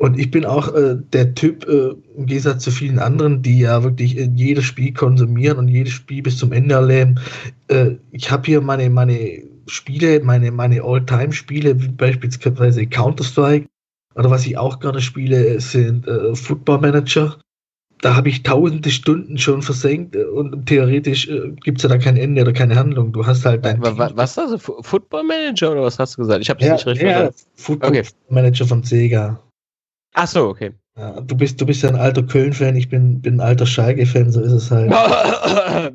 Und 0.00 0.18
ich 0.18 0.30
bin 0.30 0.44
auch 0.44 0.74
äh, 0.74 0.96
der 1.12 1.34
Typ, 1.34 1.68
äh, 1.68 1.90
im 2.16 2.26
Gegensatz 2.26 2.64
zu 2.64 2.72
vielen 2.72 2.98
anderen, 2.98 3.42
die 3.42 3.60
ja 3.60 3.84
wirklich 3.84 4.18
äh, 4.18 4.28
jedes 4.34 4.64
Spiel 4.64 4.92
konsumieren 4.92 5.58
und 5.58 5.68
jedes 5.68 5.92
Spiel 5.92 6.22
bis 6.22 6.36
zum 6.36 6.52
Ende 6.52 6.74
erleben. 6.74 7.20
Äh, 7.68 7.92
ich 8.10 8.28
habe 8.30 8.46
hier 8.46 8.60
meine, 8.60 8.90
meine 8.90 9.42
Spiele, 9.68 10.20
meine, 10.24 10.50
meine 10.50 10.82
All-Time-Spiele, 10.82 11.80
wie 11.80 11.88
beispielsweise 11.88 12.86
Counter-Strike. 12.86 13.66
Oder 14.16 14.30
was 14.30 14.46
ich 14.46 14.58
auch 14.58 14.80
gerne 14.80 15.00
spiele, 15.00 15.60
sind 15.60 16.08
äh, 16.08 16.34
Football 16.34 16.80
Manager 16.80 17.38
da 18.02 18.16
habe 18.16 18.28
ich 18.28 18.42
tausende 18.42 18.90
Stunden 18.90 19.38
schon 19.38 19.62
versenkt 19.62 20.16
äh, 20.16 20.24
und 20.24 20.66
theoretisch 20.66 21.28
äh, 21.28 21.50
gibt 21.62 21.78
es 21.78 21.82
ja 21.82 21.88
da 21.88 21.98
kein 21.98 22.16
Ende 22.16 22.42
oder 22.42 22.52
keine 22.52 22.76
Handlung. 22.76 23.12
Du 23.12 23.26
hast 23.26 23.44
halt 23.44 23.64
dein. 23.64 23.80
Was, 23.82 24.16
was 24.16 24.38
also 24.38 24.58
Football 24.58 25.24
Manager 25.24 25.72
oder 25.72 25.82
was 25.82 25.98
hast 25.98 26.16
du 26.16 26.22
gesagt? 26.22 26.40
Ich 26.42 26.50
habe 26.50 26.60
es 26.60 26.66
ja, 26.66 26.72
nicht 26.74 26.86
richtig 26.86 27.08
ja, 27.08 27.30
Football 27.56 27.90
okay. 27.90 28.02
Manager 28.28 28.66
von 28.66 28.82
Sega. 28.82 29.40
Ach 30.14 30.26
so, 30.26 30.48
okay. 30.48 30.72
Ja, 30.96 31.20
du 31.20 31.36
bist 31.36 31.60
du 31.60 31.66
bist 31.66 31.82
ja 31.82 31.90
ein 31.90 31.96
alter 31.96 32.22
Köln-Fan, 32.22 32.74
ich 32.76 32.88
bin, 32.88 33.20
bin 33.20 33.34
ein 33.34 33.40
alter 33.40 33.66
Schalke-Fan, 33.66 34.32
so 34.32 34.40
ist 34.40 34.52
es 34.52 34.70
halt. 34.70 34.90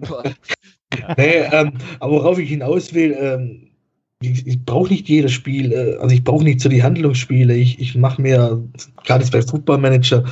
nee, 1.17 1.39
ähm, 1.51 1.73
aber 1.99 2.13
worauf 2.13 2.39
ich 2.39 2.49
hinaus 2.49 2.93
will, 2.93 3.15
ähm, 3.19 3.74
ich, 4.21 4.47
ich 4.47 4.63
brauche 4.63 4.91
nicht 4.91 5.09
jedes 5.09 5.33
Spiel, 5.33 5.71
äh, 5.71 5.97
also 5.97 6.13
ich 6.13 6.23
brauche 6.23 6.43
nicht 6.43 6.61
so 6.61 6.69
die 6.69 6.81
Handlungsspiele. 6.81 7.53
Ich, 7.55 7.79
ich 7.79 7.95
mache 7.95 8.21
mir, 8.21 8.63
gerade 9.03 9.25
bei 9.29 9.41
Football 9.41 9.79
Manager, 9.79 10.23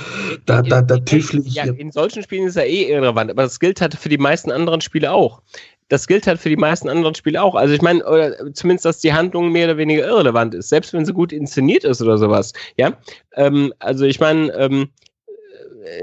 da, 0.45 0.61
da, 0.61 0.81
da 0.81 0.97
tüfle 0.99 1.41
ich. 1.41 1.55
Ja, 1.55 1.65
in 1.65 1.91
solchen 1.91 2.23
Spielen 2.23 2.47
ist 2.47 2.55
er 2.55 2.65
eh 2.65 2.89
irrelevant, 2.89 3.31
aber 3.31 3.43
das 3.43 3.59
gilt 3.59 3.81
halt 3.81 3.95
für 3.95 4.09
die 4.09 4.17
meisten 4.17 4.51
anderen 4.51 4.81
Spiele 4.81 5.11
auch. 5.11 5.41
Das 5.89 6.07
gilt 6.07 6.25
halt 6.25 6.39
für 6.39 6.49
die 6.49 6.55
meisten 6.55 6.87
anderen 6.87 7.13
Spiele 7.13 7.43
auch. 7.43 7.55
Also 7.55 7.73
ich 7.73 7.81
meine, 7.81 8.03
oder 8.05 8.53
zumindest, 8.53 8.85
dass 8.85 8.99
die 8.99 9.13
Handlung 9.13 9.51
mehr 9.51 9.65
oder 9.65 9.77
weniger 9.77 10.07
irrelevant 10.07 10.55
ist, 10.55 10.69
selbst 10.69 10.93
wenn 10.93 11.05
sie 11.05 11.13
gut 11.13 11.33
inszeniert 11.33 11.83
ist 11.83 12.01
oder 12.01 12.17
sowas. 12.17 12.53
Ja, 12.77 12.97
ähm, 13.35 13.73
also 13.79 14.05
ich 14.05 14.19
meine, 14.19 14.51
ähm, 14.53 14.89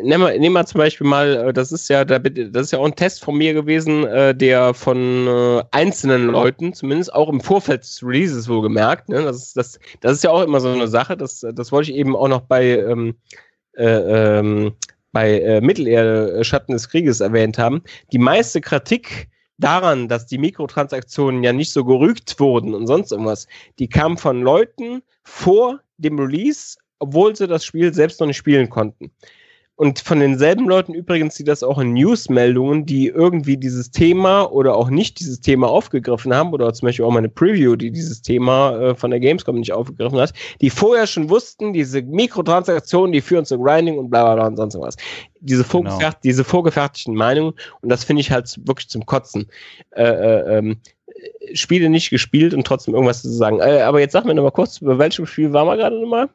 nehmen 0.03 0.25
wir, 0.25 0.39
nehmen 0.39 0.55
wir 0.55 0.67
zum 0.67 0.79
Beispiel 0.79 1.07
mal, 1.07 1.49
äh, 1.49 1.53
das 1.53 1.73
ist 1.73 1.89
ja, 1.89 2.05
das 2.05 2.21
ist 2.67 2.73
ja 2.73 2.79
auch 2.79 2.87
ein 2.87 2.97
Test 2.97 3.25
von 3.25 3.37
mir 3.37 3.55
gewesen, 3.55 4.07
äh, 4.07 4.35
der 4.35 4.75
von 4.75 5.27
äh, 5.27 5.63
einzelnen 5.71 6.27
Leuten, 6.27 6.73
zumindest 6.73 7.13
auch 7.15 7.29
im 7.29 7.41
Vorfeld 7.41 7.83
des 7.83 8.03
Releases 8.03 8.49
wohl 8.49 8.63
gemerkt, 8.63 9.09
ne? 9.09 9.23
das, 9.23 9.37
ist, 9.37 9.57
das, 9.57 9.81
das 10.01 10.13
ist 10.13 10.25
ja 10.25 10.31
auch 10.31 10.43
immer 10.43 10.61
so 10.61 10.69
eine 10.69 10.89
Sache, 10.89 11.17
das, 11.17 11.45
das 11.55 11.73
wollte 11.73 11.91
ich 11.91 11.97
eben 11.97 12.17
auch 12.17 12.29
noch 12.29 12.43
bei, 12.43 12.79
ähm, 12.79 13.15
äh, 13.77 14.39
ähm, 14.39 14.73
bei 15.13 15.41
äh, 15.41 15.61
Mittelerde 15.61 16.45
Schatten 16.45 16.73
des 16.73 16.89
Krieges 16.89 17.21
erwähnt 17.21 17.59
haben. 17.59 17.83
Die 18.13 18.19
meiste 18.19 18.61
Kritik 18.61 19.29
daran, 19.59 20.09
dass 20.09 20.27
die 20.27 20.39
Mikrotransaktionen 20.39 21.43
ja 21.43 21.53
nicht 21.53 21.73
so 21.73 21.85
gerügt 21.85 22.39
wurden 22.39 22.75
und 22.75 22.87
sonst 22.87 23.13
irgendwas, 23.13 23.47
die 23.79 23.89
kamen 23.89 24.17
von 24.17 24.43
Leuten 24.43 25.03
vor 25.25 25.81
dem 25.99 26.19
Release, 26.19 26.79
obwohl 26.99 27.37
sie 27.37 27.47
das 27.47 27.65
Spiel 27.65 27.93
selbst 27.93 28.21
noch 28.21 28.27
nicht 28.27 28.37
spielen 28.37 28.71
konnten. 28.71 29.11
Und 29.81 30.01
von 30.01 30.21
denselben 30.21 30.69
Leuten 30.69 30.93
übrigens, 30.93 31.37
die 31.37 31.45
das 31.45 31.63
auch 31.63 31.79
in 31.79 31.95
Newsmeldungen, 31.95 32.85
die 32.85 33.07
irgendwie 33.07 33.57
dieses 33.57 33.91
Thema 33.91 34.43
oder 34.43 34.77
auch 34.77 34.91
nicht 34.91 35.19
dieses 35.21 35.41
Thema 35.41 35.71
aufgegriffen 35.71 36.35
haben, 36.35 36.53
oder 36.53 36.71
zum 36.75 36.85
Beispiel 36.85 37.07
auch 37.07 37.11
meine 37.11 37.31
Preview, 37.31 37.77
die 37.77 37.91
dieses 37.91 38.21
Thema 38.21 38.79
äh, 38.79 38.95
von 38.95 39.11
der 39.11 39.21
Gamescom 39.21 39.59
nicht 39.59 39.73
aufgegriffen 39.73 40.21
hat, 40.21 40.35
die 40.61 40.69
vorher 40.69 41.07
schon 41.07 41.31
wussten, 41.31 41.73
diese 41.73 42.03
Mikrotransaktionen, 42.03 43.11
die 43.11 43.23
führen 43.23 43.47
zu 43.47 43.59
Grinding 43.59 43.97
und 43.97 44.11
bla 44.11 44.23
bla 44.25 44.35
bla 44.35 44.47
und 44.49 44.57
sonst 44.57 44.79
was. 44.79 44.97
Diese, 45.41 45.65
genau. 45.65 45.99
diese 46.23 46.45
vorgefertigten 46.45 47.15
Meinungen, 47.15 47.55
und 47.81 47.89
das 47.89 48.05
finde 48.05 48.21
ich 48.21 48.31
halt 48.31 48.55
wirklich 48.67 48.91
zum 48.91 49.07
Kotzen. 49.07 49.47
Äh, 49.93 50.03
äh, 50.03 50.59
ähm, 50.59 50.77
Spiele 51.55 51.89
nicht 51.89 52.11
gespielt 52.11 52.53
und 52.53 52.67
trotzdem 52.67 52.93
irgendwas 52.93 53.23
zu 53.23 53.31
sagen. 53.31 53.61
Äh, 53.61 53.81
aber 53.81 54.01
jetzt 54.01 54.13
sag 54.13 54.27
mir 54.27 54.35
nochmal 54.35 54.53
kurz, 54.53 54.83
über 54.83 54.99
welchem 54.99 55.25
Spiel 55.25 55.55
waren 55.55 55.67
wir 55.67 55.79
gerade 55.79 55.99
nochmal? 55.99 56.29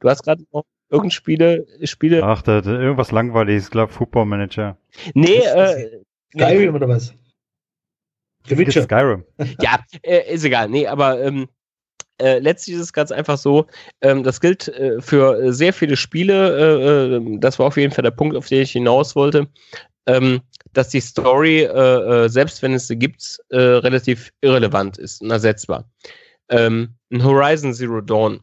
Du 0.00 0.08
hast 0.10 0.22
gerade 0.22 0.44
noch 0.52 0.66
Irgendein 0.94 1.10
Spiele, 1.10 1.66
Spiele. 1.82 2.22
Ach, 2.22 2.40
da, 2.40 2.60
da, 2.60 2.78
irgendwas 2.78 3.10
langweiliges, 3.10 3.68
glaube 3.68 3.92
Football 3.92 4.26
Manager. 4.26 4.78
Nee, 5.14 5.38
äh. 5.38 6.00
Skyrim 6.32 6.72
oder 6.72 6.88
was? 6.88 7.12
The 8.46 8.56
Witcher. 8.56 8.84
Skyrim. 8.84 9.24
ja, 9.60 9.80
äh, 10.02 10.32
ist 10.32 10.44
egal. 10.44 10.68
Nee, 10.68 10.86
aber 10.86 11.20
ähm, 11.20 11.48
äh, 12.20 12.38
letztlich 12.38 12.76
ist 12.76 12.82
es 12.82 12.92
ganz 12.92 13.10
einfach 13.10 13.38
so, 13.38 13.66
ähm, 14.02 14.22
das 14.22 14.40
gilt 14.40 14.68
äh, 14.68 15.00
für 15.00 15.52
sehr 15.52 15.72
viele 15.72 15.96
Spiele, 15.96 16.56
äh, 16.56 17.16
äh, 17.16 17.38
das 17.40 17.58
war 17.58 17.66
auf 17.66 17.76
jeden 17.76 17.92
Fall 17.92 18.04
der 18.04 18.12
Punkt, 18.12 18.36
auf 18.36 18.46
den 18.46 18.62
ich 18.62 18.70
hinaus 18.70 19.16
wollte, 19.16 19.48
ähm, 20.06 20.40
dass 20.74 20.90
die 20.90 21.00
Story, 21.00 21.62
äh, 21.62 22.28
selbst 22.28 22.62
wenn 22.62 22.74
es 22.74 22.86
sie 22.86 22.96
gibt, 22.96 23.40
relativ 23.50 24.30
irrelevant 24.42 24.96
ist 24.96 25.22
und 25.22 25.30
ersetzbar. 25.32 25.90
Ähm, 26.50 26.94
ein 27.10 27.24
Horizon 27.24 27.74
Zero 27.74 28.00
Dawn. 28.00 28.40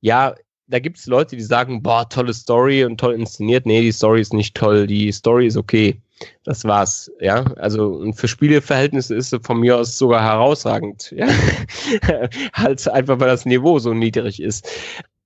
Ja, 0.00 0.34
da 0.70 0.78
gibt 0.78 0.98
es 0.98 1.06
Leute, 1.06 1.36
die 1.36 1.42
sagen, 1.42 1.82
boah, 1.82 2.08
tolle 2.08 2.32
Story 2.32 2.84
und 2.84 2.98
toll 2.98 3.14
inszeniert. 3.14 3.66
Nee, 3.66 3.82
die 3.82 3.92
Story 3.92 4.20
ist 4.20 4.32
nicht 4.32 4.56
toll, 4.56 4.86
die 4.86 5.10
Story 5.12 5.46
ist 5.46 5.56
okay. 5.56 6.00
Das 6.44 6.64
war's, 6.64 7.10
ja. 7.20 7.44
Also 7.56 8.12
für 8.12 8.28
Spieleverhältnisse 8.28 9.14
ist 9.14 9.30
sie 9.30 9.40
von 9.40 9.60
mir 9.60 9.78
aus 9.78 9.98
sogar 9.98 10.22
herausragend, 10.22 11.12
ja. 11.16 11.26
halt 12.52 12.86
einfach, 12.88 13.18
weil 13.18 13.28
das 13.28 13.46
Niveau 13.46 13.78
so 13.78 13.94
niedrig 13.94 14.40
ist. 14.40 14.68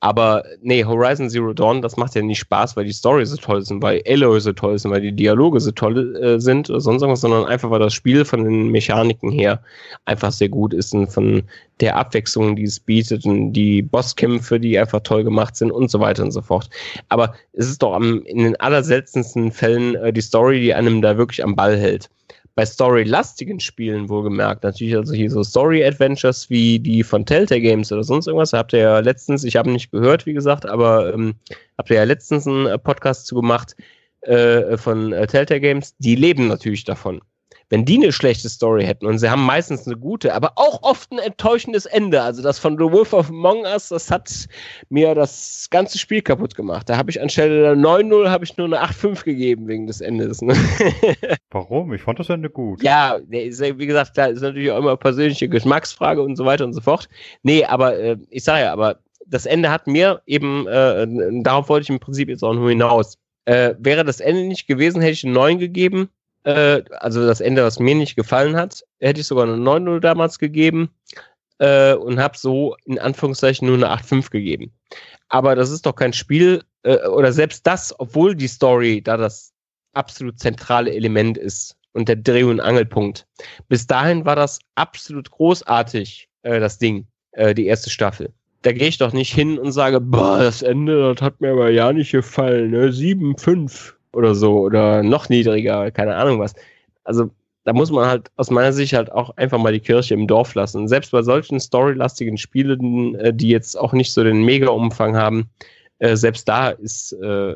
Aber 0.04 0.44
nee, 0.60 0.84
Horizon 0.84 1.30
Zero 1.30 1.54
Dawn, 1.54 1.80
das 1.80 1.96
macht 1.96 2.14
ja 2.14 2.20
nicht 2.20 2.40
Spaß, 2.40 2.76
weil 2.76 2.84
die 2.84 2.92
Story 2.92 3.24
so 3.24 3.38
toll 3.38 3.62
sind, 3.62 3.82
weil 3.82 4.02
Aloy 4.06 4.38
so 4.38 4.52
toll 4.52 4.78
sind, 4.78 4.90
weil 4.90 5.00
die 5.00 5.12
Dialoge 5.12 5.58
so 5.60 5.70
toll 5.70 6.14
äh, 6.16 6.38
sind 6.38 6.68
oder 6.68 6.80
sonst 6.80 7.00
irgendwas, 7.00 7.22
sondern 7.22 7.46
einfach, 7.46 7.70
weil 7.70 7.78
das 7.78 7.94
Spiel 7.94 8.26
von 8.26 8.44
den 8.44 8.68
Mechaniken 8.68 9.32
her 9.32 9.62
einfach 10.04 10.30
sehr 10.30 10.50
gut 10.50 10.74
ist 10.74 10.92
und 10.92 11.06
von 11.06 11.42
der 11.80 11.96
Abwechslung, 11.96 12.54
die 12.54 12.64
es 12.64 12.80
bietet 12.80 13.24
und 13.24 13.54
die 13.54 13.80
Bosskämpfe, 13.80 14.60
die 14.60 14.78
einfach 14.78 15.00
toll 15.00 15.24
gemacht 15.24 15.56
sind 15.56 15.70
und 15.72 15.90
so 15.90 16.00
weiter 16.00 16.22
und 16.22 16.32
so 16.32 16.42
fort. 16.42 16.68
Aber 17.08 17.34
es 17.54 17.70
ist 17.70 17.82
doch 17.82 17.94
am, 17.94 18.24
in 18.26 18.40
den 18.40 18.56
allerseltensten 18.56 19.52
Fällen 19.52 19.94
äh, 19.94 20.12
die 20.12 20.20
Story, 20.20 20.60
die 20.60 20.74
einem 20.74 21.00
da 21.00 21.16
wirklich 21.16 21.42
am 21.42 21.56
Ball 21.56 21.78
hält 21.78 22.10
bei 22.54 22.64
storylastigen 22.64 23.58
Spielen 23.58 24.08
wohlgemerkt, 24.08 24.62
natürlich 24.62 24.96
also 24.96 25.12
hier 25.12 25.30
so 25.30 25.42
Story-Adventures 25.42 26.50
wie 26.50 26.78
die 26.78 27.02
von 27.02 27.26
Telltale 27.26 27.60
Games 27.60 27.90
oder 27.90 28.04
sonst 28.04 28.26
irgendwas, 28.26 28.52
habt 28.52 28.72
ihr 28.72 28.80
ja 28.80 28.98
letztens, 29.00 29.44
ich 29.44 29.56
habe 29.56 29.70
nicht 29.70 29.90
gehört, 29.90 30.26
wie 30.26 30.34
gesagt, 30.34 30.64
aber 30.64 31.12
ähm, 31.12 31.34
habt 31.78 31.90
ihr 31.90 31.96
ja 31.96 32.04
letztens 32.04 32.46
einen 32.46 32.66
äh, 32.66 32.78
Podcast 32.78 33.26
zu 33.26 33.34
gemacht 33.34 33.74
äh, 34.20 34.76
von 34.76 35.12
äh, 35.12 35.26
Telltale 35.26 35.60
Games, 35.60 35.96
die 35.98 36.14
leben 36.14 36.46
natürlich 36.46 36.84
davon 36.84 37.20
wenn 37.70 37.84
die 37.84 37.96
eine 37.96 38.12
schlechte 38.12 38.48
Story 38.48 38.84
hätten 38.84 39.06
und 39.06 39.18
sie 39.18 39.30
haben 39.30 39.44
meistens 39.44 39.86
eine 39.86 39.96
gute, 39.96 40.34
aber 40.34 40.52
auch 40.56 40.82
oft 40.82 41.10
ein 41.12 41.18
enttäuschendes 41.18 41.86
Ende. 41.86 42.22
Also 42.22 42.42
das 42.42 42.58
von 42.58 42.76
The 42.76 42.84
Wolf 42.84 43.12
of 43.12 43.30
Among 43.30 43.62
Us, 43.62 43.88
das 43.88 44.10
hat 44.10 44.46
mir 44.88 45.14
das 45.14 45.68
ganze 45.70 45.98
Spiel 45.98 46.22
kaputt 46.22 46.54
gemacht. 46.54 46.88
Da 46.88 46.96
habe 46.96 47.10
ich 47.10 47.20
anstelle 47.20 47.62
der 47.62 47.76
9-0 47.76 48.28
habe 48.28 48.44
ich 48.44 48.56
nur 48.56 48.66
eine 48.66 48.82
8-5 48.82 49.24
gegeben 49.24 49.66
wegen 49.66 49.86
des 49.86 50.00
Endes. 50.00 50.42
Ne? 50.42 50.54
Warum? 51.50 51.92
Ich 51.94 52.02
fand 52.02 52.18
das 52.18 52.28
Ende 52.28 52.50
gut. 52.50 52.82
Ja, 52.82 53.18
wie 53.28 53.86
gesagt, 53.86 54.16
da 54.16 54.26
ist 54.26 54.42
natürlich 54.42 54.70
auch 54.70 54.78
immer 54.78 54.96
persönliche 54.96 55.48
Geschmacksfrage 55.48 56.22
und 56.22 56.36
so 56.36 56.44
weiter 56.44 56.64
und 56.64 56.74
so 56.74 56.80
fort. 56.80 57.08
Nee, 57.42 57.64
aber 57.64 57.98
äh, 57.98 58.16
ich 58.30 58.44
sage 58.44 58.64
ja, 58.64 58.72
aber 58.72 59.00
das 59.26 59.46
Ende 59.46 59.70
hat 59.70 59.86
mir 59.86 60.20
eben, 60.26 60.66
äh, 60.66 61.06
darauf 61.42 61.68
wollte 61.68 61.84
ich 61.84 61.90
im 61.90 62.00
Prinzip 62.00 62.28
jetzt 62.28 62.44
auch 62.44 62.54
nur 62.54 62.68
hinaus. 62.68 63.18
Äh, 63.46 63.74
wäre 63.78 64.04
das 64.04 64.20
Ende 64.20 64.44
nicht 64.44 64.66
gewesen, 64.66 65.00
hätte 65.00 65.12
ich 65.12 65.24
einen 65.24 65.34
9 65.34 65.58
gegeben 65.58 66.10
äh, 66.44 66.82
also 66.98 67.26
das 67.26 67.40
Ende, 67.40 67.64
was 67.64 67.78
mir 67.78 67.94
nicht 67.94 68.16
gefallen 68.16 68.56
hat, 68.56 68.84
hätte 69.00 69.20
ich 69.20 69.26
sogar 69.26 69.44
eine 69.44 69.56
9-0 69.56 70.00
damals 70.00 70.38
gegeben 70.38 70.90
äh, 71.58 71.94
und 71.94 72.20
habe 72.20 72.38
so 72.38 72.76
in 72.84 72.98
Anführungszeichen 72.98 73.66
nur 73.66 73.76
eine 73.76 73.90
8-5 73.90 74.30
gegeben. 74.30 74.72
Aber 75.28 75.56
das 75.56 75.70
ist 75.70 75.86
doch 75.86 75.94
kein 75.94 76.12
Spiel, 76.12 76.62
äh, 76.82 77.06
oder 77.08 77.32
selbst 77.32 77.66
das, 77.66 77.98
obwohl 77.98 78.34
die 78.34 78.48
Story 78.48 79.02
da 79.02 79.16
das 79.16 79.52
absolut 79.94 80.38
zentrale 80.38 80.92
Element 80.92 81.38
ist 81.38 81.76
und 81.92 82.08
der 82.08 82.16
Dreh- 82.16 82.44
und 82.44 82.60
Angelpunkt. 82.60 83.26
Bis 83.68 83.86
dahin 83.86 84.24
war 84.24 84.36
das 84.36 84.58
absolut 84.74 85.30
großartig, 85.30 86.28
äh, 86.42 86.60
das 86.60 86.78
Ding, 86.78 87.06
äh, 87.32 87.54
die 87.54 87.66
erste 87.66 87.90
Staffel. 87.90 88.32
Da 88.62 88.72
gehe 88.72 88.88
ich 88.88 88.98
doch 88.98 89.12
nicht 89.12 89.32
hin 89.32 89.58
und 89.58 89.72
sage, 89.72 90.00
boah, 90.00 90.38
das 90.38 90.62
Ende, 90.62 91.14
das 91.14 91.22
hat 91.22 91.40
mir 91.40 91.52
aber 91.52 91.70
ja 91.70 91.92
nicht 91.92 92.12
gefallen, 92.12 92.70
ne? 92.70 92.92
7, 92.92 93.36
5 93.36 93.94
oder 94.14 94.34
so 94.34 94.60
oder 94.60 95.02
noch 95.02 95.28
niedriger, 95.28 95.90
keine 95.90 96.16
Ahnung 96.16 96.38
was. 96.38 96.54
Also 97.04 97.30
da 97.64 97.72
muss 97.72 97.90
man 97.90 98.06
halt 98.06 98.30
aus 98.36 98.50
meiner 98.50 98.72
Sicht 98.72 98.92
halt 98.92 99.10
auch 99.10 99.36
einfach 99.36 99.58
mal 99.58 99.72
die 99.72 99.80
Kirche 99.80 100.14
im 100.14 100.26
Dorf 100.26 100.54
lassen. 100.54 100.86
Selbst 100.86 101.12
bei 101.12 101.22
solchen 101.22 101.58
storylastigen 101.58 102.36
Spielen, 102.36 103.14
äh, 103.16 103.32
die 103.32 103.48
jetzt 103.48 103.78
auch 103.78 103.92
nicht 103.92 104.12
so 104.12 104.22
den 104.22 104.44
Mega-Umfang 104.44 105.16
haben, 105.16 105.48
äh, 105.98 106.16
selbst 106.16 106.48
da 106.48 106.70
ist 106.70 107.12
äh, 107.12 107.54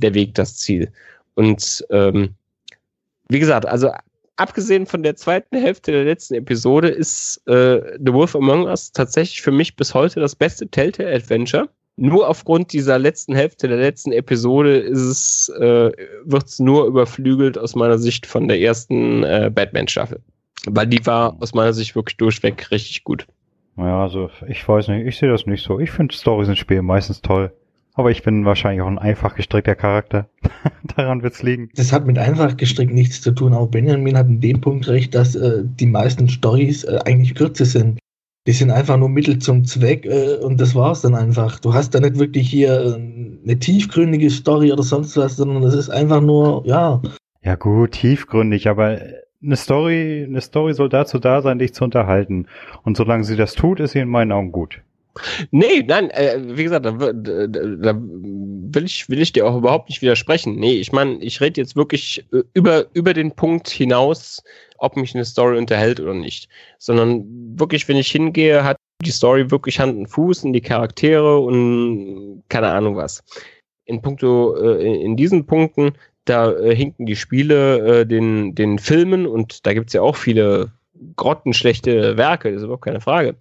der 0.00 0.14
Weg 0.14 0.34
das 0.34 0.56
Ziel. 0.56 0.90
Und 1.34 1.84
ähm, 1.90 2.34
wie 3.28 3.38
gesagt, 3.38 3.66
also 3.66 3.90
abgesehen 4.36 4.86
von 4.86 5.02
der 5.02 5.16
zweiten 5.16 5.56
Hälfte 5.58 5.92
der 5.92 6.04
letzten 6.04 6.34
Episode 6.34 6.88
ist 6.88 7.46
äh, 7.46 7.98
The 8.04 8.12
Wolf 8.12 8.34
Among 8.34 8.64
Us 8.64 8.92
tatsächlich 8.92 9.42
für 9.42 9.52
mich 9.52 9.76
bis 9.76 9.94
heute 9.94 10.20
das 10.20 10.34
beste 10.34 10.68
Telltale-Adventure 10.68 11.68
nur 11.96 12.28
aufgrund 12.28 12.72
dieser 12.72 12.98
letzten 12.98 13.34
Hälfte 13.34 13.68
der 13.68 13.78
letzten 13.78 14.12
Episode 14.12 14.78
ist 14.78 15.00
es, 15.00 15.48
äh, 15.60 15.92
wird 16.24 16.46
es 16.46 16.58
nur 16.58 16.86
überflügelt 16.86 17.56
aus 17.56 17.74
meiner 17.74 17.98
Sicht 17.98 18.26
von 18.26 18.48
der 18.48 18.60
ersten 18.60 19.22
äh, 19.22 19.50
Batman-Staffel. 19.54 20.20
Weil 20.66 20.86
die 20.86 21.04
war 21.06 21.36
aus 21.40 21.54
meiner 21.54 21.72
Sicht 21.72 21.94
wirklich 21.94 22.16
durchweg 22.16 22.70
richtig 22.70 23.04
gut. 23.04 23.26
Ja, 23.76 24.02
also 24.02 24.30
ich 24.48 24.66
weiß 24.66 24.88
nicht, 24.88 25.06
ich 25.06 25.18
sehe 25.18 25.28
das 25.28 25.46
nicht 25.46 25.64
so. 25.64 25.78
Ich 25.78 25.90
finde 25.90 26.14
Storys 26.14 26.48
in 26.48 26.56
Spielen 26.56 26.84
meistens 26.84 27.20
toll. 27.20 27.52
Aber 27.96 28.10
ich 28.10 28.24
bin 28.24 28.44
wahrscheinlich 28.44 28.82
auch 28.82 28.88
ein 28.88 28.98
einfach 28.98 29.36
gestrickter 29.36 29.76
Charakter. 29.76 30.28
Daran 30.96 31.22
wird's 31.22 31.44
liegen. 31.44 31.70
Das 31.76 31.92
hat 31.92 32.06
mit 32.06 32.18
einfach 32.18 32.56
gestrickt 32.56 32.92
nichts 32.92 33.20
zu 33.20 33.30
tun. 33.30 33.54
Auch 33.54 33.68
Benjamin 33.68 34.16
hat 34.16 34.26
in 34.26 34.40
dem 34.40 34.60
Punkt 34.60 34.88
recht, 34.88 35.14
dass 35.14 35.36
äh, 35.36 35.62
die 35.62 35.86
meisten 35.86 36.28
Stories 36.28 36.82
äh, 36.82 36.98
eigentlich 37.04 37.36
kürzer 37.36 37.64
sind. 37.64 38.00
Die 38.46 38.52
sind 38.52 38.70
einfach 38.70 38.98
nur 38.98 39.08
Mittel 39.08 39.38
zum 39.38 39.64
Zweck 39.64 40.04
äh, 40.04 40.36
und 40.36 40.60
das 40.60 40.74
war's 40.74 41.00
dann 41.00 41.14
einfach. 41.14 41.58
Du 41.60 41.72
hast 41.72 41.94
da 41.94 42.00
nicht 42.00 42.18
wirklich 42.18 42.48
hier 42.48 42.72
äh, 42.72 42.94
eine 42.94 43.58
tiefgründige 43.58 44.28
Story 44.30 44.70
oder 44.70 44.82
sonst 44.82 45.16
was, 45.16 45.36
sondern 45.36 45.62
das 45.62 45.74
ist 45.74 45.88
einfach 45.88 46.20
nur, 46.20 46.62
ja. 46.66 47.00
Ja 47.42 47.54
gut, 47.56 47.92
tiefgründig, 47.92 48.68
aber 48.68 48.98
eine 49.42 49.56
Story, 49.56 50.24
eine 50.28 50.40
Story 50.40 50.74
soll 50.74 50.88
dazu 50.88 51.18
da 51.18 51.40
sein, 51.42 51.58
dich 51.58 51.72
zu 51.72 51.84
unterhalten. 51.84 52.46
Und 52.82 52.96
solange 52.96 53.24
sie 53.24 53.36
das 53.36 53.54
tut, 53.54 53.80
ist 53.80 53.92
sie 53.92 54.00
in 54.00 54.08
meinen 54.08 54.32
Augen 54.32 54.52
gut. 54.52 54.82
Nee, 55.50 55.84
nein, 55.86 56.10
äh, 56.10 56.38
wie 56.42 56.64
gesagt, 56.64 56.86
da, 56.86 56.90
da, 56.92 57.12
da, 57.12 57.94
will 57.96 58.84
ich 58.84 59.08
will 59.08 59.22
ich 59.22 59.32
dir 59.32 59.46
auch 59.46 59.56
überhaupt 59.56 59.88
nicht 59.88 60.02
widersprechen. 60.02 60.56
Nee, 60.56 60.74
ich 60.74 60.92
meine, 60.92 61.18
ich 61.22 61.40
rede 61.40 61.60
jetzt 61.60 61.76
wirklich 61.76 62.24
äh, 62.32 62.42
über 62.54 62.86
über 62.94 63.14
den 63.14 63.32
Punkt 63.32 63.68
hinaus, 63.68 64.42
ob 64.78 64.96
mich 64.96 65.14
eine 65.14 65.24
Story 65.24 65.56
unterhält 65.58 66.00
oder 66.00 66.14
nicht, 66.14 66.48
sondern 66.78 67.24
wirklich, 67.58 67.88
wenn 67.88 67.96
ich 67.96 68.10
hingehe, 68.10 68.64
hat 68.64 68.76
die 69.04 69.10
Story 69.10 69.50
wirklich 69.50 69.78
Hand 69.78 69.96
und 69.96 70.08
Fuß 70.08 70.44
und 70.44 70.52
die 70.52 70.60
Charaktere 70.60 71.38
und 71.38 72.42
keine 72.48 72.68
Ahnung 72.68 72.96
was. 72.96 73.22
In 73.84 74.02
puncto 74.02 74.56
äh, 74.56 75.02
in 75.02 75.16
diesen 75.16 75.46
Punkten 75.46 75.92
da 76.24 76.52
äh, 76.52 76.74
hinken 76.74 77.06
die 77.06 77.16
Spiele 77.16 78.00
äh, 78.00 78.06
den 78.06 78.54
den 78.54 78.78
Filmen 78.78 79.26
und 79.26 79.66
da 79.66 79.74
gibt's 79.74 79.92
ja 79.92 80.02
auch 80.02 80.16
viele 80.16 80.72
grottenschlechte 81.16 82.16
Werke, 82.16 82.50
das 82.50 82.58
ist 82.58 82.64
überhaupt 82.64 82.84
keine 82.84 83.00
Frage 83.00 83.36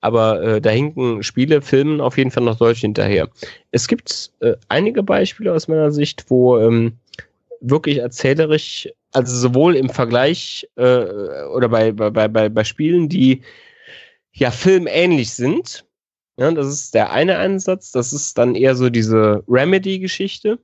aber 0.00 0.42
äh, 0.42 0.60
da 0.60 0.70
hinken 0.70 1.22
Spiele, 1.22 1.62
Filmen 1.62 2.00
auf 2.00 2.16
jeden 2.18 2.30
Fall 2.30 2.44
noch 2.44 2.58
deutlich 2.58 2.80
hinterher. 2.80 3.28
Es 3.70 3.88
gibt 3.88 4.30
äh, 4.40 4.54
einige 4.68 5.02
Beispiele 5.02 5.52
aus 5.52 5.68
meiner 5.68 5.90
Sicht, 5.90 6.26
wo 6.28 6.58
ähm, 6.58 6.98
wirklich 7.60 7.98
erzählerisch, 7.98 8.88
also 9.12 9.36
sowohl 9.36 9.76
im 9.76 9.88
Vergleich 9.88 10.68
äh, 10.76 11.04
oder 11.54 11.68
bei, 11.68 11.92
bei, 11.92 12.28
bei, 12.28 12.48
bei 12.48 12.64
Spielen, 12.64 13.08
die 13.08 13.42
ja 14.32 14.50
filmähnlich 14.50 15.32
sind, 15.32 15.84
ja, 16.38 16.52
das 16.52 16.68
ist 16.68 16.94
der 16.94 17.10
eine 17.10 17.38
Ansatz, 17.38 17.90
das 17.90 18.12
ist 18.12 18.38
dann 18.38 18.54
eher 18.54 18.76
so 18.76 18.90
diese 18.90 19.42
Remedy-Geschichte, 19.48 20.60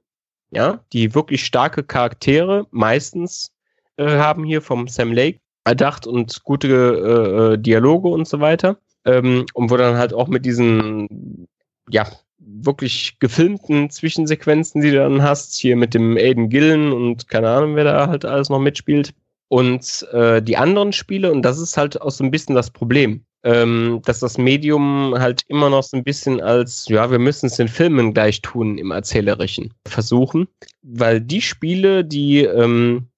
ja, 0.52 0.85
die 0.93 1.15
wirklich 1.15 1.44
starke 1.44 1.82
Charaktere 1.82 2.66
meistens 2.70 3.52
äh, 3.97 4.06
haben 4.06 4.44
hier 4.44 4.62
vom 4.62 4.86
Sam 4.86 5.12
Lake 5.12 5.40
erdacht 5.65 6.06
und 6.06 6.44
gute 6.44 6.69
äh, 6.69 7.55
äh, 7.55 7.59
Dialoge 7.59 8.09
und 8.09 8.28
so 8.28 8.39
weiter. 8.39 8.78
Ähm, 9.05 9.47
und 9.55 9.70
wo 9.70 9.76
dann 9.76 9.97
halt 9.97 10.14
auch 10.14 10.28
mit 10.28 10.44
diesen, 10.47 11.48
ja, 11.90 12.06
wirklich 12.39 13.18
gefilmten 13.20 13.90
Zwischensequenzen, 13.90 14.81
die 14.81 14.90
du 14.90 14.97
dann 14.98 15.22
hast, 15.22 15.55
hier 15.55 15.76
mit 15.76 15.94
dem 15.94 16.16
Aiden 16.16 16.48
Gillen 16.48 16.93
und 16.93 17.28
keine 17.28 17.51
Ahnung, 17.51 17.76
wer 17.76 17.85
da 17.85 18.09
halt 18.09 18.24
alles 18.24 18.48
noch 18.48 18.60
mitspielt. 18.60 19.14
Und 19.48 20.06
äh, 20.12 20.43
die 20.43 20.56
anderen 20.56 20.93
Spiele, 20.93 21.31
und 21.31 21.43
das 21.43 21.59
ist 21.59 21.76
halt 21.76 22.01
auch 22.01 22.10
so 22.10 22.24
ein 22.24 22.31
bisschen 22.31 22.55
das 22.55 22.70
Problem, 22.70 23.24
ähm, 23.44 24.01
dass 24.05 24.20
das 24.20 24.39
Medium 24.39 25.14
halt 25.16 25.43
immer 25.48 25.70
noch 25.70 25.82
so 25.82 25.97
ein 25.97 26.05
bisschen 26.05 26.40
als, 26.40 26.89
ja, 26.89 27.10
wir 27.10 27.18
müssen 27.18 27.47
es 27.47 27.56
den 27.56 27.68
Filmen 27.68 28.14
gleich 28.14 28.40
tun 28.40 28.78
im 28.78 28.90
Erzählerischen 28.90 29.72
versuchen, 29.86 30.48
weil 30.82 31.20
die 31.20 31.43
Spiele, 31.43 32.05
die 32.05 32.43
ähm, 32.44 33.09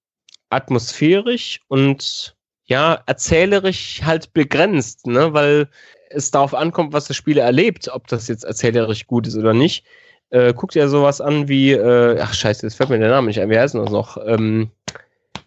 atmosphärisch 0.49 1.61
und 1.69 2.36
ja, 2.67 3.01
erzählerisch 3.05 4.01
halt 4.03 4.33
begrenzt, 4.33 5.07
ne, 5.07 5.33
weil 5.33 5.69
es 6.09 6.31
darauf 6.31 6.53
ankommt, 6.53 6.93
was 6.93 7.07
der 7.07 7.13
Spieler 7.13 7.43
erlebt, 7.43 7.89
ob 7.89 8.07
das 8.07 8.27
jetzt 8.27 8.43
erzählerisch 8.43 9.07
gut 9.07 9.27
ist 9.27 9.37
oder 9.37 9.53
nicht. 9.53 9.85
Äh, 10.29 10.53
guckt 10.53 10.75
ja 10.75 10.87
sowas 10.89 11.21
an 11.21 11.47
wie, 11.47 11.71
äh, 11.71 12.19
ach 12.19 12.33
scheiße, 12.33 12.65
jetzt 12.65 12.75
fällt 12.75 12.89
mir 12.89 12.99
der 12.99 13.09
Name 13.09 13.27
nicht 13.27 13.39
ein, 13.39 13.49
wie 13.49 13.57
heißt 13.57 13.75
das 13.75 13.89
noch? 13.89 14.17
Ähm, 14.25 14.69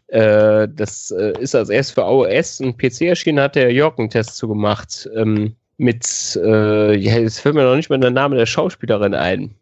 äh, 0.09 0.67
das 0.75 1.11
äh, 1.11 1.35
ist 1.39 1.55
als 1.55 1.69
erst 1.69 1.93
für 1.93 2.05
AOS 2.05 2.61
und 2.61 2.79
PC 2.79 3.03
erschienen, 3.03 3.41
hat 3.41 3.55
der 3.55 3.73
Jörg 3.73 3.99
einen 3.99 4.11
Test 4.11 4.37
zugemacht. 4.37 5.09
Ähm, 5.15 5.55
mit, 5.77 6.39
äh, 6.43 6.97
ja, 6.97 7.19
jetzt 7.19 7.41
fällt 7.41 7.55
mir 7.55 7.65
noch 7.65 7.77
nicht 7.77 7.91
mal 7.91 7.99
der 7.99 8.11
Name 8.11 8.37
der 8.37 8.47
Schauspielerin 8.47 9.15
ein. 9.15 9.55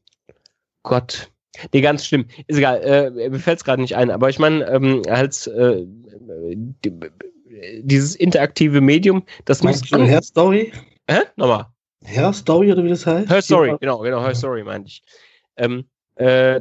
Gott. 0.85 1.31
Nee, 1.73 1.81
ganz 1.81 2.07
schlimm. 2.07 2.27
Ist 2.47 2.59
egal, 2.59 2.83
äh, 2.83 3.29
mir 3.31 3.39
fällt 3.41 3.59
es 3.59 3.65
gerade 3.65 3.83
nicht 3.83 3.97
ein, 3.97 4.11
aber 4.11 4.29
ich 4.29 4.39
meine, 4.39 4.65
ähm, 4.69 5.03
halt, 5.09 5.47
die, 5.47 6.93
dieses 7.81 8.15
interaktive 8.17 8.81
Medium, 8.81 9.23
das 9.45 9.63
Meinst 9.63 9.91
muss. 9.91 10.01
Du 10.01 10.07
Her 10.07 10.23
Story? 10.23 10.73
Hä? 11.09 11.21
Nochmal. 11.37 11.67
Her 12.05 12.33
Story 12.33 12.73
oder 12.73 12.85
wie 12.85 12.91
das 12.91 13.07
heißt? 13.07 13.31
Her 13.31 13.43
Story, 13.43 13.75
genau, 13.81 13.99
genau, 13.99 14.23
Her 14.23 14.35
Story 14.35 14.63
meinte 14.63 14.89
ich. 14.89 15.03
Ähm, 15.57 15.85
äh, 16.17 16.61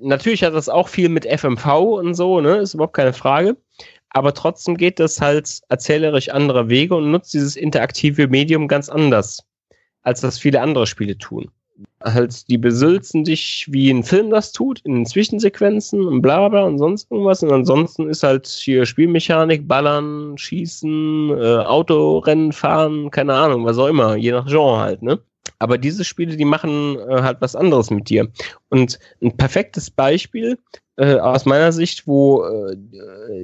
natürlich 0.00 0.42
hat 0.42 0.54
das 0.54 0.68
auch 0.68 0.88
viel 0.88 1.08
mit 1.08 1.26
FMV 1.26 1.66
und 1.66 2.14
so, 2.14 2.40
ne? 2.40 2.56
Ist 2.58 2.74
überhaupt 2.74 2.96
keine 2.96 3.12
Frage. 3.12 3.56
Aber 4.10 4.34
trotzdem 4.34 4.76
geht 4.76 4.98
das 4.98 5.20
halt 5.20 5.60
erzählerisch 5.68 6.28
andere 6.28 6.68
Wege 6.68 6.94
und 6.94 7.10
nutzt 7.10 7.32
dieses 7.32 7.56
interaktive 7.56 8.28
Medium 8.28 8.68
ganz 8.68 8.88
anders, 8.88 9.42
als 10.02 10.20
das 10.20 10.38
viele 10.38 10.60
andere 10.60 10.86
Spiele 10.86 11.16
tun. 11.16 11.50
Halt, 12.02 12.48
die 12.48 12.58
besülzen 12.58 13.24
dich, 13.24 13.66
wie 13.70 13.90
ein 13.90 14.02
Film 14.02 14.30
das 14.30 14.52
tut, 14.52 14.80
in 14.80 14.94
den 14.94 15.06
Zwischensequenzen 15.06 16.04
und 16.06 16.20
bla 16.20 16.48
bla 16.48 16.64
und 16.64 16.78
sonst 16.78 17.10
irgendwas. 17.10 17.42
Und 17.42 17.52
ansonsten 17.52 18.08
ist 18.08 18.22
halt 18.22 18.46
hier 18.46 18.86
Spielmechanik, 18.86 19.68
Ballern, 19.68 20.36
Schießen, 20.36 21.30
äh, 21.30 21.58
Autorennen 21.58 22.52
fahren, 22.52 23.10
keine 23.10 23.34
Ahnung, 23.34 23.64
was 23.64 23.78
auch 23.78 23.86
immer, 23.86 24.16
je 24.16 24.32
nach 24.32 24.46
Genre 24.46 24.80
halt, 24.80 25.02
ne? 25.02 25.20
Aber 25.58 25.78
diese 25.78 26.04
Spiele, 26.04 26.36
die 26.36 26.44
machen 26.44 26.98
äh, 26.98 27.22
halt 27.22 27.38
was 27.40 27.54
anderes 27.54 27.90
mit 27.90 28.08
dir. 28.08 28.28
Und 28.68 28.98
ein 29.22 29.36
perfektes 29.36 29.90
Beispiel 29.90 30.58
äh, 30.96 31.16
aus 31.16 31.44
meiner 31.44 31.72
Sicht, 31.72 32.06
wo 32.06 32.44
äh, 32.44 32.76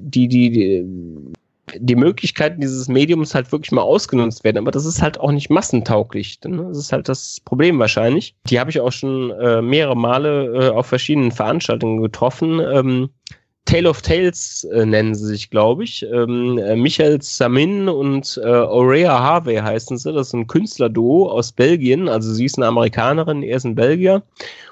die, 0.00 0.28
die, 0.28 0.50
die, 0.50 1.32
die 1.76 1.96
Möglichkeiten 1.96 2.60
dieses 2.60 2.88
Mediums 2.88 3.34
halt 3.34 3.50
wirklich 3.52 3.72
mal 3.72 3.82
ausgenutzt 3.82 4.44
werden, 4.44 4.58
aber 4.58 4.70
das 4.70 4.84
ist 4.84 5.02
halt 5.02 5.20
auch 5.20 5.32
nicht 5.32 5.50
massentauglich. 5.50 6.38
Ne? 6.44 6.64
Das 6.68 6.78
ist 6.78 6.92
halt 6.92 7.08
das 7.08 7.40
Problem 7.44 7.78
wahrscheinlich. 7.78 8.34
Die 8.48 8.58
habe 8.58 8.70
ich 8.70 8.80
auch 8.80 8.92
schon 8.92 9.30
äh, 9.32 9.62
mehrere 9.62 9.96
Male 9.96 10.46
äh, 10.46 10.68
auf 10.70 10.86
verschiedenen 10.86 11.32
Veranstaltungen 11.32 12.02
getroffen. 12.02 12.60
Ähm, 12.60 13.10
Tale 13.68 13.90
of 13.90 14.00
Tales 14.00 14.64
äh, 14.72 14.86
nennen 14.86 15.14
sie 15.14 15.26
sich, 15.26 15.50
glaube 15.50 15.84
ich. 15.84 16.02
Ähm, 16.10 16.56
äh, 16.56 16.74
Michael 16.74 17.20
Samin 17.20 17.90
und 17.90 18.40
äh, 18.42 18.48
Aurea 18.48 19.18
Harvey 19.18 19.56
heißen 19.56 19.98
sie. 19.98 20.10
Das 20.10 20.28
ist 20.28 20.32
ein 20.32 20.46
Künstlerduo 20.46 21.28
aus 21.28 21.52
Belgien. 21.52 22.08
Also 22.08 22.32
sie 22.32 22.46
ist 22.46 22.56
eine 22.56 22.66
Amerikanerin, 22.66 23.42
er 23.42 23.58
ist 23.58 23.64
ein 23.64 23.74
Belgier. 23.74 24.22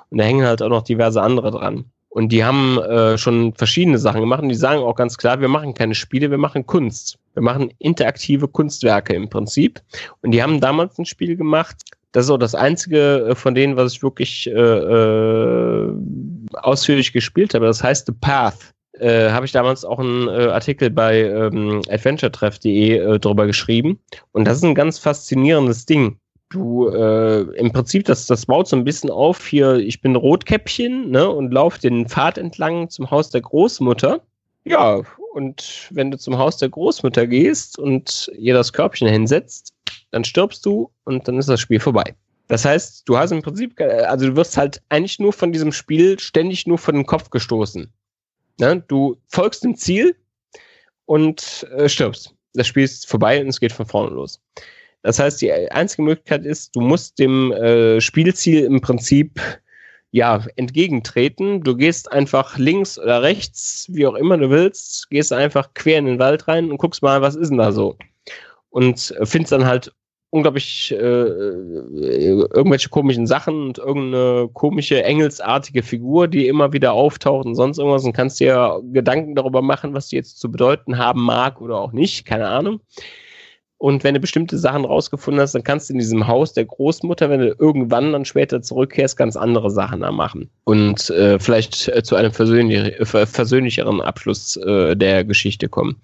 Und 0.09 0.19
da 0.19 0.25
hängen 0.25 0.47
halt 0.47 0.63
auch 0.63 0.71
noch 0.71 0.83
diverse 0.83 1.21
andere 1.21 1.51
dran. 1.51 1.85
Und 2.17 2.31
die 2.31 2.43
haben 2.43 2.79
äh, 2.79 3.19
schon 3.19 3.53
verschiedene 3.53 3.99
Sachen 3.99 4.23
gemacht 4.23 4.43
und 4.43 4.49
die 4.49 4.55
sagen 4.55 4.81
auch 4.81 4.95
ganz 4.95 5.19
klar, 5.19 5.39
wir 5.43 5.49
machen 5.49 5.75
keine 5.75 5.95
Spiele, 5.95 6.31
wir 6.31 6.39
machen 6.39 6.65
Kunst. 6.65 7.19
Wir 7.35 7.43
machen 7.43 7.71
interaktive 7.79 8.49
Kunstwerke 8.49 9.13
im 9.13 9.29
Prinzip. 9.29 9.83
Und 10.23 10.31
die 10.31 10.43
haben 10.43 10.59
damals 10.59 10.99
ein 10.99 11.05
Spiel 11.05 11.37
gemacht. 11.37 11.77
Das 12.13 12.25
ist 12.25 12.31
auch 12.31 12.39
das 12.39 12.55
einzige 12.55 13.27
äh, 13.29 13.35
von 13.35 13.55
denen, 13.55 13.77
was 13.77 13.93
ich 13.93 14.03
wirklich 14.03 14.47
äh, 14.47 14.51
äh, 14.51 15.93
ausführlich 16.55 17.13
gespielt 17.13 17.53
habe. 17.53 17.67
Das 17.67 17.83
heißt 17.83 18.07
The 18.07 18.15
Path 18.19 18.73
äh, 18.95 19.29
habe 19.29 19.45
ich 19.45 19.53
damals 19.53 19.85
auch 19.85 19.99
einen 19.99 20.29
äh, 20.29 20.47
Artikel 20.47 20.89
bei 20.89 21.21
ähm, 21.21 21.83
adventuretreff.de 21.91 22.97
äh, 22.97 23.19
drüber 23.19 23.47
geschrieben. 23.47 24.01
Und 24.33 24.47
das 24.47 24.57
ist 24.57 24.65
ein 24.65 24.75
ganz 24.75 24.99
faszinierendes 24.99 25.85
Ding. 25.85 26.19
Du, 26.49 26.89
äh, 26.89 27.41
im 27.57 27.73
Prinzip, 27.73 28.05
das, 28.05 28.27
das 28.27 28.47
baut 28.47 28.69
so 28.69 28.77
ein 28.77 28.85
bisschen 28.85 29.11
auf 29.11 29.45
hier, 29.47 29.77
ich 29.77 30.01
bin 30.01 30.15
Rotkäppchen, 30.15 31.11
ne, 31.11 31.29
und 31.29 31.53
laufe 31.53 31.81
den 31.81 32.09
Pfad 32.09 32.39
entlang 32.39 32.89
zum 32.89 33.11
Haus 33.11 33.31
der 33.31 33.41
Großmutter. 33.41 34.21
Ja, 34.65 35.03
und 35.35 35.89
wenn 35.91 36.11
du 36.11 36.19
zum 36.19 36.39
Haus 36.39 36.57
der 36.57 36.69
Großmutter 36.69 37.27
gehst 37.27 37.79
und 37.79 38.31
ihr 38.39 38.55
das 38.55 38.73
Körbchen 38.73 39.09
hinsetzt, 39.09 39.75
dann 40.11 40.25
stirbst 40.25 40.65
du 40.65 40.91
und 41.05 41.27
dann 41.27 41.39
ist 41.39 41.49
das 41.49 41.61
Spiel 41.61 41.81
vorbei. 41.81 42.15
Das 42.49 42.65
heißt, 42.65 43.09
du 43.09 43.19
hast 43.19 43.33
im 43.33 43.43
Prinzip, 43.43 43.79
also 43.81 44.29
du 44.29 44.37
wirst 44.37 44.57
halt 44.57 44.81
eigentlich 44.89 45.19
nur 45.19 45.33
von 45.33 45.53
diesem 45.53 45.73
Spiel 45.73 46.19
ständig 46.19 46.67
nur 46.67 46.79
von 46.79 46.95
den 46.95 47.07
Kopf 47.07 47.31
gestoßen. 47.31 47.93
Ne? 48.59 48.85
Du 48.87 49.17
folgst 49.29 49.65
dem 49.65 49.77
Ziel 49.77 50.17
und 51.07 51.67
äh, 51.77 51.89
stirbst. 51.89 52.35
Das 52.55 52.67
Spiel 52.67 52.85
ist 52.85 53.09
vorbei 53.09 53.41
und 53.41 53.49
es 53.49 53.61
geht 53.61 53.73
von 53.73 53.87
vorne 53.87 54.15
los. 54.15 54.41
Das 55.07 55.21
heißt, 55.21 55.41
die 55.41 55.53
einzige 55.53 56.03
Möglichkeit 56.03 56.45
ist, 56.45 56.75
du 56.75 56.81
musst 56.81 57.21
dem 57.21 57.53
äh, 57.53 58.01
Spielziel 58.01 58.65
im 58.65 58.81
Prinzip 58.81 59.41
ja 60.11 60.45
entgegentreten. 60.57 61.63
Du 61.63 61.77
gehst 61.77 62.11
einfach 62.11 62.59
links 62.59 62.99
oder 62.99 63.23
rechts, 63.23 63.87
wie 63.89 64.05
auch 64.09 64.17
immer 64.17 64.37
du 64.37 64.51
willst, 64.51 65.09
gehst 65.11 65.33
einfach 65.33 65.75
quer 65.75 66.01
in 66.01 66.07
den 66.07 66.19
Wald 66.19 66.49
rein 66.49 66.73
und 66.73 66.79
guckst 66.79 67.03
mal, 67.03 67.23
was 67.23 67.37
ist 67.37 67.51
denn 67.51 67.59
da 67.59 67.71
so. 67.71 67.97
Und 68.71 69.15
findest 69.23 69.53
dann 69.53 69.65
halt 69.65 69.93
unglaublich 70.31 70.91
äh, 70.91 70.97
äh, 70.97 72.49
irgendwelche 72.53 72.89
komischen 72.89 73.29
Sachen 73.29 73.69
und 73.69 73.79
irgendeine 73.79 74.49
komische 74.55 75.05
engelsartige 75.05 75.85
Figur, 75.85 76.27
die 76.27 76.49
immer 76.49 76.73
wieder 76.73 76.95
auftaucht 76.95 77.47
und 77.47 77.55
sonst 77.55 77.79
irgendwas 77.79 78.03
und 78.03 78.13
kannst 78.13 78.41
dir 78.41 78.81
Gedanken 78.93 79.37
darüber 79.37 79.63
machen, 79.63 79.95
was 79.95 80.09
die 80.09 80.17
jetzt 80.17 80.41
zu 80.41 80.51
bedeuten 80.51 80.99
haben 80.99 81.23
mag 81.23 81.61
oder 81.61 81.77
auch 81.77 81.93
nicht, 81.93 82.27
keine 82.27 82.49
Ahnung. 82.49 82.81
Und 83.79 84.05
wenn 84.05 84.15
du 84.15 84.21
bestimmte 84.21 84.59
Sachen 84.59 84.87
rausgefunden 84.87 85.41
hast, 85.41 85.55
dann 85.55 85.63
kannst 85.63 85.89
du 85.89 85.93
in 85.93 85.99
diesem 85.99 86.27
Haus 86.27 86.55
der 86.55 86.65
Großmutter, 86.65 87.29
wenn 87.29 87.41
du 87.41 87.55
irgendwann 87.59 88.13
dann 88.13 88.25
später 88.25 88.63
zurückkehrst, 88.63 89.19
ganz 89.19 89.37
andere 89.37 89.71
Sachen 89.71 90.01
da 90.01 90.11
machen. 90.13 90.49
Und 90.65 91.11
äh, 91.11 91.39
vielleicht 91.39 91.89
äh, 91.89 92.03
zu 92.03 92.17
einem 92.17 92.33
versöhnlich, 92.33 92.95
versöhnlicheren 93.07 94.01
Abschluss 94.01 94.57
äh, 94.57 94.97
der 94.97 95.25
Geschichte 95.25 95.69
kommen. 95.69 95.97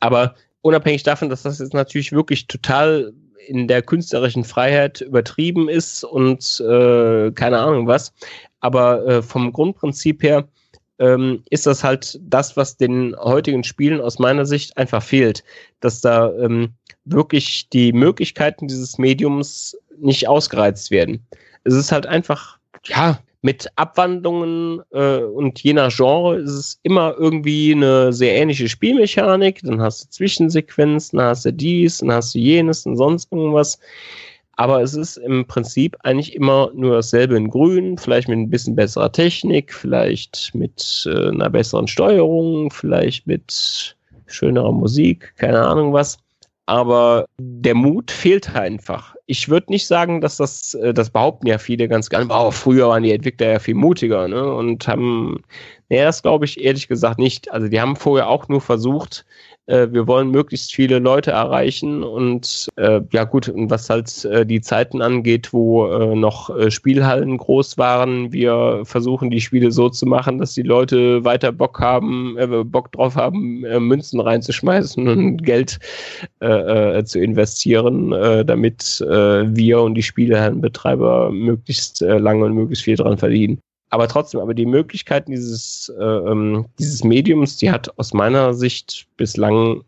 Aber 0.00 0.34
unabhängig 0.60 1.02
davon, 1.02 1.30
dass 1.30 1.42
das 1.42 1.58
jetzt 1.58 1.72
natürlich 1.72 2.12
wirklich 2.12 2.46
total 2.46 3.12
in 3.46 3.66
der 3.66 3.80
künstlerischen 3.80 4.44
Freiheit 4.44 5.00
übertrieben 5.00 5.68
ist 5.70 6.04
und 6.04 6.60
äh, 6.60 7.30
keine 7.32 7.60
Ahnung 7.60 7.86
was. 7.86 8.12
Aber 8.60 9.06
äh, 9.06 9.22
vom 9.22 9.52
Grundprinzip 9.52 10.22
her 10.22 10.46
ähm, 11.00 11.42
ist 11.50 11.66
das 11.66 11.82
halt 11.82 12.20
das, 12.22 12.56
was 12.56 12.76
den 12.76 13.16
heutigen 13.18 13.64
Spielen 13.64 14.00
aus 14.00 14.18
meiner 14.18 14.46
Sicht 14.46 14.76
einfach 14.76 15.02
fehlt, 15.02 15.42
dass 15.80 16.00
da 16.00 16.32
ähm, 16.36 16.74
wirklich 17.04 17.68
die 17.70 17.92
Möglichkeiten 17.92 18.68
dieses 18.68 18.98
Mediums 18.98 19.76
nicht 19.98 20.28
ausgereizt 20.28 20.90
werden. 20.90 21.26
Es 21.64 21.74
ist 21.74 21.90
halt 21.90 22.06
einfach, 22.06 22.58
ja, 22.84 23.18
mit 23.42 23.68
Abwandlungen 23.76 24.82
äh, 24.92 25.22
und 25.22 25.62
je 25.62 25.72
nach 25.72 25.90
Genre 25.94 26.38
ist 26.38 26.52
es 26.52 26.80
immer 26.82 27.14
irgendwie 27.18 27.72
eine 27.72 28.12
sehr 28.12 28.34
ähnliche 28.34 28.68
Spielmechanik. 28.68 29.60
Dann 29.62 29.80
hast 29.80 30.04
du 30.04 30.10
Zwischensequenzen, 30.10 31.18
dann 31.18 31.28
hast 31.28 31.46
du 31.46 31.52
dies, 31.52 31.98
dann 31.98 32.12
hast 32.12 32.34
du 32.34 32.38
jenes 32.38 32.84
und 32.84 32.96
sonst 32.96 33.32
irgendwas. 33.32 33.78
Aber 34.56 34.82
es 34.82 34.94
ist 34.94 35.16
im 35.16 35.46
Prinzip 35.46 35.96
eigentlich 36.02 36.34
immer 36.34 36.70
nur 36.74 36.96
dasselbe 36.96 37.36
in 37.36 37.48
Grün, 37.48 37.96
vielleicht 37.96 38.28
mit 38.28 38.38
ein 38.38 38.50
bisschen 38.50 38.76
besserer 38.76 39.10
Technik, 39.10 39.72
vielleicht 39.72 40.50
mit 40.54 41.08
äh, 41.10 41.28
einer 41.28 41.48
besseren 41.48 41.86
Steuerung, 41.86 42.70
vielleicht 42.70 43.26
mit 43.26 43.96
schönerer 44.26 44.72
Musik, 44.72 45.34
keine 45.36 45.62
Ahnung 45.62 45.92
was. 45.92 46.18
Aber 46.66 47.24
der 47.38 47.74
Mut 47.74 48.10
fehlt 48.10 48.54
einfach 48.54 49.14
ich 49.30 49.48
würde 49.48 49.70
nicht 49.70 49.86
sagen, 49.86 50.20
dass 50.20 50.38
das, 50.38 50.74
äh, 50.74 50.92
das 50.92 51.10
behaupten 51.10 51.46
ja 51.46 51.58
viele 51.58 51.86
ganz 51.86 52.10
gerne, 52.10 52.26
oh, 52.30 52.50
früher 52.50 52.88
waren 52.88 53.04
die 53.04 53.12
Entwickler 53.12 53.52
ja 53.52 53.58
viel 53.60 53.76
mutiger, 53.76 54.26
ne? 54.26 54.52
Und 54.52 54.88
haben, 54.88 55.42
nee, 55.90 56.02
das 56.02 56.22
glaube 56.22 56.46
ich 56.46 56.62
ehrlich 56.62 56.88
gesagt 56.88 57.18
nicht. 57.18 57.52
Also 57.52 57.68
die 57.68 57.80
haben 57.80 57.96
vorher 57.96 58.28
auch 58.28 58.48
nur 58.48 58.60
versucht, 58.60 59.26
äh, 59.70 59.88
wir 59.92 60.06
wollen 60.06 60.30
möglichst 60.30 60.74
viele 60.74 60.98
Leute 60.98 61.30
erreichen 61.30 62.02
und 62.02 62.68
äh, 62.76 63.00
ja 63.12 63.24
gut, 63.24 63.48
und 63.48 63.70
was 63.70 63.88
halt 63.88 64.24
äh, 64.24 64.44
die 64.44 64.60
Zeiten 64.60 65.00
angeht, 65.00 65.52
wo 65.52 65.86
äh, 65.86 66.14
noch 66.16 66.50
äh, 66.50 66.70
Spielhallen 66.70 67.36
groß 67.36 67.78
waren, 67.78 68.32
wir 68.32 68.82
versuchen 68.84 69.30
die 69.30 69.40
Spiele 69.40 69.70
so 69.70 69.88
zu 69.88 70.06
machen, 70.06 70.38
dass 70.38 70.54
die 70.54 70.62
Leute 70.62 71.24
weiter 71.24 71.52
Bock 71.52 71.78
haben, 71.80 72.36
äh, 72.38 72.46
Bock 72.64 72.90
drauf 72.92 73.14
haben, 73.14 73.60
Münzen 73.60 74.20
reinzuschmeißen 74.20 75.06
und 75.08 75.42
Geld 75.44 75.78
zu 76.40 77.18
investieren, 77.18 78.10
damit 78.46 79.00
wir 79.00 79.80
und 79.80 79.94
die 79.94 80.02
Spielhallenbetreiber 80.02 81.30
möglichst 81.30 82.00
lange 82.00 82.44
und 82.46 82.54
möglichst 82.54 82.84
viel 82.84 82.96
dran 82.96 83.18
verdienen 83.18 83.60
aber 83.90 84.06
trotzdem, 84.08 84.40
aber 84.40 84.54
die 84.54 84.66
Möglichkeiten 84.66 85.32
dieses, 85.32 85.92
äh, 85.98 86.02
ähm, 86.02 86.66
dieses 86.78 87.04
Mediums, 87.04 87.56
die 87.56 87.70
hat 87.70 87.96
aus 87.98 88.14
meiner 88.14 88.54
Sicht 88.54 89.06
bislang 89.16 89.84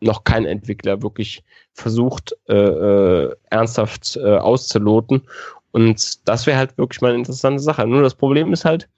noch 0.00 0.24
kein 0.24 0.44
Entwickler 0.44 1.02
wirklich 1.02 1.42
versucht, 1.72 2.36
äh, 2.48 2.54
äh, 2.54 3.36
ernsthaft 3.50 4.16
äh, 4.16 4.36
auszuloten. 4.36 5.22
Und 5.72 6.26
das 6.28 6.46
wäre 6.46 6.58
halt 6.58 6.78
wirklich 6.78 7.00
mal 7.00 7.08
eine 7.08 7.18
interessante 7.18 7.62
Sache. 7.62 7.86
Nur 7.86 8.02
das 8.02 8.14
Problem 8.14 8.52
ist 8.52 8.64
halt, 8.64 8.88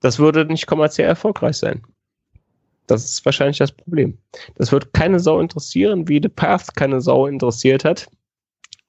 das 0.00 0.18
würde 0.18 0.44
nicht 0.44 0.66
kommerziell 0.66 1.08
erfolgreich 1.08 1.56
sein. 1.56 1.82
Das 2.86 3.04
ist 3.04 3.24
wahrscheinlich 3.24 3.58
das 3.58 3.72
Problem. 3.72 4.18
Das 4.56 4.72
wird 4.72 4.92
keine 4.92 5.20
Sau 5.20 5.40
interessieren, 5.40 6.06
wie 6.08 6.20
The 6.20 6.28
Path 6.28 6.74
keine 6.74 7.00
Sau 7.00 7.26
interessiert 7.26 7.84
hat. 7.84 8.08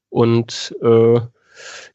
Und 0.09 0.75
äh, 0.81 1.21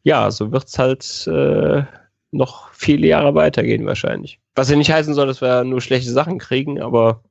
ja, 0.05 0.31
so 0.31 0.53
wird's 0.53 0.79
halt 0.79 1.27
äh, 1.27 1.83
noch 2.32 2.73
viele 2.73 3.07
Jahre 3.07 3.35
weitergehen 3.35 3.86
wahrscheinlich. 3.86 4.39
Was 4.55 4.70
ja 4.70 4.77
nicht 4.77 4.93
heißen 4.93 5.15
soll, 5.15 5.27
dass 5.27 5.40
wir 5.40 5.65
nur 5.65 5.81
schlechte 5.81 6.11
Sachen 6.11 6.39
kriegen, 6.39 6.81
aber 6.81 7.23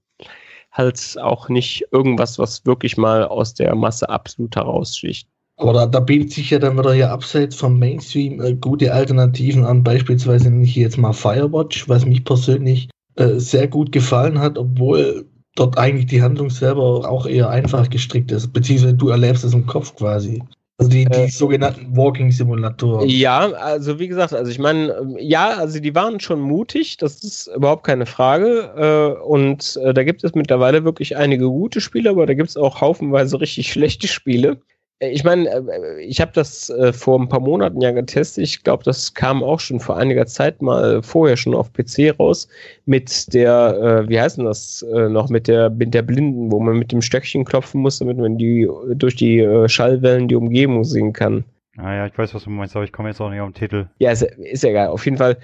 halt 0.71 1.17
auch 1.21 1.49
nicht 1.49 1.85
irgendwas, 1.91 2.39
was 2.39 2.65
wirklich 2.65 2.97
mal 2.97 3.23
aus 3.23 3.53
der 3.53 3.75
Masse 3.75 4.09
absolut 4.09 4.55
heraussticht. 4.55 5.27
Aber 5.57 5.73
da, 5.73 5.85
da 5.87 5.99
bietet 5.99 6.31
sich 6.31 6.51
ja 6.51 6.59
dann 6.59 6.77
wieder 6.77 6.93
ja 6.93 7.11
abseits 7.11 7.55
vom 7.55 7.77
Mainstream 7.77 8.41
äh, 8.41 8.53
gute 8.53 8.93
Alternativen 8.93 9.65
an. 9.65 9.83
Beispielsweise 9.83 10.49
ich 10.61 10.75
jetzt 10.75 10.97
mal 10.97 11.11
Firewatch, 11.11 11.89
was 11.89 12.05
mich 12.05 12.23
persönlich 12.23 12.89
äh, 13.15 13.39
sehr 13.39 13.67
gut 13.67 13.91
gefallen 13.91 14.39
hat, 14.39 14.57
obwohl 14.57 15.25
dort 15.55 15.77
eigentlich 15.77 16.05
die 16.05 16.21
Handlung 16.21 16.49
selber 16.49 17.09
auch 17.09 17.25
eher 17.25 17.49
einfach 17.49 17.89
gestrickt 17.89 18.31
ist, 18.31 18.53
beziehungsweise 18.53 18.93
du 18.93 19.09
erlebst 19.09 19.43
es 19.43 19.53
im 19.53 19.65
Kopf 19.65 19.93
quasi. 19.95 20.41
Also 20.79 20.91
die, 20.91 21.03
die 21.03 21.11
äh, 21.11 21.27
sogenannten 21.27 21.95
Walking-Simulatoren. 21.95 23.09
Ja, 23.09 23.51
also 23.51 23.99
wie 23.99 24.07
gesagt, 24.07 24.33
also 24.33 24.49
ich 24.49 24.59
meine, 24.59 24.93
ähm, 24.93 25.17
ja, 25.19 25.49
also 25.49 25.79
die 25.81 25.93
waren 25.93 26.21
schon 26.21 26.39
mutig, 26.39 26.95
das 26.95 27.21
ist 27.21 27.47
überhaupt 27.47 27.83
keine 27.83 28.05
Frage. 28.05 28.71
Äh, 28.77 29.21
und 29.21 29.77
äh, 29.83 29.93
da 29.93 30.03
gibt 30.05 30.23
es 30.23 30.35
mittlerweile 30.35 30.85
wirklich 30.85 31.17
einige 31.17 31.47
gute 31.47 31.81
Spiele, 31.81 32.09
aber 32.11 32.25
da 32.25 32.33
gibt 32.33 32.49
es 32.49 32.55
auch 32.55 32.79
haufenweise 32.79 33.41
richtig 33.41 33.67
schlechte 33.71 34.07
Spiele. 34.07 34.61
Äh, 34.99 35.09
ich 35.09 35.23
meine, 35.23 35.49
äh, 35.49 36.01
ich 36.01 36.21
habe 36.21 36.31
das 36.33 36.69
äh, 36.69 36.93
vor 36.93 37.19
ein 37.19 37.29
paar 37.29 37.39
Monaten 37.39 37.81
ja 37.81 37.91
getestet. 37.91 38.43
Ich 38.43 38.63
glaube, 38.63 38.83
das 38.83 39.13
kam 39.13 39.43
auch 39.43 39.59
schon 39.59 39.79
vor 39.79 39.97
einiger 39.97 40.25
Zeit 40.25 40.61
mal 40.61 41.01
vorher 41.01 41.37
schon 41.37 41.55
auf 41.55 41.71
PC 41.73 42.19
raus 42.19 42.47
mit 42.85 43.33
der, 43.33 44.05
wie 44.07 44.19
heißt 44.19 44.37
denn 44.37 44.45
das 44.45 44.85
noch, 44.91 45.29
mit 45.29 45.47
der, 45.47 45.69
mit 45.69 45.93
der 45.93 46.01
Blinden, 46.01 46.51
wo 46.51 46.59
man 46.59 46.77
mit 46.77 46.91
dem 46.91 47.01
Stöckchen 47.01 47.45
klopfen 47.45 47.81
muss, 47.81 47.99
damit 47.99 48.17
man 48.17 48.37
die 48.37 48.67
durch 48.95 49.15
die 49.15 49.47
Schallwellen 49.67 50.27
die 50.27 50.35
Umgebung 50.35 50.83
sehen 50.83 51.13
kann. 51.13 51.43
Ah 51.77 51.93
ja, 51.93 52.07
ich 52.07 52.17
weiß, 52.17 52.33
was 52.33 52.43
du 52.43 52.49
meinst, 52.49 52.75
aber 52.75 52.85
ich 52.85 52.91
komme 52.91 53.09
jetzt 53.09 53.21
auch 53.21 53.29
nicht 53.29 53.39
auf 53.39 53.49
den 53.49 53.53
Titel. 53.53 53.87
Ja, 53.99 54.11
ist, 54.11 54.23
ist 54.23 54.63
ja 54.63 54.69
egal. 54.69 54.87
Auf 54.87 55.05
jeden 55.05 55.17
Fall, 55.17 55.37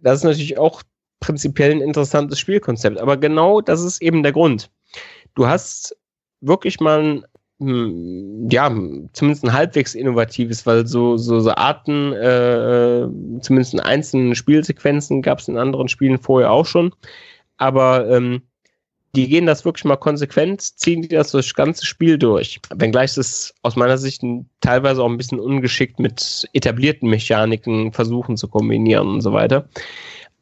das 0.00 0.18
ist 0.18 0.24
natürlich 0.24 0.58
auch 0.58 0.82
prinzipiell 1.20 1.72
ein 1.72 1.80
interessantes 1.80 2.38
Spielkonzept. 2.38 2.98
Aber 2.98 3.16
genau 3.16 3.60
das 3.60 3.82
ist 3.82 4.00
eben 4.00 4.22
der 4.22 4.32
Grund. 4.32 4.70
Du 5.34 5.46
hast 5.46 5.96
wirklich 6.40 6.80
mal 6.80 7.00
hm, 7.00 7.24
ja, 7.62 8.68
zumindest 9.12 9.44
ein 9.44 9.52
halbwegs 9.52 9.94
innovatives, 9.94 10.66
weil 10.66 10.86
so, 10.86 11.16
so, 11.16 11.40
so 11.40 11.50
Arten, 11.52 12.12
äh, 12.12 13.06
zumindest 13.40 13.74
in 13.74 13.80
einzelnen 13.80 14.34
Spielsequenzen 14.34 15.22
gab 15.22 15.38
es 15.38 15.48
in 15.48 15.56
anderen 15.56 15.88
Spielen 15.88 16.18
vorher 16.18 16.50
auch 16.50 16.66
schon. 16.66 16.92
Aber 17.56 18.08
ähm, 18.10 18.42
die 19.14 19.28
gehen 19.28 19.46
das 19.46 19.64
wirklich 19.64 19.84
mal 19.84 19.96
konsequent, 19.96 20.62
ziehen 20.62 21.02
die 21.02 21.08
das 21.08 21.30
durch 21.30 21.48
das 21.48 21.54
ganze 21.54 21.86
Spiel 21.86 22.18
durch. 22.18 22.60
Wenngleich 22.74 23.16
es 23.16 23.54
aus 23.62 23.76
meiner 23.76 23.98
Sicht 23.98 24.22
teilweise 24.60 25.02
auch 25.02 25.08
ein 25.08 25.18
bisschen 25.18 25.40
ungeschickt 25.40 25.98
mit 25.98 26.48
etablierten 26.54 27.08
Mechaniken 27.08 27.92
versuchen 27.92 28.36
zu 28.36 28.48
kombinieren 28.48 29.08
und 29.08 29.20
so 29.20 29.32
weiter. 29.32 29.68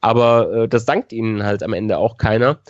Aber 0.01 0.53
äh, 0.53 0.69
das 0.69 0.85
dankt 0.85 1.13
ihnen 1.13 1.43
halt 1.43 1.63
am 1.63 1.73
Ende 1.73 1.99
auch 1.99 2.17
keiner, 2.17 2.61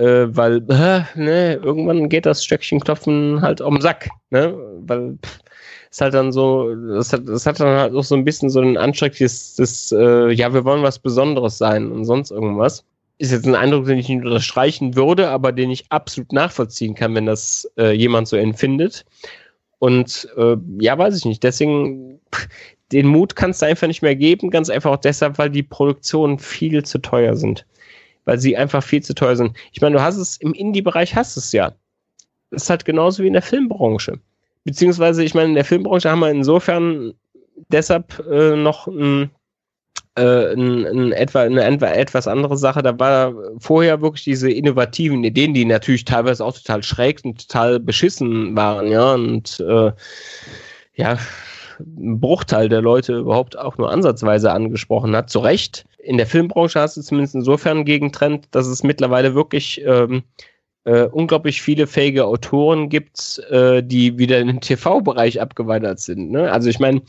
äh, 0.00 0.34
weil 0.34 0.64
äh, 0.70 1.02
ne, 1.14 1.60
irgendwann 1.62 2.08
geht 2.08 2.24
das 2.24 2.42
Stöckchenklopfen 2.42 3.42
halt 3.42 3.60
um 3.60 3.74
den 3.74 3.82
Sack, 3.82 4.08
ne? 4.30 4.54
Weil 4.86 5.18
es 5.90 6.00
halt 6.00 6.14
dann 6.14 6.32
so, 6.32 6.70
es 6.70 7.12
hat, 7.12 7.28
es 7.28 7.44
hat 7.44 7.60
dann 7.60 7.78
halt 7.78 7.94
auch 7.94 8.04
so 8.04 8.14
ein 8.14 8.24
bisschen 8.24 8.48
so 8.48 8.60
Anstrich, 8.60 9.18
das, 9.18 9.56
das 9.56 9.92
äh, 9.92 10.30
ja, 10.32 10.54
wir 10.54 10.64
wollen 10.64 10.82
was 10.82 10.98
Besonderes 10.98 11.58
sein 11.58 11.92
und 11.92 12.04
sonst 12.06 12.30
irgendwas. 12.30 12.84
Ist 13.18 13.32
jetzt 13.32 13.46
ein 13.46 13.54
Eindruck, 13.54 13.84
den 13.84 13.98
ich 13.98 14.08
nicht 14.08 14.24
unterstreichen 14.24 14.96
würde, 14.96 15.28
aber 15.28 15.52
den 15.52 15.70
ich 15.70 15.84
absolut 15.90 16.32
nachvollziehen 16.32 16.94
kann, 16.94 17.14
wenn 17.14 17.26
das 17.26 17.70
äh, 17.76 17.92
jemand 17.92 18.28
so 18.28 18.36
empfindet. 18.36 19.04
Und 19.78 20.28
äh, 20.38 20.56
ja, 20.78 20.96
weiß 20.96 21.18
ich 21.18 21.26
nicht. 21.26 21.42
Deswegen, 21.42 22.20
den 22.92 23.06
Mut 23.06 23.36
kannst 23.36 23.60
du 23.60 23.66
einfach 23.66 23.88
nicht 23.88 24.00
mehr 24.00 24.16
geben, 24.16 24.50
ganz 24.50 24.70
einfach 24.70 24.92
auch 24.92 24.96
deshalb, 24.96 25.36
weil 25.36 25.50
die 25.50 25.62
Produktionen 25.62 26.38
viel 26.38 26.82
zu 26.84 26.98
teuer 26.98 27.36
sind 27.36 27.66
weil 28.30 28.38
sie 28.38 28.56
einfach 28.56 28.84
viel 28.84 29.02
zu 29.02 29.12
teuer 29.12 29.34
sind. 29.34 29.56
Ich 29.72 29.80
meine, 29.80 29.96
du 29.96 30.02
hast 30.02 30.16
es 30.16 30.36
im 30.36 30.54
Indie-Bereich 30.54 31.16
hast 31.16 31.36
es 31.36 31.50
ja. 31.50 31.72
Das 32.52 32.62
ist 32.62 32.70
halt 32.70 32.84
genauso 32.84 33.24
wie 33.24 33.26
in 33.26 33.32
der 33.32 33.42
Filmbranche. 33.42 34.20
Beziehungsweise, 34.62 35.24
ich 35.24 35.34
meine, 35.34 35.48
in 35.48 35.56
der 35.56 35.64
Filmbranche 35.64 36.08
haben 36.08 36.20
wir 36.20 36.30
insofern 36.30 37.12
deshalb 37.72 38.24
äh, 38.30 38.54
noch 38.54 38.86
ein, 38.86 39.30
äh, 40.14 40.52
ein, 40.52 40.86
ein 40.86 41.10
etwa, 41.10 41.40
eine 41.40 41.64
etwas 41.64 42.28
andere 42.28 42.56
Sache. 42.56 42.82
Da 42.82 42.96
war 43.00 43.34
vorher 43.58 44.00
wirklich 44.00 44.22
diese 44.22 44.48
innovativen 44.48 45.24
Ideen, 45.24 45.52
die 45.52 45.64
natürlich 45.64 46.04
teilweise 46.04 46.44
auch 46.44 46.56
total 46.56 46.84
schräg 46.84 47.24
und 47.24 47.48
total 47.48 47.80
beschissen 47.80 48.54
waren, 48.54 48.86
ja. 48.92 49.12
Und 49.12 49.58
äh, 49.58 49.90
ja, 50.94 51.18
ein 51.80 52.20
Bruchteil 52.20 52.68
der 52.68 52.80
Leute 52.80 53.18
überhaupt 53.18 53.58
auch 53.58 53.76
nur 53.76 53.90
ansatzweise 53.90 54.52
angesprochen 54.52 55.16
hat. 55.16 55.30
Zu 55.30 55.40
Recht. 55.40 55.84
In 56.02 56.16
der 56.16 56.26
Filmbranche 56.26 56.80
hast 56.80 56.96
du 56.96 57.02
zumindest 57.02 57.34
insofern 57.34 57.78
einen 57.78 57.84
Gegentrend, 57.84 58.48
dass 58.52 58.66
es 58.66 58.82
mittlerweile 58.82 59.34
wirklich 59.34 59.82
ähm, 59.84 60.22
äh, 60.84 61.04
unglaublich 61.04 61.60
viele 61.60 61.86
fähige 61.86 62.24
Autoren 62.24 62.88
gibt, 62.88 63.38
äh, 63.50 63.82
die 63.82 64.18
wieder 64.18 64.38
in 64.38 64.46
den 64.46 64.60
TV-Bereich 64.60 65.40
abgewandert 65.40 66.00
sind. 66.00 66.30
Ne? 66.30 66.50
Also 66.50 66.68
ich 66.70 66.78
meine, 66.78 67.02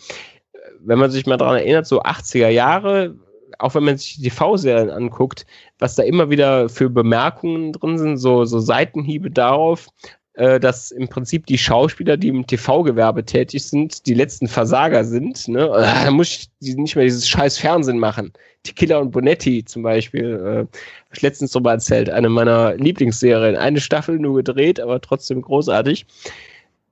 wenn 0.80 1.00
man 1.00 1.12
sich 1.12 1.26
mal 1.26 1.38
daran 1.38 1.58
erinnert, 1.58 1.88
so 1.88 2.02
80er 2.02 2.50
Jahre, 2.50 3.16
auch 3.60 3.76
wenn 3.76 3.84
man 3.84 3.98
sich 3.98 4.16
die 4.16 4.30
TV-Serien 4.30 4.90
anguckt, 4.90 5.46
was 5.80 5.96
da 5.96 6.04
immer 6.04 6.30
wieder 6.30 6.70
für 6.70 6.90
Bemerkungen 6.90 7.74
drin 7.74 7.98
sind, 7.98 8.18
so, 8.18 8.46
so 8.46 8.60
Seitenhiebe 8.60 9.30
darauf, 9.30 9.90
dass 10.34 10.92
im 10.92 11.10
Prinzip 11.10 11.46
die 11.46 11.58
Schauspieler, 11.58 12.16
die 12.16 12.30
im 12.30 12.48
TV-Gewerbe 12.48 13.26
tätig 13.26 13.66
sind, 13.66 14.06
die 14.06 14.14
letzten 14.14 14.48
Versager 14.48 15.04
sind. 15.04 15.48
Ne? 15.48 15.68
Da 15.68 16.10
muss 16.12 16.50
ich 16.62 16.76
nicht 16.78 16.96
mehr 16.96 17.06
dieses 17.06 17.28
scheiß 17.28 17.58
Fernsehen 17.58 18.00
machen. 18.00 18.32
Die 18.66 18.74
Killer 18.74 19.02
und 19.02 19.12
Bonetti 19.12 19.66
zum 19.66 19.84
Beispiel, 19.84 20.36
äh, 20.36 20.58
habe 20.60 20.68
ich 21.14 21.22
letztens 21.22 21.52
drüber 21.52 21.72
erzählt, 21.72 22.10
eine 22.10 22.30
meiner 22.30 22.76
Lieblingsserien. 22.76 23.58
Eine 23.58 23.82
Staffel 23.82 24.20
nur 24.20 24.36
gedreht, 24.36 24.80
aber 24.80 25.02
trotzdem 25.02 25.42
großartig. 25.42 26.06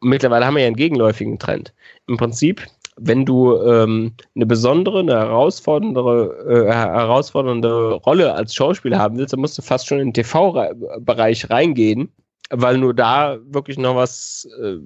Mittlerweile 0.01 0.45
haben 0.45 0.55
wir 0.55 0.61
ja 0.61 0.67
einen 0.67 0.75
gegenläufigen 0.75 1.39
Trend. 1.39 1.73
Im 2.07 2.17
Prinzip, 2.17 2.65
wenn 2.97 3.25
du 3.25 3.55
ähm, 3.61 4.13
eine 4.35 4.45
besondere, 4.45 4.99
eine 4.99 5.13
herausfordernde, 5.13 6.65
äh, 6.67 6.73
herausfordernde 6.73 7.93
Rolle 7.93 8.33
als 8.33 8.53
Schauspieler 8.53 8.99
haben 8.99 9.17
willst, 9.17 9.33
dann 9.33 9.39
musst 9.39 9.57
du 9.57 9.61
fast 9.61 9.87
schon 9.87 9.99
in 9.99 10.07
den 10.07 10.13
TV-Bereich 10.13 11.49
reingehen 11.49 12.11
weil 12.49 12.77
nur 12.77 12.93
da 12.93 13.37
wirklich 13.45 13.77
noch 13.77 13.95
was 13.95 14.47
äh, 14.61 14.77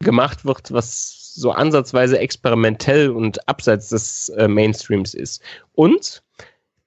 gemacht 0.00 0.44
wird, 0.44 0.72
was 0.72 1.34
so 1.34 1.50
ansatzweise 1.50 2.18
experimentell 2.18 3.10
und 3.10 3.46
abseits 3.48 3.88
des 3.88 4.28
äh, 4.30 4.48
Mainstreams 4.48 5.14
ist. 5.14 5.42
Und 5.72 6.22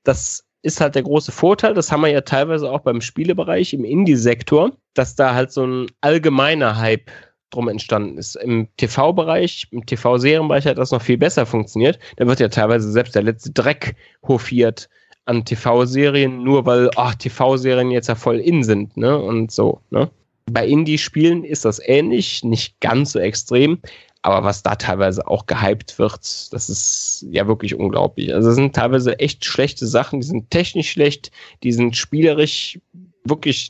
das 0.04 0.45
ist 0.62 0.80
halt 0.80 0.95
der 0.95 1.04
große 1.04 1.32
Vorteil, 1.32 1.74
das 1.74 1.91
haben 1.91 2.02
wir 2.02 2.10
ja 2.10 2.22
teilweise 2.22 2.72
auch 2.72 2.80
beim 2.80 3.02
Spielebereich, 3.02 3.74
im 3.74 3.84
Indie-Sektor, 3.84 4.72
dass 4.94 5.16
da 5.16 5.34
halt 5.34 5.52
so 5.52 5.66
ein 5.66 5.88
allgemeiner 6.02 6.78
Hype 6.78 7.12
drum 7.50 7.68
entstanden 7.68 8.18
ist. 8.18 8.36
Im 8.38 8.68
TV-Bereich, 8.78 9.68
im 9.72 9.86
TV-Serienbereich 9.86 10.66
hat 10.66 10.78
das 10.78 10.91
noch 10.91 11.02
viel 11.02 11.18
besser 11.18 11.45
funktioniert. 11.45 12.00
Da 12.16 12.28
wird 12.28 12.40
ja 12.40 12.48
teilweise 12.48 12.91
selbst 12.91 13.14
der 13.14 13.24
letzte 13.24 13.52
Dreck 13.52 13.95
hofiert 14.28 14.90
an 15.26 15.45
TV-Serien, 15.45 16.44
nur 16.44 16.66
weil 16.66 16.90
TV-Serien 17.20 17.91
jetzt 17.91 18.08
ja 18.08 18.16
voll 18.16 18.40
in 18.40 18.64
sind, 18.64 18.98
ne? 18.98 19.18
Und 19.18 19.52
so, 19.52 19.82
ne? 19.90 20.10
Bei 20.52 20.68
Indie-Spielen 20.68 21.45
ist 21.45 21.64
das 21.64 21.80
ähnlich, 21.84 22.44
nicht 22.44 22.80
ganz 22.82 23.14
so 23.14 23.20
extrem, 23.20 23.80
aber 24.24 24.44
was 24.44 24.64
da 24.64 24.76
teilweise 24.76 25.28
auch 25.28 25.45
gehypt 25.45 26.00
wird, 26.00 26.54
das 26.54 26.70
ist 26.70 27.26
ja 27.30 27.48
wirklich 27.48 27.76
unglaublich. 27.76 28.34
Also 28.34 28.50
es 28.50 28.56
sind 28.56 28.76
teilweise 28.76 29.20
echt 29.20 29.45
schlechte 29.45 29.86
Sachen, 29.86 30.22
die 30.22 30.28
sind 30.28 30.50
technisch 30.50 30.91
schlecht, 30.91 31.32
die 31.62 31.74
sind 31.74 31.95
spielerisch 31.95 32.80
wirklich 33.26 33.70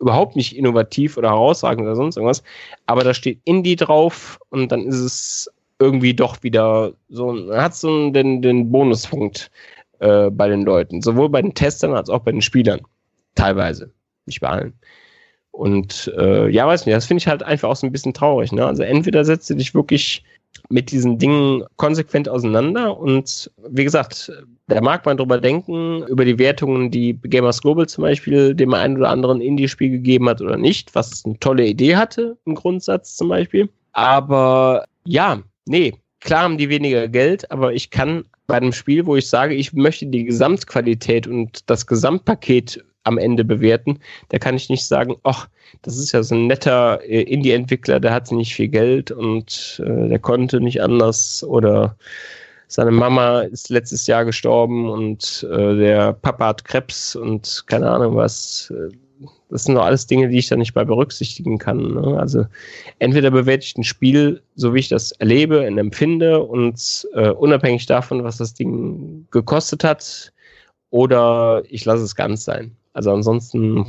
überhaupt 0.00 0.36
nicht 0.36 0.56
innovativ 0.56 1.16
oder 1.16 1.30
herausragend 1.30 1.82
oder 1.82 1.96
sonst 1.96 2.16
irgendwas. 2.16 2.42
Aber 2.86 3.04
da 3.04 3.14
steht 3.14 3.40
Indie 3.44 3.76
drauf 3.76 4.38
und 4.50 4.72
dann 4.72 4.86
ist 4.86 5.00
es 5.00 5.50
irgendwie 5.80 6.14
doch 6.14 6.42
wieder 6.42 6.92
so, 7.08 7.52
hat 7.54 7.74
so 7.74 8.10
den, 8.10 8.42
den 8.42 8.70
Bonuspunkt 8.70 9.50
äh, 9.98 10.30
bei 10.30 10.48
den 10.48 10.62
Leuten. 10.62 11.02
Sowohl 11.02 11.28
bei 11.28 11.42
den 11.42 11.54
Testern 11.54 11.94
als 11.94 12.10
auch 12.10 12.20
bei 12.20 12.32
den 12.32 12.42
Spielern. 12.42 12.80
Teilweise. 13.34 13.92
Nicht 14.26 14.40
bei 14.40 14.48
allen. 14.48 14.74
Und 15.50 16.12
äh, 16.16 16.48
ja, 16.50 16.66
weiß 16.66 16.86
nicht, 16.86 16.94
das 16.94 17.06
finde 17.06 17.20
ich 17.20 17.26
halt 17.26 17.42
einfach 17.42 17.68
auch 17.68 17.76
so 17.76 17.86
ein 17.86 17.92
bisschen 17.92 18.14
traurig. 18.14 18.52
Ne? 18.52 18.64
Also 18.64 18.82
entweder 18.82 19.24
setzt 19.24 19.50
du 19.50 19.54
dich 19.54 19.74
wirklich 19.74 20.22
mit 20.70 20.90
diesen 20.90 21.18
Dingen 21.18 21.64
konsequent 21.76 22.28
auseinander 22.28 22.98
und 22.98 23.50
wie 23.68 23.84
gesagt, 23.84 24.32
da 24.66 24.80
mag 24.80 25.04
man 25.06 25.16
drüber 25.16 25.40
denken, 25.40 26.04
über 26.08 26.24
die 26.24 26.38
Wertungen, 26.38 26.90
die 26.90 27.18
Gamers 27.22 27.62
Global 27.62 27.88
zum 27.88 28.02
Beispiel 28.02 28.54
dem 28.54 28.74
einen 28.74 28.98
oder 28.98 29.08
anderen 29.08 29.40
Indie-Spiel 29.40 29.90
gegeben 29.90 30.28
hat 30.28 30.40
oder 30.40 30.56
nicht, 30.56 30.94
was 30.94 31.24
eine 31.24 31.38
tolle 31.38 31.66
Idee 31.66 31.96
hatte 31.96 32.36
im 32.44 32.54
Grundsatz 32.54 33.16
zum 33.16 33.28
Beispiel. 33.28 33.68
Aber 33.92 34.84
ja, 35.04 35.42
nee, 35.66 35.94
klar 36.20 36.42
haben 36.42 36.58
die 36.58 36.68
weniger 36.68 37.08
Geld, 37.08 37.50
aber 37.50 37.72
ich 37.72 37.90
kann 37.90 38.24
bei 38.48 38.56
einem 38.56 38.72
Spiel, 38.72 39.06
wo 39.06 39.14
ich 39.14 39.28
sage, 39.28 39.54
ich 39.54 39.72
möchte 39.74 40.06
die 40.06 40.24
Gesamtqualität 40.24 41.28
und 41.28 41.70
das 41.70 41.86
Gesamtpaket 41.86 42.82
am 43.04 43.18
Ende 43.18 43.44
bewerten. 43.44 44.00
Da 44.30 44.38
kann 44.38 44.56
ich 44.56 44.68
nicht 44.68 44.84
sagen, 44.84 45.14
ach, 45.22 45.48
das 45.82 45.98
ist 45.98 46.12
ja 46.12 46.22
so 46.22 46.34
ein 46.34 46.46
netter 46.46 47.00
äh, 47.04 47.22
Indie-Entwickler, 47.22 48.00
der 48.00 48.12
hatte 48.12 48.34
nicht 48.34 48.54
viel 48.54 48.68
Geld 48.68 49.10
und 49.10 49.80
äh, 49.84 50.08
der 50.08 50.18
konnte 50.18 50.60
nicht 50.60 50.82
anders 50.82 51.44
oder 51.44 51.96
seine 52.68 52.90
Mama 52.90 53.40
ist 53.42 53.70
letztes 53.70 54.06
Jahr 54.06 54.24
gestorben 54.24 54.90
und 54.90 55.46
äh, 55.50 55.76
der 55.76 56.14
Papa 56.14 56.48
hat 56.48 56.64
Krebs 56.64 57.16
und 57.16 57.64
keine 57.66 57.90
Ahnung 57.90 58.16
was. 58.16 58.72
Das 59.50 59.64
sind 59.64 59.74
doch 59.74 59.84
alles 59.84 60.06
Dinge, 60.06 60.28
die 60.28 60.38
ich 60.38 60.48
da 60.48 60.56
nicht 60.56 60.74
bei 60.74 60.84
berücksichtigen 60.84 61.58
kann. 61.58 61.94
Ne? 61.94 62.18
Also 62.18 62.44
entweder 62.98 63.30
bewerte 63.30 63.64
ich 63.64 63.76
ein 63.76 63.84
Spiel, 63.84 64.42
so 64.54 64.74
wie 64.74 64.80
ich 64.80 64.88
das 64.88 65.12
erlebe 65.12 65.66
und 65.66 65.78
empfinde 65.78 66.42
und 66.42 67.08
äh, 67.14 67.30
unabhängig 67.30 67.86
davon, 67.86 68.24
was 68.24 68.36
das 68.38 68.54
Ding 68.54 69.26
gekostet 69.30 69.84
hat, 69.84 70.32
oder 70.90 71.62
ich 71.68 71.84
lasse 71.84 72.04
es 72.04 72.14
ganz 72.14 72.44
sein. 72.44 72.74
Also 72.92 73.12
ansonsten 73.12 73.86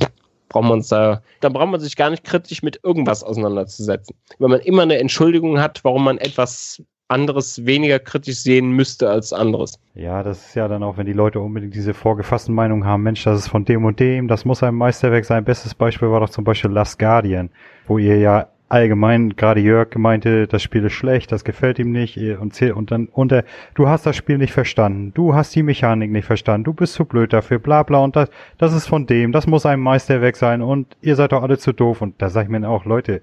braucht 0.49 0.63
man 0.63 0.73
uns 0.73 0.89
da, 0.89 1.21
da 1.39 1.49
braucht 1.49 1.69
man 1.69 1.79
sich 1.79 1.95
gar 1.95 2.09
nicht 2.09 2.23
kritisch 2.23 2.61
mit 2.63 2.79
irgendwas 2.83 3.23
auseinanderzusetzen. 3.23 4.15
Wenn 4.39 4.51
man 4.51 4.59
immer 4.61 4.81
eine 4.81 4.97
Entschuldigung 4.97 5.59
hat, 5.59 5.83
warum 5.83 6.03
man 6.03 6.17
etwas 6.17 6.81
anderes 7.09 7.65
weniger 7.65 7.99
kritisch 7.99 8.37
sehen 8.37 8.71
müsste 8.71 9.09
als 9.09 9.33
anderes. 9.33 9.79
Ja, 9.95 10.23
das 10.23 10.47
ist 10.47 10.55
ja 10.55 10.67
dann 10.67 10.83
auch, 10.83 10.97
wenn 10.97 11.05
die 11.05 11.13
Leute 11.13 11.39
unbedingt 11.39 11.75
diese 11.75 11.93
vorgefassten 11.93 12.53
Meinungen 12.53 12.85
haben, 12.85 13.03
Mensch, 13.03 13.23
das 13.23 13.39
ist 13.39 13.47
von 13.47 13.65
dem 13.65 13.83
und 13.83 13.99
dem, 13.99 14.27
das 14.27 14.45
muss 14.45 14.63
ein 14.63 14.75
Meisterwerk 14.75 15.25
sein. 15.25 15.43
Bestes 15.43 15.73
Beispiel 15.73 16.09
war 16.09 16.19
doch 16.19 16.29
zum 16.29 16.43
Beispiel 16.43 16.71
Last 16.71 16.99
Guardian, 16.99 17.49
wo 17.87 17.97
ihr 17.97 18.17
ja 18.17 18.47
allgemein, 18.69 19.35
gerade 19.35 19.59
Jörg 19.59 19.95
meinte, 19.95 20.47
das 20.47 20.61
Spiel 20.61 20.85
ist 20.85 20.93
schlecht, 20.93 21.31
das 21.31 21.43
gefällt 21.43 21.79
ihm 21.79 21.91
nicht 21.91 22.17
und, 22.17 22.61
und 22.61 22.91
dann 22.91 23.07
unter, 23.07 23.43
du 23.73 23.87
hast 23.87 24.05
das 24.05 24.15
Spiel 24.15 24.37
nicht 24.37 24.53
verstanden, 24.53 25.11
du 25.15 25.33
hast 25.33 25.55
die 25.55 25.63
Mechanik 25.63 26.11
nicht 26.11 26.25
verstanden, 26.25 26.65
du 26.65 26.73
bist 26.73 26.93
zu 26.93 27.05
blöd 27.05 27.33
dafür, 27.33 27.57
bla 27.57 27.81
bla 27.81 27.99
und 27.99 28.15
das, 28.15 28.29
das 28.59 28.73
ist 28.73 28.87
von 28.87 29.07
dem, 29.07 29.31
das 29.31 29.47
muss 29.47 29.65
ein 29.65 29.79
Meisterwerk 29.79 30.35
sein 30.35 30.61
und 30.61 30.95
ihr 31.01 31.15
seid 31.15 31.31
doch 31.31 31.41
alle 31.41 31.57
zu 31.57 31.73
doof 31.73 32.01
und 32.01 32.21
da 32.21 32.29
sag 32.29 32.43
ich 32.43 32.49
mir 32.49 32.69
auch, 32.69 32.85
Leute, 32.85 33.21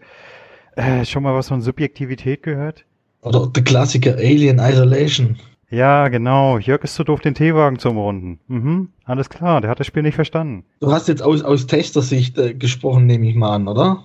äh, 0.74 1.04
schon 1.04 1.22
mal 1.22 1.34
was 1.34 1.48
von 1.48 1.62
Subjektivität 1.62 2.42
gehört? 2.42 2.84
Oder 3.26 3.48
der 3.48 3.64
Klassiker 3.64 4.14
Alien 4.14 4.60
Isolation. 4.60 5.36
Ja, 5.68 6.06
genau. 6.06 6.58
Jörg 6.58 6.84
ist 6.84 6.94
zu 6.94 7.02
doof, 7.02 7.20
den 7.20 7.34
Teewagen 7.34 7.78
zu 7.80 7.88
umrunden. 7.88 8.38
Mhm, 8.46 8.90
alles 9.04 9.28
klar, 9.28 9.60
der 9.60 9.68
hat 9.68 9.80
das 9.80 9.88
Spiel 9.88 10.04
nicht 10.04 10.14
verstanden. 10.14 10.64
Du 10.78 10.92
hast 10.92 11.08
jetzt 11.08 11.22
aus, 11.22 11.42
aus 11.42 11.66
Testersicht 11.66 12.38
äh, 12.38 12.54
gesprochen, 12.54 13.06
nehme 13.06 13.28
ich 13.28 13.34
mal 13.34 13.52
an, 13.52 13.66
oder? 13.66 14.04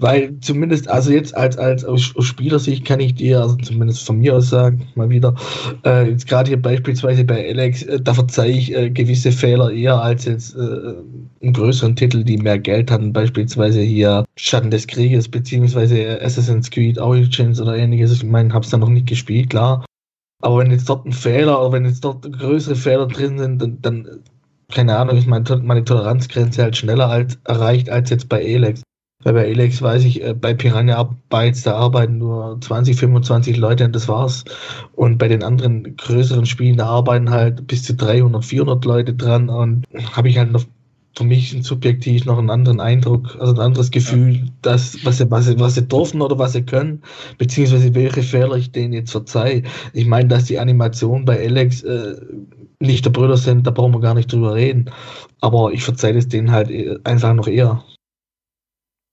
Weil 0.00 0.40
zumindest, 0.40 0.88
also 0.88 1.12
jetzt 1.12 1.36
als, 1.36 1.58
als 1.58 1.84
aus, 1.84 2.14
Spielersicht 2.20 2.86
kann 2.86 3.00
ich 3.00 3.14
dir, 3.16 3.42
also 3.42 3.56
zumindest 3.56 4.06
von 4.06 4.18
mir 4.18 4.34
aus 4.34 4.48
sagen, 4.48 4.88
mal 4.94 5.10
wieder, 5.10 5.34
äh, 5.84 6.08
jetzt 6.08 6.26
gerade 6.26 6.48
hier 6.48 6.60
beispielsweise 6.60 7.22
bei 7.22 7.50
Alex, 7.50 7.82
äh, 7.82 8.00
da 8.00 8.14
verzeihe 8.14 8.52
ich 8.52 8.74
äh, 8.74 8.88
gewisse 8.88 9.30
Fehler 9.30 9.70
eher 9.70 10.00
als 10.00 10.24
jetzt 10.24 10.56
äh, 10.56 10.94
in 11.40 11.52
größeren 11.52 11.96
Titel, 11.96 12.24
die 12.24 12.38
mehr 12.38 12.58
Geld 12.58 12.90
hatten, 12.90 13.12
beispielsweise 13.12 13.82
hier 13.82 14.24
Schatten 14.36 14.70
des 14.70 14.86
Krieges, 14.86 15.28
beziehungsweise 15.28 16.18
Assassin's 16.22 16.70
Creed 16.70 16.98
Origins 16.98 17.60
oder 17.60 17.76
ähnliches. 17.76 18.12
Ich 18.12 18.24
meine, 18.24 18.54
hab's 18.54 18.70
da 18.70 18.78
noch 18.78 18.88
nicht 18.88 19.06
gespielt, 19.06 19.50
klar. 19.50 19.84
Aber 20.40 20.58
wenn 20.58 20.70
jetzt 20.70 20.88
dort 20.88 21.04
ein 21.04 21.12
Fehler 21.12 21.60
oder 21.60 21.72
wenn 21.72 21.84
jetzt 21.84 22.02
dort 22.04 22.22
größere 22.32 22.74
Fehler 22.74 23.06
drin 23.06 23.38
sind, 23.38 23.60
dann, 23.60 23.82
dann 23.82 24.08
keine 24.72 24.96
Ahnung, 24.96 25.18
ist 25.18 25.26
meine, 25.26 25.44
meine 25.62 25.84
Toleranzgrenze 25.84 26.62
halt 26.62 26.76
schneller 26.78 27.08
als, 27.10 27.38
erreicht 27.44 27.90
als 27.90 28.08
jetzt 28.08 28.30
bei 28.30 28.38
Alex. 28.38 28.82
Weil 29.22 29.34
bei 29.34 29.44
Elex 29.46 29.82
weiß 29.82 30.04
ich, 30.04 30.22
äh, 30.22 30.34
bei 30.34 30.54
Piranha 30.54 31.14
Bytes, 31.28 31.62
da 31.62 31.74
arbeiten 31.74 32.18
nur 32.18 32.58
20, 32.60 32.96
25 32.96 33.56
Leute 33.56 33.84
und 33.84 33.94
das 33.94 34.08
war's. 34.08 34.44
Und 34.92 35.18
bei 35.18 35.28
den 35.28 35.42
anderen 35.42 35.96
größeren 35.96 36.46
Spielen, 36.46 36.78
da 36.78 36.86
arbeiten 36.86 37.30
halt 37.30 37.66
bis 37.66 37.82
zu 37.82 37.94
300, 37.94 38.44
400 38.44 38.84
Leute 38.84 39.14
dran 39.14 39.48
und 39.48 39.84
habe 40.14 40.28
ich 40.28 40.38
halt 40.38 40.52
noch 40.52 40.64
für 41.16 41.24
mich 41.24 41.56
subjektiv 41.62 42.24
noch 42.24 42.38
einen 42.38 42.50
anderen 42.50 42.80
Eindruck, 42.80 43.36
also 43.40 43.52
ein 43.54 43.60
anderes 43.60 43.90
Gefühl, 43.90 44.36
ja. 44.36 44.42
dass, 44.62 45.04
was 45.04 45.18
sie, 45.18 45.30
was, 45.30 45.46
sie, 45.46 45.58
was 45.58 45.74
sie 45.74 45.82
dürfen 45.82 46.22
oder 46.22 46.38
was 46.38 46.52
sie 46.52 46.62
können, 46.62 47.02
beziehungsweise 47.36 47.94
welche 47.94 48.22
Fehler 48.22 48.56
ich 48.56 48.70
denen 48.72 48.92
jetzt 48.92 49.10
verzeihe. 49.10 49.64
Ich 49.92 50.06
meine, 50.06 50.28
dass 50.28 50.44
die 50.44 50.58
Animationen 50.58 51.24
bei 51.24 51.38
Alex 51.44 51.82
äh, 51.82 52.14
nicht 52.78 53.04
der 53.04 53.10
Brüder 53.10 53.36
sind, 53.36 53.66
da 53.66 53.70
brauchen 53.70 53.92
wir 53.92 54.00
gar 54.00 54.14
nicht 54.14 54.32
drüber 54.32 54.54
reden. 54.54 54.90
Aber 55.40 55.72
ich 55.72 55.82
verzeihe 55.82 56.16
es 56.16 56.28
denen 56.28 56.52
halt 56.52 56.70
äh, 56.70 56.96
einfach 57.04 57.34
noch 57.34 57.48
eher. 57.48 57.82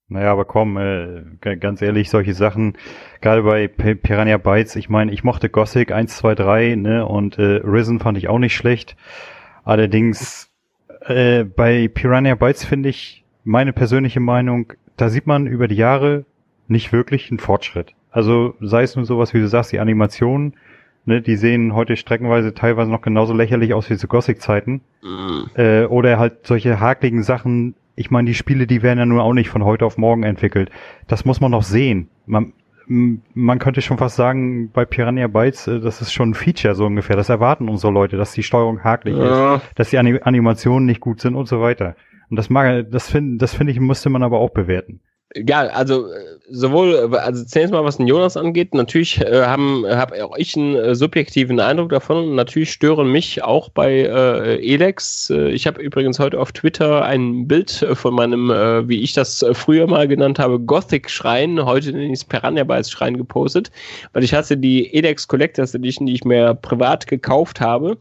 Naja, 0.10 0.32
aber 0.32 0.46
komm, 0.46 0.78
äh, 0.78 1.24
ganz 1.42 1.82
ehrlich, 1.82 2.10
solche 2.10 2.34
Sachen, 2.34 2.78
gerade 3.20 3.44
bei 3.44 3.68
Piranha 3.68 4.38
Bytes, 4.38 4.78
ich 4.78 4.88
meine, 4.88 5.12
ich 5.12 5.26
mochte 5.26 5.50
Gothic 5.50 5.92
1, 5.92 6.16
2, 6.18 6.36
3, 6.36 6.76
ne, 6.76 7.06
und 7.06 7.38
äh, 7.38 7.62
Risen 7.64 8.00
fand 8.00 8.18
ich 8.18 8.30
auch 8.30 8.40
nicht 8.40 8.56
schlecht. 8.56 8.96
Allerdings, 9.66 10.50
äh, 11.02 11.44
bei 11.44 11.90
Piranha 11.90 12.36
Bytes 12.36 12.64
finde 12.64 12.88
ich, 12.90 13.26
meine 13.44 13.74
persönliche 13.74 14.22
Meinung, 14.22 14.74
da 14.96 15.10
sieht 15.10 15.28
man 15.28 15.46
über 15.46 15.68
die 15.68 15.76
Jahre 15.76 16.26
nicht 16.68 16.94
wirklich 16.94 17.30
einen 17.30 17.40
Fortschritt. 17.40 17.94
Also 18.10 18.56
sei 18.62 18.84
es 18.84 18.96
nur 18.96 19.06
sowas, 19.06 19.34
wie 19.34 19.40
du 19.40 19.48
sagst, 19.48 19.74
die 19.74 19.80
Animationen, 19.80 20.54
ne, 21.06 21.22
die 21.22 21.36
sehen 21.36 21.74
heute 21.74 21.98
streckenweise 21.98 22.54
teilweise 22.54 22.92
noch 22.92 23.02
genauso 23.02 23.34
lächerlich 23.34 23.74
aus 23.74 23.90
wie 23.90 23.98
zu 23.98 24.08
Gothic-Zeiten. 24.08 24.82
Mhm. 25.02 25.50
Äh, 25.56 25.84
oder 25.86 26.18
halt 26.18 26.48
solche 26.48 26.80
hakligen 26.80 27.24
Sachen, 27.24 27.76
ich 27.98 28.12
meine, 28.12 28.28
die 28.28 28.36
Spiele, 28.36 28.68
die 28.68 28.84
werden 28.84 29.00
ja 29.00 29.06
nur 29.06 29.24
auch 29.24 29.34
nicht 29.34 29.50
von 29.50 29.66
heute 29.66 29.86
auf 29.86 29.98
morgen 29.98 30.24
entwickelt. 30.24 30.70
Das 31.08 31.26
muss 31.26 31.42
man 31.42 31.52
noch 31.52 31.64
sehen. 31.64 32.10
Man, 32.28 32.54
man 32.86 33.58
könnte 33.60 33.82
schon 33.82 33.98
fast 33.98 34.16
sagen, 34.16 34.70
bei 34.72 34.86
Piranha 34.86 35.28
Bytes, 35.28 35.68
äh, 35.68 35.80
das 35.80 36.00
ist 36.00 36.14
schon 36.14 36.30
ein 36.30 36.34
Feature 36.36 36.76
so 36.76 36.86
ungefähr. 36.86 37.16
Das 37.16 37.30
erwarten 37.30 37.68
unsere 37.68 37.92
Leute, 37.92 38.16
dass 38.16 38.34
die 38.34 38.44
Steuerung 38.44 38.84
hakelig 38.84 39.18
ja. 39.18 39.56
ist, 39.56 39.64
dass 39.76 39.90
die 39.90 39.98
Animationen 39.98 40.86
nicht 40.86 41.02
gut 41.02 41.20
sind 41.20 41.34
und 41.34 41.48
so 41.48 41.60
weiter. 41.60 41.96
Und 42.30 42.38
das 42.38 42.52
mag, 42.52 42.86
das 42.92 43.10
finde, 43.10 43.40
das 43.40 43.56
finde 43.56 43.74
ich, 43.74 43.80
müsste 43.80 44.10
man 44.10 44.22
aber 44.22 44.38
auch 44.38 44.52
bewerten 44.52 45.02
ja, 45.36 45.62
also 45.68 46.12
äh, 46.12 46.38
sowohl, 46.50 47.14
also 47.16 47.44
zunächst 47.44 47.74
mal, 47.74 47.84
was 47.84 47.98
den 47.98 48.08
Jonas 48.08 48.38
angeht, 48.38 48.74
natürlich 48.74 49.20
äh, 49.20 49.46
haben 49.46 49.86
habe 49.86 50.24
auch 50.26 50.38
ich 50.38 50.56
einen 50.56 50.76
äh, 50.76 50.96
subjektiven 50.96 51.60
Eindruck 51.60 51.90
davon. 51.90 52.36
Natürlich 52.36 52.72
stören 52.72 53.12
mich 53.12 53.44
auch 53.44 53.70
bei 53.70 53.92
äh, 53.92 54.74
Elex. 54.74 55.30
Äh, 55.30 55.50
ich 55.50 55.68
habe 55.68 55.82
übrigens 55.82 56.20
heute 56.20 56.40
auf 56.40 56.54
Twitter 56.54 57.04
ein 57.04 57.48
Bild 57.48 57.86
von 57.94 58.14
meinem, 58.14 58.50
äh, 58.50 58.88
wie 58.88 59.02
ich 59.02 59.14
das 59.14 59.46
früher 59.54 59.88
mal 59.88 60.08
genannt 60.08 60.40
habe, 60.40 60.60
Gothic-Schrein, 60.60 61.64
heute 61.66 61.92
nenne 61.92 62.06
ich 62.06 62.20
es 62.20 62.26
Piranha 62.26 62.64
Bytes 62.64 62.90
Schrein 62.90 63.18
gepostet, 63.18 63.70
weil 64.14 64.24
ich 64.24 64.34
hatte 64.34 64.56
die 64.56 64.94
Elex 64.94 65.28
Collectors 65.28 65.74
Edition, 65.74 66.08
die 66.08 66.14
ich 66.14 66.24
mir 66.24 66.54
privat 66.54 67.06
gekauft 67.06 67.60
habe. 67.60 67.98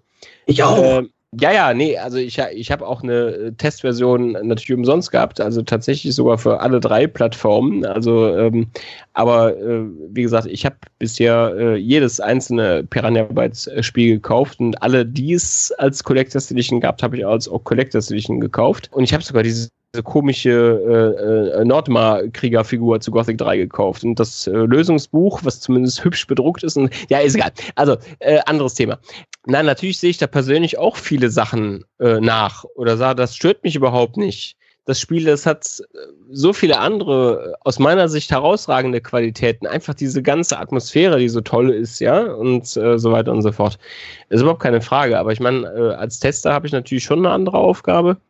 Ich 0.46 0.62
auch. 0.62 1.02
Ja, 1.38 1.52
ja, 1.52 1.74
nee, 1.74 1.98
also 1.98 2.16
ich, 2.16 2.38
ich 2.38 2.70
habe 2.70 2.86
auch 2.86 3.02
eine 3.02 3.12
äh, 3.12 3.52
Testversion 3.52 4.32
natürlich 4.42 4.78
umsonst 4.78 5.10
gehabt, 5.10 5.38
also 5.38 5.60
tatsächlich 5.60 6.14
sogar 6.14 6.38
für 6.38 6.60
alle 6.60 6.80
drei 6.80 7.06
Plattformen. 7.06 7.84
Also, 7.84 8.34
ähm, 8.34 8.68
aber 9.12 9.54
äh, 9.58 9.84
wie 10.10 10.22
gesagt, 10.22 10.46
ich 10.46 10.64
habe 10.64 10.76
bisher 10.98 11.54
äh, 11.58 11.76
jedes 11.76 12.20
einzelne 12.20 12.84
Piranha 12.84 13.24
Bytes 13.24 13.66
äh, 13.66 13.82
Spiel 13.82 14.14
gekauft 14.14 14.60
und 14.60 14.80
alle, 14.82 15.04
die 15.04 15.34
es 15.34 15.72
als 15.72 16.02
Collectors 16.04 16.50
Edition 16.50 16.80
gehabt, 16.80 17.02
habe 17.02 17.18
ich 17.18 17.26
als 17.26 17.48
auch 17.48 17.62
Collectors 17.64 18.10
Edition 18.10 18.40
gekauft. 18.40 18.88
Und 18.92 19.04
ich 19.04 19.12
habe 19.12 19.22
sogar 19.22 19.42
diese 19.96 20.02
komische 20.02 20.50
äh, 21.56 21.60
äh, 21.60 21.64
Nordmar-Kriegerfigur 21.64 23.00
zu 23.00 23.10
Gothic 23.10 23.38
3 23.38 23.56
gekauft. 23.56 24.04
Und 24.04 24.20
das 24.20 24.46
äh, 24.46 24.50
Lösungsbuch, 24.50 25.40
was 25.42 25.60
zumindest 25.60 26.04
hübsch 26.04 26.26
bedruckt 26.26 26.62
ist, 26.62 26.76
und, 26.76 26.92
ja, 27.08 27.20
ist 27.20 27.34
egal. 27.34 27.50
Also, 27.76 27.96
äh, 28.18 28.40
anderes 28.44 28.74
Thema. 28.74 28.98
Nein, 29.46 29.64
natürlich 29.64 29.98
sehe 29.98 30.10
ich 30.10 30.18
da 30.18 30.26
persönlich 30.26 30.76
auch 30.76 30.96
viele 30.96 31.30
Sachen 31.30 31.84
äh, 31.98 32.20
nach 32.20 32.64
oder 32.74 32.98
sage, 32.98 33.16
das 33.16 33.34
stört 33.34 33.64
mich 33.64 33.74
überhaupt 33.74 34.18
nicht. 34.18 34.56
das 34.84 35.00
Spiel, 35.00 35.24
das 35.24 35.46
hat 35.46 35.82
so 36.30 36.52
viele 36.52 36.78
andere, 36.78 37.56
aus 37.64 37.78
meiner 37.78 38.08
Sicht 38.08 38.30
herausragende 38.30 39.00
Qualitäten. 39.00 39.66
Einfach 39.66 39.94
diese 39.94 40.22
ganze 40.22 40.58
Atmosphäre, 40.58 41.18
die 41.18 41.28
so 41.28 41.40
toll 41.40 41.70
ist, 41.70 42.00
ja, 42.00 42.20
und 42.20 42.76
äh, 42.76 42.98
so 42.98 43.10
weiter 43.12 43.32
und 43.32 43.42
so 43.42 43.50
fort. 43.50 43.78
Ist 44.28 44.42
überhaupt 44.42 44.62
keine 44.62 44.80
Frage. 44.80 45.18
Aber 45.18 45.32
ich 45.32 45.40
meine, 45.40 45.66
äh, 45.66 45.94
als 45.94 46.20
Tester 46.20 46.52
habe 46.52 46.66
ich 46.66 46.72
natürlich 46.72 47.04
schon 47.04 47.18
eine 47.20 47.30
andere 47.30 47.58
Aufgabe, 47.58 48.10
äh, 48.12 48.25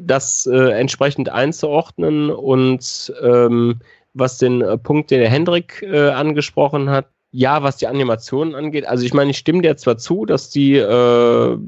das 0.00 0.46
äh, 0.46 0.70
entsprechend 0.70 1.28
einzuordnen 1.28 2.30
und 2.30 3.12
ähm, 3.22 3.80
was 4.12 4.38
den 4.38 4.62
äh, 4.62 4.78
Punkt, 4.78 5.10
den 5.10 5.20
der 5.20 5.30
Hendrik 5.30 5.82
äh, 5.82 6.10
angesprochen 6.10 6.90
hat, 6.90 7.06
ja, 7.32 7.64
was 7.64 7.78
die 7.78 7.88
Animationen 7.88 8.54
angeht, 8.54 8.86
also 8.86 9.04
ich 9.04 9.12
meine, 9.12 9.32
ich 9.32 9.38
stimme 9.38 9.62
dir 9.62 9.76
zwar 9.76 9.98
zu, 9.98 10.24
dass 10.24 10.50
die 10.50 10.76
äh, 10.76 11.58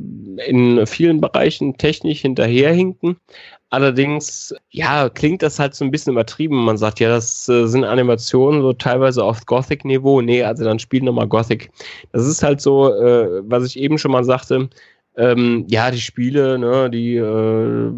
in 0.47 0.87
vielen 0.87 1.21
Bereichen 1.21 1.77
technisch 1.77 2.21
hinterherhinken, 2.21 3.17
allerdings, 3.71 4.55
ja, 4.71 5.09
klingt 5.09 5.43
das 5.43 5.59
halt 5.59 5.75
so 5.75 5.85
ein 5.85 5.91
bisschen 5.91 6.13
übertrieben. 6.13 6.65
Man 6.65 6.77
sagt, 6.79 7.01
ja, 7.01 7.09
das 7.09 7.49
äh, 7.49 7.67
sind 7.67 7.83
Animationen 7.83 8.63
so 8.63 8.75
teilweise 8.75 9.25
auf 9.25 9.45
Gothic-Niveau. 9.45 10.21
Nee, 10.21 10.45
also 10.45 10.63
dann 10.63 10.79
spiel 10.79 11.03
nochmal 11.03 11.27
Gothic. 11.27 11.73
Das 12.13 12.29
ist 12.29 12.45
halt 12.45 12.61
so, 12.61 12.85
was 12.85 13.65
ich 13.67 13.77
eben 13.77 13.99
schon 13.99 14.13
mal 14.13 14.23
sagte, 14.23 14.69
ähm, 15.17 15.65
ja, 15.69 15.91
die 15.91 16.01
Spiele, 16.01 16.59
ne, 16.59 16.91
die, 16.91 17.17
äh, 17.17 17.91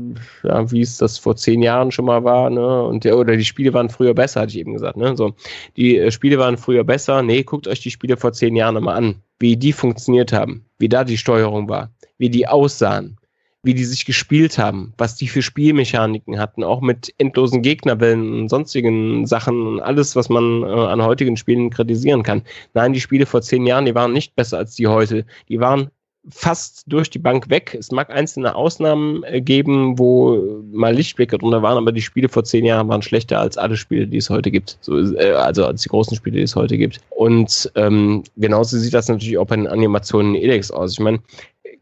ja, 0.44 0.70
wie 0.70 0.80
es 0.80 0.98
das 0.98 1.18
vor 1.18 1.34
zehn 1.36 1.62
Jahren 1.62 1.90
schon 1.90 2.04
mal 2.04 2.22
war, 2.22 2.48
ne, 2.48 2.84
und 2.84 3.04
der, 3.04 3.18
oder 3.18 3.36
die 3.36 3.44
Spiele 3.44 3.72
waren 3.74 3.90
früher 3.90 4.14
besser, 4.14 4.42
hatte 4.42 4.50
ich 4.50 4.58
eben 4.58 4.74
gesagt, 4.74 4.96
ne, 4.96 5.16
so. 5.16 5.34
Die 5.76 5.98
äh, 5.98 6.10
Spiele 6.12 6.38
waren 6.38 6.56
früher 6.56 6.84
besser. 6.84 7.22
Nee, 7.22 7.42
guckt 7.42 7.66
euch 7.66 7.80
die 7.80 7.90
Spiele 7.90 8.16
vor 8.16 8.32
zehn 8.32 8.54
Jahren 8.54 8.82
mal 8.82 8.94
an, 8.94 9.16
wie 9.40 9.56
die 9.56 9.72
funktioniert 9.72 10.32
haben, 10.32 10.64
wie 10.78 10.88
da 10.88 11.02
die 11.02 11.18
Steuerung 11.18 11.68
war, 11.68 11.90
wie 12.18 12.30
die 12.30 12.46
aussahen, 12.46 13.18
wie 13.64 13.74
die 13.74 13.84
sich 13.84 14.04
gespielt 14.04 14.56
haben, 14.56 14.94
was 14.96 15.16
die 15.16 15.26
für 15.26 15.42
Spielmechaniken 15.42 16.38
hatten, 16.38 16.62
auch 16.62 16.80
mit 16.80 17.12
endlosen 17.18 17.62
Gegnerwellen 17.62 18.42
und 18.42 18.48
sonstigen 18.48 19.26
Sachen 19.26 19.66
und 19.66 19.80
alles, 19.80 20.14
was 20.14 20.28
man 20.28 20.62
äh, 20.62 20.66
an 20.66 21.02
heutigen 21.02 21.36
Spielen 21.36 21.70
kritisieren 21.70 22.22
kann. 22.22 22.42
Nein, 22.74 22.92
die 22.92 23.00
Spiele 23.00 23.26
vor 23.26 23.42
zehn 23.42 23.66
Jahren, 23.66 23.86
die 23.86 23.94
waren 23.96 24.12
nicht 24.12 24.36
besser 24.36 24.58
als 24.58 24.76
die 24.76 24.86
heute. 24.86 25.26
Die 25.48 25.58
waren 25.58 25.90
fast 26.30 26.84
durch 26.86 27.10
die 27.10 27.18
Bank 27.18 27.50
weg. 27.50 27.76
Es 27.78 27.90
mag 27.90 28.10
einzelne 28.10 28.54
Ausnahmen 28.54 29.22
äh, 29.24 29.40
geben, 29.40 29.98
wo 29.98 30.62
mal 30.70 30.94
Lichtblicke 30.94 31.38
drunter 31.38 31.62
waren, 31.62 31.78
aber 31.78 31.92
die 31.92 32.02
Spiele 32.02 32.28
vor 32.28 32.44
zehn 32.44 32.64
Jahren 32.64 32.88
waren 32.88 33.02
schlechter 33.02 33.40
als 33.40 33.56
alle 33.56 33.76
Spiele, 33.76 34.06
die 34.06 34.18
es 34.18 34.30
heute 34.30 34.50
gibt. 34.50 34.78
So, 34.80 34.98
äh, 35.14 35.32
also 35.32 35.66
als 35.66 35.82
die 35.82 35.88
großen 35.88 36.16
Spiele, 36.16 36.36
die 36.36 36.42
es 36.42 36.56
heute 36.56 36.76
gibt. 36.76 37.00
Und 37.10 37.70
ähm, 37.74 38.24
genauso 38.36 38.78
sieht 38.78 38.94
das 38.94 39.08
natürlich 39.08 39.38
auch 39.38 39.46
bei 39.46 39.56
den 39.56 39.66
Animationen 39.66 40.34
in 40.34 40.42
Elex 40.42 40.70
aus. 40.70 40.92
Ich 40.92 41.00
meine, 41.00 41.20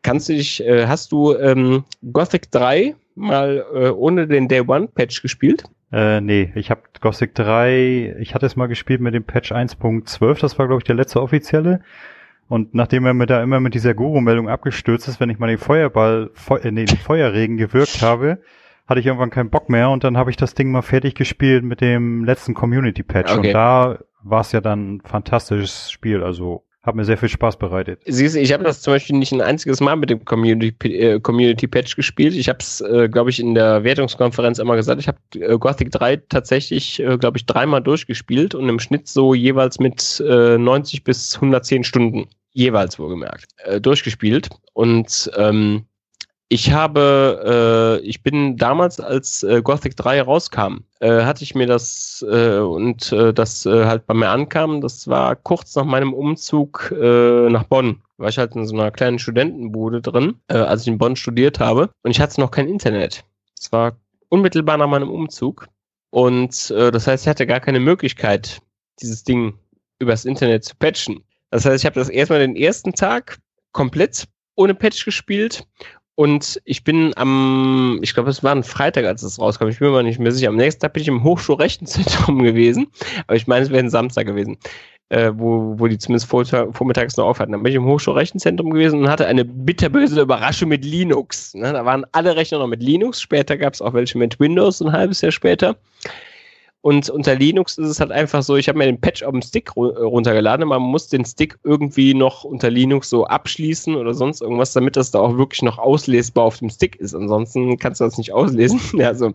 kannst 0.02 0.28
du 0.28 0.34
dich, 0.34 0.64
äh, 0.64 0.86
hast 0.86 1.12
du 1.12 1.34
ähm, 1.36 1.84
Gothic 2.12 2.50
3 2.50 2.94
mal 3.14 3.64
äh, 3.74 3.88
ohne 3.88 4.26
den 4.26 4.48
Day 4.48 4.60
One 4.60 4.88
Patch 4.88 5.22
gespielt? 5.22 5.64
Äh, 5.92 6.20
nee, 6.20 6.52
ich 6.54 6.70
habe 6.70 6.82
Gothic 7.00 7.34
3, 7.34 8.16
ich 8.20 8.34
hatte 8.34 8.46
es 8.46 8.56
mal 8.56 8.66
gespielt 8.66 9.00
mit 9.00 9.14
dem 9.14 9.24
Patch 9.24 9.52
1.12, 9.52 10.40
das 10.40 10.58
war 10.58 10.66
glaube 10.66 10.80
ich 10.80 10.84
der 10.84 10.96
letzte 10.96 11.22
offizielle. 11.22 11.80
Und 12.48 12.74
nachdem 12.74 13.06
er 13.06 13.14
mir 13.14 13.26
da 13.26 13.42
immer 13.42 13.60
mit 13.60 13.74
dieser 13.74 13.94
Guru-Meldung 13.94 14.48
abgestürzt 14.48 15.08
ist, 15.08 15.18
wenn 15.20 15.30
ich 15.30 15.38
mal 15.38 15.48
den 15.48 15.58
Feuerball, 15.58 16.30
Fe 16.34 16.62
äh, 16.62 16.70
nee, 16.70 16.84
den 16.84 16.96
Feuerregen 16.96 17.56
gewirkt 17.56 18.02
habe, 18.02 18.38
hatte 18.86 19.00
ich 19.00 19.06
irgendwann 19.06 19.30
keinen 19.30 19.50
Bock 19.50 19.68
mehr 19.68 19.90
und 19.90 20.04
dann 20.04 20.16
habe 20.16 20.30
ich 20.30 20.36
das 20.36 20.54
Ding 20.54 20.70
mal 20.70 20.82
fertig 20.82 21.14
gespielt 21.14 21.64
mit 21.64 21.80
dem 21.80 22.24
letzten 22.24 22.54
Community-Patch. 22.54 23.32
Okay. 23.32 23.48
Und 23.48 23.52
da 23.52 23.98
war 24.22 24.40
es 24.40 24.52
ja 24.52 24.60
dann 24.60 24.96
ein 24.96 25.00
fantastisches 25.00 25.90
Spiel. 25.90 26.22
Also 26.22 26.64
hat 26.86 26.94
mir 26.94 27.04
sehr 27.04 27.18
viel 27.18 27.28
Spaß 27.28 27.58
bereitet. 27.58 28.00
Siehst 28.06 28.36
du, 28.36 28.40
ich 28.40 28.52
habe 28.52 28.64
das 28.64 28.80
zum 28.80 28.94
Beispiel 28.94 29.16
nicht 29.16 29.32
ein 29.32 29.40
einziges 29.40 29.80
Mal 29.80 29.96
mit 29.96 30.08
dem 30.08 30.24
Community, 30.24 30.96
äh, 30.96 31.20
Community 31.20 31.66
Patch 31.66 31.96
gespielt. 31.96 32.34
Ich 32.34 32.48
habe 32.48 32.58
es, 32.60 32.80
äh, 32.80 33.08
glaube 33.08 33.30
ich, 33.30 33.40
in 33.40 33.54
der 33.54 33.82
Wertungskonferenz 33.84 34.58
immer 34.58 34.76
gesagt. 34.76 35.00
Ich 35.00 35.08
habe 35.08 35.18
äh, 35.34 35.58
Gothic 35.58 35.90
3 35.90 36.16
tatsächlich, 36.28 37.00
äh, 37.00 37.18
glaube 37.18 37.38
ich, 37.38 37.46
dreimal 37.46 37.82
durchgespielt 37.82 38.54
und 38.54 38.68
im 38.68 38.78
Schnitt 38.78 39.08
so 39.08 39.34
jeweils 39.34 39.80
mit 39.80 40.22
äh, 40.26 40.56
90 40.56 41.02
bis 41.02 41.34
110 41.34 41.84
Stunden 41.84 42.28
jeweils 42.52 42.98
wohlgemerkt 42.98 43.46
äh, 43.64 43.80
durchgespielt. 43.80 44.48
Und 44.72 45.30
ähm, 45.36 45.86
ich 46.48 46.70
habe, 46.70 47.98
äh, 48.00 48.06
ich 48.06 48.22
bin 48.22 48.56
damals, 48.56 49.00
als 49.00 49.42
äh, 49.42 49.62
Gothic 49.62 49.96
3 49.96 50.22
rauskam, 50.22 50.84
äh, 51.00 51.22
hatte 51.24 51.42
ich 51.42 51.56
mir 51.56 51.66
das 51.66 52.24
äh, 52.28 52.58
und 52.58 53.10
äh, 53.12 53.34
das 53.34 53.66
äh, 53.66 53.84
halt 53.84 54.06
bei 54.06 54.14
mir 54.14 54.28
ankam, 54.28 54.80
das 54.80 55.08
war 55.08 55.34
kurz 55.34 55.74
nach 55.74 55.84
meinem 55.84 56.12
Umzug 56.12 56.92
nach 56.96 57.64
Bonn. 57.64 58.00
War 58.18 58.28
ich 58.28 58.38
halt 58.38 58.54
in 58.54 58.66
so 58.66 58.74
einer 58.74 58.90
kleinen 58.90 59.18
Studentenbude 59.18 60.00
drin, 60.00 60.36
als 60.48 60.82
ich 60.82 60.88
in 60.88 60.98
Bonn 60.98 61.16
studiert 61.16 61.60
habe. 61.60 61.90
Und 62.02 62.12
ich 62.12 62.20
hatte 62.20 62.40
noch 62.40 62.50
kein 62.50 62.68
Internet. 62.68 63.24
Es 63.58 63.70
war 63.72 63.96
unmittelbar 64.28 64.78
nach 64.78 64.88
meinem 64.88 65.10
Umzug. 65.10 65.68
Und 66.10 66.70
das 66.70 67.06
heißt, 67.06 67.24
ich 67.24 67.28
hatte 67.28 67.46
gar 67.46 67.60
keine 67.60 67.80
Möglichkeit, 67.80 68.60
dieses 69.00 69.24
Ding 69.24 69.58
übers 69.98 70.24
Internet 70.24 70.64
zu 70.64 70.74
patchen. 70.76 71.22
Das 71.50 71.64
heißt, 71.64 71.82
ich 71.82 71.86
habe 71.86 71.98
das 72.00 72.08
erstmal 72.08 72.40
den 72.40 72.56
ersten 72.56 72.92
Tag 72.92 73.38
komplett 73.72 74.26
ohne 74.56 74.74
Patch 74.74 75.04
gespielt 75.04 75.66
und 76.16 76.62
ich 76.64 76.82
bin 76.82 77.12
am, 77.16 77.98
ich 78.00 78.14
glaube, 78.14 78.30
es 78.30 78.42
war 78.42 78.52
ein 78.52 78.64
Freitag, 78.64 79.04
als 79.04 79.22
es 79.22 79.38
rauskam. 79.38 79.68
Ich 79.68 79.78
bin 79.78 79.92
mir 79.92 80.02
nicht 80.02 80.18
mehr 80.18 80.32
sicher. 80.32 80.48
Am 80.48 80.56
nächsten 80.56 80.80
Tag 80.80 80.94
bin 80.94 81.02
ich 81.02 81.08
im 81.08 81.22
Hochschulrechenzentrum 81.22 82.42
gewesen. 82.42 82.86
Aber 83.26 83.36
ich 83.36 83.46
meine, 83.46 83.64
es 83.64 83.70
wäre 83.70 83.84
ein 83.84 83.90
Samstag 83.90 84.26
gewesen, 84.26 84.56
äh, 85.10 85.30
wo, 85.34 85.78
wo 85.78 85.86
die 85.86 85.98
zumindest 85.98 86.26
vor, 86.30 86.46
vormittags 86.46 87.18
noch 87.18 87.26
aufhatten. 87.26 87.52
Dann 87.52 87.62
bin 87.62 87.70
ich 87.70 87.76
im 87.76 87.84
Hochschulrechenzentrum 87.84 88.70
gewesen 88.70 89.00
und 89.00 89.10
hatte 89.10 89.26
eine 89.26 89.44
bitterböse 89.44 90.18
Überraschung 90.22 90.70
mit 90.70 90.86
Linux. 90.86 91.52
Ne? 91.52 91.70
Da 91.74 91.84
waren 91.84 92.06
alle 92.12 92.34
Rechner 92.34 92.60
noch 92.60 92.66
mit 92.66 92.82
Linux. 92.82 93.20
Später 93.20 93.58
gab 93.58 93.74
es 93.74 93.82
auch 93.82 93.92
welche 93.92 94.16
mit 94.16 94.40
Windows, 94.40 94.80
ein 94.80 94.92
halbes 94.92 95.20
Jahr 95.20 95.32
später. 95.32 95.76
Und 96.86 97.10
unter 97.10 97.34
Linux 97.34 97.78
ist 97.78 97.88
es 97.88 97.98
halt 97.98 98.12
einfach 98.12 98.44
so, 98.44 98.54
ich 98.54 98.68
habe 98.68 98.78
mir 98.78 98.84
den 98.84 99.00
Patch 99.00 99.24
auf 99.24 99.32
dem 99.32 99.42
Stick 99.42 99.74
runtergeladen. 99.74 100.68
Man 100.68 100.82
muss 100.82 101.08
den 101.08 101.24
Stick 101.24 101.58
irgendwie 101.64 102.14
noch 102.14 102.44
unter 102.44 102.70
Linux 102.70 103.10
so 103.10 103.26
abschließen 103.26 103.96
oder 103.96 104.14
sonst 104.14 104.40
irgendwas, 104.40 104.72
damit 104.72 104.94
das 104.94 105.10
da 105.10 105.18
auch 105.18 105.36
wirklich 105.36 105.62
noch 105.62 105.78
auslesbar 105.78 106.44
auf 106.44 106.58
dem 106.58 106.70
Stick 106.70 106.94
ist. 106.94 107.12
Ansonsten 107.12 107.76
kannst 107.76 108.00
du 108.00 108.04
das 108.04 108.16
nicht 108.18 108.32
auslesen. 108.32 108.78
also 109.02 109.32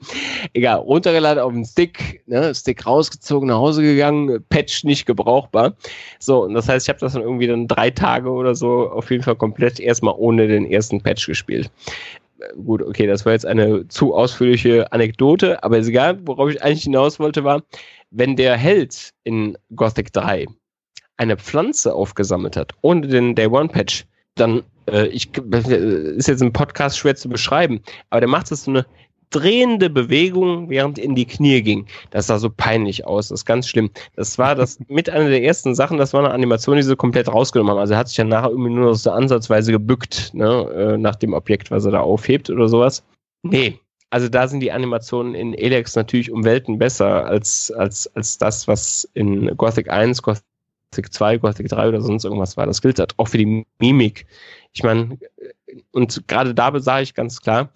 egal, 0.53 0.77
runtergeladen 0.77 1.43
auf 1.43 1.51
dem 1.51 1.65
Stick, 1.65 2.23
ne, 2.25 2.55
Stick 2.55 2.85
rausgezogen, 2.85 3.49
nach 3.49 3.57
Hause 3.57 3.81
gegangen, 3.81 4.41
Patch 4.47 4.85
nicht 4.85 5.05
gebrauchbar. 5.05 5.75
So, 6.19 6.43
und 6.43 6.53
das 6.53 6.69
heißt, 6.69 6.85
ich 6.85 6.89
habe 6.89 6.99
das 7.01 7.11
dann 7.11 7.21
irgendwie 7.21 7.47
dann 7.47 7.67
drei 7.67 7.89
Tage 7.89 8.29
oder 8.29 8.55
so 8.55 8.89
auf 8.89 9.11
jeden 9.11 9.23
Fall 9.23 9.35
komplett 9.35 9.77
erstmal 9.77 10.15
ohne 10.17 10.47
den 10.47 10.71
ersten 10.71 11.01
Patch 11.01 11.25
gespielt 11.25 11.69
gut, 12.63 12.81
okay, 12.81 13.07
das 13.07 13.25
war 13.25 13.33
jetzt 13.33 13.45
eine 13.45 13.87
zu 13.87 14.13
ausführliche 14.13 14.91
Anekdote, 14.91 15.63
aber 15.63 15.77
ist 15.77 15.87
egal, 15.87 16.19
worauf 16.25 16.49
ich 16.49 16.61
eigentlich 16.63 16.83
hinaus 16.83 17.19
wollte, 17.19 17.43
war, 17.43 17.63
wenn 18.09 18.35
der 18.35 18.57
Held 18.57 19.11
in 19.23 19.57
Gothic 19.75 20.13
3 20.13 20.47
eine 21.17 21.37
Pflanze 21.37 21.93
aufgesammelt 21.93 22.57
hat, 22.57 22.73
ohne 22.81 23.07
den 23.07 23.35
Day 23.35 23.47
One 23.47 23.69
Patch, 23.69 24.05
dann, 24.35 24.63
äh, 24.89 25.07
ich, 25.07 25.35
ist 25.37 26.27
jetzt 26.27 26.41
im 26.41 26.53
Podcast 26.53 26.97
schwer 26.97 27.15
zu 27.15 27.29
beschreiben, 27.29 27.81
aber 28.09 28.21
der 28.21 28.29
macht 28.29 28.51
das 28.51 28.63
so 28.63 28.71
eine 28.71 28.85
drehende 29.31 29.89
Bewegung, 29.89 30.69
während 30.69 30.99
in 30.99 31.15
die 31.15 31.25
Knie 31.25 31.61
ging. 31.61 31.87
Das 32.11 32.27
sah 32.27 32.37
so 32.37 32.49
peinlich 32.49 33.07
aus, 33.07 33.29
das 33.29 33.41
ist 33.41 33.45
ganz 33.45 33.67
schlimm. 33.67 33.89
Das 34.15 34.37
war 34.37 34.55
das 34.55 34.77
mit 34.87 35.09
einer 35.09 35.29
der 35.29 35.43
ersten 35.43 35.73
Sachen, 35.73 35.97
das 35.97 36.13
war 36.13 36.23
eine 36.23 36.33
Animation, 36.33 36.77
die 36.77 36.83
sie 36.83 36.95
komplett 36.95 37.27
rausgenommen 37.27 37.71
haben. 37.71 37.79
Also 37.79 37.93
er 37.93 37.99
hat 37.99 38.09
sich 38.09 38.17
dann 38.17 38.27
nachher 38.27 38.51
irgendwie 38.51 38.71
nur 38.71 38.93
so 38.93 39.11
ansatzweise 39.11 39.71
gebückt, 39.71 40.33
ne, 40.33 40.69
äh, 40.75 40.97
nach 40.97 41.15
dem 41.15 41.33
Objekt, 41.33 41.71
was 41.71 41.85
er 41.85 41.91
da 41.91 42.01
aufhebt 42.01 42.49
oder 42.49 42.69
sowas. 42.69 43.03
Nee. 43.43 43.79
Also 44.11 44.27
da 44.27 44.47
sind 44.47 44.59
die 44.59 44.73
Animationen 44.73 45.35
in 45.35 45.53
Elex 45.53 45.95
natürlich 45.95 46.31
um 46.31 46.43
Welten 46.43 46.77
besser 46.77 47.25
als, 47.25 47.71
als, 47.71 48.13
als 48.13 48.37
das, 48.37 48.67
was 48.67 49.09
in 49.13 49.55
Gothic 49.55 49.89
1, 49.89 50.21
Gothic 50.21 50.43
2, 51.11 51.37
Gothic 51.37 51.69
3 51.69 51.87
oder 51.87 52.01
sonst 52.01 52.25
irgendwas 52.25 52.57
war. 52.57 52.65
Das 52.65 52.81
gilt 52.81 52.99
halt 52.99 53.13
auch 53.17 53.29
für 53.29 53.37
die 53.37 53.65
Mimik. 53.79 54.25
Ich 54.73 54.83
meine, 54.83 55.17
und 55.93 56.27
gerade 56.27 56.53
da 56.53 56.77
sage 56.81 57.03
ich 57.03 57.13
ganz 57.13 57.39
klar, 57.39 57.69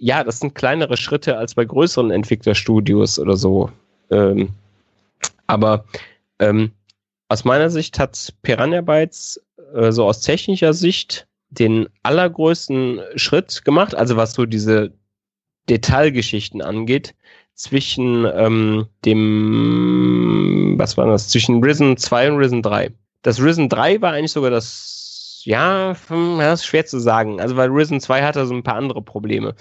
ja, 0.00 0.24
das 0.24 0.40
sind 0.40 0.54
kleinere 0.54 0.96
Schritte 0.96 1.36
als 1.36 1.54
bei 1.54 1.64
größeren 1.64 2.10
Entwicklerstudios 2.10 3.18
oder 3.18 3.36
so. 3.36 3.70
Ähm, 4.10 4.48
aber 5.46 5.84
ähm, 6.38 6.72
aus 7.28 7.44
meiner 7.44 7.70
Sicht 7.70 7.98
hat 7.98 8.32
Piranha 8.42 8.80
Bytes 8.80 9.40
äh, 9.74 9.92
so 9.92 10.06
aus 10.06 10.22
technischer 10.22 10.72
Sicht 10.72 11.28
den 11.50 11.88
allergrößten 12.02 13.00
Schritt 13.16 13.64
gemacht, 13.64 13.94
also 13.94 14.16
was 14.16 14.32
so 14.32 14.46
diese 14.46 14.92
Detailgeschichten 15.68 16.62
angeht, 16.62 17.14
zwischen 17.54 18.26
ähm, 18.34 18.86
dem, 19.04 20.76
was 20.78 20.96
war 20.96 21.06
das, 21.06 21.28
zwischen 21.28 21.62
Risen 21.62 21.98
2 21.98 22.32
und 22.32 22.38
Risen 22.38 22.62
3. 22.62 22.90
Das 23.22 23.42
Risen 23.42 23.68
3 23.68 24.00
war 24.00 24.12
eigentlich 24.12 24.32
sogar 24.32 24.50
das 24.50 25.09
ja, 25.44 25.94
hm, 26.08 26.38
das 26.38 26.60
ist 26.60 26.66
schwer 26.66 26.86
zu 26.86 26.98
sagen. 26.98 27.40
Also, 27.40 27.56
weil 27.56 27.70
Risen 27.70 28.00
2 28.00 28.22
hatte 28.22 28.46
so 28.46 28.54
ein 28.54 28.62
paar 28.62 28.76
andere 28.76 29.02
Probleme. 29.02 29.54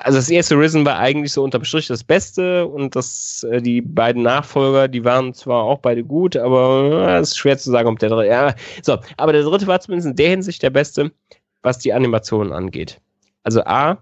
Also, 0.00 0.18
das 0.18 0.30
erste 0.30 0.58
Risen 0.58 0.84
war 0.84 0.98
eigentlich 0.98 1.32
so 1.32 1.42
unterm 1.42 1.64
Strich 1.64 1.86
das 1.86 2.04
Beste 2.04 2.66
und 2.66 2.96
das, 2.96 3.44
äh, 3.50 3.60
die 3.60 3.80
beiden 3.80 4.22
Nachfolger, 4.22 4.88
die 4.88 5.04
waren 5.04 5.34
zwar 5.34 5.62
auch 5.62 5.78
beide 5.78 6.04
gut, 6.04 6.36
aber 6.36 7.18
es 7.20 7.30
ist 7.30 7.38
schwer 7.38 7.58
zu 7.58 7.70
sagen, 7.70 7.88
ob 7.88 7.98
der 7.98 8.10
dritte, 8.10 8.28
ja, 8.28 8.54
so. 8.82 8.98
Aber 9.16 9.32
der 9.32 9.42
dritte 9.42 9.66
war 9.66 9.80
zumindest 9.80 10.10
in 10.10 10.16
der 10.16 10.30
Hinsicht 10.30 10.62
der 10.62 10.70
Beste, 10.70 11.12
was 11.62 11.78
die 11.78 11.92
Animationen 11.92 12.52
angeht. 12.52 13.00
Also, 13.42 13.62
A, 13.64 13.98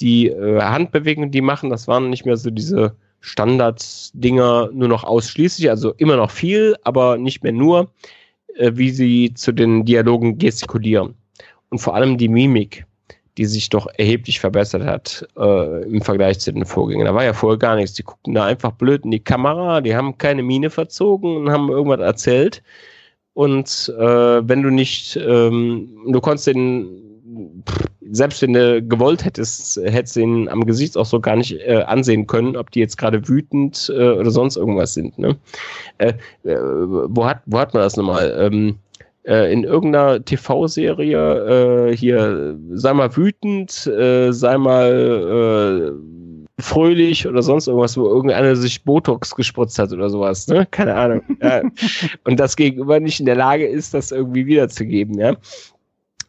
die 0.00 0.28
äh, 0.28 0.60
Handbewegungen, 0.60 1.30
die 1.30 1.40
machen, 1.40 1.70
das 1.70 1.88
waren 1.88 2.10
nicht 2.10 2.26
mehr 2.26 2.36
so 2.36 2.50
diese 2.50 2.96
Standard-Dinger 3.20 4.70
nur 4.72 4.88
noch 4.88 5.04
ausschließlich, 5.04 5.70
also 5.70 5.92
immer 5.96 6.16
noch 6.16 6.30
viel, 6.30 6.76
aber 6.82 7.16
nicht 7.16 7.42
mehr 7.42 7.52
nur, 7.52 7.90
äh, 8.56 8.72
wie 8.74 8.90
sie 8.90 9.34
zu 9.34 9.52
den 9.52 9.84
Dialogen 9.84 10.38
gestikulieren. 10.38 11.14
Und 11.70 11.78
vor 11.78 11.94
allem 11.94 12.18
die 12.18 12.28
Mimik, 12.28 12.84
die 13.36 13.46
sich 13.46 13.68
doch 13.68 13.86
erheblich 13.96 14.38
verbessert 14.38 14.84
hat 14.84 15.26
äh, 15.36 15.82
im 15.84 16.00
Vergleich 16.00 16.38
zu 16.38 16.52
den 16.52 16.64
Vorgängern. 16.64 17.06
Da 17.06 17.14
war 17.14 17.24
ja 17.24 17.32
vorher 17.32 17.58
gar 17.58 17.76
nichts. 17.76 17.94
Die 17.94 18.04
guckten 18.04 18.34
da 18.34 18.44
einfach 18.44 18.72
blöd 18.72 19.04
in 19.04 19.10
die 19.10 19.20
Kamera, 19.20 19.80
die 19.80 19.96
haben 19.96 20.16
keine 20.18 20.42
Miene 20.42 20.70
verzogen 20.70 21.36
und 21.36 21.50
haben 21.50 21.68
irgendwas 21.68 22.00
erzählt. 22.00 22.62
Und 23.32 23.92
äh, 23.98 24.48
wenn 24.48 24.62
du 24.62 24.70
nicht, 24.70 25.16
ähm, 25.16 25.88
du 26.06 26.20
konntest 26.20 26.46
den 26.46 27.64
selbst 28.14 28.42
wenn 28.42 28.52
du 28.52 28.82
gewollt 28.82 29.24
hättest, 29.24 29.76
hättest 29.84 30.16
du 30.16 30.20
ihn 30.20 30.48
am 30.48 30.64
Gesicht 30.64 30.96
auch 30.96 31.06
so 31.06 31.20
gar 31.20 31.36
nicht 31.36 31.58
äh, 31.60 31.82
ansehen 31.86 32.26
können, 32.26 32.56
ob 32.56 32.70
die 32.70 32.80
jetzt 32.80 32.96
gerade 32.96 33.28
wütend 33.28 33.92
äh, 33.94 34.10
oder 34.10 34.30
sonst 34.30 34.56
irgendwas 34.56 34.94
sind. 34.94 35.18
Ne? 35.18 35.36
Äh, 35.98 36.14
äh 36.44 36.56
wo, 36.56 37.24
hat, 37.24 37.42
wo 37.46 37.58
hat 37.58 37.74
man 37.74 37.82
das 37.82 37.96
nochmal? 37.96 38.34
Ähm, 38.38 38.78
äh, 39.26 39.50
in 39.52 39.64
irgendeiner 39.64 40.22
TV-Serie 40.22 41.88
äh, 41.88 41.96
hier, 41.96 42.58
sei 42.72 42.92
mal 42.92 43.16
wütend, 43.16 43.70
sei 43.70 44.58
mal 44.58 45.94
fröhlich 46.60 47.26
oder 47.26 47.42
sonst 47.42 47.66
irgendwas, 47.66 47.96
wo 47.96 48.06
irgendeiner 48.06 48.54
sich 48.54 48.84
Botox 48.84 49.34
gespritzt 49.34 49.78
hat 49.78 49.92
oder 49.92 50.08
sowas, 50.08 50.46
ne? 50.46 50.66
Keine 50.70 50.94
Ahnung. 50.94 51.22
ja. 51.42 51.62
Und 52.24 52.38
das 52.38 52.54
Gegenüber 52.54 53.00
nicht 53.00 53.18
in 53.18 53.26
der 53.26 53.34
Lage 53.34 53.66
ist, 53.66 53.92
das 53.92 54.12
irgendwie 54.12 54.46
wiederzugeben, 54.46 55.18
ja. 55.18 55.36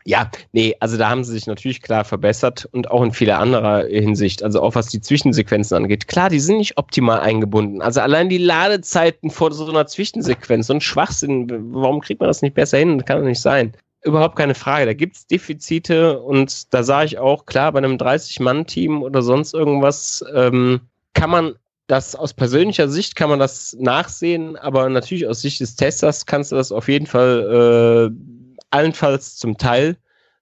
Ja, 0.07 0.29
nee, 0.51 0.75
also 0.79 0.97
da 0.97 1.09
haben 1.09 1.23
sie 1.23 1.33
sich 1.33 1.47
natürlich 1.47 1.81
klar 1.81 2.05
verbessert 2.05 2.69
und 2.71 2.91
auch 2.91 3.01
in 3.01 3.11
vieler 3.11 3.39
anderer 3.39 3.85
Hinsicht, 3.87 4.43
also 4.43 4.61
auch 4.61 4.75
was 4.75 4.87
die 4.87 5.01
Zwischensequenzen 5.01 5.75
angeht. 5.75 6.07
Klar, 6.07 6.29
die 6.29 6.39
sind 6.39 6.57
nicht 6.57 6.77
optimal 6.77 7.21
eingebunden. 7.21 7.81
Also 7.81 8.01
allein 8.01 8.29
die 8.29 8.37
Ladezeiten 8.37 9.31
vor 9.31 9.51
so 9.51 9.67
einer 9.67 9.87
Zwischensequenz, 9.87 10.67
so 10.67 10.73
ein 10.73 10.81
Schwachsinn, 10.81 11.47
warum 11.73 12.01
kriegt 12.01 12.19
man 12.19 12.27
das 12.27 12.43
nicht 12.43 12.53
besser 12.53 12.77
hin? 12.77 12.99
Das 12.99 13.07
kann 13.07 13.17
doch 13.17 13.25
nicht 13.25 13.41
sein. 13.41 13.73
Überhaupt 14.03 14.35
keine 14.35 14.53
Frage. 14.53 14.85
Da 14.85 14.93
gibt's 14.93 15.25
Defizite 15.25 16.19
und 16.21 16.71
da 16.71 16.83
sage 16.83 17.07
ich 17.07 17.17
auch, 17.17 17.47
klar, 17.47 17.71
bei 17.71 17.79
einem 17.79 17.97
30-Mann-Team 17.97 19.01
oder 19.01 19.23
sonst 19.23 19.55
irgendwas 19.55 20.23
ähm, 20.35 20.81
kann 21.15 21.31
man 21.31 21.55
das 21.87 22.15
aus 22.15 22.33
persönlicher 22.33 22.87
Sicht 22.89 23.15
kann 23.15 23.29
man 23.29 23.39
das 23.39 23.75
nachsehen, 23.79 24.55
aber 24.57 24.89
natürlich 24.89 25.27
aus 25.27 25.41
Sicht 25.41 25.59
des 25.59 25.75
Testers 25.75 26.25
kannst 26.25 26.51
du 26.51 26.55
das 26.55 26.71
auf 26.71 26.87
jeden 26.87 27.05
Fall 27.05 28.11
äh, 28.11 28.34
allenfalls 28.75 29.37
zum 29.37 29.57
Teil, 29.57 29.97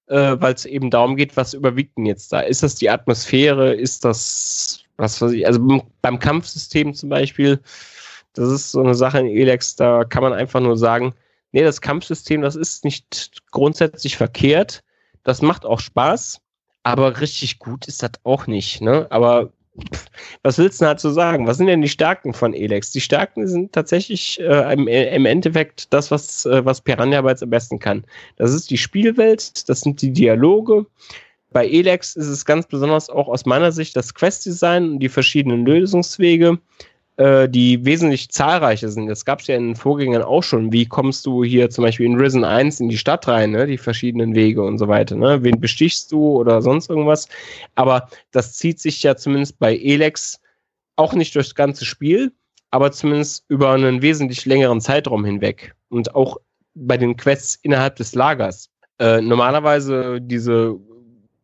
äh, 0.08 0.36
weil 0.40 0.54
es 0.54 0.66
eben 0.66 0.90
darum 0.90 1.16
geht, 1.16 1.38
was 1.38 1.54
überwiegt 1.54 1.98
denn 1.98 2.06
jetzt 2.06 2.34
da? 2.34 2.42
Ist 2.42 2.64
das 2.64 2.76
die 2.76 2.90
Atmosphäre? 2.90 3.74
Ist 3.74 4.04
das, 4.04 4.84
was 4.98 5.22
weiß 5.22 5.32
ich, 5.34 5.46
also 5.46 5.84
beim 6.02 6.20
Kampfsystem 6.20 6.94
zum 6.94 7.10
Beispiel, 7.10 7.60
das 8.34 8.50
ist 8.50 8.72
so 8.72 8.82
eine 8.82 8.96
Sache 8.96 9.20
in 9.20 9.28
Elex, 9.28 9.76
da 9.76 10.04
kann 10.04 10.24
man 10.24 10.34
einfach 10.34 10.60
nur 10.60 10.78
sagen, 10.78 11.14
nee, 11.52 11.64
das 11.64 11.82
Kampfsystem, 11.82 12.42
das 12.42 12.56
ist 12.56 12.84
nicht 12.84 13.44
grundsätzlich 13.52 14.18
verkehrt, 14.18 14.84
das 15.24 15.42
macht 15.42 15.66
auch 15.66 15.80
Spaß, 15.80 16.42
aber 16.82 17.22
richtig 17.22 17.60
gut 17.60 17.88
ist 17.88 18.02
das 18.02 18.14
auch 18.24 18.48
nicht, 18.48 18.82
ne? 18.82 19.08
Aber 19.12 19.54
was 20.44 20.58
willst 20.58 20.82
du 20.82 20.86
dazu 20.86 21.10
sagen? 21.10 21.48
Was 21.48 21.58
sind 21.58 21.68
denn 21.68 21.82
die 21.82 21.90
Stärken 21.90 22.34
von 22.34 22.54
Elex? 22.54 22.92
Die 22.92 23.02
Stärken 23.02 23.48
sind 23.48 23.74
tatsächlich 23.74 24.40
äh, 24.40 24.74
im, 24.74 24.88
im, 24.88 25.26
Endeffekt 25.26 25.94
das, 25.94 26.12
was, 26.12 26.46
äh, 26.46 26.64
was 26.64 26.82
Piranha 26.82 27.22
Bytes 27.22 27.44
am 27.44 27.50
besten 27.50 27.80
kann. 27.80 28.06
Das 28.36 28.54
ist 28.54 28.70
die 28.70 28.78
Spielwelt, 28.78 29.68
das 29.68 29.82
sind 29.82 30.02
die 30.02 30.12
Dialoge. 30.12 30.86
Bei 31.52 31.68
Elex 31.68 32.16
ist 32.16 32.28
es 32.28 32.46
ganz 32.46 32.68
besonders 32.68 33.10
auch 33.10 33.28
aus 33.28 33.46
meiner 33.46 33.72
Sicht 33.72 33.96
das 33.96 34.14
Quest-Design 34.14 34.94
und 34.94 35.00
die 35.00 35.10
verschiedenen 35.10 35.66
Lösungswege 35.66 36.60
die 37.18 37.86
wesentlich 37.86 38.30
zahlreicher 38.30 38.90
sind. 38.90 39.06
Das 39.06 39.24
gab 39.24 39.42
es 39.42 39.48
ja 39.48 39.56
in 39.56 39.68
den 39.68 39.76
Vorgängern 39.76 40.24
auch 40.24 40.42
schon. 40.42 40.72
Wie 40.72 40.88
kommst 40.88 41.28
du 41.28 41.44
hier 41.44 41.70
zum 41.70 41.84
Beispiel 41.84 42.08
in 42.08 42.20
Risen 42.20 42.44
1 42.44 42.80
in 42.80 42.90
die 42.90 42.98
Stadt 42.98 43.28
rein, 43.28 43.52
ne? 43.52 43.68
die 43.68 43.78
verschiedenen 43.78 44.34
Wege 44.34 44.64
und 44.64 44.80
so 44.80 44.88
weiter. 44.88 45.16
Ne? 45.16 45.44
Wen 45.44 45.60
bestichst 45.60 46.12
du 46.12 46.40
oder 46.40 46.64
sonst 46.64 46.90
irgendwas. 46.90 47.28
Aber 47.76 48.10
das 48.32 48.54
zieht 48.54 48.80
sich 48.80 49.04
ja 49.04 49.16
zumindest 49.16 49.60
bei 49.60 49.78
Elex 49.78 50.42
auch 50.96 51.14
nicht 51.14 51.36
durchs 51.36 51.54
ganze 51.54 51.86
Spiel, 51.86 52.32
aber 52.72 52.92
zumindest 52.92 53.46
über 53.48 53.74
einen 53.74 54.02
wesentlich 54.02 54.46
längeren 54.46 54.82
Zeitraum 54.82 55.24
hinweg. 55.24 55.76
Und 55.90 56.16
auch 56.16 56.38
bei 56.74 56.98
den 56.98 57.16
Quests 57.16 57.60
innerhalb 57.62 57.96
des 57.98 58.16
Lagers. 58.16 58.72
Äh, 59.00 59.22
normalerweise 59.22 60.20
diese 60.20 60.80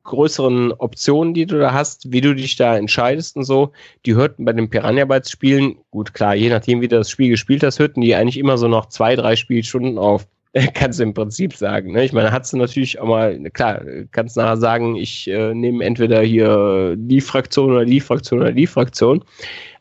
größeren 0.10 0.74
Optionen, 0.74 1.34
die 1.34 1.46
du 1.46 1.60
da 1.60 1.74
hast, 1.74 2.12
wie 2.12 2.22
du 2.22 2.36
dich 2.36 2.56
da 2.56 2.78
entscheidest 2.78 3.38
und 3.38 3.46
so, 3.46 3.72
die 4.06 4.16
hörten 4.16 4.46
bei 4.46 4.54
den 4.54 4.70
Piranha 4.70 5.06
Bytes 5.06 5.32
Spielen, 5.32 5.78
gut 5.92 6.14
klar, 6.14 6.36
je 6.36 6.50
nachdem 6.50 6.82
wie 6.82 6.88
du 6.88 6.98
das 6.98 7.10
Spiel 7.10 7.30
gespielt 7.30 7.64
hast, 7.64 7.80
hörten 7.80 8.02
die 8.02 8.16
eigentlich 8.16 8.38
immer 8.38 8.58
so 8.58 8.68
noch 8.68 8.88
zwei, 8.88 9.16
drei 9.16 9.36
Spielstunden 9.36 9.98
auf. 9.98 10.28
Kannst 10.74 11.00
du 11.00 11.04
im 11.04 11.14
Prinzip 11.14 11.56
sagen. 11.56 11.92
Ne? 11.92 12.04
Ich 12.04 12.12
meine, 12.12 12.32
hast 12.32 12.52
du 12.52 12.58
natürlich 12.58 13.00
auch 13.00 13.08
mal, 13.08 13.40
klar, 13.54 13.82
kannst 14.12 14.36
nachher 14.36 14.58
sagen, 14.58 14.96
ich 14.96 15.28
äh, 15.28 15.54
nehme 15.54 15.86
entweder 15.86 16.22
hier 16.22 16.96
die 16.98 17.22
Fraktion 17.22 17.72
oder 17.72 17.86
die 17.86 18.00
Fraktion 18.00 18.40
oder 18.40 18.52
die 18.52 18.66
Fraktion 18.66 19.24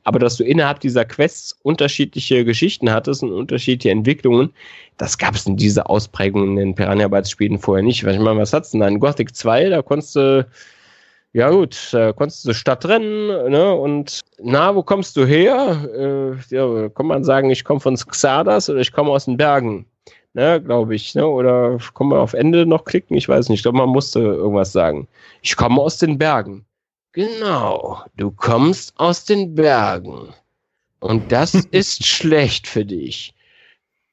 aber 0.09 0.19
dass 0.19 0.37
du 0.37 0.45
innerhalb 0.45 0.81
dieser 0.81 1.05
Quests 1.05 1.59
unterschiedliche 1.63 2.47
Geschichten 2.47 2.91
hattest 2.91 3.23
und 3.23 3.31
unterschiedliche 3.31 3.91
Entwicklungen, 3.91 4.55
das 4.99 5.17
gab 5.17 5.35
es 5.35 5.47
in 5.47 5.57
dieser 5.57 5.89
Ausprägung 5.89 6.49
in 6.49 6.57
den 6.57 6.75
Piranha 6.75 7.09
Bytes 7.09 7.31
Spielen 7.31 7.59
vorher 7.59 7.85
nicht. 7.85 8.03
Ich 8.03 8.19
meine, 8.19 8.41
was 8.41 8.53
hat's 8.53 8.73
denn 8.73 8.81
da? 8.81 8.89
In 8.89 9.01
Gothic 9.01 9.35
2, 9.35 9.71
da 9.71 9.81
konntest 9.81 10.17
du, 10.17 10.47
ja 11.33 11.51
gut, 11.51 11.89
da 11.93 12.13
konntest 12.13 12.47
du 12.47 12.53
Stadtrennen, 12.53 13.51
ne, 13.51 13.75
und 13.75 14.21
na, 14.43 14.75
wo 14.75 14.83
kommst 14.83 15.17
du 15.17 15.25
her? 15.25 15.89
Äh, 15.95 16.55
ja, 16.55 16.89
kann 16.91 17.07
man 17.07 17.25
sagen, 17.25 17.51
ich 17.51 17.65
komme 17.65 17.81
von 17.81 17.95
Xardas 17.95 18.69
oder 18.69 18.81
ich 18.81 18.93
komme 18.93 19.11
aus 19.11 19.25
den 19.25 19.37
Bergen. 19.37 19.87
Ne, 20.35 20.61
glaube 20.63 20.95
ich, 20.95 21.15
ne? 21.15 21.27
Oder 21.27 21.79
kann 21.95 22.09
man 22.09 22.19
auf 22.19 22.35
Ende 22.35 22.67
noch 22.67 22.85
klicken? 22.85 23.17
Ich 23.17 23.29
weiß 23.29 23.49
nicht. 23.49 23.61
Ich 23.61 23.63
glaube, 23.63 23.79
man 23.79 23.89
musste 23.89 24.21
irgendwas 24.21 24.73
sagen. 24.73 25.09
Ich 25.43 25.57
komme 25.57 25.81
aus 25.81 25.99
den 25.99 26.19
Bergen. 26.19 26.67
Genau, 27.13 28.03
du 28.17 28.31
kommst 28.31 28.93
aus 29.01 29.25
den 29.25 29.55
Bergen. 29.55 30.35
Und 31.01 31.33
das 31.33 31.55
ist 31.71 32.07
schlecht 32.07 32.67
für 32.67 32.85
dich. 32.85 33.35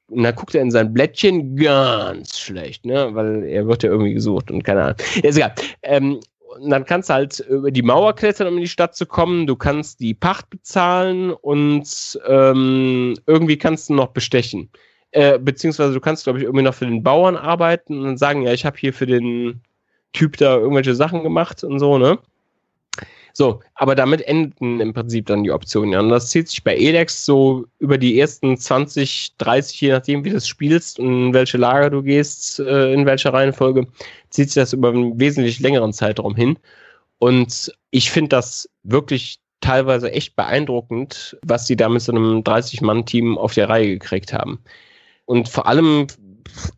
Und 0.08 0.24
dann 0.24 0.36
guckt 0.36 0.54
er 0.54 0.62
in 0.62 0.72
sein 0.72 0.94
Blättchen 0.94 1.56
ganz 1.56 2.40
schlecht, 2.40 2.86
ne? 2.86 3.10
Weil 3.14 3.44
er 3.44 3.68
wird 3.68 3.84
ja 3.84 3.90
irgendwie 3.90 4.14
gesucht 4.14 4.52
und 4.52 4.64
keine 4.64 4.84
Ahnung. 4.84 4.98
Ist 5.24 5.38
egal. 5.38 5.54
Ähm, 5.82 6.20
und 6.60 6.70
dann 6.70 6.86
kannst 6.86 7.10
du 7.10 7.14
halt 7.14 7.40
über 7.40 7.72
die 7.72 7.82
Mauer 7.82 8.14
klettern, 8.16 8.48
um 8.48 8.56
in 8.56 8.62
die 8.62 8.68
Stadt 8.68 8.96
zu 8.96 9.06
kommen. 9.06 9.46
Du 9.48 9.56
kannst 9.56 10.00
die 10.00 10.14
Pacht 10.14 10.50
bezahlen 10.50 11.32
und 11.32 12.20
ähm, 12.28 13.16
irgendwie 13.26 13.58
kannst 13.58 13.90
du 13.90 13.94
noch 13.94 14.08
bestechen. 14.08 14.70
Äh, 15.12 15.40
beziehungsweise 15.40 15.94
du 15.94 16.00
kannst, 16.00 16.24
glaube 16.26 16.40
ich, 16.40 16.46
irgendwie 16.46 16.64
noch 16.64 16.74
für 16.74 16.86
den 16.86 17.04
Bauern 17.04 17.36
arbeiten 17.36 18.06
und 18.06 18.18
sagen, 18.18 18.44
ja, 18.44 18.54
ich 18.54 18.66
habe 18.66 18.78
hier 18.78 18.94
für 18.94 19.06
den 19.06 19.62
Typ 20.14 20.38
da 20.38 20.58
irgendwelche 20.58 20.96
Sachen 20.96 21.24
gemacht 21.24 21.64
und 21.64 21.80
so, 21.80 21.98
ne? 21.98 22.20
So, 23.38 23.60
aber 23.74 23.96
damit 23.96 24.22
enden 24.22 24.80
im 24.80 24.94
Prinzip 24.94 25.26
dann 25.26 25.44
die 25.44 25.52
Optionen. 25.52 26.00
Und 26.00 26.10
das 26.10 26.30
zieht 26.30 26.48
sich 26.48 26.64
bei 26.64 26.74
Elex 26.74 27.26
so 27.26 27.66
über 27.80 27.98
die 27.98 28.18
ersten 28.18 28.56
20, 28.56 29.36
30, 29.38 29.82
je 29.82 29.92
nachdem, 29.92 30.24
wie 30.24 30.30
du 30.30 30.38
es 30.38 30.48
spielst 30.48 31.00
und 31.00 31.28
in 31.28 31.34
welche 31.34 31.58
Lager 31.58 31.90
du 31.90 32.02
gehst, 32.02 32.62
äh, 32.62 32.94
in 32.94 33.06
welcher 33.06 33.34
Reihenfolge, 33.34 33.88
zieht 34.30 34.52
sich 34.52 34.62
das 34.62 34.72
über 34.72 34.88
einen 34.88 35.20
wesentlich 35.20 35.60
längeren 35.60 35.92
Zeitraum 35.92 36.34
hin. 36.34 36.58
Und 37.20 37.74
ich 37.92 38.10
finde 38.10 38.30
das 38.30 38.70
wirklich 38.84 39.40
teilweise 39.60 40.14
echt 40.14 40.38
beeindruckend, 40.38 41.38
was 41.44 41.68
sie 41.68 41.76
da 41.76 41.90
mit 41.90 42.04
so 42.04 42.14
einem 42.14 42.40
30-Mann-Team 42.40 43.38
auf 43.38 43.54
die 43.54 43.62
Reihe 43.62 43.88
gekriegt 43.88 44.32
haben. 44.32 44.60
Und 45.26 45.50
vor 45.50 45.68
allem 45.68 46.08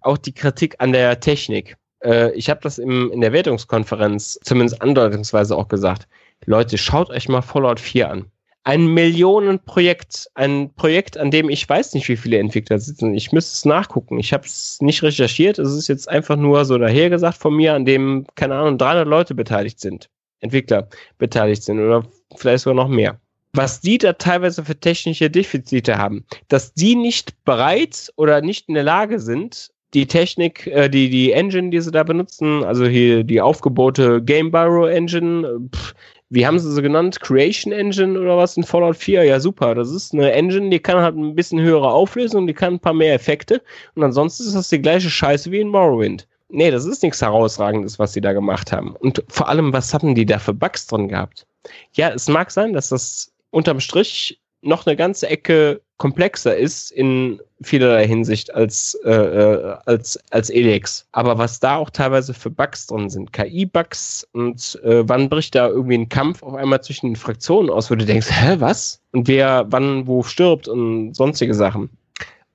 auch 0.01 0.17
die 0.17 0.33
Kritik 0.33 0.75
an 0.79 0.91
der 0.91 1.19
Technik. 1.19 1.77
Äh, 2.03 2.31
ich 2.31 2.49
habe 2.49 2.61
das 2.63 2.79
im, 2.79 3.11
in 3.11 3.21
der 3.21 3.31
Wertungskonferenz 3.31 4.39
zumindest 4.43 4.81
andeutungsweise 4.81 5.55
auch 5.55 5.67
gesagt. 5.67 6.07
Leute, 6.45 6.77
schaut 6.77 7.09
euch 7.09 7.27
mal 7.29 7.41
Fallout 7.41 7.79
4 7.79 8.09
an. 8.09 8.31
Ein 8.63 8.87
Millionenprojekt, 8.87 10.27
ein 10.35 10.73
Projekt, 10.75 11.17
an 11.17 11.31
dem 11.31 11.49
ich 11.49 11.67
weiß 11.67 11.93
nicht, 11.93 12.09
wie 12.09 12.17
viele 12.17 12.37
Entwickler 12.37 12.79
sitzen. 12.79 13.13
Ich 13.13 13.31
müsste 13.31 13.53
es 13.53 13.65
nachgucken. 13.65 14.19
Ich 14.19 14.33
habe 14.33 14.45
es 14.45 14.77
nicht 14.81 15.03
recherchiert. 15.03 15.57
Es 15.57 15.71
ist 15.71 15.87
jetzt 15.87 16.09
einfach 16.09 16.35
nur 16.35 16.65
so 16.65 16.77
dahergesagt 16.77 17.37
von 17.37 17.55
mir, 17.55 17.73
an 17.73 17.85
dem, 17.85 18.25
keine 18.35 18.55
Ahnung, 18.55 18.77
300 18.77 19.07
Leute 19.07 19.35
beteiligt 19.35 19.79
sind. 19.79 20.09
Entwickler 20.41 20.89
beteiligt 21.17 21.63
sind 21.63 21.79
oder 21.79 22.05
vielleicht 22.35 22.63
sogar 22.63 22.75
noch 22.75 22.89
mehr. 22.89 23.19
Was 23.53 23.79
die 23.79 23.97
da 23.97 24.13
teilweise 24.13 24.63
für 24.63 24.79
technische 24.79 25.29
Defizite 25.29 25.97
haben, 25.97 26.25
dass 26.49 26.73
die 26.73 26.95
nicht 26.95 27.43
bereit 27.45 28.11
oder 28.17 28.41
nicht 28.41 28.67
in 28.67 28.75
der 28.75 28.83
Lage 28.83 29.19
sind, 29.19 29.71
die 29.93 30.05
Technik, 30.05 30.67
äh, 30.67 30.89
die, 30.89 31.09
die 31.09 31.31
Engine, 31.31 31.69
die 31.69 31.79
sie 31.79 31.91
da 31.91 32.03
benutzen, 32.03 32.63
also 32.63 32.85
hier 32.85 33.23
die 33.23 33.41
aufgebote 33.41 34.21
Game 34.21 34.51
Barrow 34.51 34.87
Engine, 34.89 35.69
pff, 35.73 35.95
wie 36.29 36.45
haben 36.45 36.59
sie 36.59 36.71
sie 36.71 36.81
genannt? 36.81 37.19
Creation 37.21 37.71
Engine 37.71 38.19
oder 38.19 38.37
was 38.37 38.57
in 38.57 38.63
Fallout 38.63 38.97
4? 38.97 39.23
Ja, 39.23 39.39
super. 39.39 39.75
Das 39.75 39.91
ist 39.91 40.13
eine 40.13 40.31
Engine, 40.31 40.69
die 40.69 40.79
kann 40.79 41.01
halt 41.01 41.15
ein 41.15 41.35
bisschen 41.35 41.61
höhere 41.61 41.91
Auflösung, 41.91 42.47
die 42.47 42.53
kann 42.53 42.75
ein 42.75 42.79
paar 42.79 42.93
mehr 42.93 43.13
Effekte 43.13 43.61
und 43.95 44.03
ansonsten 44.03 44.43
ist 44.43 44.55
das 44.55 44.69
die 44.69 44.81
gleiche 44.81 45.09
Scheiße 45.09 45.51
wie 45.51 45.59
in 45.59 45.69
Morrowind. 45.69 46.27
nee, 46.49 46.71
das 46.71 46.85
ist 46.85 47.03
nichts 47.03 47.21
Herausragendes, 47.21 47.99
was 47.99 48.13
sie 48.13 48.21
da 48.21 48.33
gemacht 48.33 48.71
haben. 48.71 48.95
Und 48.95 49.23
vor 49.27 49.49
allem, 49.49 49.73
was 49.73 49.93
hatten 49.93 50.15
die 50.15 50.25
da 50.25 50.39
für 50.39 50.53
Bugs 50.53 50.87
drin 50.87 51.09
gehabt? 51.09 51.45
Ja, 51.93 52.09
es 52.09 52.27
mag 52.27 52.51
sein, 52.51 52.73
dass 52.73 52.89
das 52.89 53.33
unterm 53.51 53.79
Strich 53.79 54.39
noch 54.61 54.85
eine 54.85 54.95
ganze 54.95 55.27
Ecke 55.27 55.81
komplexer 55.97 56.55
ist 56.55 56.91
in 56.91 57.39
vielerlei 57.61 58.07
Hinsicht 58.07 58.53
als, 58.53 58.93
äh, 59.03 59.11
äh, 59.11 59.77
als, 59.85 60.19
als 60.29 60.49
Elex. 60.49 61.07
Aber 61.11 61.37
was 61.37 61.59
da 61.59 61.77
auch 61.77 61.89
teilweise 61.89 62.33
für 62.33 62.51
Bugs 62.51 62.85
drin 62.87 63.09
sind, 63.09 63.33
KI-Bugs 63.33 64.27
und 64.33 64.79
äh, 64.83 65.07
wann 65.07 65.29
bricht 65.29 65.55
da 65.55 65.67
irgendwie 65.67 65.97
ein 65.97 66.09
Kampf 66.09 66.43
auf 66.43 66.53
einmal 66.53 66.81
zwischen 66.83 67.07
den 67.07 67.15
Fraktionen 67.15 67.71
aus, 67.71 67.89
wo 67.89 67.95
du 67.95 68.05
denkst, 68.05 68.27
hä, 68.29 68.55
was? 68.59 69.01
Und 69.11 69.27
wer 69.27 69.65
wann 69.69 70.05
wo 70.05 70.21
stirbt 70.21 70.67
und 70.67 71.15
sonstige 71.15 71.55
Sachen. 71.55 71.89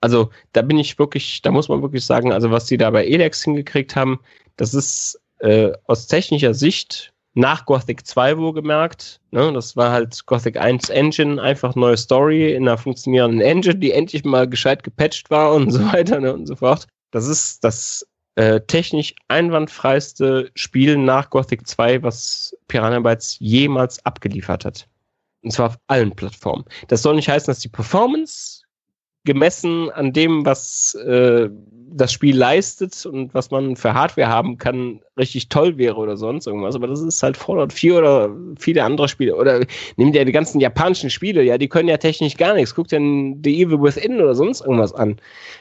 Also 0.00 0.30
da 0.52 0.62
bin 0.62 0.78
ich 0.78 0.98
wirklich, 0.98 1.42
da 1.42 1.50
muss 1.50 1.68
man 1.68 1.82
wirklich 1.82 2.04
sagen, 2.04 2.32
also 2.32 2.50
was 2.50 2.66
die 2.66 2.76
da 2.76 2.90
bei 2.90 3.06
Elex 3.06 3.42
hingekriegt 3.42 3.96
haben, 3.96 4.20
das 4.56 4.74
ist 4.74 5.20
äh, 5.38 5.72
aus 5.86 6.06
technischer 6.06 6.54
Sicht 6.54 7.11
nach 7.34 7.64
Gothic 7.64 8.06
2 8.06 8.38
wohlgemerkt. 8.38 9.20
Ne? 9.30 9.52
Das 9.52 9.76
war 9.76 9.90
halt 9.90 10.26
Gothic 10.26 10.56
1 10.56 10.90
Engine, 10.90 11.40
einfach 11.40 11.74
neue 11.74 11.96
Story 11.96 12.52
in 12.54 12.68
einer 12.68 12.78
funktionierenden 12.78 13.40
Engine, 13.40 13.76
die 13.76 13.92
endlich 13.92 14.24
mal 14.24 14.48
gescheit 14.48 14.82
gepatcht 14.82 15.30
war 15.30 15.54
und 15.54 15.70
so 15.70 15.84
weiter 15.92 16.20
ne? 16.20 16.34
und 16.34 16.46
so 16.46 16.56
fort. 16.56 16.86
Das 17.10 17.26
ist 17.26 17.64
das 17.64 18.06
äh, 18.34 18.60
technisch 18.60 19.14
einwandfreiste 19.28 20.50
Spiel 20.54 20.96
nach 20.96 21.30
Gothic 21.30 21.66
2, 21.66 22.02
was 22.02 22.56
Piranha 22.68 23.00
Bytes 23.00 23.36
jemals 23.38 24.04
abgeliefert 24.04 24.64
hat. 24.64 24.88
Und 25.42 25.52
zwar 25.52 25.66
auf 25.68 25.78
allen 25.88 26.14
Plattformen. 26.14 26.64
Das 26.88 27.02
soll 27.02 27.16
nicht 27.16 27.28
heißen, 27.28 27.46
dass 27.46 27.59
die 27.59 27.68
Performance 27.68 28.61
gemessen 29.24 29.90
an 29.90 30.12
dem, 30.12 30.44
was 30.44 30.94
äh, 30.94 31.48
das 31.94 32.12
Spiel 32.12 32.36
leistet 32.36 33.04
und 33.06 33.34
was 33.34 33.50
man 33.50 33.76
für 33.76 33.94
Hardware 33.94 34.28
haben 34.28 34.58
kann, 34.58 35.00
richtig 35.18 35.48
toll 35.48 35.76
wäre 35.78 35.96
oder 35.96 36.16
sonst 36.16 36.46
irgendwas. 36.46 36.74
Aber 36.74 36.86
das 36.86 37.00
ist 37.00 37.22
halt 37.22 37.36
Fallout 37.36 37.72
4 37.72 37.98
oder 37.98 38.30
viele 38.58 38.82
andere 38.82 39.08
Spiele. 39.08 39.36
Oder 39.36 39.64
nehmt 39.96 40.16
ihr 40.16 40.24
die 40.24 40.32
ganzen 40.32 40.60
japanischen 40.60 41.10
Spiele, 41.10 41.42
ja, 41.42 41.58
die 41.58 41.68
können 41.68 41.88
ja 41.88 41.98
technisch 41.98 42.36
gar 42.36 42.54
nichts. 42.54 42.74
Guckt 42.74 42.92
denn 42.92 43.40
The 43.44 43.62
Evil 43.62 43.82
Within 43.82 44.20
oder 44.20 44.34
sonst 44.34 44.62
irgendwas 44.62 44.94
an. 44.94 45.16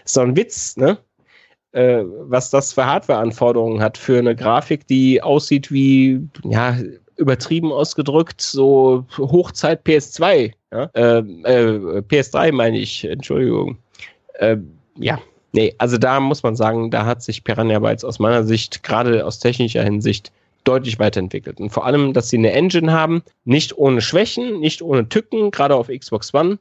Ist 0.06 0.18
doch 0.18 0.24
ein 0.24 0.36
Witz, 0.36 0.78
ne? 0.78 0.98
Äh, 1.74 2.04
was 2.06 2.50
das 2.50 2.74
für 2.74 2.86
Hardware-Anforderungen 2.86 3.82
hat 3.82 3.98
für 3.98 4.20
eine 4.20 4.36
Grafik, 4.36 4.88
die 4.88 5.22
aussieht 5.22 5.72
wie, 5.72 6.28
ja, 6.44 6.78
übertrieben 7.22 7.72
ausgedrückt, 7.72 8.42
so 8.42 9.06
Hochzeit 9.18 9.86
PS2. 9.86 10.52
Ja? 10.72 10.90
Äh, 10.94 11.20
äh, 11.20 12.02
PS3 12.02 12.52
meine 12.52 12.80
ich, 12.80 13.06
Entschuldigung. 13.06 13.78
Äh, 14.34 14.58
ja, 14.98 15.20
nee, 15.54 15.74
also 15.78 15.98
da 15.98 16.20
muss 16.20 16.44
man 16.44 16.56
sagen, 16.56 16.90
da 16.92 17.06
hat 17.06 17.22
sich 17.22 17.44
Piranha 17.44 17.80
Bytes 17.80 18.04
aus 18.04 18.20
meiner 18.20 18.44
Sicht, 18.44 18.84
gerade 18.84 19.26
aus 19.26 19.40
technischer 19.40 19.84
Hinsicht, 19.84 20.32
deutlich 20.64 21.00
weiterentwickelt. 21.00 21.60
Und 21.60 21.70
vor 21.70 21.86
allem, 21.86 22.14
dass 22.14 22.30
sie 22.30 22.38
eine 22.38 22.52
Engine 22.52 22.92
haben, 22.92 23.24
nicht 23.46 23.78
ohne 23.78 24.02
Schwächen, 24.02 24.60
nicht 24.60 24.82
ohne 24.82 25.08
Tücken, 25.08 25.52
gerade 25.52 25.76
auf 25.76 25.88
Xbox 25.88 26.34
One, 26.34 26.60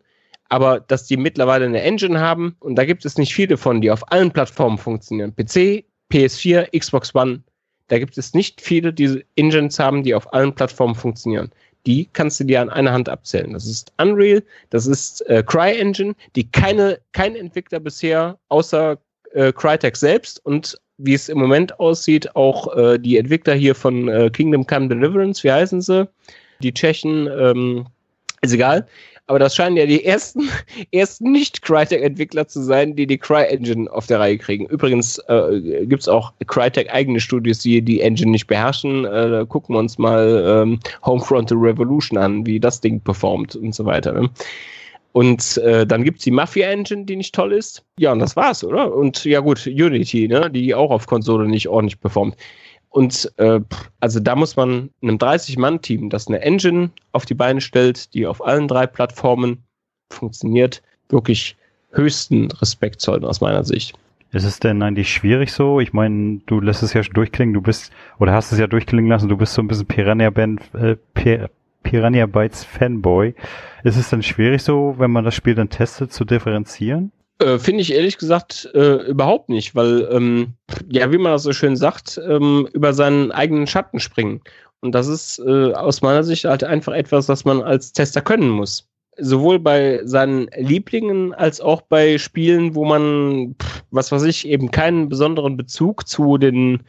aber 0.48 0.80
dass 0.80 1.06
die 1.06 1.16
mittlerweile 1.16 1.64
eine 1.64 1.80
Engine 1.82 2.20
haben 2.20 2.56
und 2.60 2.76
da 2.76 2.84
gibt 2.84 3.04
es 3.04 3.16
nicht 3.16 3.34
viele 3.34 3.56
von, 3.56 3.80
die 3.80 3.90
auf 3.90 4.10
allen 4.12 4.30
Plattformen 4.30 4.78
funktionieren. 4.78 5.34
PC, 5.34 5.84
PS4, 6.12 6.76
Xbox 6.78 7.14
One, 7.14 7.42
da 7.90 7.98
gibt 7.98 8.16
es 8.16 8.34
nicht 8.34 8.60
viele, 8.60 8.92
die 8.92 9.24
Engines 9.36 9.78
haben, 9.78 10.04
die 10.04 10.14
auf 10.14 10.32
allen 10.32 10.54
Plattformen 10.54 10.94
funktionieren. 10.94 11.50
Die 11.86 12.08
kannst 12.12 12.38
du 12.38 12.44
dir 12.44 12.60
an 12.60 12.70
einer 12.70 12.92
Hand 12.92 13.08
abzählen. 13.08 13.52
Das 13.52 13.66
ist 13.66 13.92
Unreal, 13.98 14.42
das 14.70 14.86
ist 14.86 15.22
äh, 15.28 15.42
CryEngine, 15.44 16.14
die 16.36 16.48
keine, 16.50 17.00
kein 17.12 17.34
Entwickler 17.34 17.80
bisher 17.80 18.38
außer 18.48 18.96
äh, 19.32 19.52
Crytek 19.52 19.96
selbst 19.96 20.44
und 20.46 20.78
wie 20.98 21.14
es 21.14 21.28
im 21.28 21.38
Moment 21.38 21.80
aussieht, 21.80 22.36
auch 22.36 22.76
äh, 22.76 22.98
die 22.98 23.16
Entwickler 23.16 23.54
hier 23.54 23.74
von 23.74 24.06
äh, 24.08 24.30
Kingdom 24.30 24.66
Come 24.66 24.88
Deliverance, 24.88 25.42
wie 25.42 25.50
heißen 25.50 25.80
sie? 25.80 26.08
Die 26.62 26.72
Tschechen, 26.72 27.26
ähm, 27.26 27.86
ist 28.42 28.52
egal. 28.52 28.86
Aber 29.30 29.38
das 29.38 29.54
scheinen 29.54 29.76
ja 29.76 29.86
die 29.86 30.04
ersten, 30.04 30.48
ersten 30.90 31.30
Nicht-Crytek-Entwickler 31.30 32.48
zu 32.48 32.64
sein, 32.64 32.96
die 32.96 33.06
die 33.06 33.16
Cry-Engine 33.16 33.88
auf 33.88 34.08
der 34.08 34.18
Reihe 34.18 34.36
kriegen. 34.36 34.66
Übrigens 34.66 35.18
äh, 35.28 35.86
gibt 35.86 36.02
es 36.02 36.08
auch 36.08 36.32
Crytek-eigene 36.48 37.20
Studios, 37.20 37.60
die 37.60 37.80
die 37.80 38.00
Engine 38.00 38.32
nicht 38.32 38.48
beherrschen. 38.48 39.04
Äh, 39.04 39.46
gucken 39.48 39.76
wir 39.76 39.78
uns 39.78 39.98
mal 39.98 40.64
ähm, 40.64 40.80
Homefront 41.06 41.52
Revolution 41.52 42.18
an, 42.18 42.44
wie 42.44 42.58
das 42.58 42.80
Ding 42.80 43.00
performt 43.00 43.54
und 43.54 43.72
so 43.72 43.84
weiter. 43.84 44.12
Ne? 44.14 44.28
Und 45.12 45.58
äh, 45.58 45.86
dann 45.86 46.02
gibt 46.02 46.18
es 46.18 46.24
die 46.24 46.32
Mafia-Engine, 46.32 47.04
die 47.04 47.14
nicht 47.14 47.32
toll 47.32 47.52
ist. 47.52 47.84
Ja, 48.00 48.10
und 48.10 48.18
das 48.18 48.34
war's, 48.34 48.64
oder? 48.64 48.92
Und 48.92 49.24
ja 49.24 49.38
gut, 49.38 49.64
Unity, 49.64 50.26
ne? 50.26 50.50
die 50.50 50.74
auch 50.74 50.90
auf 50.90 51.06
Konsole 51.06 51.46
nicht 51.46 51.68
ordentlich 51.68 52.00
performt. 52.00 52.34
Und 52.90 53.32
äh, 53.36 53.60
also 54.00 54.20
da 54.20 54.34
muss 54.36 54.56
man 54.56 54.90
einem 55.00 55.16
30-Mann-Team, 55.16 56.10
das 56.10 56.26
eine 56.26 56.40
Engine 56.42 56.90
auf 57.12 57.24
die 57.24 57.34
Beine 57.34 57.60
stellt, 57.60 58.12
die 58.14 58.26
auf 58.26 58.44
allen 58.44 58.68
drei 58.68 58.86
Plattformen 58.86 59.64
funktioniert, 60.10 60.82
wirklich 61.08 61.56
höchsten 61.92 62.50
Respekt 62.50 63.00
zollen 63.00 63.24
aus 63.24 63.40
meiner 63.40 63.64
Sicht. 63.64 63.96
Ist 64.32 64.44
es 64.44 64.60
denn 64.60 64.82
eigentlich 64.82 65.12
schwierig 65.12 65.52
so? 65.52 65.80
Ich 65.80 65.92
meine, 65.92 66.40
du 66.46 66.60
lässt 66.60 66.82
es 66.82 66.92
ja 66.92 67.02
schon 67.02 67.14
durchklingen, 67.14 67.54
du 67.54 67.62
bist, 67.62 67.92
oder 68.18 68.32
hast 68.32 68.52
es 68.52 68.58
ja 68.58 68.66
durchklingen 68.66 69.10
lassen, 69.10 69.28
du 69.28 69.36
bist 69.36 69.54
so 69.54 69.62
ein 69.62 69.68
bisschen 69.68 69.86
Piranha, 69.86 70.30
Band, 70.30 70.62
äh, 70.74 70.96
Piranha 71.82 72.26
Bytes 72.26 72.64
Fanboy. 72.64 73.34
Ist 73.82 73.96
es 73.96 74.10
denn 74.10 74.22
schwierig 74.22 74.62
so, 74.62 74.94
wenn 74.98 75.10
man 75.10 75.24
das 75.24 75.34
Spiel 75.34 75.54
dann 75.54 75.68
testet, 75.68 76.12
zu 76.12 76.24
differenzieren? 76.24 77.10
Äh, 77.40 77.58
Finde 77.58 77.80
ich 77.80 77.92
ehrlich 77.92 78.18
gesagt 78.18 78.68
äh, 78.74 78.96
überhaupt 79.08 79.48
nicht, 79.48 79.74
weil, 79.74 80.08
ähm, 80.12 80.54
ja, 80.90 81.10
wie 81.10 81.18
man 81.18 81.32
das 81.32 81.42
so 81.42 81.52
schön 81.52 81.74
sagt, 81.74 82.20
ähm, 82.28 82.68
über 82.72 82.92
seinen 82.92 83.32
eigenen 83.32 83.66
Schatten 83.66 83.98
springen. 83.98 84.42
Und 84.80 84.94
das 84.94 85.08
ist 85.08 85.38
äh, 85.38 85.72
aus 85.72 86.02
meiner 86.02 86.22
Sicht 86.22 86.44
halt 86.44 86.64
einfach 86.64 86.92
etwas, 86.92 87.28
was 87.28 87.44
man 87.44 87.62
als 87.62 87.92
Tester 87.92 88.20
können 88.20 88.50
muss. 88.50 88.86
Sowohl 89.16 89.58
bei 89.58 90.00
seinen 90.04 90.48
Lieblingen 90.56 91.34
als 91.34 91.60
auch 91.60 91.82
bei 91.82 92.18
Spielen, 92.18 92.74
wo 92.74 92.84
man, 92.84 93.56
was 93.90 94.12
weiß 94.12 94.22
ich, 94.24 94.46
eben 94.46 94.70
keinen 94.70 95.08
besonderen 95.08 95.56
Bezug 95.56 96.06
zu 96.06 96.38
den 96.38 96.82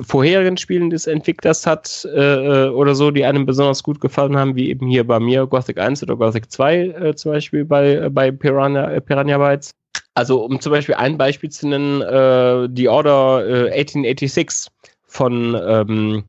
vorherigen 0.00 0.56
Spielen 0.56 0.90
des 0.90 1.06
Entwicklers 1.06 1.66
hat 1.66 2.06
äh, 2.14 2.68
oder 2.68 2.94
so, 2.94 3.10
die 3.10 3.24
einem 3.24 3.44
besonders 3.44 3.82
gut 3.82 4.00
gefallen 4.00 4.36
haben, 4.36 4.54
wie 4.54 4.70
eben 4.70 4.86
hier 4.86 5.06
bei 5.06 5.18
mir 5.18 5.46
Gothic 5.46 5.78
1 5.78 6.02
oder 6.04 6.16
Gothic 6.16 6.50
2 6.50 6.76
äh, 6.76 7.14
zum 7.16 7.32
Beispiel 7.32 7.64
bei, 7.64 7.94
äh, 7.94 8.10
bei 8.10 8.30
Piranha, 8.30 8.90
äh, 8.90 9.00
Piranha 9.00 9.38
Bytes. 9.38 9.72
Also 10.14 10.44
um 10.44 10.60
zum 10.60 10.70
Beispiel 10.70 10.94
ein 10.94 11.18
Beispiel 11.18 11.50
zu 11.50 11.68
nennen, 11.68 12.02
äh, 12.02 12.68
die 12.70 12.88
Order 12.88 13.38
1886 13.72 14.68
äh, 14.68 14.88
von, 15.06 15.60
ähm, 15.66 16.24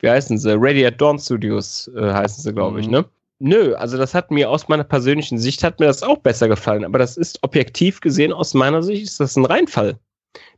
wie 0.00 0.10
heißen 0.10 0.36
sie, 0.36 0.54
Radiant 0.58 1.00
Dawn 1.00 1.18
Studios 1.18 1.90
heißen 1.94 2.42
sie, 2.42 2.52
glaube 2.52 2.80
ich, 2.80 2.86
mhm. 2.86 2.92
ne? 2.92 3.04
Nö, 3.42 3.74
also 3.74 3.96
das 3.96 4.12
hat 4.12 4.30
mir 4.30 4.50
aus 4.50 4.68
meiner 4.68 4.84
persönlichen 4.84 5.38
Sicht 5.38 5.64
hat 5.64 5.80
mir 5.80 5.86
das 5.86 6.02
auch 6.02 6.18
besser 6.18 6.48
gefallen, 6.48 6.84
aber 6.84 6.98
das 6.98 7.16
ist 7.16 7.38
objektiv 7.42 8.00
gesehen 8.00 8.34
aus 8.34 8.52
meiner 8.52 8.82
Sicht 8.82 9.04
ist 9.04 9.18
das 9.18 9.34
ein 9.36 9.46
Reinfall. 9.46 9.98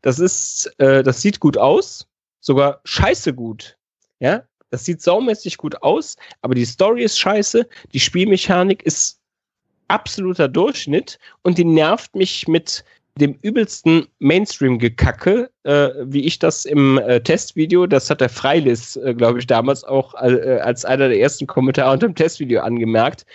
Das 0.00 0.18
ist, 0.18 0.74
das 0.78 1.22
sieht 1.22 1.38
gut 1.38 1.56
aus, 1.56 2.08
sogar 2.42 2.80
scheiße 2.84 3.32
gut. 3.32 3.78
Ja, 4.20 4.42
das 4.70 4.84
sieht 4.84 5.00
saumäßig 5.00 5.56
gut 5.56 5.82
aus, 5.82 6.16
aber 6.42 6.54
die 6.54 6.66
Story 6.66 7.02
ist 7.02 7.18
scheiße, 7.18 7.66
die 7.92 8.00
Spielmechanik 8.00 8.82
ist 8.82 9.18
absoluter 9.88 10.48
Durchschnitt 10.48 11.18
und 11.42 11.58
die 11.58 11.64
nervt 11.64 12.14
mich 12.14 12.46
mit 12.46 12.84
dem 13.16 13.38
übelsten 13.42 14.06
Mainstream-Gekacke, 14.20 15.50
äh, 15.64 15.90
wie 16.04 16.24
ich 16.24 16.38
das 16.38 16.64
im 16.64 16.98
äh, 16.98 17.20
Testvideo, 17.20 17.86
das 17.86 18.08
hat 18.08 18.22
der 18.22 18.30
Freilis, 18.30 18.96
äh, 18.96 19.14
glaube 19.14 19.38
ich, 19.38 19.46
damals 19.46 19.84
auch 19.84 20.14
äh, 20.14 20.60
als 20.62 20.84
einer 20.84 21.08
der 21.08 21.20
ersten 21.20 21.46
Kommentare 21.46 21.92
unter 21.92 22.08
dem 22.08 22.14
Testvideo 22.14 22.62
angemerkt. 22.62 23.26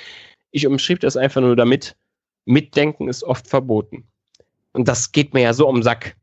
Ich 0.51 0.65
umschrieb 0.65 0.99
das 1.01 1.15
einfach 1.15 1.41
nur 1.41 1.55
damit, 1.55 1.95
Mitdenken 2.45 3.07
ist 3.07 3.23
oft 3.23 3.47
verboten. 3.47 4.07
Und 4.73 4.87
das 4.87 5.11
geht 5.11 5.33
mir 5.33 5.41
ja 5.41 5.53
so 5.53 5.67
um 5.67 5.83
Sack 5.83 6.15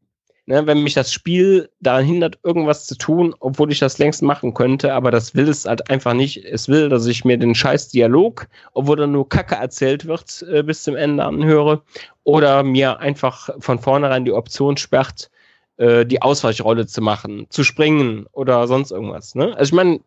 ne, 0.46 0.66
wenn 0.66 0.82
mich 0.82 0.94
das 0.94 1.12
Spiel 1.12 1.70
daran 1.80 2.04
hindert, 2.04 2.38
irgendwas 2.42 2.86
zu 2.86 2.96
tun, 2.96 3.34
obwohl 3.40 3.72
ich 3.72 3.78
das 3.78 3.98
längst 3.98 4.22
machen 4.22 4.54
könnte, 4.54 4.92
aber 4.92 5.10
das 5.10 5.34
will 5.34 5.48
es 5.48 5.64
halt 5.64 5.90
einfach 5.90 6.14
nicht. 6.14 6.44
Es 6.44 6.68
will, 6.68 6.88
dass 6.88 7.06
ich 7.06 7.24
mir 7.24 7.38
den 7.38 7.54
scheiß 7.54 7.88
Dialog, 7.88 8.46
obwohl 8.72 8.96
da 8.96 9.06
nur 9.06 9.28
Kacke 9.28 9.54
erzählt 9.56 10.06
wird, 10.06 10.44
äh, 10.50 10.62
bis 10.62 10.82
zum 10.82 10.96
Ende 10.96 11.24
anhöre, 11.24 11.82
oder 12.24 12.62
mir 12.62 12.98
einfach 13.00 13.50
von 13.58 13.78
vornherein 13.78 14.24
die 14.24 14.32
Option 14.32 14.76
sperrt, 14.76 15.30
äh, 15.76 16.06
die 16.06 16.22
Ausweichrolle 16.22 16.86
zu 16.86 17.02
machen, 17.02 17.46
zu 17.50 17.64
springen 17.64 18.26
oder 18.32 18.66
sonst 18.66 18.90
irgendwas. 18.92 19.34
Ne? 19.34 19.56
Also 19.56 19.70
ich 19.70 19.72
meine, 19.74 20.00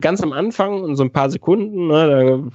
ganz 0.00 0.20
am 0.22 0.32
Anfang, 0.32 0.84
in 0.84 0.96
so 0.96 1.04
ein 1.04 1.12
paar 1.12 1.30
Sekunden, 1.30 1.86
ne, 1.88 2.50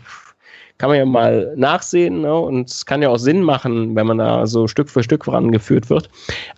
kann 0.77 0.89
man 0.89 0.97
ja 0.97 1.05
mal 1.05 1.53
nachsehen 1.55 2.21
ne? 2.21 2.35
und 2.35 2.69
es 2.69 2.85
kann 2.85 3.01
ja 3.01 3.09
auch 3.09 3.17
Sinn 3.17 3.41
machen, 3.41 3.95
wenn 3.95 4.07
man 4.07 4.19
da 4.19 4.45
so 4.45 4.67
Stück 4.67 4.89
für 4.89 5.03
Stück 5.03 5.25
vorangeführt 5.25 5.89
wird. 5.89 6.09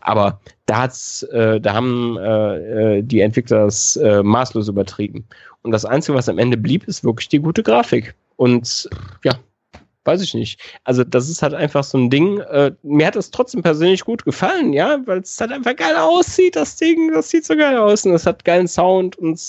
Aber 0.02 0.40
da 0.66 0.84
hat's, 0.84 1.24
äh, 1.24 1.60
da 1.62 1.74
haben 1.74 2.18
äh, 2.18 2.98
äh 2.98 3.02
die 3.02 3.22
Entwickler 3.22 3.66
das 3.66 3.96
äh, 3.98 4.22
maßlos 4.22 4.68
übertrieben. 4.68 5.26
Und 5.62 5.72
das 5.72 5.86
Einzige, 5.86 6.18
was 6.18 6.30
am 6.30 6.38
Ende 6.38 6.58
blieb, 6.58 6.86
ist 6.86 7.04
wirklich 7.04 7.30
die 7.30 7.40
gute 7.40 7.64
Grafik. 7.64 8.16
Und 8.38 8.90
ja, 9.24 9.34
weiß 10.06 10.22
ich 10.22 10.34
nicht. 10.34 10.60
Also 10.84 11.04
das 11.04 11.30
ist 11.30 11.42
halt 11.42 11.54
einfach 11.54 11.84
so 11.84 11.98
ein 11.98 12.10
Ding. 12.10 12.40
Äh, 12.40 12.72
mir 12.84 13.08
hat 13.08 13.16
es 13.16 13.32
trotzdem 13.32 13.62
persönlich 13.62 14.04
gut 14.06 14.26
gefallen, 14.26 14.74
ja, 14.74 15.00
weil 15.06 15.20
es 15.20 15.40
halt 15.40 15.52
einfach 15.52 15.76
geil 15.76 15.96
aussieht, 15.96 16.56
das 16.56 16.78
Ding, 16.78 17.12
das 17.14 17.30
sieht 17.30 17.46
so 17.46 17.56
geil 17.56 17.78
aus 17.78 18.06
und 18.06 18.14
es 18.14 18.26
hat 18.26 18.46
geilen 18.46 18.68
Sound 18.68 19.18
und 19.18 19.40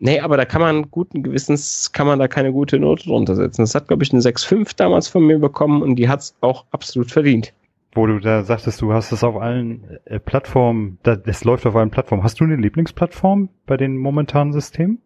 Nee, 0.00 0.20
aber 0.20 0.36
da 0.36 0.44
kann 0.44 0.60
man 0.60 0.90
guten 0.90 1.22
Gewissens, 1.22 1.92
kann 1.92 2.06
man 2.06 2.18
da 2.18 2.28
keine 2.28 2.52
gute 2.52 2.78
Note 2.78 3.04
drunter 3.04 3.34
setzen. 3.34 3.62
Das 3.62 3.74
hat, 3.74 3.88
glaube 3.88 4.04
ich, 4.04 4.12
eine 4.12 4.20
6,5 4.20 4.76
damals 4.76 5.08
von 5.08 5.26
mir 5.26 5.38
bekommen 5.38 5.82
und 5.82 5.96
die 5.96 6.08
hat 6.08 6.20
es 6.20 6.36
auch 6.40 6.66
absolut 6.70 7.10
verdient. 7.10 7.52
Wo 7.94 8.06
du 8.06 8.20
da 8.20 8.44
sagtest, 8.44 8.80
du 8.80 8.92
hast 8.92 9.10
es 9.12 9.24
auf 9.24 9.36
allen 9.36 9.98
äh, 10.04 10.20
Plattformen, 10.20 10.98
das 11.02 11.42
läuft 11.44 11.66
auf 11.66 11.74
allen 11.74 11.90
Plattformen. 11.90 12.22
Hast 12.22 12.38
du 12.38 12.44
eine 12.44 12.56
Lieblingsplattform 12.56 13.48
bei 13.66 13.76
den 13.76 13.96
momentanen 13.96 14.52
Systemen? 14.52 15.02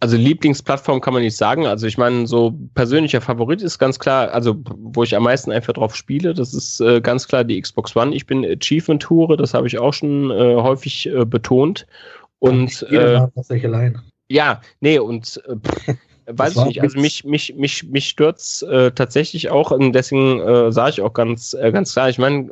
Also 0.00 0.16
Lieblingsplattform 0.16 1.00
kann 1.00 1.14
man 1.14 1.22
nicht 1.22 1.36
sagen. 1.36 1.66
Also 1.66 1.86
ich 1.86 1.96
meine, 1.96 2.26
so 2.26 2.54
persönlicher 2.74 3.20
Favorit 3.20 3.62
ist 3.62 3.78
ganz 3.78 3.98
klar, 3.98 4.32
also 4.32 4.56
wo 4.66 5.02
ich 5.02 5.14
am 5.14 5.22
meisten 5.22 5.52
einfach 5.52 5.74
drauf 5.74 5.94
spiele, 5.94 6.34
das 6.34 6.54
ist 6.54 6.80
äh, 6.80 7.00
ganz 7.00 7.28
klar 7.28 7.44
die 7.44 7.60
Xbox 7.60 7.94
One. 7.94 8.14
Ich 8.14 8.26
bin 8.26 8.44
Achievement-Hure, 8.44 9.36
das 9.36 9.54
habe 9.54 9.66
ich 9.66 9.78
auch 9.78 9.92
schon 9.92 10.30
äh, 10.30 10.56
häufig 10.56 11.06
äh, 11.06 11.24
betont. 11.24 11.86
Und 12.38 12.86
ja, 12.90 13.24
äh, 13.24 13.28
ja, 14.28 14.60
nee, 14.80 14.98
und 14.98 15.42
äh, 15.46 15.94
weiß 16.26 16.56
ich 16.56 16.64
nicht, 16.64 16.82
also 16.82 16.98
mich, 16.98 17.24
mich, 17.24 17.54
mich, 17.54 17.84
mich 17.84 18.08
stürzt 18.08 18.62
äh, 18.62 18.90
tatsächlich 18.92 19.50
auch, 19.50 19.70
und 19.70 19.92
deswegen 19.92 20.40
äh, 20.40 20.72
sage 20.72 20.92
ich 20.92 21.00
auch 21.02 21.12
ganz, 21.12 21.54
äh, 21.54 21.70
ganz 21.70 21.92
klar, 21.92 22.08
ich 22.08 22.18
meine, 22.18 22.50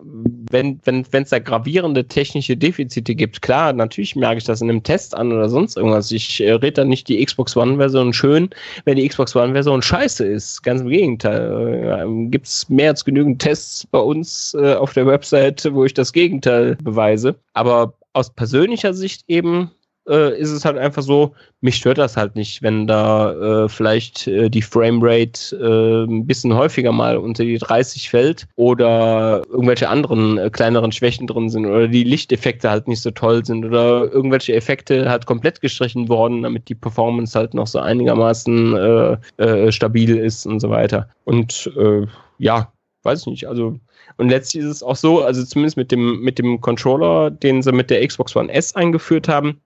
wenn 0.50 0.80
wenn 0.84 1.06
wenn, 1.10 1.22
es 1.22 1.30
da 1.30 1.38
gravierende 1.38 2.06
technische 2.06 2.56
Defizite 2.56 3.14
gibt, 3.14 3.40
klar, 3.40 3.72
natürlich 3.72 4.14
merke 4.14 4.38
ich 4.38 4.44
das 4.44 4.60
in 4.60 4.68
einem 4.68 4.82
Test 4.82 5.14
an 5.14 5.32
oder 5.32 5.48
sonst 5.48 5.76
irgendwas. 5.76 6.10
Ich 6.10 6.40
äh, 6.40 6.52
rede 6.52 6.72
dann 6.72 6.88
nicht 6.88 7.08
die 7.08 7.24
Xbox 7.24 7.56
One-Version 7.56 8.12
schön, 8.12 8.50
wenn 8.84 8.96
die 8.96 9.08
Xbox 9.08 9.34
One-Version 9.34 9.80
scheiße 9.80 10.26
ist. 10.26 10.62
Ganz 10.62 10.82
im 10.82 10.88
Gegenteil. 10.88 12.06
Äh, 12.06 12.28
Gibt 12.28 12.46
es 12.46 12.68
mehr 12.68 12.90
als 12.90 13.04
genügend 13.04 13.40
Tests 13.40 13.86
bei 13.86 13.98
uns 13.98 14.54
äh, 14.54 14.74
auf 14.74 14.92
der 14.92 15.06
Website, 15.06 15.66
wo 15.72 15.84
ich 15.84 15.94
das 15.94 16.12
Gegenteil 16.12 16.76
beweise. 16.82 17.34
Aber 17.54 17.94
aus 18.12 18.30
persönlicher 18.30 18.92
Sicht 18.92 19.24
eben 19.28 19.70
äh, 20.08 20.38
ist 20.38 20.50
es 20.50 20.64
halt 20.64 20.78
einfach 20.78 21.02
so, 21.02 21.34
mich 21.60 21.76
stört 21.76 21.98
das 21.98 22.16
halt 22.16 22.34
nicht, 22.34 22.62
wenn 22.62 22.86
da 22.86 23.64
äh, 23.64 23.68
vielleicht 23.68 24.26
äh, 24.26 24.48
die 24.48 24.62
Framerate 24.62 25.56
äh, 25.56 26.04
ein 26.04 26.26
bisschen 26.26 26.54
häufiger 26.54 26.92
mal 26.92 27.16
unter 27.16 27.44
die 27.44 27.58
30 27.58 28.10
fällt 28.10 28.46
oder 28.56 29.42
irgendwelche 29.48 29.88
anderen 29.88 30.38
äh, 30.38 30.50
kleineren 30.50 30.92
Schwächen 30.92 31.26
drin 31.26 31.50
sind 31.50 31.66
oder 31.66 31.88
die 31.88 32.04
Lichteffekte 32.04 32.70
halt 32.70 32.88
nicht 32.88 33.02
so 33.02 33.10
toll 33.10 33.44
sind 33.44 33.64
oder 33.64 34.12
irgendwelche 34.12 34.54
Effekte 34.54 35.08
halt 35.08 35.26
komplett 35.26 35.60
gestrichen 35.60 36.08
worden, 36.08 36.42
damit 36.42 36.68
die 36.68 36.74
Performance 36.74 37.38
halt 37.38 37.54
noch 37.54 37.66
so 37.66 37.78
einigermaßen 37.78 38.76
äh, 38.76 39.16
äh, 39.42 39.72
stabil 39.72 40.16
ist 40.16 40.46
und 40.46 40.60
so 40.60 40.70
weiter. 40.70 41.08
Und 41.24 41.70
äh, 41.76 42.06
ja, 42.38 42.72
weiß 43.04 43.20
ich 43.20 43.26
nicht, 43.26 43.48
also 43.48 43.78
und 44.18 44.28
letztlich 44.28 44.62
ist 44.62 44.70
es 44.70 44.82
auch 44.82 44.96
so, 44.96 45.22
also 45.22 45.44
zumindest 45.44 45.76
mit 45.76 45.90
dem, 45.90 46.20
mit 46.20 46.38
dem 46.38 46.60
Controller, 46.60 47.30
den 47.30 47.62
sie 47.62 47.72
mit 47.72 47.88
der 47.90 48.06
Xbox 48.06 48.36
One 48.36 48.52
S 48.52 48.74
eingeführt 48.74 49.28
haben, 49.28 49.60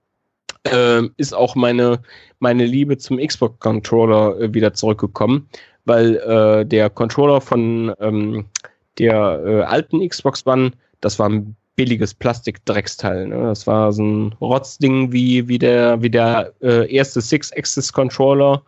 äh, 0.73 1.09
ist 1.17 1.35
auch 1.35 1.55
meine, 1.55 2.01
meine 2.39 2.65
Liebe 2.65 2.99
zum 2.99 3.19
Xbox-Controller 3.19 4.41
äh, 4.41 4.55
wieder 4.55 4.75
zurückgekommen, 4.75 5.49
weil 5.85 6.17
äh, 6.17 6.67
der 6.67 6.91
Controller 6.91 7.41
von 7.41 7.95
ähm, 8.01 8.45
der 8.99 9.43
äh, 9.45 9.63
alten 9.63 10.07
Xbox 10.07 10.47
One, 10.47 10.73
das 11.01 11.19
war 11.19 11.29
ein 11.29 11.57
billiges 11.77 12.15
Plastik-Drecksteil. 12.15 13.29
Ne? 13.29 13.43
Das 13.43 13.67
war 13.67 13.93
so 13.93 14.03
ein 14.03 14.35
Rotzding 14.41 15.13
wie, 15.13 15.47
wie 15.47 15.59
der, 15.59 16.01
wie 16.03 16.11
der 16.11 16.53
äh, 16.63 16.93
erste 16.93 17.21
Six-Axis-Controller 17.21 18.63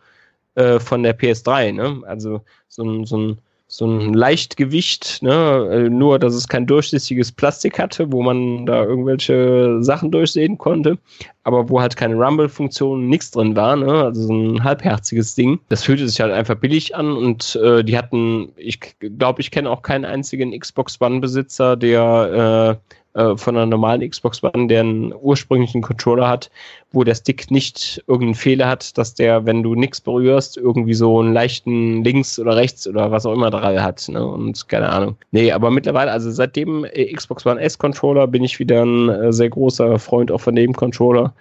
äh, 0.55 0.79
von 0.79 1.03
der 1.03 1.17
PS3. 1.17 1.73
Ne? 1.73 2.01
Also 2.05 2.41
so 2.67 2.83
ein, 2.83 3.05
so 3.05 3.17
ein 3.17 3.41
so 3.71 3.85
ein 3.85 4.15
Leichtgewicht, 4.15 5.21
ne? 5.21 5.69
Äh, 5.71 5.89
nur 5.89 6.17
dass 6.17 6.33
es 6.33 6.47
kein 6.47 6.65
durchsichtiges 6.65 7.31
Plastik 7.31 7.77
hatte, 7.77 8.11
wo 8.11 8.23
man 8.23 8.65
da 8.65 8.83
irgendwelche 8.83 9.77
Sachen 9.81 10.09
durchsehen 10.09 10.57
konnte, 10.57 10.97
aber 11.43 11.69
wo 11.69 11.79
halt 11.79 11.95
keine 11.95 12.15
Rumble-Funktion, 12.15 13.07
nichts 13.07 13.29
drin 13.29 13.55
war, 13.55 13.75
ne? 13.75 14.05
also 14.05 14.23
so 14.23 14.33
ein 14.33 14.63
halbherziges 14.63 15.35
Ding. 15.35 15.59
Das 15.69 15.83
fühlte 15.83 16.09
sich 16.09 16.19
halt 16.19 16.33
einfach 16.33 16.55
billig 16.55 16.95
an 16.95 17.11
und 17.15 17.57
äh, 17.57 17.83
die 17.83 17.95
hatten, 17.95 18.51
ich 18.57 18.79
glaube, 18.99 19.41
ich 19.41 19.51
kenne 19.51 19.69
auch 19.69 19.83
keinen 19.83 20.03
einzigen 20.03 20.59
Xbox 20.59 20.99
One-Besitzer, 20.99 21.77
der 21.77 22.79
äh, 22.81 22.93
äh, 23.13 23.35
von 23.35 23.55
einer 23.55 23.65
normalen 23.65 24.07
Xbox 24.07 24.43
One, 24.43 24.67
der 24.67 24.81
einen 24.81 25.13
ursprünglichen 25.13 25.81
Controller 25.81 26.27
hat, 26.27 26.51
wo 26.91 27.03
der 27.03 27.15
Stick 27.15 27.49
nicht 27.49 28.03
irgendeinen 28.07 28.35
Fehler 28.35 28.67
hat, 28.67 28.97
dass 28.97 29.15
der, 29.15 29.45
wenn 29.45 29.63
du 29.63 29.75
nichts 29.75 30.01
berührst, 30.01 30.57
irgendwie 30.57 30.93
so 30.93 31.19
einen 31.19 31.33
leichten 31.33 32.03
links 32.03 32.39
oder 32.39 32.55
rechts 32.55 32.87
oder 32.87 33.11
was 33.11 33.25
auch 33.25 33.33
immer 33.33 33.49
dran 33.49 33.81
hat. 33.81 34.07
Ne? 34.09 34.25
Und 34.25 34.67
keine 34.69 34.89
Ahnung. 34.89 35.15
Nee, 35.31 35.51
aber 35.51 35.71
mittlerweile, 35.71 36.11
also 36.11 36.29
seit 36.31 36.55
dem 36.55 36.85
äh, 36.85 37.11
Xbox 37.13 37.45
One 37.45 37.59
S 37.59 37.77
Controller 37.77 38.27
bin 38.27 38.43
ich 38.43 38.59
wieder 38.59 38.83
ein 38.83 39.09
äh, 39.09 39.33
sehr 39.33 39.49
großer 39.49 39.99
Freund 39.99 40.31
auch 40.31 40.41
von 40.41 40.55
dem 40.55 40.73
Controller 40.73 41.33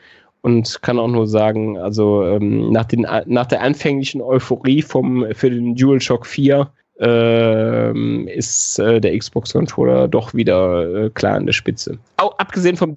und 0.42 0.80
kann 0.82 0.98
auch 0.98 1.08
nur 1.08 1.26
sagen, 1.26 1.78
also 1.78 2.24
ähm, 2.24 2.70
nach, 2.70 2.84
den, 2.84 3.06
nach 3.26 3.46
der 3.46 3.60
anfänglichen 3.62 4.22
Euphorie 4.22 4.82
vom, 4.82 5.26
für 5.34 5.50
den 5.50 5.74
DualShock 5.74 6.26
4 6.26 6.70
ähm, 6.98 8.26
ist 8.28 8.78
äh, 8.78 9.00
der 9.00 9.16
Xbox-Controller 9.16 10.08
doch 10.08 10.34
wieder 10.34 11.04
äh, 11.04 11.10
klar 11.10 11.36
an 11.36 11.46
der 11.46 11.52
Spitze. 11.52 11.98
Auch 12.16 12.36
abgesehen 12.38 12.76
vom, 12.76 12.96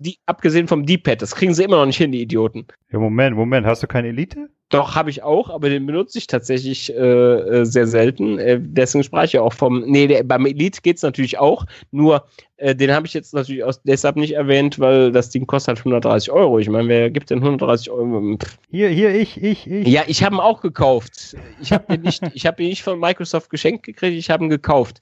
D-Pad, 0.86 1.22
das 1.22 1.36
kriegen 1.36 1.54
sie 1.54 1.64
immer 1.64 1.78
noch 1.78 1.86
nicht 1.86 1.98
hin, 1.98 2.12
die 2.12 2.22
Idioten. 2.22 2.66
Ja, 2.92 3.00
Moment, 3.00 3.36
Moment, 3.36 3.66
hast 3.66 3.84
du 3.84 3.88
keine 3.88 4.10
Elite? 4.10 4.50
Doch, 4.72 4.96
habe 4.96 5.10
ich 5.10 5.22
auch, 5.22 5.50
aber 5.50 5.70
den 5.70 5.86
benutze 5.86 6.18
ich 6.18 6.28
tatsächlich 6.28 6.96
äh, 6.96 6.98
äh, 6.98 7.66
sehr 7.66 7.88
selten. 7.88 8.40
Äh, 8.40 8.58
deswegen 8.60 9.04
sprach 9.04 9.26
ich 9.26 9.34
ja 9.34 9.42
auch 9.42 9.52
vom. 9.52 9.82
Nee, 9.82 10.08
der, 10.08 10.24
beim 10.24 10.46
Elite 10.46 10.82
geht's 10.82 11.04
natürlich 11.04 11.38
auch, 11.38 11.66
nur 11.92 12.26
äh, 12.56 12.74
den 12.74 12.92
habe 12.92 13.06
ich 13.06 13.14
jetzt 13.14 13.34
natürlich 13.34 13.66
aus, 13.66 13.82
deshalb 13.84 14.16
nicht 14.16 14.34
erwähnt, 14.34 14.80
weil 14.80 15.12
das 15.12 15.30
Ding 15.30 15.46
kostet 15.46 15.76
halt 15.76 15.80
130 15.80 16.32
Euro. 16.32 16.58
Ich 16.58 16.70
meine, 16.70 16.88
wer 16.88 17.10
gibt 17.10 17.30
denn 17.30 17.40
130 17.40 17.92
Euro? 17.92 18.38
Pff. 18.38 18.58
Hier, 18.70 18.88
hier, 18.88 19.14
ich, 19.14 19.44
ich, 19.44 19.70
ich. 19.70 19.88
Ja, 19.90 20.04
ich 20.08 20.24
habe 20.24 20.36
ihn 20.36 20.40
auch 20.40 20.62
gekauft. 20.62 21.36
Ich 21.60 21.74
habe 21.74 21.94
ihn, 21.94 22.02
nicht, 22.02 22.24
ich 22.34 22.46
hab 22.46 22.58
ihn 22.62 22.70
nicht 22.70 22.84
von 22.84 22.98
Microsoft 22.98 23.50
geschenkt 23.50 23.84
gekriegt, 23.84 24.18
ich 24.18 24.30
habe 24.30 24.46
ihn 24.46 24.50
gekauft. 24.50 25.02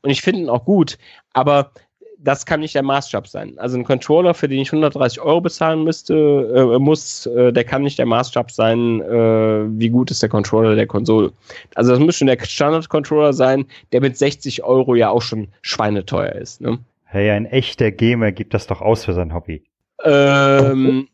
Und 0.00 0.08
ich 0.08 0.22
finde 0.22 0.40
ihn 0.40 0.48
auch 0.48 0.64
gut, 0.64 0.96
aber 1.34 1.72
das 2.22 2.44
kann 2.44 2.60
nicht 2.60 2.74
der 2.74 2.82
Maßstab 2.82 3.26
sein. 3.26 3.54
Also 3.58 3.78
ein 3.78 3.84
Controller, 3.84 4.34
für 4.34 4.48
den 4.48 4.60
ich 4.60 4.68
130 4.68 5.20
Euro 5.20 5.40
bezahlen 5.40 5.84
müsste, 5.84 6.14
äh, 6.14 6.78
muss, 6.78 7.26
äh, 7.26 7.52
der 7.52 7.64
kann 7.64 7.82
nicht 7.82 7.98
der 7.98 8.06
Maßstab 8.06 8.50
sein, 8.50 9.00
äh, 9.00 9.64
wie 9.78 9.88
gut 9.88 10.10
ist 10.10 10.22
der 10.22 10.28
Controller 10.28 10.74
der 10.74 10.86
Konsole. 10.86 11.32
Also 11.74 11.92
das 11.92 12.00
muss 12.00 12.16
schon 12.16 12.26
der 12.26 12.38
Standard-Controller 12.42 13.32
sein, 13.32 13.64
der 13.92 14.00
mit 14.00 14.16
60 14.18 14.62
Euro 14.62 14.94
ja 14.94 15.08
auch 15.08 15.22
schon 15.22 15.48
schweineteuer 15.62 16.32
ist. 16.32 16.60
Ne? 16.60 16.78
Hey, 17.04 17.30
ein 17.30 17.46
echter 17.46 17.90
Gamer 17.90 18.32
gibt 18.32 18.54
das 18.54 18.66
doch 18.66 18.80
aus 18.80 19.04
für 19.04 19.14
sein 19.14 19.34
Hobby. 19.34 19.62
Ähm, 20.04 21.08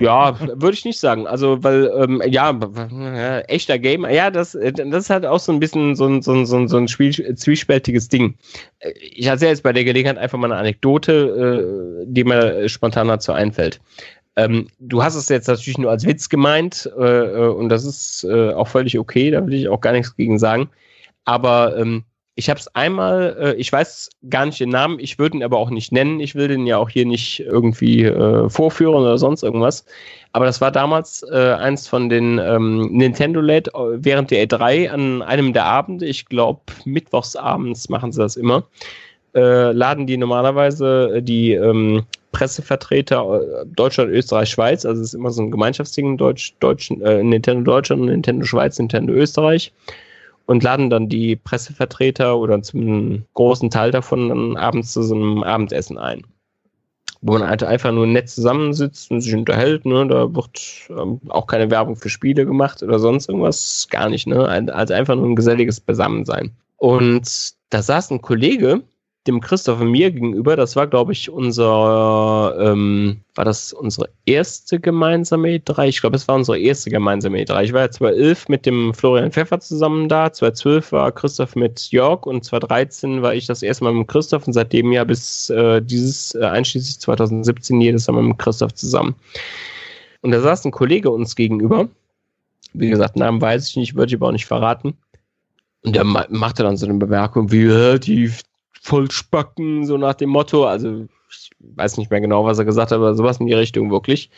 ja, 0.00 0.38
würde 0.40 0.74
ich 0.74 0.84
nicht 0.84 0.98
sagen. 0.98 1.26
Also, 1.26 1.62
weil, 1.62 1.90
ähm, 1.96 2.22
ja, 2.26 2.58
äh, 2.90 3.40
echter 3.42 3.78
Gamer, 3.78 4.10
ja, 4.10 4.30
das, 4.30 4.54
äh, 4.54 4.72
das 4.72 5.04
ist 5.04 5.10
halt 5.10 5.26
auch 5.26 5.38
so 5.38 5.52
ein 5.52 5.60
bisschen 5.60 5.94
so 5.96 6.06
ein, 6.06 6.22
so 6.22 6.32
ein, 6.32 6.46
so 6.46 6.56
ein, 6.56 6.68
so 6.68 6.76
ein 6.76 6.88
Spiel, 6.88 7.12
zwiespältiges 7.34 8.08
Ding. 8.08 8.36
Ich 9.00 9.28
hatte 9.28 9.46
jetzt 9.46 9.62
bei 9.62 9.72
der 9.72 9.84
Gelegenheit 9.84 10.18
einfach 10.18 10.38
mal 10.38 10.50
eine 10.50 10.60
Anekdote, 10.60 12.02
äh, 12.02 12.04
die 12.06 12.24
mir 12.24 12.68
spontan 12.68 13.08
dazu 13.08 13.32
einfällt. 13.32 13.80
Ähm, 14.36 14.68
du 14.78 15.02
hast 15.02 15.16
es 15.16 15.28
jetzt 15.28 15.48
natürlich 15.48 15.78
nur 15.78 15.90
als 15.90 16.06
Witz 16.06 16.28
gemeint 16.28 16.90
äh, 16.98 17.02
äh 17.02 17.48
und 17.48 17.68
das 17.68 17.84
ist 17.84 18.24
äh, 18.24 18.52
auch 18.52 18.68
völlig 18.68 18.98
okay, 18.98 19.30
da 19.30 19.44
will 19.44 19.54
ich 19.54 19.68
auch 19.68 19.80
gar 19.80 19.92
nichts 19.92 20.16
gegen 20.16 20.38
sagen. 20.38 20.70
Aber 21.24 21.76
ähm, 21.76 22.04
ich 22.40 22.48
habe 22.48 22.58
es 22.58 22.74
einmal, 22.74 23.36
äh, 23.38 23.54
ich 23.56 23.70
weiß 23.70 24.08
gar 24.30 24.46
nicht 24.46 24.58
den 24.60 24.70
Namen, 24.70 24.98
ich 24.98 25.18
würde 25.18 25.36
ihn 25.36 25.42
aber 25.42 25.58
auch 25.58 25.68
nicht 25.68 25.92
nennen. 25.92 26.20
Ich 26.20 26.34
will 26.34 26.48
den 26.48 26.66
ja 26.66 26.78
auch 26.78 26.88
hier 26.88 27.04
nicht 27.04 27.40
irgendwie 27.40 28.04
äh, 28.04 28.48
vorführen 28.48 28.94
oder 28.94 29.18
sonst 29.18 29.42
irgendwas. 29.42 29.84
Aber 30.32 30.46
das 30.46 30.62
war 30.62 30.72
damals 30.72 31.22
äh, 31.30 31.52
eins 31.52 31.86
von 31.86 32.08
den 32.08 32.38
ähm, 32.38 32.88
Nintendo 32.92 33.42
LED 33.42 33.68
äh, 33.68 33.72
während 33.96 34.30
der 34.30 34.48
E3 34.48 34.88
an 34.88 35.20
einem 35.20 35.52
der 35.52 35.66
Abende, 35.66 36.06
ich 36.06 36.24
glaube 36.26 36.60
mittwochsabends 36.86 37.90
machen 37.90 38.10
sie 38.10 38.22
das 38.22 38.36
immer, 38.36 38.64
äh, 39.34 39.72
laden 39.72 40.06
die 40.06 40.16
normalerweise 40.16 41.16
äh, 41.16 41.22
die 41.22 41.52
ähm, 41.52 42.06
Pressevertreter 42.32 43.64
Deutschland, 43.66 44.12
Österreich, 44.12 44.48
Schweiz, 44.48 44.86
also 44.86 45.02
es 45.02 45.08
ist 45.08 45.14
immer 45.14 45.30
so 45.30 45.42
ein 45.42 45.50
Gemeinschaftsding, 45.50 46.16
Deutsch, 46.16 46.54
Deutsch, 46.60 46.88
Nintendo 46.90 47.64
Deutschland, 47.64 48.02
Nintendo 48.02 48.46
Schweiz, 48.46 48.78
Nintendo 48.78 49.12
Österreich 49.12 49.72
und 50.50 50.64
laden 50.64 50.90
dann 50.90 51.08
die 51.08 51.36
Pressevertreter 51.36 52.36
oder 52.36 52.60
zum 52.60 53.24
großen 53.34 53.70
Teil 53.70 53.92
davon 53.92 54.30
dann 54.30 54.56
abends 54.56 54.92
zu 54.92 55.00
so 55.04 55.14
einem 55.14 55.44
Abendessen 55.44 55.96
ein. 55.96 56.26
Wo 57.20 57.34
man 57.34 57.46
halt 57.46 57.62
einfach 57.62 57.92
nur 57.92 58.08
nett 58.08 58.28
zusammensitzt 58.28 59.12
und 59.12 59.20
sich 59.20 59.32
unterhält, 59.32 59.86
ne? 59.86 60.08
Da 60.08 60.34
wird 60.34 60.88
ähm, 60.88 61.20
auch 61.28 61.46
keine 61.46 61.70
Werbung 61.70 61.94
für 61.94 62.08
Spiele 62.08 62.46
gemacht 62.46 62.82
oder 62.82 62.98
sonst 62.98 63.28
irgendwas, 63.28 63.86
gar 63.92 64.08
nicht, 64.08 64.26
ne? 64.26 64.48
Also 64.74 64.92
einfach 64.92 65.14
nur 65.14 65.26
ein 65.26 65.36
geselliges 65.36 65.78
Beisammensein. 65.78 66.50
Und 66.78 67.52
da 67.68 67.80
saß 67.80 68.10
ein 68.10 68.20
Kollege, 68.20 68.82
dem 69.26 69.40
Christoph 69.40 69.80
und 69.80 69.90
mir 69.90 70.10
gegenüber, 70.10 70.56
das 70.56 70.76
war, 70.76 70.86
glaube 70.86 71.12
ich, 71.12 71.28
unser, 71.28 72.56
ähm, 72.58 73.20
war 73.34 73.44
das 73.44 73.72
unsere 73.74 74.08
erste 74.24 74.80
gemeinsame 74.80 75.48
E3? 75.48 75.88
Ich 75.88 76.00
glaube, 76.00 76.16
es 76.16 76.26
war 76.26 76.36
unsere 76.36 76.58
erste 76.58 76.88
gemeinsame 76.88 77.38
E3. 77.42 77.64
Ich 77.64 77.72
war 77.74 77.82
ja 77.82 77.90
2011 77.90 78.48
mit 78.48 78.64
dem 78.64 78.94
Florian 78.94 79.30
Pfeffer 79.30 79.60
zusammen 79.60 80.08
da, 80.08 80.32
2012 80.32 80.92
war 80.92 81.12
Christoph 81.12 81.54
mit 81.54 81.90
Jörg 81.90 82.24
und 82.24 82.44
2013 82.44 83.20
war 83.20 83.34
ich 83.34 83.46
das 83.46 83.62
erste 83.62 83.84
Mal 83.84 83.92
mit 83.92 84.08
Christoph 84.08 84.46
und 84.46 84.54
seitdem 84.54 84.90
ja 84.90 85.04
bis 85.04 85.50
äh, 85.50 85.82
dieses, 85.82 86.34
äh, 86.34 86.44
einschließlich 86.44 86.98
2017, 87.00 87.78
jedes 87.80 88.08
Mal 88.08 88.22
mit 88.22 88.38
Christoph 88.38 88.72
zusammen. 88.72 89.14
Und 90.22 90.30
da 90.30 90.40
saß 90.40 90.64
ein 90.64 90.72
Kollege 90.72 91.10
uns 91.10 91.36
gegenüber. 91.36 91.88
Wie 92.72 92.88
gesagt, 92.88 93.16
Namen 93.16 93.40
weiß 93.40 93.68
ich 93.68 93.76
nicht, 93.76 93.94
würde 93.96 94.10
ich 94.10 94.16
aber 94.16 94.28
auch 94.28 94.32
nicht 94.32 94.46
verraten. 94.46 94.94
Und 95.82 95.96
der 95.96 96.04
machte 96.04 96.62
dann 96.62 96.76
so 96.76 96.86
eine 96.86 96.98
Bemerkung 96.98 97.50
wie, 97.50 97.98
die 97.98 98.30
Vollspacken, 98.80 99.86
so 99.86 99.96
nach 99.96 100.14
dem 100.14 100.30
Motto. 100.30 100.66
Also, 100.66 101.06
ich 101.30 101.50
weiß 101.60 101.98
nicht 101.98 102.10
mehr 102.10 102.20
genau, 102.20 102.44
was 102.44 102.58
er 102.58 102.64
gesagt 102.64 102.90
hat, 102.90 102.96
aber 102.96 103.14
sowas 103.14 103.38
in 103.38 103.46
die 103.46 103.54
Richtung 103.54 103.90
wirklich. 103.90 104.30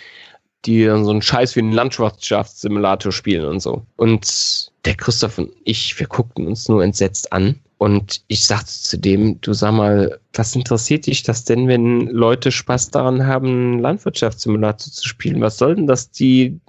Die 0.65 0.85
dann 0.85 1.05
so 1.05 1.11
einen 1.11 1.23
Scheiß 1.23 1.57
wie 1.57 1.61
einen 1.61 1.73
Landschaftssimulator 1.73 3.11
spielen 3.11 3.47
und 3.47 3.61
so. 3.61 3.83
Und 3.97 4.71
der 4.85 4.95
Christoph 4.95 5.39
und 5.39 5.53
ich, 5.65 5.99
wir 5.99 6.07
guckten 6.07 6.47
uns 6.47 6.69
nur 6.69 6.85
entsetzt 6.85 7.33
an. 7.33 7.59
Und 7.79 8.23
ich 8.29 8.47
sagte 8.47 8.71
zu 8.71 8.97
dem, 8.97 9.41
du 9.41 9.55
sag 9.55 9.73
mal, 9.73 10.21
was 10.35 10.55
interessiert 10.55 11.07
dich 11.07 11.25
das 11.25 11.45
denn, 11.45 11.67
wenn 11.67 12.07
Leute 12.07 12.53
Spaß 12.53 12.91
daran 12.91 13.27
haben, 13.27 13.81
Landwirtschaftssimulator 13.81 14.93
zu 14.93 15.09
spielen? 15.09 15.41
Was 15.41 15.59
soll 15.59 15.75
denn 15.75 15.89
das, 15.89 16.11
die 16.11 16.61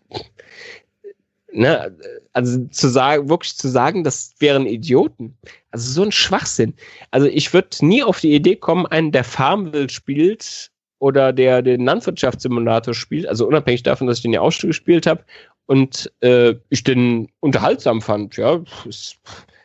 ne, 1.52 1.96
also 2.34 2.66
zu 2.68 2.88
sagen, 2.90 3.30
wirklich 3.30 3.56
zu 3.56 3.70
sagen, 3.70 4.04
das 4.04 4.34
wären 4.40 4.66
Idioten. 4.66 5.38
Also 5.72 5.92
so 5.92 6.04
ein 6.04 6.12
Schwachsinn. 6.12 6.74
Also 7.12 7.28
ich 7.28 7.54
würde 7.54 7.86
nie 7.86 8.04
auf 8.04 8.20
die 8.20 8.34
Idee 8.34 8.56
kommen, 8.56 8.86
einen, 8.88 9.12
der 9.12 9.24
Farmville 9.24 9.90
spielt 9.90 10.72
oder 11.00 11.32
der 11.32 11.62
den 11.62 11.86
Landwirtschaftssimulator 11.86 12.94
spielt, 12.94 13.28
also 13.28 13.48
unabhängig 13.48 13.84
davon, 13.84 14.08
dass 14.08 14.18
ich 14.18 14.24
den 14.24 14.34
ja 14.34 14.42
auch 14.42 14.52
schon 14.52 14.70
gespielt 14.70 15.06
habe 15.06 15.24
und 15.66 16.12
äh, 16.22 16.56
ich 16.70 16.84
den 16.84 17.30
unterhaltsam 17.40 18.02
fand, 18.02 18.38
ja, 18.38 18.62
ist, 18.86 19.18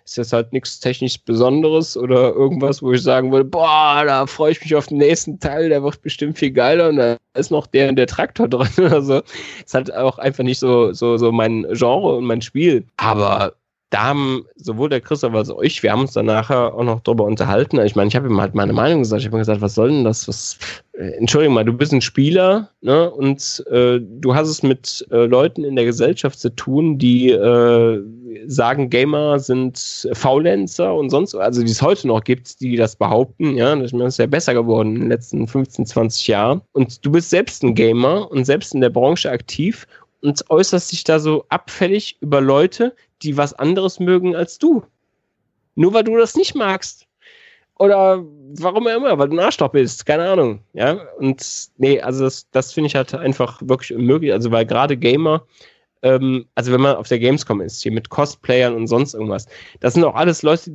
ist 0.08 0.16
jetzt 0.16 0.32
halt 0.32 0.52
nichts 0.52 0.80
technisch 0.80 1.22
Besonderes 1.22 1.96
oder 1.96 2.32
irgendwas, 2.34 2.82
wo 2.82 2.92
ich 2.92 3.02
sagen 3.02 3.30
würde, 3.30 3.44
boah, 3.44 4.04
da 4.06 4.26
freue 4.26 4.52
ich 4.52 4.60
mich 4.62 4.74
auf 4.74 4.86
den 4.86 4.98
nächsten 4.98 5.38
Teil, 5.38 5.68
der 5.68 5.82
wird 5.82 6.00
bestimmt 6.02 6.38
viel 6.38 6.50
geiler 6.50 6.88
und 6.88 6.96
da 6.96 7.16
ist 7.34 7.50
noch 7.50 7.66
der 7.66 7.92
der 7.92 8.06
Traktor 8.06 8.48
drin 8.48 8.68
oder 8.78 9.02
so. 9.02 9.22
Ist 9.64 9.74
halt 9.74 9.94
auch 9.94 10.18
einfach 10.18 10.44
nicht 10.44 10.58
so, 10.58 10.92
so, 10.92 11.16
so 11.18 11.30
mein 11.30 11.66
Genre 11.72 12.16
und 12.16 12.24
mein 12.24 12.40
Spiel. 12.40 12.86
Aber 12.96 13.54
da 13.90 14.04
haben 14.04 14.44
sowohl 14.56 14.90
der 14.90 15.00
Christoph 15.00 15.34
als 15.34 15.48
auch 15.48 15.62
ich, 15.62 15.82
wir 15.82 15.92
haben 15.92 16.02
uns 16.02 16.12
dann 16.12 16.26
nachher 16.26 16.74
auch 16.74 16.84
noch 16.84 17.00
drüber 17.00 17.24
unterhalten. 17.24 17.80
Ich 17.80 17.96
meine, 17.96 18.08
ich 18.08 18.16
habe 18.16 18.28
ihm 18.28 18.40
halt 18.40 18.54
meine 18.54 18.74
Meinung 18.74 19.00
gesagt. 19.00 19.20
Ich 19.20 19.26
habe 19.26 19.38
ihm 19.38 19.40
gesagt, 19.40 19.62
was 19.62 19.74
soll 19.74 19.88
denn 19.88 20.04
das? 20.04 20.28
Was, 20.28 20.58
äh, 20.92 21.12
Entschuldigung 21.12 21.54
mal, 21.54 21.64
du 21.64 21.72
bist 21.72 21.92
ein 21.92 22.02
Spieler 22.02 22.68
ne? 22.82 23.10
und 23.10 23.64
äh, 23.70 23.98
du 23.98 24.34
hast 24.34 24.48
es 24.48 24.62
mit 24.62 25.06
äh, 25.10 25.24
Leuten 25.24 25.64
in 25.64 25.74
der 25.74 25.86
Gesellschaft 25.86 26.38
zu 26.38 26.54
tun, 26.54 26.98
die 26.98 27.30
äh, 27.30 28.02
sagen, 28.46 28.90
Gamer 28.90 29.38
sind 29.38 30.06
Faulenzer 30.12 30.94
und 30.94 31.08
sonst, 31.08 31.34
also 31.34 31.62
die 31.62 31.70
es 31.70 31.80
heute 31.80 32.08
noch 32.08 32.22
gibt, 32.24 32.60
die 32.60 32.76
das 32.76 32.94
behaupten. 32.94 33.56
Ja, 33.56 33.74
das 33.74 33.92
ist 33.92 34.18
ja 34.18 34.26
besser 34.26 34.52
geworden 34.52 34.96
in 34.96 35.00
den 35.02 35.08
letzten 35.08 35.48
15, 35.48 35.86
20 35.86 36.28
Jahren. 36.28 36.60
Und 36.72 37.04
du 37.06 37.10
bist 37.10 37.30
selbst 37.30 37.62
ein 37.62 37.74
Gamer 37.74 38.30
und 38.30 38.44
selbst 38.44 38.74
in 38.74 38.82
der 38.82 38.90
Branche 38.90 39.30
aktiv 39.30 39.86
und 40.20 40.44
äußerst 40.50 40.92
dich 40.92 41.04
da 41.04 41.18
so 41.18 41.44
abfällig 41.48 42.16
über 42.20 42.40
Leute, 42.40 42.94
die 43.22 43.36
was 43.36 43.54
anderes 43.54 44.00
mögen 44.00 44.36
als 44.36 44.58
du. 44.58 44.82
Nur 45.74 45.94
weil 45.94 46.04
du 46.04 46.16
das 46.16 46.34
nicht 46.34 46.54
magst. 46.54 47.06
Oder 47.78 48.24
warum 48.58 48.88
immer, 48.88 49.16
weil 49.18 49.28
du 49.28 49.36
ein 49.36 49.44
Arschloch 49.44 49.68
bist, 49.68 50.04
keine 50.04 50.28
Ahnung. 50.28 50.60
Ja, 50.72 51.00
und 51.18 51.44
nee, 51.76 52.00
also 52.00 52.24
das, 52.24 52.50
das 52.50 52.72
finde 52.72 52.88
ich 52.88 52.96
halt 52.96 53.14
einfach 53.14 53.60
wirklich 53.62 53.94
unmöglich. 53.94 54.32
Also, 54.32 54.50
weil 54.50 54.66
gerade 54.66 54.96
Gamer, 54.96 55.46
ähm, 56.02 56.46
also 56.56 56.72
wenn 56.72 56.80
man 56.80 56.96
auf 56.96 57.06
der 57.06 57.20
Gamescom 57.20 57.60
ist, 57.60 57.82
hier 57.82 57.92
mit 57.92 58.10
Cosplayern 58.10 58.74
und 58.74 58.88
sonst 58.88 59.14
irgendwas, 59.14 59.46
das 59.78 59.94
sind 59.94 60.02
auch 60.04 60.16
alles 60.16 60.42
Leute, 60.42 60.72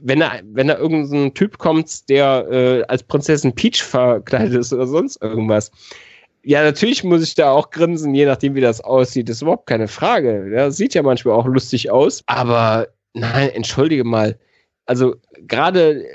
wenn 0.00 0.20
da, 0.20 0.32
wenn 0.44 0.68
da 0.68 0.78
irgendein 0.78 1.34
Typ 1.34 1.58
kommt, 1.58 2.08
der 2.08 2.46
äh, 2.50 2.82
als 2.84 3.02
Prinzessin 3.02 3.54
Peach 3.54 3.82
verkleidet 3.82 4.58
ist 4.58 4.72
oder 4.72 4.86
sonst 4.86 5.20
irgendwas, 5.20 5.72
ja, 6.48 6.62
natürlich 6.64 7.04
muss 7.04 7.22
ich 7.22 7.34
da 7.34 7.50
auch 7.50 7.68
grinsen, 7.68 8.14
je 8.14 8.24
nachdem, 8.24 8.54
wie 8.54 8.62
das 8.62 8.80
aussieht. 8.80 9.28
Das 9.28 9.36
ist 9.36 9.42
überhaupt 9.42 9.66
keine 9.66 9.86
Frage. 9.86 10.50
Ja, 10.50 10.70
sieht 10.70 10.94
ja 10.94 11.02
manchmal 11.02 11.34
auch 11.34 11.44
lustig 11.44 11.90
aus. 11.90 12.22
Aber 12.24 12.88
nein, 13.12 13.50
entschuldige 13.50 14.02
mal. 14.02 14.38
Also 14.86 15.16
gerade 15.46 16.06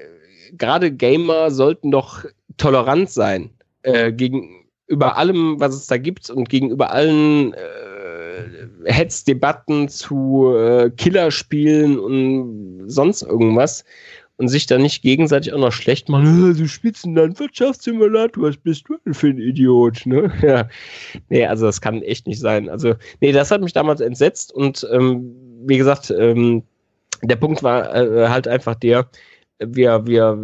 gerade 0.54 0.92
Gamer 0.92 1.52
sollten 1.52 1.92
doch 1.92 2.26
tolerant 2.58 3.12
sein 3.12 3.52
äh, 3.84 4.12
gegenüber 4.12 5.18
allem, 5.18 5.60
was 5.60 5.76
es 5.76 5.86
da 5.86 5.98
gibt 5.98 6.32
und 6.32 6.50
gegenüber 6.50 6.90
allen 6.92 7.54
äh, 7.54 8.92
Hetzdebatten 8.92 9.88
zu 9.88 10.52
äh, 10.58 10.90
Killerspielen 10.90 12.00
und 12.00 12.86
sonst 12.88 13.22
irgendwas 13.22 13.86
und 14.44 14.50
sich 14.50 14.66
dann 14.66 14.82
nicht 14.82 15.02
gegenseitig 15.02 15.54
auch 15.54 15.60
noch 15.60 15.72
schlecht 15.72 16.10
machen, 16.10 16.54
du 16.58 16.68
spielst 16.68 17.06
einen 17.06 17.16
Landwirtschaftssimulator, 17.16 18.44
was 18.44 18.58
bist 18.58 18.90
du 18.90 18.98
denn 19.06 19.14
für 19.14 19.28
ein 19.28 19.38
Idiot, 19.38 20.06
ne? 20.06 20.32
Ja. 20.42 20.68
Nee, 21.30 21.46
also 21.46 21.66
das 21.66 21.80
kann 21.80 22.02
echt 22.02 22.28
nicht 22.28 22.40
sein. 22.40 22.68
Also, 22.68 22.96
nee, 23.22 23.32
das 23.32 23.52
hat 23.52 23.62
mich 23.62 23.72
damals 23.72 24.02
entsetzt 24.02 24.54
und 24.54 24.86
ähm, 24.92 25.34
wie 25.66 25.78
gesagt, 25.78 26.12
ähm, 26.12 26.64
der 27.22 27.38
Punkt 27.38 27.64
war 27.64 27.96
äh, 27.96 28.28
halt 28.28 28.50
einfach 28.50 28.76
der, 28.76 29.08
wir, 29.60 30.06
wir 30.06 30.38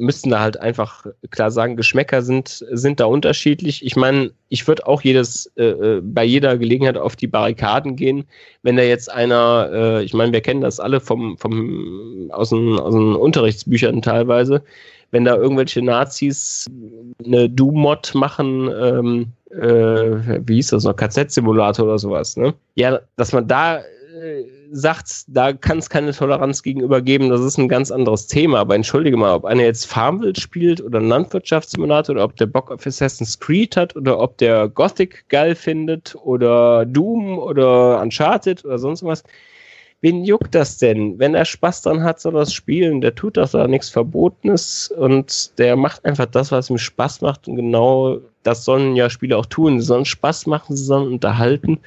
müssten 0.00 0.30
da 0.30 0.40
halt 0.40 0.58
einfach 0.58 1.06
klar 1.30 1.50
sagen, 1.50 1.76
Geschmäcker 1.76 2.22
sind, 2.22 2.64
sind 2.70 3.00
da 3.00 3.04
unterschiedlich. 3.04 3.84
Ich 3.84 3.96
meine, 3.96 4.32
ich 4.48 4.66
würde 4.66 4.86
auch 4.86 5.02
jedes, 5.02 5.46
äh, 5.56 5.64
äh, 5.64 6.00
bei 6.02 6.24
jeder 6.24 6.58
Gelegenheit 6.58 6.96
auf 6.96 7.16
die 7.16 7.26
Barrikaden 7.26 7.96
gehen, 7.96 8.24
wenn 8.62 8.76
da 8.76 8.82
jetzt 8.82 9.10
einer, 9.10 9.70
äh, 9.72 10.02
ich 10.04 10.14
meine, 10.14 10.32
wir 10.32 10.40
kennen 10.40 10.60
das 10.60 10.80
alle 10.80 11.00
vom, 11.00 11.36
vom, 11.38 12.30
aus, 12.32 12.50
den, 12.50 12.78
aus 12.78 12.94
den 12.94 13.14
Unterrichtsbüchern 13.14 14.02
teilweise, 14.02 14.62
wenn 15.10 15.24
da 15.24 15.36
irgendwelche 15.36 15.82
Nazis 15.82 16.66
eine 17.24 17.48
Doom-Mod 17.48 18.14
machen, 18.14 18.70
ähm, 18.80 19.26
äh, 19.50 20.40
wie 20.46 20.56
hieß 20.56 20.68
das 20.68 20.84
noch, 20.84 20.96
KZ-Simulator 20.96 21.84
oder 21.84 21.98
sowas, 21.98 22.36
ne? 22.36 22.54
Ja, 22.76 23.00
dass 23.16 23.32
man 23.32 23.48
da 23.48 23.78
äh, 23.78 24.44
sagt, 24.72 25.24
da 25.28 25.52
kann 25.52 25.78
es 25.78 25.90
keine 25.90 26.12
Toleranz 26.12 26.62
gegenüber 26.62 27.02
geben, 27.02 27.28
das 27.28 27.40
ist 27.40 27.58
ein 27.58 27.68
ganz 27.68 27.90
anderes 27.90 28.26
Thema. 28.26 28.60
Aber 28.60 28.74
entschuldige 28.74 29.16
mal, 29.16 29.34
ob 29.34 29.44
einer 29.44 29.64
jetzt 29.64 29.86
Farmville 29.86 30.36
spielt 30.36 30.80
oder 30.80 31.00
Landwirtschaftssimulator 31.00 32.14
oder 32.14 32.24
ob 32.24 32.36
der 32.36 32.46
Bock 32.46 32.70
auf 32.70 32.86
Assassin's 32.86 33.38
Creed 33.38 33.76
hat 33.76 33.96
oder 33.96 34.18
ob 34.18 34.38
der 34.38 34.68
Gothic 34.68 35.28
geil 35.28 35.54
findet 35.54 36.16
oder 36.22 36.86
Doom 36.86 37.38
oder 37.38 38.00
Uncharted 38.00 38.64
oder 38.64 38.78
sonst 38.78 39.02
was. 39.04 39.24
Wen 40.02 40.24
juckt 40.24 40.54
das 40.54 40.78
denn? 40.78 41.18
Wenn 41.18 41.34
er 41.34 41.44
Spaß 41.44 41.82
dran 41.82 42.02
hat, 42.02 42.20
soll 42.20 42.34
er 42.34 42.40
das 42.40 42.54
spielen. 42.54 43.02
Der 43.02 43.14
tut 43.14 43.36
doch 43.36 43.50
da 43.50 43.68
nichts 43.68 43.90
Verbotenes 43.90 44.90
und 44.96 45.58
der 45.58 45.76
macht 45.76 46.06
einfach 46.06 46.26
das, 46.26 46.50
was 46.52 46.70
ihm 46.70 46.78
Spaß 46.78 47.20
macht. 47.20 47.48
Und 47.48 47.56
genau 47.56 48.18
das 48.42 48.64
sollen 48.64 48.96
ja 48.96 49.10
Spiele 49.10 49.36
auch 49.36 49.44
tun. 49.44 49.78
Sie 49.78 49.86
sollen 49.86 50.06
Spaß 50.06 50.46
machen, 50.46 50.74
sie 50.74 50.84
sollen 50.84 51.12
unterhalten. 51.12 51.80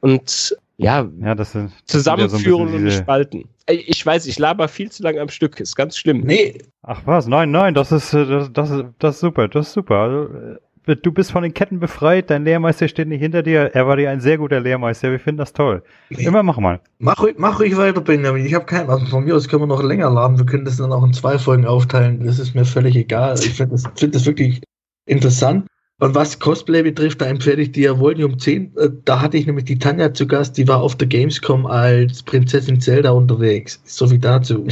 Und 0.00 0.54
ja, 0.76 1.08
ja 1.20 1.34
das 1.34 1.52
sind, 1.52 1.72
zusammenführen 1.86 2.68
so 2.68 2.76
und 2.76 2.90
spalten. 2.92 3.44
Ich 3.68 4.04
weiß, 4.04 4.26
ich 4.26 4.38
laber 4.38 4.68
viel 4.68 4.90
zu 4.90 5.02
lange 5.02 5.20
am 5.20 5.28
Stück, 5.28 5.58
ist 5.58 5.74
ganz 5.74 5.96
schlimm. 5.96 6.20
Nee. 6.20 6.58
Ach 6.82 7.02
was, 7.04 7.26
nein, 7.26 7.50
nein, 7.50 7.74
das 7.74 7.92
ist, 7.92 8.12
äh, 8.12 8.26
das, 8.26 8.52
das, 8.52 8.84
das 8.98 9.14
ist 9.16 9.20
super, 9.20 9.48
das 9.48 9.68
ist 9.68 9.72
super. 9.72 9.96
Also, 9.96 10.34
äh, 10.34 10.96
du 10.96 11.10
bist 11.10 11.32
von 11.32 11.42
den 11.42 11.52
Ketten 11.52 11.80
befreit, 11.80 12.30
dein 12.30 12.44
Lehrmeister 12.44 12.86
steht 12.86 13.08
nicht 13.08 13.20
hinter 13.20 13.42
dir, 13.42 13.74
er 13.74 13.86
war 13.88 13.96
dir 13.96 14.10
ein 14.10 14.20
sehr 14.20 14.38
guter 14.38 14.60
Lehrmeister, 14.60 15.10
wir 15.10 15.18
finden 15.18 15.38
das 15.38 15.52
toll. 15.52 15.82
Nee. 16.10 16.24
Immer 16.24 16.44
mach 16.44 16.58
mal. 16.58 16.80
Mach, 16.98 17.24
mach 17.36 17.58
ruhig 17.58 17.76
weiter, 17.76 18.00
Benjamin, 18.00 18.46
ich 18.46 18.54
habe 18.54 18.66
keinen, 18.66 18.88
also 18.88 19.04
von 19.06 19.24
mir 19.24 19.34
aus 19.34 19.48
können 19.48 19.62
wir 19.62 19.66
noch 19.66 19.82
länger 19.82 20.10
laden, 20.10 20.38
wir 20.38 20.46
können 20.46 20.64
das 20.64 20.76
dann 20.76 20.92
auch 20.92 21.02
in 21.02 21.12
zwei 21.12 21.38
Folgen 21.38 21.66
aufteilen, 21.66 22.24
das 22.24 22.38
ist 22.38 22.54
mir 22.54 22.64
völlig 22.64 22.94
egal. 22.94 23.34
Ich 23.38 23.54
finde 23.54 23.72
das, 23.72 23.84
find 23.96 24.14
das 24.14 24.26
wirklich 24.26 24.60
interessant. 25.06 25.66
Und 25.98 26.14
was 26.14 26.38
Cosplay 26.38 26.82
betrifft, 26.82 27.22
da 27.22 27.26
empfehle 27.26 27.62
ich 27.62 27.72
dir 27.72 27.98
Volume 27.98 28.36
10. 28.36 28.76
Äh, 28.76 28.90
da 29.06 29.22
hatte 29.22 29.38
ich 29.38 29.46
nämlich 29.46 29.64
die 29.64 29.78
Tanja 29.78 30.12
zu 30.12 30.26
Gast, 30.26 30.58
die 30.58 30.68
war 30.68 30.82
auf 30.82 30.94
der 30.96 31.08
Gamescom 31.08 31.64
als 31.64 32.22
Prinzessin 32.22 32.80
Zelda 32.80 33.12
unterwegs. 33.12 33.80
So 33.84 34.06
viel 34.06 34.18
dazu. 34.18 34.66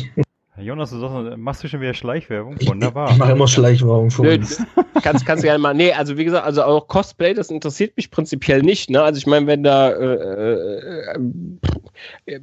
Jonas, 0.58 0.90
du 0.90 1.00
sagst, 1.00 1.38
machst 1.38 1.64
du 1.64 1.68
schon 1.68 1.80
wieder 1.80 1.94
Schleichwerbung? 1.94 2.56
Wunderbar. 2.66 3.06
Ich, 3.06 3.12
ich 3.14 3.18
mache 3.18 3.32
immer 3.32 3.48
Schleichwerbung 3.48 4.10
für 4.10 4.22
Nö, 4.22 4.34
uns. 4.34 4.62
Kannst, 5.02 5.26
kannst 5.26 5.42
du 5.42 5.46
gerne 5.46 5.58
mal. 5.58 5.74
Nee, 5.74 5.92
also 5.92 6.16
wie 6.16 6.24
gesagt, 6.24 6.46
also 6.46 6.62
auch 6.62 6.88
Cosplay, 6.88 7.34
das 7.34 7.50
interessiert 7.50 7.96
mich 7.96 8.10
prinzipiell 8.10 8.62
nicht. 8.62 8.90
Ne? 8.90 9.02
Also 9.02 9.18
ich 9.18 9.26
meine, 9.26 9.46
wenn 9.46 9.62
da 9.62 9.90
äh, 9.90 11.16
äh, 12.26 12.40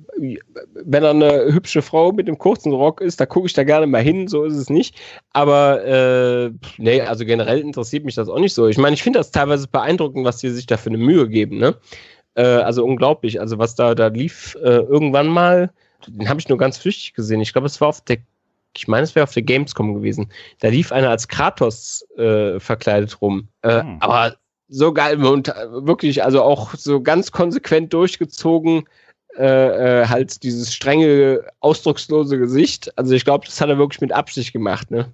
wenn 0.73 1.03
da 1.03 1.11
eine 1.11 1.53
hübsche 1.53 1.81
Frau 1.81 2.11
mit 2.11 2.27
einem 2.27 2.37
kurzen 2.37 2.73
Rock 2.73 3.01
ist, 3.01 3.19
da 3.19 3.25
gucke 3.25 3.47
ich 3.47 3.53
da 3.53 3.63
gerne 3.63 3.87
mal 3.87 4.01
hin, 4.01 4.27
so 4.27 4.43
ist 4.43 4.55
es 4.55 4.69
nicht. 4.69 4.99
Aber 5.33 5.83
äh, 5.85 6.51
nee, 6.77 7.01
also 7.01 7.25
generell 7.25 7.59
interessiert 7.59 8.05
mich 8.05 8.15
das 8.15 8.29
auch 8.29 8.39
nicht 8.39 8.53
so. 8.53 8.67
Ich 8.67 8.77
meine, 8.77 8.93
ich 8.93 9.03
finde 9.03 9.19
das 9.19 9.31
teilweise 9.31 9.67
beeindruckend, 9.67 10.25
was 10.25 10.37
die 10.37 10.49
sich 10.49 10.65
da 10.65 10.77
für 10.77 10.89
eine 10.89 10.97
Mühe 10.97 11.27
geben, 11.27 11.57
ne? 11.57 11.75
Äh, 12.35 12.43
also 12.43 12.85
unglaublich. 12.85 13.39
Also 13.39 13.57
was 13.57 13.75
da, 13.75 13.95
da 13.95 14.07
lief 14.07 14.55
äh, 14.61 14.79
irgendwann 14.79 15.27
mal 15.27 15.71
den 16.07 16.29
habe 16.29 16.39
ich 16.39 16.49
nur 16.49 16.57
ganz 16.57 16.77
flüchtig 16.77 17.13
gesehen. 17.13 17.41
Ich 17.41 17.53
glaube, 17.53 17.67
es 17.67 17.79
war 17.81 17.89
auf 17.89 18.01
der 18.01 18.17
ich 18.75 18.87
meine, 18.87 19.03
es 19.03 19.15
wäre 19.15 19.23
auf 19.23 19.33
der 19.33 19.43
Gamescom 19.43 19.93
gewesen. 19.93 20.31
Da 20.59 20.69
lief 20.69 20.91
einer 20.91 21.09
als 21.09 21.27
Kratos 21.27 22.05
äh, 22.17 22.59
verkleidet 22.59 23.21
rum. 23.21 23.49
Äh, 23.61 23.81
hm. 23.81 23.97
Aber 23.99 24.35
so 24.67 24.93
geil 24.93 25.23
und 25.23 25.49
äh, 25.49 25.53
wirklich, 25.85 26.23
also 26.23 26.41
auch 26.41 26.73
so 26.75 27.01
ganz 27.01 27.31
konsequent 27.31 27.93
durchgezogen 27.93 28.85
äh, 29.37 30.01
äh, 30.01 30.07
halt 30.07 30.43
dieses 30.43 30.73
strenge, 30.73 31.41
ausdruckslose 31.61 32.37
Gesicht. 32.37 32.91
Also 32.97 33.13
ich 33.13 33.23
glaube, 33.23 33.45
das 33.45 33.61
hat 33.61 33.69
er 33.69 33.77
wirklich 33.77 34.01
mit 34.01 34.11
Absicht 34.11 34.51
gemacht. 34.51 34.91
Ne? 34.91 35.07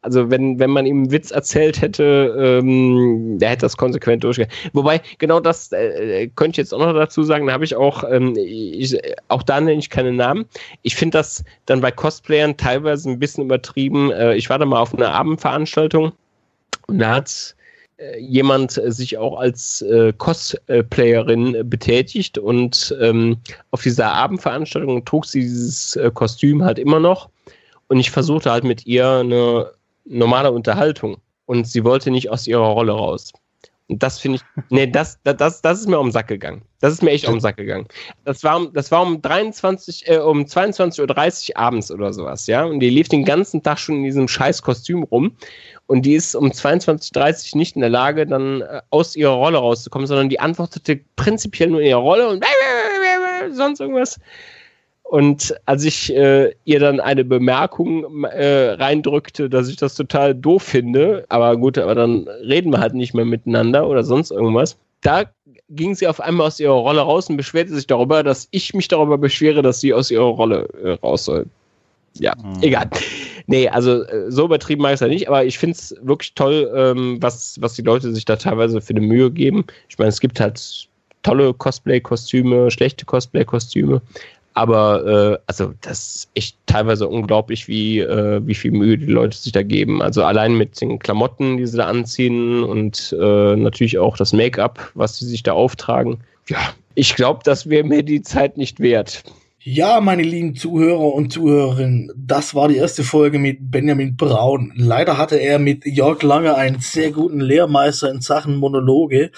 Also 0.00 0.30
wenn, 0.30 0.60
wenn 0.60 0.70
man 0.70 0.86
ihm 0.86 0.98
einen 0.98 1.10
Witz 1.10 1.32
erzählt 1.32 1.80
hätte, 1.80 2.60
ähm, 2.62 3.38
der 3.40 3.50
hätte 3.50 3.62
das 3.62 3.76
konsequent 3.76 4.22
durchgegangen. 4.22 4.56
Wobei, 4.74 5.00
genau 5.18 5.40
das 5.40 5.72
äh, 5.72 6.28
könnte 6.36 6.52
ich 6.52 6.56
jetzt 6.58 6.72
auch 6.72 6.78
noch 6.78 6.92
dazu 6.92 7.24
sagen, 7.24 7.48
da 7.48 7.52
habe 7.52 7.64
ich 7.64 7.74
auch, 7.74 8.04
ähm, 8.08 8.34
ich, 8.36 8.96
auch 9.28 9.42
da 9.42 9.60
nenne 9.60 9.80
ich 9.80 9.90
keine 9.90 10.12
Namen. 10.12 10.44
Ich 10.82 10.94
finde 10.94 11.18
das 11.18 11.44
dann 11.66 11.80
bei 11.80 11.90
Cosplayern 11.90 12.56
teilweise 12.56 13.10
ein 13.10 13.18
bisschen 13.18 13.44
übertrieben. 13.44 14.12
Äh, 14.12 14.36
ich 14.36 14.50
war 14.50 14.58
da 14.58 14.66
mal 14.66 14.80
auf 14.80 14.94
einer 14.94 15.10
Abendveranstaltung 15.10 16.12
und 16.86 16.98
da 17.00 17.16
hat 17.16 17.28
äh, 17.28 17.63
jemand 18.18 18.72
sich 18.72 19.18
auch 19.18 19.38
als 19.38 19.82
äh, 19.82 20.12
Cosplayerin 20.16 21.68
betätigt 21.68 22.38
und 22.38 22.94
ähm, 23.00 23.38
auf 23.70 23.82
dieser 23.82 24.12
Abendveranstaltung 24.12 25.04
trug 25.04 25.26
sie 25.26 25.40
dieses 25.40 25.96
äh, 25.96 26.10
Kostüm 26.12 26.62
halt 26.62 26.78
immer 26.78 27.00
noch 27.00 27.28
und 27.88 27.98
ich 27.98 28.10
versuchte 28.10 28.50
halt 28.50 28.64
mit 28.64 28.86
ihr 28.86 29.08
eine 29.08 29.70
normale 30.04 30.52
Unterhaltung 30.52 31.18
und 31.46 31.66
sie 31.66 31.84
wollte 31.84 32.10
nicht 32.10 32.30
aus 32.30 32.46
ihrer 32.46 32.66
Rolle 32.66 32.92
raus. 32.92 33.32
Und 33.88 34.02
das 34.02 34.18
finde 34.18 34.38
ich, 34.38 34.62
nee, 34.70 34.86
das, 34.86 35.18
das, 35.24 35.60
das 35.60 35.80
ist 35.80 35.88
mir 35.88 35.98
um 35.98 36.06
den 36.06 36.12
Sack 36.12 36.28
gegangen. 36.28 36.62
Das 36.80 36.92
ist 36.92 37.02
mir 37.02 37.10
echt 37.10 37.26
um 37.26 37.34
den 37.34 37.40
Sack 37.40 37.56
gegangen. 37.56 37.86
Das 38.24 38.42
war, 38.42 38.66
das 38.72 38.90
war 38.90 39.02
um 39.02 39.20
23, 39.20 40.08
äh, 40.08 40.18
um 40.18 40.44
22.30 40.44 41.50
Uhr 41.50 41.56
abends 41.56 41.90
oder 41.90 42.12
sowas, 42.12 42.46
ja. 42.46 42.64
Und 42.64 42.80
die 42.80 42.90
lief 42.90 43.08
den 43.08 43.24
ganzen 43.24 43.62
Tag 43.62 43.78
schon 43.78 43.96
in 43.96 44.04
diesem 44.04 44.28
scheiß 44.28 44.62
Kostüm 44.62 45.02
rum. 45.02 45.36
Und 45.86 46.02
die 46.02 46.14
ist 46.14 46.34
um 46.34 46.50
22.30 46.50 47.54
Uhr 47.54 47.58
nicht 47.58 47.76
in 47.76 47.82
der 47.82 47.90
Lage, 47.90 48.26
dann 48.26 48.62
äh, 48.62 48.80
aus 48.90 49.16
ihrer 49.16 49.34
Rolle 49.34 49.58
rauszukommen, 49.58 50.06
sondern 50.06 50.30
die 50.30 50.40
antwortete 50.40 51.00
prinzipiell 51.16 51.70
nur 51.70 51.80
in 51.80 51.88
ihrer 51.88 52.00
Rolle 52.00 52.28
und 52.28 52.44
sonst 53.52 53.80
irgendwas. 53.80 54.18
Und 55.02 55.54
als 55.66 55.84
ich 55.84 56.14
äh, 56.14 56.54
ihr 56.64 56.80
dann 56.80 56.98
eine 56.98 57.24
Bemerkung 57.24 58.24
äh, 58.24 58.70
reindrückte, 58.70 59.50
dass 59.50 59.68
ich 59.68 59.76
das 59.76 59.94
total 59.94 60.34
doof 60.34 60.62
finde, 60.62 61.26
aber 61.28 61.56
gut, 61.56 61.76
aber 61.76 61.94
dann 61.94 62.26
reden 62.26 62.72
wir 62.72 62.80
halt 62.80 62.94
nicht 62.94 63.12
mehr 63.12 63.26
miteinander 63.26 63.86
oder 63.86 64.02
sonst 64.02 64.30
irgendwas, 64.30 64.78
da 65.02 65.24
ging 65.68 65.94
sie 65.94 66.08
auf 66.08 66.20
einmal 66.20 66.46
aus 66.46 66.58
ihrer 66.58 66.72
Rolle 66.72 67.02
raus 67.02 67.28
und 67.28 67.36
beschwerte 67.36 67.74
sich 67.74 67.86
darüber, 67.86 68.22
dass 68.22 68.48
ich 68.50 68.72
mich 68.72 68.88
darüber 68.88 69.18
beschwere, 69.18 69.60
dass 69.60 69.80
sie 69.80 69.92
aus 69.92 70.10
ihrer 70.10 70.24
Rolle 70.24 70.68
äh, 70.82 70.92
raus 70.92 71.26
soll. 71.26 71.46
Ja, 72.18 72.34
mhm. 72.36 72.62
egal. 72.62 72.88
Nee, 73.46 73.68
also 73.68 74.04
äh, 74.04 74.30
so 74.30 74.44
übertrieben 74.44 74.82
mache 74.82 74.92
ich 74.92 74.96
es 74.96 75.00
ja 75.00 75.08
nicht, 75.08 75.28
aber 75.28 75.44
ich 75.44 75.58
finde 75.58 75.76
es 75.76 75.94
wirklich 76.02 76.34
toll, 76.34 76.72
ähm, 76.74 77.18
was, 77.20 77.60
was 77.60 77.74
die 77.74 77.82
Leute 77.82 78.14
sich 78.14 78.24
da 78.24 78.36
teilweise 78.36 78.80
für 78.80 78.90
eine 78.90 79.00
Mühe 79.00 79.30
geben. 79.30 79.64
Ich 79.88 79.98
meine, 79.98 80.08
es 80.08 80.20
gibt 80.20 80.40
halt 80.40 80.88
tolle 81.22 81.52
Cosplay-Kostüme, 81.54 82.70
schlechte 82.70 83.04
Cosplay-Kostüme, 83.04 84.00
aber 84.54 85.04
äh, 85.34 85.38
also 85.48 85.74
das 85.80 86.14
ist 86.14 86.30
echt 86.34 86.56
teilweise 86.66 87.08
unglaublich, 87.08 87.66
wie, 87.66 87.98
äh, 87.98 88.40
wie 88.46 88.54
viel 88.54 88.70
Mühe 88.70 88.96
die 88.96 89.06
Leute 89.06 89.36
sich 89.36 89.52
da 89.52 89.62
geben. 89.62 90.00
Also 90.00 90.24
allein 90.24 90.56
mit 90.56 90.80
den 90.80 91.00
Klamotten, 91.00 91.56
die 91.56 91.66
sie 91.66 91.76
da 91.76 91.86
anziehen 91.86 92.62
und 92.62 93.14
äh, 93.20 93.56
natürlich 93.56 93.98
auch 93.98 94.16
das 94.16 94.32
Make-up, 94.32 94.92
was 94.94 95.18
sie 95.18 95.26
sich 95.26 95.42
da 95.42 95.52
auftragen. 95.52 96.18
Ja, 96.48 96.58
ich 96.94 97.16
glaube, 97.16 97.40
das 97.44 97.68
wäre 97.68 97.84
mir 97.84 98.04
die 98.04 98.22
Zeit 98.22 98.56
nicht 98.56 98.78
wert. 98.78 99.24
Ja, 99.66 100.02
meine 100.02 100.22
lieben 100.22 100.54
Zuhörer 100.54 101.14
und 101.14 101.32
Zuhörerinnen, 101.32 102.12
das 102.14 102.54
war 102.54 102.68
die 102.68 102.76
erste 102.76 103.02
Folge 103.02 103.38
mit 103.38 103.70
Benjamin 103.70 104.14
Braun. 104.14 104.74
Leider 104.76 105.16
hatte 105.16 105.36
er 105.36 105.58
mit 105.58 105.86
Jörg 105.86 106.22
Lange 106.22 106.54
einen 106.54 106.80
sehr 106.80 107.12
guten 107.12 107.40
Lehrmeister 107.40 108.10
in 108.10 108.20
Sachen 108.20 108.56
Monologe. 108.56 109.30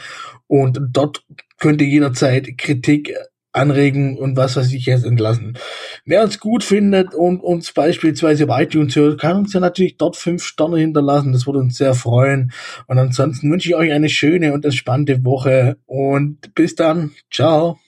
und 0.47 0.81
dort 0.91 1.23
könnt 1.59 1.83
ihr 1.83 1.87
jederzeit 1.87 2.57
Kritik 2.57 3.15
anregen 3.53 4.17
und 4.17 4.37
was 4.37 4.57
weiß 4.57 4.73
ich 4.73 4.87
jetzt 4.87 5.05
entlassen. 5.05 5.59
Wer 6.05 6.23
uns 6.23 6.39
gut 6.39 6.63
findet 6.63 7.15
und 7.15 7.41
uns 7.41 7.73
beispielsweise 7.73 8.49
auf 8.49 8.61
iTunes 8.61 8.95
hört, 8.97 9.21
kann 9.21 9.39
uns 9.39 9.53
ja 9.53 9.61
natürlich 9.61 9.97
dort 9.97 10.17
fünf 10.17 10.45
Sterne 10.45 10.79
hinterlassen. 10.79 11.33
Das 11.33 11.47
würde 11.47 11.59
uns 11.59 11.77
sehr 11.77 11.95
freuen. 11.95 12.53
Und 12.87 12.99
ansonsten 12.99 13.51
wünsche 13.51 13.69
ich 13.69 13.75
euch 13.75 13.93
eine 13.93 14.09
schöne 14.09 14.53
und 14.53 14.65
entspannte 14.65 15.25
Woche 15.25 15.77
und 15.87 16.55
bis 16.55 16.75
dann. 16.75 17.13
Ciao. 17.31 17.79